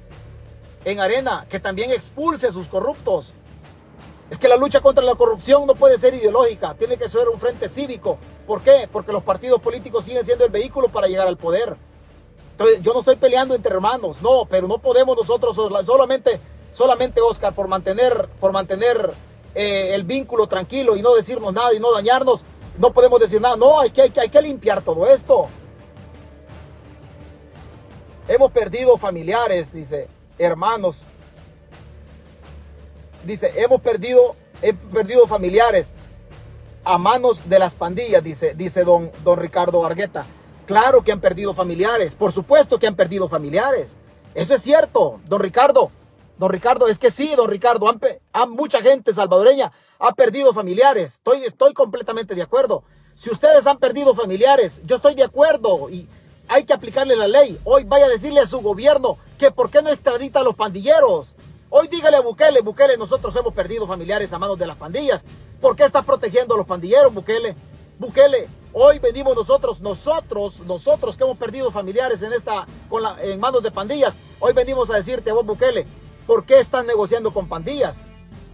en 0.86 1.00
Arena, 1.00 1.46
que 1.50 1.60
también 1.60 1.92
expulse 1.92 2.48
a 2.48 2.52
sus 2.52 2.68
corruptos. 2.68 3.34
Es 4.30 4.38
que 4.38 4.48
la 4.48 4.58
lucha 4.58 4.82
contra 4.82 5.04
la 5.04 5.16
corrupción 5.16 5.66
no 5.66 5.76
puede 5.76 5.98
ser 5.98 6.14
ideológica, 6.14 6.76
tiene 6.76 6.98
que 6.98 7.08
ser 7.08 7.30
un 7.30 7.40
frente 7.40 7.70
cívico. 7.70 8.18
¿Por 8.46 8.62
qué? 8.62 8.90
Porque 8.92 9.12
los 9.12 9.24
partidos 9.24 9.62
políticos 9.62 10.06
siguen 10.06 10.26
siendo 10.26 10.46
el 10.46 10.52
vehículo 10.52 10.90
para 10.90 11.08
llegar 11.08 11.28
al 11.28 11.38
poder. 11.38 11.76
Entonces, 12.52 12.82
yo 12.82 12.94
no 12.94 13.00
estoy 13.00 13.16
peleando 13.16 13.56
entre 13.56 13.74
hermanos, 13.74 14.22
no, 14.22 14.46
pero 14.46 14.68
no 14.68 14.78
podemos 14.78 15.18
nosotros 15.18 15.56
solamente, 15.56 16.40
solamente 16.72 17.22
Oscar, 17.22 17.56
por 17.56 17.68
mantener, 17.68 18.30
por 18.40 18.52
mantener 18.52 19.12
eh, 19.56 19.96
el 19.96 20.04
vínculo 20.04 20.48
tranquilo 20.48 20.96
y 20.96 21.02
no 21.02 21.16
decirnos 21.16 21.54
nada 21.54 21.74
y 21.74 21.80
no 21.80 21.94
dañarnos, 21.94 22.44
no 22.78 22.92
podemos 22.92 23.20
decir 23.20 23.42
nada. 23.42 23.56
No, 23.56 23.80
hay 23.80 23.92
que, 23.92 24.04
hay, 24.04 24.14
hay 24.16 24.30
que 24.30 24.42
limpiar 24.42 24.82
todo 24.82 25.08
esto. 25.08 25.48
Hemos 28.28 28.52
perdido 28.52 28.98
familiares, 28.98 29.74
dice, 29.74 30.08
hermanos. 30.38 31.00
Dice, 33.26 33.54
hemos 33.56 33.82
perdido, 33.82 34.36
he 34.62 34.74
perdido 34.74 35.28
familiares 35.28 35.88
a 36.84 36.98
manos 36.98 37.50
de 37.50 37.60
las 37.60 37.76
pandillas, 37.76 38.24
dice, 38.24 38.56
dice 38.56 38.84
don, 38.84 39.12
don 39.24 39.40
Ricardo 39.40 39.86
Argueta. 39.86 40.26
Claro 40.66 41.04
que 41.04 41.12
han 41.12 41.20
perdido 41.20 41.54
familiares, 41.54 42.16
por 42.16 42.32
supuesto 42.32 42.80
que 42.80 42.88
han 42.88 42.96
perdido 42.96 43.28
familiares. 43.28 43.96
Eso 44.34 44.56
es 44.56 44.62
cierto, 44.62 45.20
don 45.26 45.42
Ricardo. 45.42 45.92
Don 46.38 46.50
Ricardo, 46.50 46.88
es 46.88 46.98
que 46.98 47.12
sí, 47.12 47.34
don 47.36 47.50
Ricardo, 47.50 47.88
han, 47.88 48.50
mucha 48.52 48.82
gente 48.82 49.14
salvadoreña 49.14 49.72
ha 50.00 50.14
perdido 50.14 50.54
familiares. 50.54 51.14
Estoy, 51.16 51.44
estoy 51.44 51.74
completamente 51.74 52.34
de 52.34 52.42
acuerdo. 52.42 52.84
Si 53.14 53.30
ustedes 53.30 53.68
han 53.68 53.78
perdido 53.78 54.16
familiares, 54.16 54.82
yo 54.84 54.96
estoy 54.96 55.14
de 55.16 55.24
acuerdo 55.24 55.90
y 55.90 56.08
hay 56.48 56.64
que 56.64 56.74
aplicarle 56.74 57.16
la 57.16 57.28
ley. 57.28 57.60
Hoy 57.64 57.84
vaya 57.84 58.06
a 58.06 58.10
decirle 58.10 58.40
a 58.40 58.48
su 58.48 58.60
gobierno 58.62 59.18
que 59.38 59.52
por 59.52 59.70
qué 59.70 59.82
no 59.82 59.90
extradita 59.90 60.40
a 60.40 60.44
los 60.44 60.56
pandilleros. 60.56 61.36
Hoy 61.70 61.88
dígale 61.88 62.18
a 62.18 62.22
Bukele, 62.22 62.62
Bukele, 62.62 62.98
nosotros 62.98 63.36
hemos 63.36 63.54
perdido 63.54 63.88
familiares 63.88 64.34
a 64.34 64.40
manos 64.40 64.58
de 64.58 64.68
las 64.68 64.78
pandillas. 64.78 65.24
¿Por 65.64 65.78
qué 65.78 65.86
está 65.86 66.02
protegiendo 66.02 66.56
a 66.56 66.58
los 66.58 66.68
pandilleros, 66.68 67.14
Bukele? 67.14 67.56
Bukele, 67.98 68.50
hoy 68.74 69.00
venimos 69.00 69.34
nosotros, 69.34 69.80
nosotros, 69.80 70.60
nosotros 70.68 71.16
que 71.16 71.24
hemos 71.24 71.38
perdido 71.38 71.72
familiares 71.72 72.22
en 72.22 72.34
esta, 72.34 72.68
con 72.90 73.02
la, 73.02 73.16
en 73.24 73.40
manos 73.40 73.64
de 73.64 73.72
pandillas. 73.72 74.14
Hoy 74.42 74.52
venimos 74.52 74.90
a 74.90 74.98
decirte 74.98 75.32
vos, 75.32 75.46
Bukele, 75.46 75.88
¿por 76.28 76.46
qué 76.46 76.60
están 76.60 76.86
negociando 76.86 77.32
con 77.32 77.48
pandillas? 77.48 77.96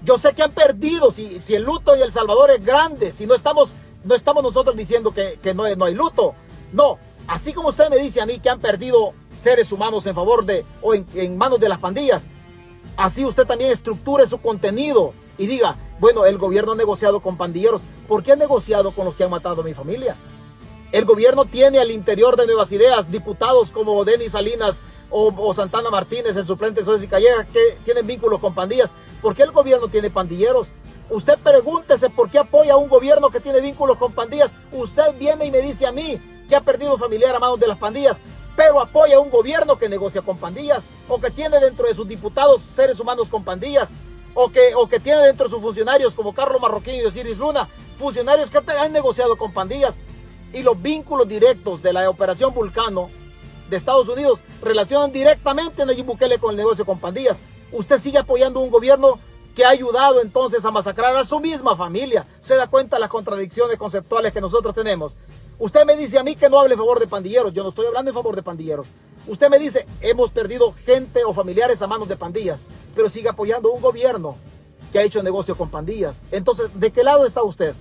Yo 0.03 0.19
sé 0.19 0.35
que 0.35 0.43
han 0.43 0.51
perdido, 0.51 1.09
si, 1.09 1.41
el 1.49 1.63
luto 1.63 1.95
y 1.95 2.01
El 2.03 2.13
Salvador 2.13 2.51
es 2.51 2.63
grande, 2.63 3.11
si 3.11 3.25
no 3.25 3.33
estamos, 3.33 3.73
no 4.03 4.13
estamos 4.13 4.43
nosotros 4.43 4.77
diciendo 4.77 5.11
que, 5.11 5.39
que 5.41 5.55
no, 5.55 5.63
no 5.77 5.85
hay 5.85 5.95
luto. 5.95 6.35
No, 6.71 6.99
así 7.25 7.53
como 7.53 7.69
usted 7.69 7.89
me 7.89 7.97
dice 7.97 8.21
a 8.21 8.27
mí 8.27 8.37
que 8.37 8.51
han 8.51 8.59
perdido 8.59 9.13
seres 9.35 9.71
humanos 9.71 10.05
en 10.05 10.13
favor 10.13 10.45
de 10.45 10.63
o 10.83 10.93
en, 10.93 11.07
en 11.15 11.39
manos 11.39 11.59
de 11.59 11.69
las 11.69 11.79
pandillas, 11.79 12.21
así 12.95 13.25
usted 13.25 13.47
también 13.47 13.71
estructure 13.71 14.27
su 14.27 14.39
contenido 14.39 15.15
y 15.39 15.47
diga, 15.47 15.77
bueno, 15.99 16.25
el 16.25 16.37
gobierno 16.37 16.73
ha 16.73 16.75
negociado 16.75 17.21
con 17.21 17.37
pandilleros. 17.37 17.81
¿Por 18.07 18.21
qué 18.21 18.33
ha 18.33 18.35
negociado 18.35 18.91
con 18.91 19.05
los 19.05 19.15
que 19.15 19.23
han 19.23 19.31
matado 19.31 19.61
a 19.61 19.65
mi 19.65 19.73
familia? 19.73 20.15
El 20.91 21.05
gobierno 21.05 21.45
tiene 21.45 21.79
al 21.79 21.91
interior 21.91 22.35
de 22.35 22.45
Nuevas 22.45 22.71
Ideas 22.73 23.09
diputados 23.09 23.71
como 23.71 24.03
Denis 24.03 24.33
Salinas 24.33 24.81
o, 25.09 25.53
Santana 25.53 25.89
Martínez, 25.89 26.35
el 26.35 26.45
suplente 26.45 26.83
Suez 26.83 27.01
y 27.01 27.07
Calleja, 27.07 27.45
que 27.45 27.77
tienen 27.85 28.05
vínculos 28.05 28.39
con 28.39 28.53
pandillas. 28.53 28.91
¿Por 29.21 29.33
qué 29.33 29.43
el 29.43 29.51
gobierno 29.51 29.87
tiene 29.87 30.09
pandilleros? 30.09 30.67
Usted 31.09 31.37
pregúntese 31.39 32.09
por 32.09 32.29
qué 32.29 32.39
apoya 32.39 32.73
a 32.73 32.77
un 32.77 32.89
gobierno 32.89 33.29
que 33.29 33.39
tiene 33.39 33.61
vínculos 33.61 33.97
con 33.97 34.11
pandillas. 34.11 34.51
Usted 34.73 35.17
viene 35.17 35.45
y 35.45 35.51
me 35.51 35.61
dice 35.61 35.87
a 35.87 35.91
mí 35.93 36.21
que 36.49 36.55
ha 36.55 36.61
perdido 36.61 36.97
familiar 36.97 37.33
a 37.33 37.39
manos 37.39 37.59
de 37.59 37.67
las 37.67 37.77
pandillas, 37.77 38.17
pero 38.57 38.81
apoya 38.81 39.15
a 39.15 39.19
un 39.19 39.29
gobierno 39.29 39.77
que 39.77 39.87
negocia 39.87 40.21
con 40.21 40.37
pandillas 40.37 40.83
o 41.07 41.19
que 41.19 41.31
tiene 41.31 41.59
dentro 41.59 41.87
de 41.87 41.95
sus 41.95 42.07
diputados 42.07 42.61
seres 42.61 42.99
humanos 42.99 43.29
con 43.29 43.43
pandillas 43.43 43.91
o 44.33 44.51
que, 44.51 44.73
o 44.75 44.87
que 44.87 44.99
tiene 44.99 45.21
dentro 45.23 45.45
de 45.45 45.51
sus 45.51 45.61
funcionarios 45.61 46.13
como 46.13 46.33
Carlos 46.33 46.61
Marroquín 46.61 46.95
y 46.95 47.03
Osiris 47.03 47.37
Luna, 47.37 47.67
funcionarios 47.97 48.49
que 48.49 48.59
han 48.71 48.93
negociado 48.93 49.37
con 49.37 49.51
pandillas 49.51 49.99
y 50.53 50.61
los 50.63 50.81
vínculos 50.81 51.27
directos 51.27 51.81
de 51.81 51.93
la 51.93 52.09
operación 52.09 52.53
Vulcano 52.53 53.09
de 53.69 53.77
Estados 53.77 54.07
Unidos 54.07 54.39
relacionan 54.61 55.11
directamente 55.11 55.81
a 55.81 55.85
Nayib 55.85 56.05
Bukele 56.05 56.39
con 56.39 56.51
el 56.51 56.57
negocio 56.57 56.85
con 56.85 56.99
pandillas. 56.99 57.37
Usted 57.71 57.99
sigue 57.99 58.17
apoyando 58.17 58.59
un 58.59 58.71
gobierno 58.71 59.19
que 59.55 59.65
ha 59.65 59.69
ayudado 59.69 60.21
entonces 60.21 60.63
a 60.65 60.71
masacrar 60.71 61.15
a 61.15 61.25
su 61.25 61.39
misma 61.39 61.75
familia. 61.75 62.25
Se 62.41 62.55
da 62.55 62.67
cuenta 62.67 62.95
de 62.95 63.01
las 63.01 63.09
contradicciones 63.09 63.77
conceptuales 63.77 64.33
que 64.33 64.41
nosotros 64.41 64.73
tenemos. 64.73 65.15
Usted 65.59 65.83
me 65.85 65.97
dice 65.97 66.17
a 66.17 66.23
mí 66.23 66.37
que 66.37 66.49
no 66.49 66.57
hable 66.57 66.73
en 66.73 66.79
favor 66.79 67.01
de 67.01 67.07
pandilleros. 67.07 67.51
Yo 67.51 67.63
no 67.63 67.69
estoy 67.69 67.85
hablando 67.85 68.09
en 68.09 68.15
favor 68.15 68.33
de 68.33 68.41
pandilleros. 68.41 68.87
Usted 69.27 69.49
me 69.49 69.59
dice, 69.59 69.85
hemos 69.99 70.31
perdido 70.31 70.73
gente 70.85 71.25
o 71.25 71.33
familiares 71.33 71.81
a 71.81 71.87
manos 71.87 72.07
de 72.07 72.15
pandillas, 72.15 72.61
pero 72.95 73.09
sigue 73.09 73.27
apoyando 73.27 73.69
un 73.69 73.81
gobierno 73.81 74.37
que 74.93 74.99
ha 74.99 75.03
hecho 75.03 75.21
negocio 75.21 75.57
con 75.57 75.69
pandillas. 75.69 76.21
Entonces, 76.31 76.69
¿de 76.73 76.91
qué 76.91 77.03
lado 77.03 77.25
está 77.25 77.43
usted? 77.43 77.75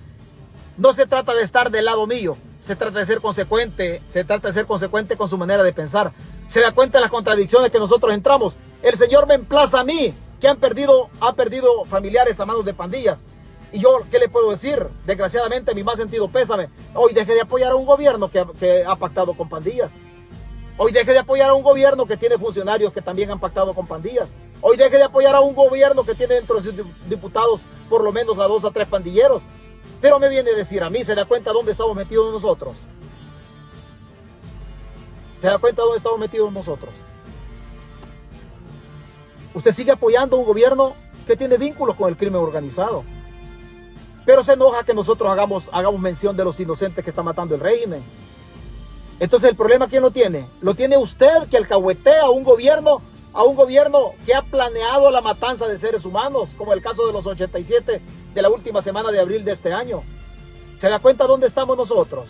No 0.77 0.93
se 0.93 1.07
trata 1.07 1.33
de 1.33 1.41
estar 1.41 1.71
del 1.71 1.85
lado 1.85 2.05
mío, 2.05 2.35
se 2.61 2.75
trata 2.75 2.99
de 2.99 3.05
ser 3.05 3.21
consecuente, 3.21 4.01
se 4.05 4.25
trata 4.25 4.49
de 4.49 4.53
ser 4.53 4.65
consecuente 4.65 5.15
con 5.15 5.29
su 5.29 5.37
manera 5.37 5.63
de 5.63 5.71
pensar. 5.71 6.11
Se 6.47 6.59
da 6.59 6.73
cuenta 6.73 6.97
de 6.97 7.03
las 7.03 7.11
contradicciones 7.11 7.71
que 7.71 7.79
nosotros 7.79 8.13
entramos. 8.13 8.57
El 8.83 8.97
Señor 8.97 9.25
me 9.25 9.35
emplaza 9.35 9.79
a 9.79 9.83
mí, 9.85 10.13
que 10.41 10.49
han 10.49 10.57
perdido, 10.57 11.09
ha 11.21 11.33
perdido 11.33 11.85
familiares 11.85 12.39
a 12.41 12.45
manos 12.45 12.65
de 12.65 12.73
pandillas. 12.73 13.23
Y 13.71 13.79
yo, 13.79 14.01
¿qué 14.09 14.17
le 14.19 14.29
puedo 14.29 14.51
decir? 14.51 14.87
Desgraciadamente, 15.05 15.75
mi 15.75 15.83
más 15.83 15.97
sentido 15.97 16.27
pésame. 16.27 16.69
Hoy 16.95 17.13
deje 17.13 17.33
de 17.33 17.41
apoyar 17.41 17.71
a 17.71 17.75
un 17.75 17.85
gobierno 17.85 18.29
que, 18.31 18.43
que 18.59 18.83
ha 18.85 18.95
pactado 18.95 19.33
con 19.35 19.47
pandillas. 19.47 19.91
Hoy 20.77 20.91
deje 20.91 21.11
de 21.11 21.19
apoyar 21.19 21.49
a 21.49 21.53
un 21.53 21.61
gobierno 21.61 22.05
que 22.05 22.17
tiene 22.17 22.37
funcionarios 22.37 22.93
que 22.93 23.01
también 23.01 23.29
han 23.29 23.39
pactado 23.39 23.73
con 23.73 23.85
pandillas. 23.85 24.31
Hoy 24.61 24.77
deje 24.77 24.97
de 24.97 25.03
apoyar 25.03 25.35
a 25.35 25.41
un 25.41 25.53
gobierno 25.53 26.03
que 26.03 26.15
tiene 26.15 26.35
dentro 26.35 26.59
de 26.59 26.63
sus 26.63 26.85
diputados 27.07 27.61
por 27.89 28.03
lo 28.03 28.11
menos 28.11 28.39
a 28.39 28.47
dos 28.47 28.65
a 28.65 28.71
tres 28.71 28.87
pandilleros. 28.87 29.43
Pero 30.01 30.19
me 30.19 30.29
viene 30.29 30.51
a 30.51 30.55
decir 30.55 30.81
a 30.81 30.89
mí, 30.89 31.03
¿se 31.03 31.13
da 31.13 31.25
cuenta 31.25 31.51
dónde 31.51 31.73
estamos 31.73 31.95
metidos 31.95 32.31
nosotros? 32.31 32.77
¿Se 35.39 35.47
da 35.47 35.57
cuenta 35.57 35.81
dónde 35.83 35.97
estamos 35.97 36.19
metidos 36.19 36.51
nosotros? 36.51 36.91
Usted 39.53 39.71
sigue 39.73 39.91
apoyando 39.91 40.35
a 40.35 40.39
un 40.39 40.45
gobierno 40.45 40.95
que 41.27 41.35
tiene 41.35 41.57
vínculos 41.57 41.95
con 41.95 42.09
el 42.09 42.17
crimen 42.17 42.41
organizado. 42.41 43.03
Pero 44.29 44.43
se 44.43 44.53
enoja 44.53 44.83
que 44.83 44.93
nosotros 44.93 45.27
hagamos, 45.27 45.71
hagamos 45.71 45.99
mención 45.99 46.37
de 46.37 46.43
los 46.43 46.59
inocentes 46.59 47.03
que 47.03 47.09
está 47.09 47.23
matando 47.23 47.55
el 47.55 47.61
régimen. 47.61 48.03
Entonces 49.19 49.49
el 49.49 49.55
problema 49.55 49.87
quién 49.87 50.03
lo 50.03 50.11
tiene? 50.11 50.47
Lo 50.61 50.75
tiene 50.75 50.97
usted 50.97 51.49
que 51.49 51.57
alcahuetea 51.57 52.25
a 52.25 52.29
un 52.29 52.43
gobierno, 52.43 53.01
a 53.33 53.43
un 53.43 53.55
gobierno 53.55 54.11
que 54.27 54.35
ha 54.35 54.43
planeado 54.43 55.09
la 55.09 55.21
matanza 55.21 55.67
de 55.67 55.79
seres 55.79 56.05
humanos, 56.05 56.51
como 56.55 56.73
el 56.73 56.81
caso 56.83 57.07
de 57.07 57.13
los 57.13 57.25
87 57.25 58.01
de 58.35 58.41
la 58.43 58.49
última 58.51 58.83
semana 58.83 59.09
de 59.09 59.19
abril 59.19 59.43
de 59.43 59.51
este 59.51 59.73
año. 59.73 60.03
¿Se 60.77 60.89
da 60.89 60.99
cuenta 60.99 61.25
dónde 61.25 61.47
estamos 61.47 61.75
nosotros? 61.75 62.27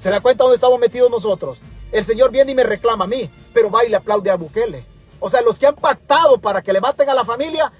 ¿Se 0.00 0.10
da 0.10 0.20
cuenta 0.20 0.42
dónde 0.42 0.56
estamos 0.56 0.80
metidos 0.80 1.08
nosotros? 1.08 1.60
El 1.92 2.04
Señor 2.04 2.32
viene 2.32 2.50
y 2.50 2.56
me 2.56 2.64
reclama 2.64 3.04
a 3.04 3.06
mí, 3.06 3.30
pero 3.54 3.70
va 3.70 3.84
y 3.84 3.90
le 3.90 3.96
aplaude 3.96 4.28
a 4.28 4.34
Bukele. 4.34 4.86
O 5.20 5.30
sea, 5.30 5.40
los 5.40 5.56
que 5.56 5.68
han 5.68 5.76
pactado 5.76 6.36
para 6.38 6.62
que 6.62 6.72
le 6.72 6.80
maten 6.80 7.08
a 7.08 7.14
la 7.14 7.24
familia, 7.24 7.70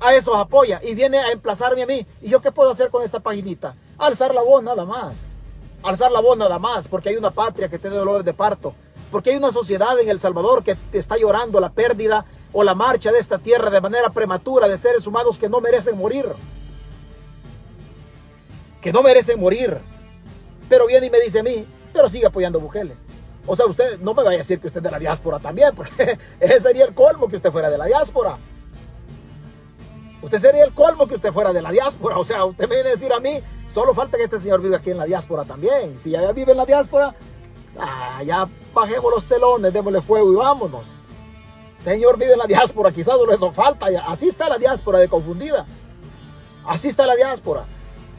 a 0.00 0.14
esos 0.14 0.36
apoya 0.36 0.80
y 0.82 0.94
viene 0.94 1.18
a 1.18 1.30
emplazarme 1.30 1.82
a 1.82 1.86
mí. 1.86 2.06
¿Y 2.22 2.28
yo 2.28 2.40
qué 2.40 2.52
puedo 2.52 2.70
hacer 2.70 2.90
con 2.90 3.02
esta 3.02 3.20
paginita? 3.20 3.74
Alzar 3.98 4.34
la 4.34 4.42
voz 4.42 4.62
nada 4.62 4.84
más 4.84 5.14
alzar 5.82 6.10
la 6.10 6.20
voz 6.20 6.36
nada 6.36 6.58
más, 6.58 6.88
porque 6.88 7.10
hay 7.10 7.16
una 7.16 7.30
patria 7.30 7.68
que 7.68 7.78
tiene 7.78 7.96
dolores 7.96 8.24
de 8.24 8.34
parto, 8.34 8.74
porque 9.10 9.30
hay 9.30 9.36
una 9.36 9.52
sociedad 9.52 9.98
en 9.98 10.08
El 10.08 10.20
Salvador 10.20 10.62
que 10.64 10.76
está 10.92 11.16
llorando 11.16 11.60
la 11.60 11.70
pérdida 11.70 12.24
o 12.52 12.64
la 12.64 12.74
marcha 12.74 13.12
de 13.12 13.18
esta 13.18 13.38
tierra 13.38 13.70
de 13.70 13.80
manera 13.80 14.10
prematura 14.10 14.68
de 14.68 14.78
seres 14.78 15.06
humanos 15.06 15.38
que 15.38 15.48
no 15.48 15.60
merecen 15.60 15.96
morir. 15.96 16.26
Que 18.80 18.92
no 18.92 19.02
merecen 19.02 19.38
morir. 19.38 19.78
Pero 20.68 20.86
viene 20.86 21.06
y 21.06 21.10
me 21.10 21.20
dice 21.20 21.40
a 21.40 21.42
mí, 21.42 21.66
pero 21.92 22.08
sigue 22.08 22.26
apoyando 22.26 22.58
a 22.58 22.62
Bukele. 22.62 22.96
O 23.46 23.54
sea, 23.54 23.66
usted 23.66 24.00
no 24.00 24.12
me 24.12 24.24
vaya 24.24 24.36
a 24.36 24.38
decir 24.38 24.58
que 24.58 24.66
usted 24.66 24.78
es 24.78 24.84
de 24.84 24.90
la 24.90 24.98
diáspora 24.98 25.38
también, 25.38 25.74
porque 25.74 26.18
ese 26.40 26.60
sería 26.60 26.84
el 26.84 26.94
colmo 26.94 27.28
que 27.28 27.36
usted 27.36 27.52
fuera 27.52 27.70
de 27.70 27.78
la 27.78 27.86
diáspora. 27.86 28.38
Usted 30.22 30.38
sería 30.40 30.64
el 30.64 30.72
colmo 30.72 31.06
que 31.06 31.14
usted 31.14 31.32
fuera 31.32 31.52
de 31.52 31.62
la 31.62 31.70
diáspora. 31.70 32.18
O 32.18 32.24
sea, 32.24 32.44
usted 32.44 32.68
me 32.68 32.76
viene 32.76 32.90
a 32.90 32.92
decir 32.92 33.12
a 33.12 33.20
mí 33.20 33.40
Solo 33.68 33.94
falta 33.94 34.16
que 34.16 34.24
este 34.24 34.38
señor 34.38 34.60
viva 34.60 34.78
aquí 34.78 34.90
en 34.90 34.98
la 34.98 35.04
diáspora 35.04 35.44
también. 35.44 35.98
Si 35.98 36.10
ya 36.10 36.32
vive 36.32 36.52
en 36.52 36.58
la 36.58 36.64
diáspora, 36.64 37.14
ah, 37.78 38.22
ya 38.24 38.48
bajemos 38.72 39.12
los 39.12 39.26
telones, 39.26 39.72
démosle 39.72 40.00
fuego 40.00 40.32
y 40.32 40.36
vámonos. 40.36 40.86
Señor 41.84 42.18
vive 42.18 42.32
en 42.32 42.38
la 42.38 42.46
diáspora, 42.46 42.90
quizás 42.90 43.16
solo 43.16 43.32
eso 43.32 43.52
falta. 43.52 43.86
Así 44.06 44.28
está 44.28 44.48
la 44.48 44.58
diáspora 44.58 44.98
de 44.98 45.08
confundida. 45.08 45.66
Así 46.64 46.88
está 46.88 47.06
la 47.06 47.16
diáspora. 47.16 47.66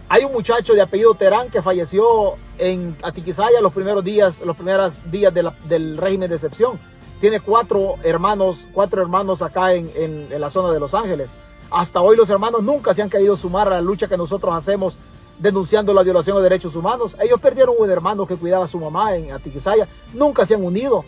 Hay 0.10 0.24
un 0.24 0.32
muchacho 0.32 0.74
de 0.74 0.82
apellido 0.82 1.16
Terán 1.16 1.50
que 1.50 1.62
falleció 1.62 2.36
en 2.58 2.96
Atiquizaya 3.02 3.60
los 3.60 3.74
primeros 3.74 4.04
días, 4.04 4.42
los 4.42 4.56
primeros 4.56 5.10
días 5.12 5.34
del 5.34 5.98
régimen 5.98 6.30
de 6.30 6.36
excepción. 6.36 6.80
Tiene 7.20 7.40
cuatro 7.40 7.96
hermanos, 8.04 8.68
cuatro 8.74 9.02
hermanos 9.02 9.42
acá 9.42 9.74
en, 9.74 9.92
en 9.96 10.40
la 10.40 10.50
zona 10.50 10.72
de 10.72 10.80
Los 10.80 10.94
Ángeles. 10.94 11.32
Hasta 11.70 12.02
hoy 12.02 12.16
los 12.16 12.30
hermanos 12.30 12.64
nunca 12.64 12.94
se 12.94 13.02
han 13.02 13.10
querido 13.10 13.36
sumar 13.36 13.68
a 13.68 13.72
la 13.72 13.82
lucha 13.82 14.08
que 14.08 14.18
nosotros 14.18 14.54
hacemos 14.54 14.98
denunciando 15.40 15.94
la 15.94 16.04
violación 16.04 16.38
de 16.38 16.44
derechos 16.44 16.76
humanos. 16.76 17.16
Ellos 17.22 17.40
perdieron 17.40 17.76
un 17.78 17.90
hermano 17.90 18.26
que 18.26 18.36
cuidaba 18.36 18.66
a 18.66 18.68
su 18.68 18.80
mamá 18.80 19.16
en 19.16 19.32
Atiquizaya. 19.32 19.88
Nunca 20.14 20.46
se 20.46 20.56
han 20.56 20.64
unido. 20.64 21.06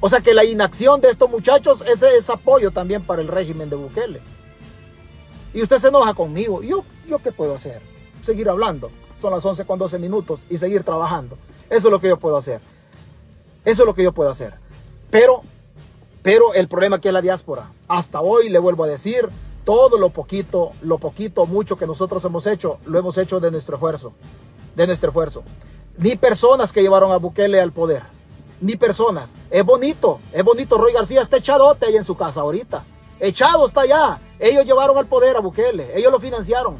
O 0.00 0.08
sea 0.08 0.20
que 0.20 0.32
la 0.32 0.44
inacción 0.44 1.00
de 1.00 1.10
estos 1.10 1.28
muchachos 1.28 1.84
ese 1.86 2.16
es 2.16 2.30
apoyo 2.30 2.70
también 2.70 3.02
para 3.02 3.20
el 3.20 3.28
régimen 3.28 3.68
de 3.68 3.76
Bukele. 3.76 4.20
Y 5.52 5.62
usted 5.62 5.78
se 5.78 5.88
enoja 5.88 6.14
conmigo. 6.14 6.62
¿Yo, 6.62 6.84
¿Yo 7.08 7.18
qué 7.18 7.32
puedo 7.32 7.54
hacer? 7.54 7.82
Seguir 8.22 8.48
hablando. 8.48 8.90
Son 9.20 9.32
las 9.32 9.44
11 9.44 9.66
con 9.66 9.78
12 9.78 9.98
minutos 9.98 10.46
y 10.48 10.56
seguir 10.56 10.84
trabajando. 10.84 11.36
Eso 11.68 11.88
es 11.88 11.92
lo 11.92 12.00
que 12.00 12.08
yo 12.08 12.18
puedo 12.18 12.36
hacer. 12.36 12.60
Eso 13.64 13.82
es 13.82 13.86
lo 13.86 13.94
que 13.94 14.02
yo 14.02 14.12
puedo 14.12 14.30
hacer. 14.30 14.54
Pero, 15.10 15.42
pero 16.22 16.54
el 16.54 16.68
problema 16.68 16.96
aquí 16.96 17.08
es 17.08 17.14
la 17.14 17.22
diáspora. 17.22 17.70
Hasta 17.88 18.20
hoy 18.20 18.48
le 18.48 18.58
vuelvo 18.58 18.84
a 18.84 18.88
decir, 18.88 19.28
todo 19.64 19.98
lo 19.98 20.10
poquito, 20.10 20.72
lo 20.82 20.98
poquito, 20.98 21.46
mucho 21.46 21.76
que 21.76 21.86
nosotros 21.86 22.24
hemos 22.24 22.46
hecho, 22.46 22.78
lo 22.86 22.98
hemos 22.98 23.16
hecho 23.18 23.40
de 23.40 23.50
nuestro 23.50 23.76
esfuerzo, 23.76 24.12
de 24.74 24.86
nuestro 24.86 25.10
esfuerzo. 25.10 25.42
Ni 25.96 26.16
personas 26.16 26.72
que 26.72 26.82
llevaron 26.82 27.12
a 27.12 27.16
Bukele 27.16 27.60
al 27.60 27.72
poder, 27.72 28.02
ni 28.60 28.76
personas. 28.76 29.34
Es 29.50 29.64
bonito, 29.64 30.20
es 30.32 30.44
bonito. 30.44 30.78
Roy 30.78 30.92
García 30.92 31.22
está 31.22 31.38
echadote 31.38 31.86
ahí 31.86 31.96
en 31.96 32.04
su 32.04 32.16
casa 32.16 32.40
ahorita. 32.40 32.84
Echado 33.18 33.66
está 33.66 33.82
allá. 33.82 34.18
Ellos 34.38 34.64
llevaron 34.64 34.96
al 34.96 35.06
poder 35.06 35.36
a 35.36 35.40
Bukele, 35.40 35.96
ellos 35.96 36.12
lo 36.12 36.20
financiaron. 36.20 36.76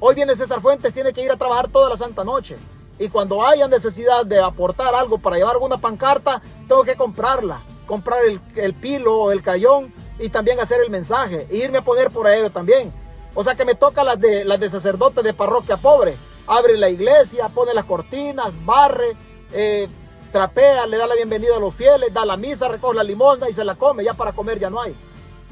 Hoy 0.00 0.14
viene 0.14 0.36
César 0.36 0.60
Fuentes, 0.60 0.92
tiene 0.92 1.12
que 1.12 1.22
ir 1.22 1.30
a 1.30 1.36
trabajar 1.36 1.68
toda 1.68 1.88
la 1.88 1.96
santa 1.96 2.24
noche. 2.24 2.56
Y 2.98 3.08
cuando 3.08 3.44
haya 3.44 3.66
necesidad 3.66 4.24
de 4.26 4.40
aportar 4.40 4.94
algo 4.94 5.18
para 5.18 5.36
llevar 5.36 5.54
alguna 5.54 5.78
pancarta, 5.78 6.42
tengo 6.68 6.84
que 6.84 6.96
comprarla. 6.96 7.62
Comprar 7.86 8.24
el, 8.24 8.40
el 8.56 8.74
pilo 8.74 9.18
o 9.18 9.32
el 9.32 9.42
cayón 9.42 9.92
y 10.18 10.28
también 10.28 10.60
hacer 10.60 10.80
el 10.82 10.90
mensaje. 10.90 11.46
E 11.50 11.56
irme 11.56 11.78
a 11.78 11.84
poner 11.84 12.10
por 12.10 12.28
ello 12.28 12.50
también. 12.50 12.92
O 13.34 13.42
sea 13.42 13.54
que 13.54 13.64
me 13.64 13.74
toca 13.74 14.04
las 14.04 14.18
de, 14.18 14.44
las 14.44 14.60
de 14.60 14.70
sacerdote 14.70 15.22
de 15.22 15.34
parroquia 15.34 15.76
pobre. 15.76 16.16
Abre 16.46 16.76
la 16.76 16.88
iglesia, 16.88 17.48
pone 17.48 17.74
las 17.74 17.84
cortinas, 17.84 18.54
barre, 18.64 19.16
eh, 19.52 19.88
trapea, 20.30 20.86
le 20.86 20.96
da 20.96 21.06
la 21.06 21.14
bienvenida 21.14 21.56
a 21.56 21.60
los 21.60 21.74
fieles, 21.74 22.12
da 22.12 22.24
la 22.24 22.36
misa, 22.36 22.68
recoge 22.68 22.96
la 22.96 23.02
limosna 23.02 23.48
y 23.48 23.54
se 23.54 23.64
la 23.64 23.74
come. 23.74 24.04
Ya 24.04 24.14
para 24.14 24.32
comer 24.32 24.58
ya 24.58 24.70
no 24.70 24.80
hay. 24.80 24.94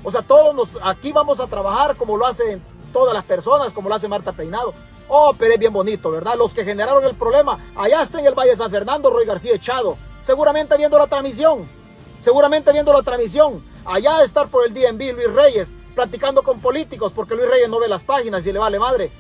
O 0.04 0.10
sea, 0.10 0.22
todos 0.22 0.54
nos, 0.54 0.70
aquí 0.82 1.12
vamos 1.12 1.40
a 1.40 1.46
trabajar 1.46 1.96
como 1.96 2.16
lo 2.16 2.26
hacen 2.26 2.62
todas 2.92 3.14
las 3.14 3.24
personas, 3.24 3.72
como 3.72 3.88
lo 3.88 3.94
hace 3.94 4.08
Marta 4.08 4.32
Peinado. 4.32 4.74
Oh, 5.08 5.34
pero 5.38 5.54
es 5.54 5.58
bien 5.58 5.72
bonito, 5.72 6.10
¿verdad? 6.10 6.34
Los 6.36 6.54
que 6.54 6.64
generaron 6.64 7.04
el 7.04 7.14
problema, 7.14 7.58
allá 7.76 8.02
está 8.02 8.20
en 8.20 8.26
el 8.26 8.34
Valle 8.34 8.50
de 8.50 8.56
San 8.56 8.70
Fernando, 8.70 9.10
Roy 9.10 9.26
García 9.26 9.54
echado, 9.54 9.96
seguramente 10.22 10.76
viendo 10.76 10.98
la 10.98 11.06
transmisión, 11.06 11.68
seguramente 12.22 12.72
viendo 12.72 12.92
la 12.92 13.02
transmisión. 13.02 13.64
Allá 13.84 14.22
estar 14.22 14.48
por 14.48 14.66
el 14.66 14.72
DNB, 14.72 15.14
Luis 15.14 15.32
Reyes, 15.32 15.74
platicando 15.94 16.42
con 16.42 16.60
políticos, 16.60 17.12
porque 17.14 17.34
Luis 17.34 17.48
Reyes 17.48 17.68
no 17.68 17.80
ve 17.80 17.88
las 17.88 18.04
páginas 18.04 18.46
y 18.46 18.52
le 18.52 18.58
vale 18.58 18.78
madre. 18.78 19.10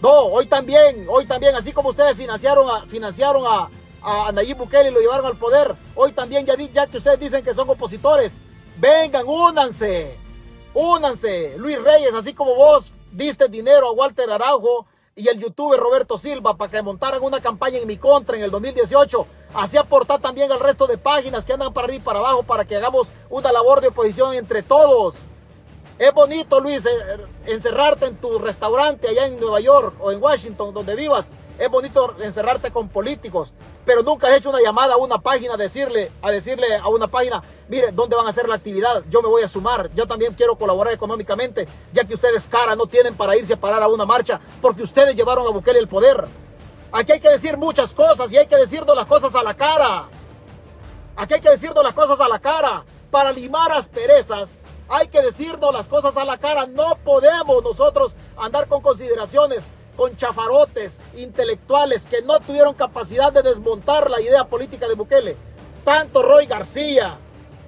No, 0.00 0.10
hoy 0.10 0.46
también, 0.46 1.06
hoy 1.08 1.26
también, 1.26 1.54
así 1.54 1.72
como 1.72 1.90
ustedes 1.90 2.16
financiaron 2.16 2.68
a, 2.68 2.86
financiaron 2.86 3.44
a, 3.46 3.68
a 4.02 4.32
Nayib 4.32 4.56
Bukele 4.56 4.88
y 4.88 4.92
lo 4.92 5.00
llevaron 5.00 5.26
al 5.26 5.36
poder, 5.36 5.76
hoy 5.94 6.12
también, 6.12 6.44
ya, 6.44 6.56
ya 6.56 6.88
que 6.88 6.96
ustedes 6.96 7.20
dicen 7.20 7.44
que 7.44 7.54
son 7.54 7.70
opositores, 7.70 8.32
vengan, 8.80 9.24
únanse, 9.28 10.18
Únanse, 10.74 11.54
Luis 11.58 11.78
Reyes, 11.82 12.14
así 12.14 12.32
como 12.32 12.54
vos 12.54 12.92
diste 13.10 13.46
dinero 13.48 13.88
a 13.88 13.92
Walter 13.92 14.30
Araujo 14.30 14.86
y 15.14 15.28
el 15.28 15.38
youtuber 15.38 15.78
Roberto 15.78 16.16
Silva 16.16 16.56
para 16.56 16.70
que 16.70 16.82
montaran 16.82 17.22
una 17.22 17.40
campaña 17.40 17.78
en 17.78 17.86
mi 17.86 17.96
contra 17.96 18.36
en 18.36 18.44
el 18.44 18.50
2018. 18.50 19.26
Así 19.54 19.76
aportar 19.76 20.20
también 20.20 20.50
al 20.50 20.60
resto 20.60 20.86
de 20.86 20.96
páginas 20.96 21.44
que 21.44 21.52
andan 21.52 21.72
para 21.72 21.86
arriba 21.86 22.02
y 22.02 22.04
para 22.04 22.18
abajo 22.20 22.42
para 22.42 22.64
que 22.64 22.76
hagamos 22.76 23.08
una 23.28 23.52
labor 23.52 23.80
de 23.80 23.88
oposición 23.88 24.34
entre 24.34 24.62
todos. 24.62 25.16
Es 25.98 26.12
bonito, 26.14 26.58
Luis, 26.58 26.84
eh, 26.86 26.90
encerrarte 27.46 28.06
en 28.06 28.16
tu 28.16 28.38
restaurante 28.38 29.08
allá 29.08 29.26
en 29.26 29.38
Nueva 29.38 29.60
York 29.60 29.94
o 30.00 30.10
en 30.10 30.22
Washington, 30.22 30.72
donde 30.72 30.96
vivas. 30.96 31.30
Es 31.58 31.70
bonito 31.70 32.16
encerrarte 32.20 32.70
con 32.70 32.88
políticos 32.88 33.52
pero 33.84 34.02
nunca 34.02 34.28
has 34.28 34.34
hecho 34.34 34.50
una 34.50 34.60
llamada 34.60 34.94
a 34.94 34.96
una 34.96 35.18
página 35.18 35.54
a 35.54 35.56
decirle, 35.56 36.10
a 36.22 36.30
decirle 36.30 36.76
a 36.76 36.88
una 36.88 37.08
página, 37.08 37.42
mire, 37.68 37.90
¿dónde 37.92 38.16
van 38.16 38.26
a 38.26 38.30
hacer 38.30 38.48
la 38.48 38.54
actividad? 38.54 39.02
Yo 39.10 39.22
me 39.22 39.28
voy 39.28 39.42
a 39.42 39.48
sumar, 39.48 39.90
yo 39.94 40.06
también 40.06 40.34
quiero 40.34 40.56
colaborar 40.56 40.94
económicamente, 40.94 41.66
ya 41.92 42.04
que 42.04 42.14
ustedes 42.14 42.46
cara 42.46 42.76
no 42.76 42.86
tienen 42.86 43.16
para 43.16 43.36
irse 43.36 43.54
a 43.54 43.60
parar 43.60 43.82
a 43.82 43.88
una 43.88 44.06
marcha, 44.06 44.40
porque 44.60 44.82
ustedes 44.82 45.16
llevaron 45.16 45.46
a 45.46 45.50
Bukele 45.50 45.78
el 45.78 45.88
poder. 45.88 46.26
Aquí 46.92 47.12
hay 47.12 47.20
que 47.20 47.30
decir 47.30 47.56
muchas 47.56 47.94
cosas 47.94 48.30
y 48.30 48.36
hay 48.36 48.46
que 48.46 48.56
decirnos 48.56 48.94
las 48.94 49.06
cosas 49.06 49.34
a 49.34 49.42
la 49.42 49.54
cara. 49.54 50.08
Aquí 51.16 51.34
hay 51.34 51.40
que 51.40 51.50
decirnos 51.50 51.82
las 51.82 51.94
cosas 51.94 52.20
a 52.20 52.28
la 52.28 52.38
cara. 52.38 52.84
Para 53.10 53.32
limar 53.32 53.72
asperezas, 53.72 54.56
hay 54.88 55.08
que 55.08 55.22
decirnos 55.22 55.72
las 55.72 55.86
cosas 55.86 56.16
a 56.16 56.24
la 56.24 56.36
cara. 56.36 56.66
No 56.66 56.96
podemos 57.02 57.62
nosotros 57.64 58.14
andar 58.36 58.68
con 58.68 58.82
consideraciones 58.82 59.62
con 59.96 60.16
chafarotes 60.16 61.00
intelectuales 61.16 62.06
que 62.06 62.22
no 62.22 62.40
tuvieron 62.40 62.74
capacidad 62.74 63.32
de 63.32 63.42
desmontar 63.42 64.10
la 64.10 64.20
idea 64.20 64.44
política 64.44 64.88
de 64.88 64.94
Bukele. 64.94 65.36
Tanto 65.84 66.22
Roy 66.22 66.46
García 66.46 67.18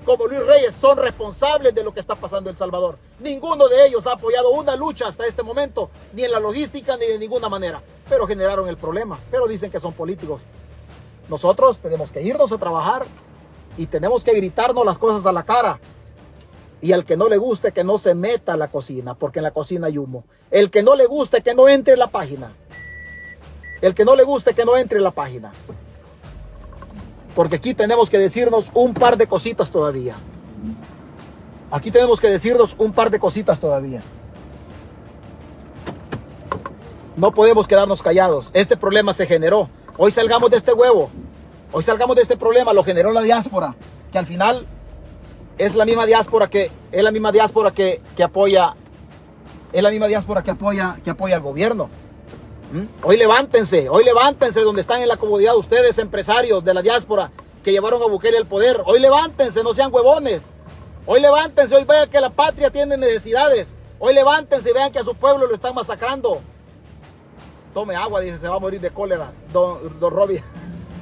como 0.05 0.27
Luis 0.27 0.45
Reyes 0.45 0.75
son 0.75 0.99
responsables 0.99 1.75
de 1.75 1.83
lo 1.83 1.93
que 1.93 2.01
está 2.01 2.15
pasando 2.15 2.51
en 2.51 2.55
El 2.55 2.59
Salvador. 2.59 2.99
Ninguno 3.21 3.69
de 3.69 3.87
ellos 3.87 4.07
ha 4.07 4.13
apoyado 4.13 4.51
una 4.51 4.77
lucha 4.77 5.09
hasta 5.09 5.27
este 5.27 5.43
momento, 5.43 5.91
ni 6.13 6.25
en 6.25 6.31
la 6.31 6.41
logística 6.41 6.97
ni 6.97 7.07
de 7.07 7.19
ninguna 7.19 7.49
manera. 7.49 7.83
Pero 8.09 8.27
generaron 8.27 8.69
el 8.69 8.77
problema, 8.77 9.19
pero 9.31 9.47
dicen 9.47 9.71
que 9.71 9.81
son 9.81 9.95
políticos. 9.95 10.43
Nosotros 11.29 11.79
tenemos 11.79 12.13
que 12.13 12.23
irnos 12.23 12.53
a 12.53 12.59
trabajar 12.59 13.07
y 13.79 13.87
tenemos 13.87 14.25
que 14.25 14.35
gritarnos 14.35 14.85
las 14.85 14.99
cosas 14.99 15.25
a 15.27 15.33
la 15.33 15.43
cara. 15.43 15.81
Y 16.85 16.93
al 16.93 17.07
que 17.07 17.17
no 17.17 17.31
le 17.31 17.39
guste, 17.39 17.73
que 17.73 17.83
no 17.83 17.97
se 17.97 18.15
meta 18.15 18.53
a 18.53 18.57
la 18.59 18.69
cocina, 18.69 19.15
porque 19.15 19.39
en 19.39 19.45
la 19.45 19.53
cocina 19.53 19.87
hay 19.87 19.97
humo. 19.97 20.25
El 20.51 20.71
que 20.71 20.83
no 20.83 20.95
le 20.95 21.07
guste, 21.07 21.41
que 21.41 21.55
no 21.55 21.67
entre 21.67 21.95
en 21.95 21.99
la 21.99 22.09
página. 22.09 22.53
El 23.81 23.95
que 23.95 24.05
no 24.05 24.15
le 24.15 24.23
guste, 24.23 24.53
que 24.53 24.67
no 24.67 24.77
entre 24.77 24.99
en 24.99 25.05
la 25.05 25.11
página. 25.11 25.51
Porque 27.35 27.57
aquí 27.57 27.73
tenemos 27.73 28.11
que 28.11 28.19
decirnos 28.19 28.67
un 28.75 28.93
par 28.93 29.17
de 29.17 29.27
cositas 29.27 29.71
todavía. 29.71 30.17
Aquí 31.71 31.91
tenemos 31.91 32.21
que 32.21 32.29
decirnos 32.29 32.77
un 32.77 32.93
par 32.93 33.11
de 33.11 33.19
cositas 33.19 33.59
todavía. 33.59 34.03
No 37.17 37.33
podemos 37.33 37.67
quedarnos 37.67 38.03
callados. 38.03 38.51
Este 38.53 38.77
problema 38.77 39.15
se 39.15 39.27
generó. 39.27 39.71
Hoy 39.97 40.11
salgamos 40.11 40.51
de 40.51 40.59
este 40.59 40.75
huevo. 40.75 41.09
Hoy 41.73 41.83
salgamos 41.83 42.15
de 42.15 42.21
este 42.21 42.37
problema. 42.37 42.75
Lo 42.75 42.85
generó 42.85 43.11
la 43.11 43.23
diáspora. 43.23 43.75
Que 44.13 44.19
al 44.19 44.27
final 44.27 44.67
es 45.59 45.75
la 45.75 45.85
misma 45.85 46.07
diáspora 46.07 46.49
que 46.49 46.71
es 46.91 47.03
la 47.03 47.11
misma 47.11 47.33
diáspora 47.33 47.71
que, 47.73 48.01
apoya 48.23 48.75
es 49.73 49.83
la 49.83 49.91
misma 49.91 50.07
diáspora 50.07 50.43
que 50.43 50.51
apoya 50.51 50.99
que 51.05 51.11
apoya 51.11 51.37
al 51.37 51.43
gobierno. 51.43 51.89
¿Mm? 52.73 53.05
Hoy 53.05 53.17
levántense, 53.17 53.89
hoy 53.89 54.05
levántense 54.05 54.61
donde 54.61 54.81
están 54.81 55.01
en 55.01 55.09
la 55.09 55.17
comodidad 55.17 55.57
ustedes 55.57 55.99
empresarios 55.99 56.65
de 56.65 56.75
la 56.75 56.83
diáspora 56.83 57.31
que 57.63 57.73
llevaron 57.73 58.03
a 58.03 58.07
Bukele 58.07 58.39
al 58.39 58.47
poder. 58.47 58.83
Hoy 58.85 59.01
levántense, 59.01 59.63
no 59.63 59.75
sean 59.75 59.93
huevones. 59.93 60.51
Hoy 61.07 61.21
levántense, 61.21 61.75
hoy 61.75 61.85
vean 61.85 62.09
que 62.09 62.21
la 62.21 62.31
patria 62.31 62.71
tiene 62.71 62.97
necesidades. 62.97 63.75
Hoy 63.99 64.15
levántense 64.15 64.73
vean 64.73 64.93
que 64.93 64.99
a 64.99 65.05
su 65.05 65.15
pueblo 65.15 65.47
lo 65.47 65.55
están 65.55 65.75
masacrando. 65.75 66.41
Tome 67.73 67.97
agua, 67.97 68.21
dice, 68.21 68.39
se 68.39 68.49
va 68.49 68.57
a 68.57 68.61
morir 68.61 68.81
de 68.81 68.91
cólera. 68.91 69.33
Don, 69.53 69.99
don 69.99 70.13
Robin. 70.13 70.43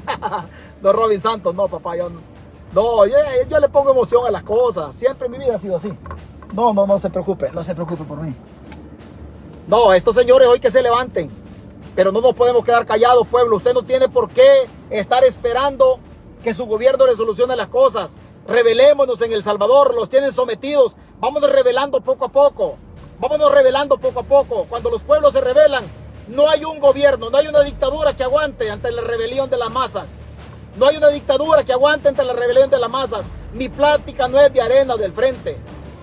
don 0.82 0.96
Robin 0.96 1.20
Santos, 1.20 1.54
no, 1.54 1.68
papá, 1.68 1.96
yo 1.96 2.08
no. 2.08 2.31
No, 2.73 3.05
yo, 3.07 3.61
le 3.61 3.69
pongo 3.69 3.90
emoción 3.90 4.27
a 4.27 4.31
las 4.31 4.43
cosas. 4.43 4.94
Siempre 4.97 5.27
en 5.27 5.32
mi 5.32 5.39
vida 5.39 5.57
ha 5.57 5.59
sido 5.59 5.77
así. 5.77 5.93
No, 6.55 6.73
no, 6.73 6.86
no 6.86 6.99
se 6.99 7.11
preocupe, 7.11 7.51
no 7.53 7.62
se 7.62 7.74
preocupe 7.74 8.05
por 8.05 8.19
mí. 8.19 8.35
No, 9.69 9.93
estos 9.93 10.15
señores 10.15 10.49
hoy 10.49 10.59
que 10.59 10.70
se 10.70 10.82
levanten. 10.82 11.31
Pero 11.94 12.11
no 12.12 12.23
nos 12.23 12.35
podemos 12.35 12.65
quedar 12.65 12.86
callados, 12.86 13.27
pueblo. 13.27 13.57
Usted 13.57 13.74
no 13.74 13.82
tiene 13.82 14.09
por 14.09 14.31
qué 14.31 14.69
estar 14.89 15.23
esperando 15.24 15.99
que 16.43 16.55
su 16.55 16.65
gobierno 16.65 17.07
le 17.07 17.15
solucione 17.15 17.57
las 17.57 17.69
cosas. 17.69 18.12
Revelémonos 18.49 19.20
en 19.20 19.32
El 19.32 19.44
Salvador, 19.44 19.94
los 19.94 20.09
tienen 20.09 20.32
sometidos. 20.32 20.97
Vámonos 21.20 21.53
revelando 21.53 22.01
poco 22.01 22.24
a 22.24 22.28
poco. 22.28 22.77
Vámonos 23.20 23.53
revelando 23.53 23.99
poco 23.99 24.20
a 24.20 24.24
poco. 24.24 24.66
Cuando 24.69 24.90
los 24.90 25.03
pueblos 25.03 25.32
se 25.32 25.43
rebelan, 25.43 25.85
no 26.28 26.49
hay 26.49 26.65
un 26.65 26.81
gobierno, 26.81 27.28
no 27.28 27.36
hay 27.36 27.49
una 27.49 27.61
dictadura 27.61 28.16
que 28.16 28.23
aguante 28.23 28.70
ante 28.70 28.90
la 28.90 29.03
rebelión 29.03 29.51
de 29.51 29.59
las 29.59 29.70
masas. 29.70 30.09
No 30.77 30.86
hay 30.86 30.97
una 30.97 31.09
dictadura 31.09 31.65
que 31.65 31.73
aguante 31.73 32.09
entre 32.09 32.24
la 32.24 32.32
rebelión 32.32 32.70
de 32.70 32.78
las 32.78 32.90
masas. 32.90 33.27
Mi 33.53 33.69
plática 33.69 34.27
no 34.28 34.40
es 34.40 34.53
de 34.53 34.62
arena 34.62 34.97
del 34.97 35.12
frente. 35.12 35.59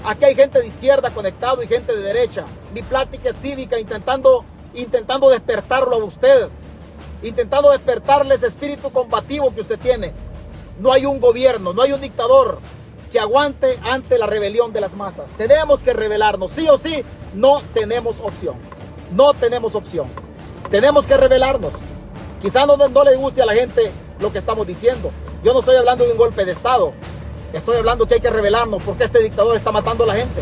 Aquí 0.05 0.25
hay 0.25 0.35
gente 0.35 0.59
de 0.59 0.67
izquierda 0.67 1.09
conectado 1.09 1.63
y 1.63 1.67
gente 1.67 1.95
de 1.95 2.03
derecha. 2.03 2.45
Mi 2.73 2.83
plática 2.83 3.29
es 3.29 3.37
cívica 3.37 3.79
intentando, 3.79 4.45
intentando 4.75 5.29
despertarlo 5.29 5.95
a 5.95 6.03
usted. 6.03 6.49
Intentando 7.23 7.71
despertarle 7.71 8.35
ese 8.35 8.47
espíritu 8.47 8.91
combativo 8.91 9.53
que 9.53 9.61
usted 9.61 9.79
tiene. 9.79 10.13
No 10.79 10.91
hay 10.93 11.05
un 11.05 11.19
gobierno, 11.19 11.73
no 11.73 11.81
hay 11.81 11.91
un 11.91 12.01
dictador 12.01 12.59
que 13.11 13.19
aguante 13.19 13.79
ante 13.83 14.19
la 14.19 14.27
rebelión 14.27 14.71
de 14.71 14.81
las 14.81 14.93
masas. 14.93 15.25
Tenemos 15.35 15.81
que 15.81 15.93
rebelarnos, 15.93 16.51
sí 16.51 16.69
o 16.69 16.77
sí, 16.77 17.03
no 17.33 17.61
tenemos 17.73 18.19
opción. 18.21 18.55
No 19.11 19.33
tenemos 19.33 19.73
opción. 19.73 20.07
Tenemos 20.69 21.07
que 21.07 21.17
rebelarnos. 21.17 21.73
Quizá 22.41 22.65
no, 22.65 22.77
no 22.77 23.03
le 23.03 23.15
guste 23.15 23.41
a 23.41 23.45
la 23.45 23.53
gente 23.53 23.91
lo 24.19 24.31
que 24.31 24.39
estamos 24.39 24.65
diciendo. 24.65 25.11
Yo 25.43 25.53
no 25.53 25.59
estoy 25.59 25.75
hablando 25.75 26.05
de 26.05 26.11
un 26.11 26.17
golpe 26.17 26.45
de 26.45 26.51
Estado. 26.51 26.93
Estoy 27.53 27.77
hablando 27.77 28.05
que 28.05 28.15
hay 28.15 28.19
que 28.19 28.29
revelarnos 28.29 28.81
porque 28.83 29.05
este 29.05 29.19
dictador 29.19 29.55
está 29.55 29.71
matando 29.71 30.03
a 30.03 30.07
la 30.07 30.15
gente. 30.15 30.41